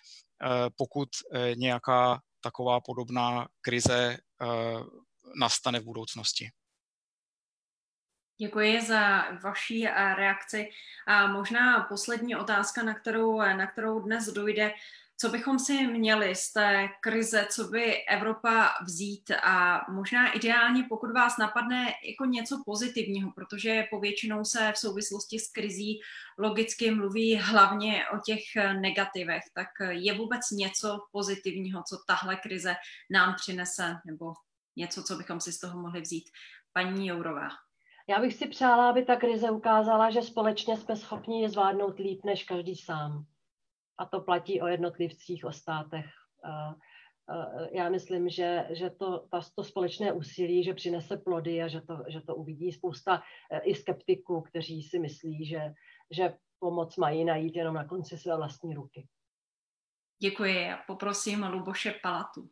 pokud 0.77 1.09
nějaká 1.55 2.21
taková 2.41 2.81
podobná 2.81 3.49
krize 3.61 4.19
nastane 5.41 5.81
v 5.81 5.85
budoucnosti. 5.85 6.51
Děkuji 8.39 8.81
za 8.81 9.25
vaší 9.43 9.87
eh, 9.87 10.15
reakci. 10.15 10.71
A 11.07 11.27
možná 11.27 11.81
poslední 11.81 12.37
otázka, 12.37 12.83
na 12.83 12.95
kterou, 12.95 13.41
eh, 13.41 13.55
na 13.55 13.67
kterou 13.67 14.01
dnes 14.01 14.27
dojde. 14.27 14.73
Co 15.19 15.29
bychom 15.29 15.59
si 15.59 15.87
měli 15.87 16.35
z 16.35 16.53
té 16.53 16.89
krize, 17.01 17.47
co 17.51 17.65
by 17.65 18.05
Evropa 18.05 18.71
vzít 18.83 19.31
a 19.43 19.87
možná 19.91 20.33
ideálně, 20.33 20.85
pokud 20.89 21.13
vás 21.13 21.39
napadne 21.39 21.93
jako 22.09 22.25
něco 22.25 22.63
pozitivního, 22.67 23.33
protože 23.33 23.85
povětšinou 23.91 24.45
se 24.45 24.73
v 24.73 24.79
souvislosti 24.79 25.39
s 25.39 25.53
krizí 25.53 26.01
logicky 26.39 26.91
mluví 26.91 27.37
hlavně 27.37 28.09
o 28.09 28.19
těch 28.19 28.57
eh, 28.57 28.75
negativech, 28.75 29.43
tak 29.55 29.69
je 29.91 30.15
vůbec 30.15 30.51
něco 30.51 31.07
pozitivního, 31.13 31.83
co 31.89 31.99
tahle 32.07 32.37
krize 32.37 32.75
nám 33.11 33.35
přinese, 33.35 33.97
nebo 34.07 34.33
něco, 34.77 35.03
co 35.03 35.17
bychom 35.17 35.41
si 35.41 35.53
z 35.53 35.61
toho 35.61 35.81
mohli 35.81 36.01
vzít. 36.01 36.31
Paní 36.73 37.07
Jourová. 37.07 37.66
Já 38.09 38.21
bych 38.21 38.35
si 38.35 38.49
přála, 38.49 38.91
aby 38.91 39.05
ta 39.05 39.17
krize 39.17 39.51
ukázala, 39.51 40.11
že 40.11 40.23
společně 40.23 40.77
jsme 40.77 40.97
schopni 40.97 41.43
je 41.43 41.49
zvládnout 41.49 41.99
líp 41.99 42.25
než 42.25 42.45
každý 42.45 42.77
sám. 42.77 43.25
A 43.99 44.07
to 44.07 44.21
platí 44.21 44.61
o 44.61 44.67
jednotlivcích, 44.67 45.45
o 45.45 45.53
státech. 45.53 46.07
Já 47.73 47.89
myslím, 47.89 48.29
že, 48.29 48.67
že 48.71 48.91
to, 48.91 49.19
ta, 49.19 49.41
to 49.55 49.65
společné 49.65 50.13
úsilí, 50.13 50.65
že 50.65 50.75
přinese 50.75 51.17
plody 51.17 51.63
a 51.63 51.69
že 51.69 51.81
to, 51.81 52.05
že 52.09 52.21
to 52.21 52.35
uvidí 52.35 52.73
spousta 52.73 53.23
e, 53.51 53.61
i 53.61 53.75
skeptiků, 53.75 54.41
kteří 54.41 54.83
si 54.83 54.99
myslí, 54.99 55.47
že, 55.47 55.75
že 56.11 56.35
pomoc 56.59 56.97
mají 56.97 57.25
najít 57.25 57.57
jenom 57.57 57.75
na 57.75 57.85
konci 57.85 58.19
své 58.19 58.37
vlastní 58.37 58.75
ruky. 58.75 59.09
Děkuji. 60.19 60.71
Poprosím 60.87 61.45
Luboše 61.45 61.95
Palatu. 62.03 62.51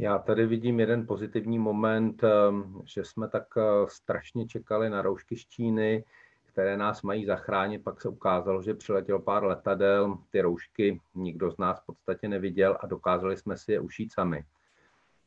Já 0.00 0.18
tady 0.18 0.46
vidím 0.46 0.80
jeden 0.80 1.06
pozitivní 1.06 1.58
moment, 1.58 2.24
ehm, 2.24 2.82
že 2.84 3.04
jsme 3.04 3.28
tak 3.28 3.44
eh, 3.56 3.62
strašně 3.88 4.46
čekali 4.46 4.90
na 4.90 5.02
roušky 5.02 5.36
z 5.36 5.46
Číny, 5.46 6.04
které 6.46 6.76
nás 6.76 7.02
mají 7.02 7.24
zachránit. 7.26 7.84
Pak 7.84 8.00
se 8.00 8.08
ukázalo, 8.08 8.62
že 8.62 8.74
přiletělo 8.74 9.18
pár 9.18 9.44
letadel, 9.44 10.18
ty 10.30 10.40
roušky 10.40 11.00
nikdo 11.14 11.50
z 11.50 11.58
nás 11.58 11.80
v 11.80 11.86
podstatě 11.86 12.28
neviděl 12.28 12.76
a 12.80 12.86
dokázali 12.86 13.36
jsme 13.36 13.56
si 13.56 13.72
je 13.72 13.80
ušít 13.80 14.12
sami. 14.12 14.44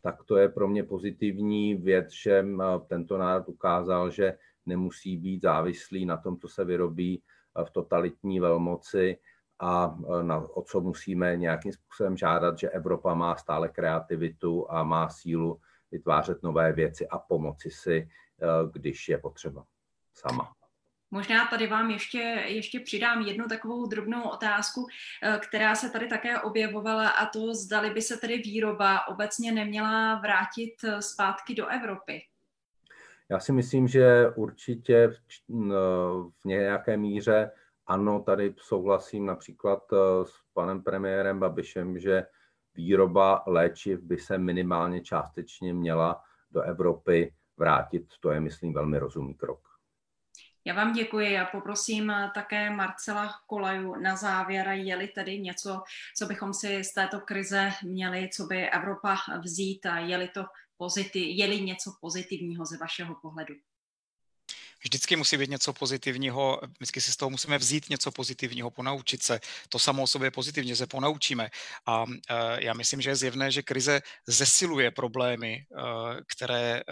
Tak 0.02 0.23
to 0.23 0.38
je 0.38 0.49
pro 0.49 0.68
mě 0.68 0.84
pozitivní 0.84 1.76
věc, 1.76 2.11
že 2.11 2.45
eh, 2.61 2.80
tento 2.88 3.18
národ 3.18 3.49
ukázal, 3.49 4.11
že 4.11 4.38
nemusí 4.65 5.18
být 5.18 5.41
závislý 5.41 6.06
na 6.06 6.18
tom, 6.18 6.38
co 6.38 6.48
se 6.48 6.65
vyrobí 6.65 7.22
eh, 7.57 7.65
v 7.65 7.69
totalitní 7.69 8.39
velmoci, 8.39 9.18
a 9.62 9.98
e, 10.20 10.24
na, 10.24 10.38
o 10.38 10.62
co 10.62 10.82
musíme 10.82 11.38
nějakým 11.38 11.72
způsobem 11.72 12.18
žádat, 12.18 12.60
že 12.60 12.70
Evropa 12.70 13.14
má 13.14 13.36
stále 13.36 13.70
kreativitu 13.70 14.72
a 14.72 14.84
má 14.84 15.10
sílu 15.10 15.60
vytvářet 15.92 16.44
nové 16.44 16.74
věci 16.74 17.08
a 17.08 17.18
pomoci 17.18 17.72
si, 17.72 17.96
e, 17.96 18.08
když 18.74 19.10
je 19.10 19.18
potřeba 19.18 19.66
sama. 20.14 20.54
Možná 21.12 21.48
tady 21.48 21.68
vám 21.68 21.90
ještě, 21.90 22.18
ještě 22.48 22.80
přidám 22.80 23.22
jednu 23.22 23.48
takovou 23.48 23.88
drobnou 23.88 24.30
otázku, 24.30 24.88
e, 25.24 25.40
která 25.40 25.76
se 25.76 25.90
tady 25.90 26.08
také 26.08 26.40
objevovala 26.40 27.10
a 27.10 27.26
to 27.26 27.54
zdali 27.54 27.90
by 27.90 28.02
se 28.02 28.18
tedy 28.18 28.38
výroba 28.38 29.08
obecně 29.08 29.52
neměla 29.52 30.16
vrátit 30.16 30.74
zpátky 31.00 31.56
do 31.56 31.68
Evropy. 31.68 32.22
Já 33.30 33.40
si 33.40 33.52
myslím, 33.52 33.88
že 33.88 34.30
určitě 34.36 35.12
v 36.42 36.46
nějaké 36.46 36.98
míře 36.98 37.52
ano, 37.91 38.19
tady 38.19 38.55
souhlasím 38.57 39.26
například 39.26 39.84
eh, 39.93 40.26
s 40.26 40.34
panem 40.53 40.84
premiérem 40.84 41.39
Babišem, 41.39 41.99
že 41.99 42.23
výroba 42.76 43.43
léčiv 43.47 43.99
by 43.99 44.18
se 44.18 44.38
minimálně 44.38 45.01
částečně 45.01 45.73
měla 45.73 46.23
do 46.51 46.61
Evropy 46.61 47.34
vrátit. 47.57 48.05
To 48.19 48.31
je, 48.31 48.39
myslím, 48.39 48.73
velmi 48.73 48.99
rozumný 48.99 49.34
krok. 49.34 49.59
Já 50.65 50.73
vám 50.73 50.93
děkuji 50.93 51.38
a 51.38 51.45
poprosím 51.45 52.09
eh, 52.09 52.31
také 52.34 52.69
Marcela 52.69 53.30
Kolaju 53.47 53.95
na 53.95 54.15
závěr, 54.15 54.68
je-li 54.68 55.07
tedy 55.07 55.39
něco, 55.39 55.81
co 56.18 56.26
bychom 56.26 56.53
si 56.53 56.84
z 56.84 56.93
této 56.93 57.19
krize 57.19 57.69
měli, 57.84 58.30
co 58.34 58.45
by 58.45 58.69
Evropa 58.69 59.18
vzít 59.43 59.85
a 59.85 59.99
je-li, 59.99 60.27
to 60.27 60.45
pozitiv, 60.77 61.38
je-li 61.38 61.61
něco 61.61 61.91
pozitivního 62.01 62.65
ze 62.65 62.77
vašeho 62.77 63.15
pohledu 63.22 63.53
vždycky 64.84 65.16
musí 65.16 65.38
být 65.38 65.49
něco 65.49 65.74
pozitivního, 65.74 66.62
vždycky 66.78 67.02
si 67.02 67.12
z 67.12 67.18
toho 67.18 67.30
musíme 67.30 67.58
vzít 67.58 67.90
něco 67.90 68.12
pozitivního, 68.12 68.72
ponaučit 68.72 69.24
se. 69.24 69.40
To 69.70 69.80
samo 69.80 70.03
o 70.03 70.08
sobě 70.08 70.32
pozitivně 70.32 70.76
se 70.76 70.88
ponaučíme. 70.88 71.49
A 71.86 72.06
e, 72.30 72.66
já 72.66 72.74
myslím, 72.74 73.02
že 73.02 73.10
je 73.10 73.16
zjevné, 73.16 73.52
že 73.52 73.62
krize 73.62 74.02
zesiluje 74.28 74.91
problémy, 74.91 75.53
e, 75.53 75.64
které 76.28 76.78
e, 76.78 76.84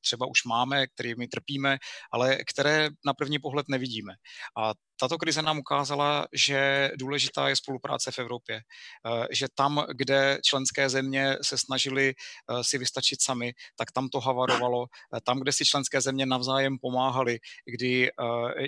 třeba 0.00 0.26
už 0.26 0.44
máme, 0.44 0.86
kterými 0.86 1.28
trpíme, 1.28 1.78
ale 2.12 2.38
které 2.44 2.88
na 3.06 3.14
první 3.14 3.38
pohled 3.38 3.68
nevidíme. 3.68 4.12
A 4.56 4.72
tato 5.00 5.18
krize 5.18 5.42
nám 5.42 5.58
ukázala, 5.58 6.26
že 6.32 6.90
důležitá 6.96 7.48
je 7.48 7.56
spolupráce 7.56 8.10
v 8.10 8.18
Evropě, 8.18 8.56
eh, 8.56 9.26
že 9.30 9.46
tam, 9.54 9.84
kde 9.94 10.38
členské 10.44 10.88
země 10.88 11.36
se 11.42 11.58
snažili 11.58 12.14
eh, 12.14 12.64
si 12.64 12.78
vystačit 12.78 13.22
sami, 13.22 13.54
tak 13.76 13.92
tam 13.92 14.08
to 14.08 14.20
havarovalo. 14.20 14.86
Eh, 15.16 15.20
tam, 15.20 15.40
kde 15.40 15.52
si 15.52 15.64
členské 15.64 16.00
země 16.00 16.26
navzájem 16.26 16.78
pomáhali, 16.78 17.38
kdy 17.66 18.10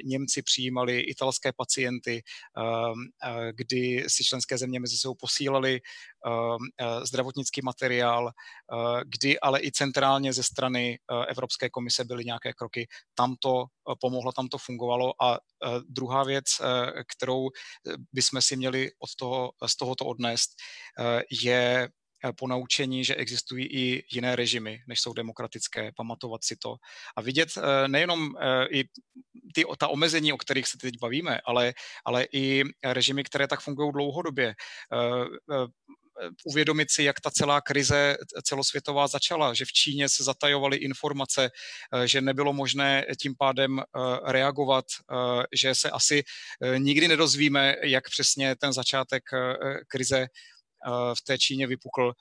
Němci 0.04 0.42
přijímali 0.42 1.00
italské 1.00 1.52
pacienty, 1.52 2.22
kdy 3.52 4.04
si 4.08 4.24
členské 4.24 4.58
země 4.58 4.80
mezi 4.80 4.96
sebou 4.96 5.14
posílali 5.14 5.80
zdravotnický 7.04 7.60
materiál, 7.64 8.30
kdy 9.04 9.40
ale 9.40 9.60
i 9.62 9.72
centrálně 9.72 10.32
ze 10.32 10.42
strany 10.42 10.98
Evropské 11.28 11.70
komise 11.70 12.04
byly 12.04 12.24
nějaké 12.24 12.52
kroky. 12.52 12.88
Tam 13.14 13.34
to 13.40 13.64
pomohlo, 14.00 14.32
tam 14.32 14.48
to 14.48 14.58
fungovalo. 14.58 15.12
A 15.22 15.38
druhá 15.88 16.24
věc, 16.24 16.44
kterou 17.16 17.48
bychom 18.12 18.42
si 18.42 18.56
měli 18.56 18.90
od 18.98 19.14
toho, 19.16 19.52
z 19.66 19.76
tohoto 19.76 20.04
odnést, 20.04 20.50
je 21.42 21.88
Eh, 22.24 22.32
ponaučení, 22.32 23.04
že 23.04 23.14
existují 23.14 23.66
i 23.66 24.04
jiné 24.12 24.36
režimy, 24.36 24.82
než 24.88 25.00
jsou 25.00 25.12
demokratické, 25.12 25.92
pamatovat 25.96 26.44
si 26.44 26.56
to. 26.56 26.76
A 27.16 27.22
vidět 27.22 27.48
eh, 27.56 27.88
nejenom 27.88 28.34
eh, 28.40 28.66
i 28.70 28.84
ty, 29.54 29.64
ta 29.78 29.88
omezení, 29.88 30.32
o 30.32 30.36
kterých 30.36 30.66
se 30.66 30.78
teď 30.78 30.94
bavíme, 31.00 31.40
ale, 31.44 31.74
ale 32.04 32.26
i 32.32 32.62
režimy, 32.84 33.24
které 33.24 33.48
tak 33.48 33.60
fungují 33.60 33.92
dlouhodobě 33.92 34.54
uvědomit 36.44 36.90
si, 36.90 37.02
jak 37.02 37.20
ta 37.20 37.30
celá 37.30 37.60
krize 37.60 38.16
celosvětová 38.42 39.08
začala, 39.08 39.54
že 39.54 39.64
v 39.64 39.72
Číně 39.72 40.08
se 40.08 40.24
zatajovaly 40.24 40.76
informace, 40.76 41.50
že 42.04 42.20
nebylo 42.20 42.52
možné 42.52 43.06
tím 43.20 43.34
pádem 43.38 43.82
reagovat, 44.24 44.84
že 45.54 45.74
se 45.74 45.90
asi 45.90 46.22
nikdy 46.78 47.08
nedozvíme, 47.08 47.76
jak 47.82 48.10
přesně 48.10 48.56
ten 48.56 48.72
začátek 48.72 49.22
krize 49.88 50.26
Eh, 50.86 51.14
v 51.14 51.22
té 51.22 51.38
Číně 51.38 51.66
vypukl 51.66 52.12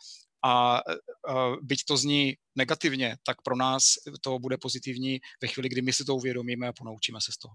a 0.45 0.81
eh, 0.89 1.34
byť 1.61 1.84
to 1.88 1.97
zní 1.97 2.34
negativně, 2.55 3.17
tak 3.23 3.41
pro 3.41 3.55
nás 3.55 3.84
to 4.21 4.39
bude 4.39 4.57
pozitivní 4.57 5.19
ve 5.41 5.47
chvíli, 5.47 5.69
kdy 5.69 5.81
my 5.81 5.93
si 5.93 6.05
to 6.05 6.15
uvědomíme 6.15 6.67
a 6.67 6.73
ponaučíme 6.73 7.19
se 7.21 7.31
z 7.31 7.38
toho. 7.38 7.53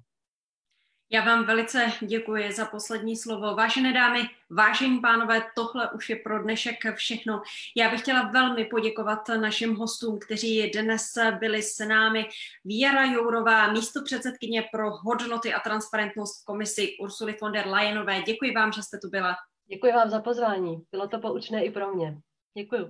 Já 1.15 1.25
vám 1.25 1.45
velice 1.45 1.93
děkuji 2.01 2.53
za 2.53 2.67
poslední 2.67 3.17
slovo. 3.17 3.55
Vážené 3.55 3.93
dámy, 3.93 4.21
vážení 4.51 5.01
pánové, 5.01 5.43
tohle 5.55 5.91
už 5.91 6.11
je 6.11 6.17
pro 6.17 6.43
dnešek 6.43 6.77
všechno. 6.95 7.43
Já 7.77 7.91
bych 7.91 8.01
chtěla 8.01 8.23
velmi 8.23 8.65
poděkovat 8.65 9.29
našim 9.29 9.77
hostům, 9.77 10.19
kteří 10.19 10.71
dnes 10.71 11.15
byli 11.39 11.63
s 11.63 11.85
námi. 11.85 12.29
Věra 12.65 13.05
Jourová, 13.05 13.73
místo 13.73 14.03
předsedkyně 14.05 14.65
pro 14.73 14.91
hodnoty 14.91 15.55
a 15.55 15.61
transparentnost 15.61 16.43
v 16.43 16.45
komisi 16.45 16.97
Ursuly 17.01 17.37
von 17.41 17.53
der 17.53 17.67
Leyenové. 17.67 18.23
Děkuji 18.23 18.55
vám, 18.55 18.73
že 18.73 18.83
jste 18.83 18.99
tu 18.99 19.11
byla. 19.11 19.37
Děkuji 19.67 19.93
vám 19.93 20.11
za 20.11 20.21
pozvání. 20.21 20.83
Bylo 20.93 21.09
to 21.09 21.19
poučné 21.19 21.65
i 21.65 21.71
pro 21.71 21.95
mě. 21.95 22.19
Děkuji. 22.59 22.89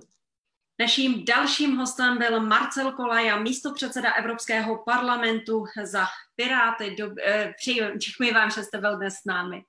Naším 0.79 1.25
dalším 1.25 1.77
hostem 1.77 2.17
byl 2.17 2.39
Marcel 2.39 2.91
Kolaja, 2.91 3.39
místo 3.39 3.73
předseda 3.73 4.13
Evropského 4.13 4.83
parlamentu 4.83 5.65
za 5.83 6.05
Piráty. 6.35 6.95
Do, 6.95 7.11
eh, 7.25 7.53
děkuji 7.97 8.33
vám, 8.33 8.51
že 8.51 8.63
jste 8.63 8.77
byl 8.77 8.97
dnes 8.97 9.13
s 9.13 9.25
námi. 9.25 9.63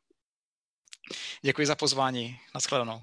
Děkuji 1.42 1.66
za 1.66 1.74
pozvání. 1.74 2.36
Naschledanou. 2.54 3.00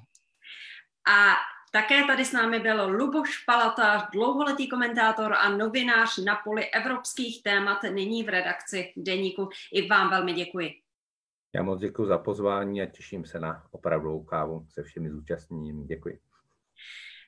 A 1.07 1.35
také 1.71 2.03
tady 2.03 2.25
s 2.25 2.31
námi 2.31 2.59
byl 2.59 2.89
Luboš 2.89 3.43
Palata, 3.43 4.09
dlouholetý 4.13 4.69
komentátor 4.69 5.33
a 5.33 5.49
novinář 5.49 6.17
na 6.17 6.35
poli 6.35 6.71
evropských 6.71 7.43
témat, 7.43 7.83
nyní 7.83 8.23
v 8.23 8.29
redakci 8.29 8.93
Deníku. 8.97 9.49
I 9.73 9.87
vám 9.87 10.09
velmi 10.09 10.33
děkuji. 10.33 10.71
Já 11.55 11.63
moc 11.63 11.79
děkuji 11.79 12.05
za 12.05 12.17
pozvání 12.17 12.81
a 12.81 12.85
těším 12.85 13.25
se 13.25 13.39
na 13.39 13.63
opravdovou 13.71 14.23
kávu 14.23 14.67
se 14.69 14.83
všemi 14.83 15.09
zúčastněnými. 15.09 15.85
Děkuji. 15.85 16.19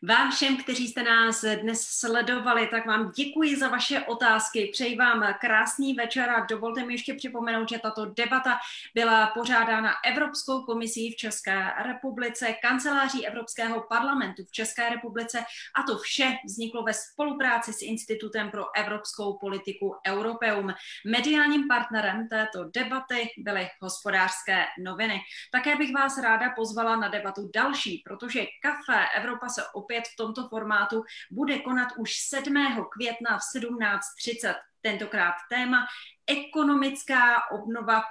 Vám 0.07 0.31
všem, 0.31 0.57
kteří 0.57 0.87
jste 0.87 1.03
nás 1.03 1.45
dnes 1.61 1.81
sledovali, 1.81 2.67
tak 2.67 2.85
vám 2.85 3.11
děkuji 3.11 3.57
za 3.57 3.67
vaše 3.67 3.99
otázky. 3.99 4.69
Přeji 4.73 4.97
vám 4.97 5.33
krásný 5.41 5.93
večer 5.93 6.29
a 6.29 6.45
dovolte 6.45 6.85
mi 6.85 6.93
ještě 6.93 7.13
připomenout, 7.13 7.69
že 7.69 7.79
tato 7.79 8.05
debata 8.05 8.57
byla 8.93 9.27
pořádána 9.27 9.91
Evropskou 10.05 10.61
komisí 10.61 11.11
v 11.11 11.15
České 11.15 11.71
republice, 11.83 12.55
kanceláří 12.61 13.27
Evropského 13.27 13.81
parlamentu 13.81 14.43
v 14.45 14.51
České 14.51 14.89
republice 14.89 15.45
a 15.79 15.83
to 15.83 15.97
vše 15.97 16.33
vzniklo 16.45 16.83
ve 16.83 16.93
spolupráci 16.93 17.73
s 17.73 17.81
Institutem 17.81 18.51
pro 18.51 18.75
evropskou 18.77 19.37
politiku 19.37 19.95
Europeum. 20.07 20.73
Mediálním 21.05 21.67
partnerem 21.67 22.27
této 22.27 22.63
debaty 22.63 23.29
byly 23.37 23.69
hospodářské 23.81 24.65
noviny. 24.79 25.21
Také 25.51 25.75
bych 25.75 25.93
vás 25.93 26.17
ráda 26.17 26.49
pozvala 26.55 26.95
na 26.95 27.07
debatu 27.07 27.49
další, 27.53 28.01
protože 28.05 28.45
kafe 28.61 29.05
Evropa 29.17 29.49
se 29.49 29.61
opět 29.73 29.94
opět 29.95 30.07
v 30.07 30.15
tomto 30.15 30.47
formátu 30.47 31.03
bude 31.31 31.59
konat 31.59 31.87
už 31.97 32.13
7. 32.19 32.85
května 32.91 33.37
v 33.37 33.61
17.30. 33.63 34.55
Tentokrát 34.81 35.33
téma 35.49 35.85
ekonomická 36.27 37.51
obnova 37.51 38.01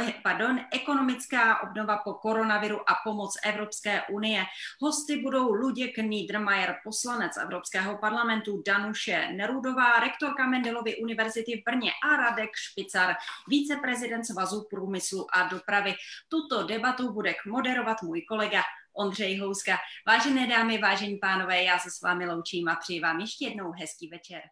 eh, 0.00 0.14
pardon, 0.22 0.60
ekonomická 0.72 1.62
obnova 1.62 1.96
po 1.96 2.14
koronaviru 2.14 2.90
a 2.90 2.94
pomoc 3.04 3.34
Evropské 3.44 4.02
unie. 4.10 4.44
Hosty 4.80 5.16
budou 5.16 5.52
Luděk 5.52 5.98
Niedermayer, 5.98 6.76
poslanec 6.84 7.36
Evropského 7.36 7.98
parlamentu, 7.98 8.62
Danuše 8.66 9.28
Nerudová, 9.32 10.00
rektorka 10.00 10.46
Mendelovy 10.46 10.96
univerzity 10.96 11.56
v 11.60 11.64
Brně 11.64 11.90
a 12.04 12.16
Radek 12.16 12.50
Špicar, 12.54 13.14
viceprezident 13.48 14.26
Svazu 14.26 14.66
průmyslu 14.70 15.26
a 15.34 15.48
dopravy. 15.48 15.94
Tuto 16.28 16.62
debatu 16.62 17.12
bude 17.12 17.34
moderovat 17.46 18.02
můj 18.02 18.22
kolega 18.22 18.62
Ondřej 18.96 19.38
Houska. 19.38 19.78
Vážené 20.06 20.46
dámy, 20.46 20.78
vážení 20.78 21.16
pánové, 21.16 21.62
já 21.62 21.78
se 21.78 21.90
s 21.90 22.00
vámi 22.00 22.26
loučím 22.26 22.68
a 22.68 22.76
přeji 22.76 23.00
vám 23.00 23.20
ještě 23.20 23.44
jednou 23.44 23.72
hezký 23.72 24.08
večer. 24.08 24.42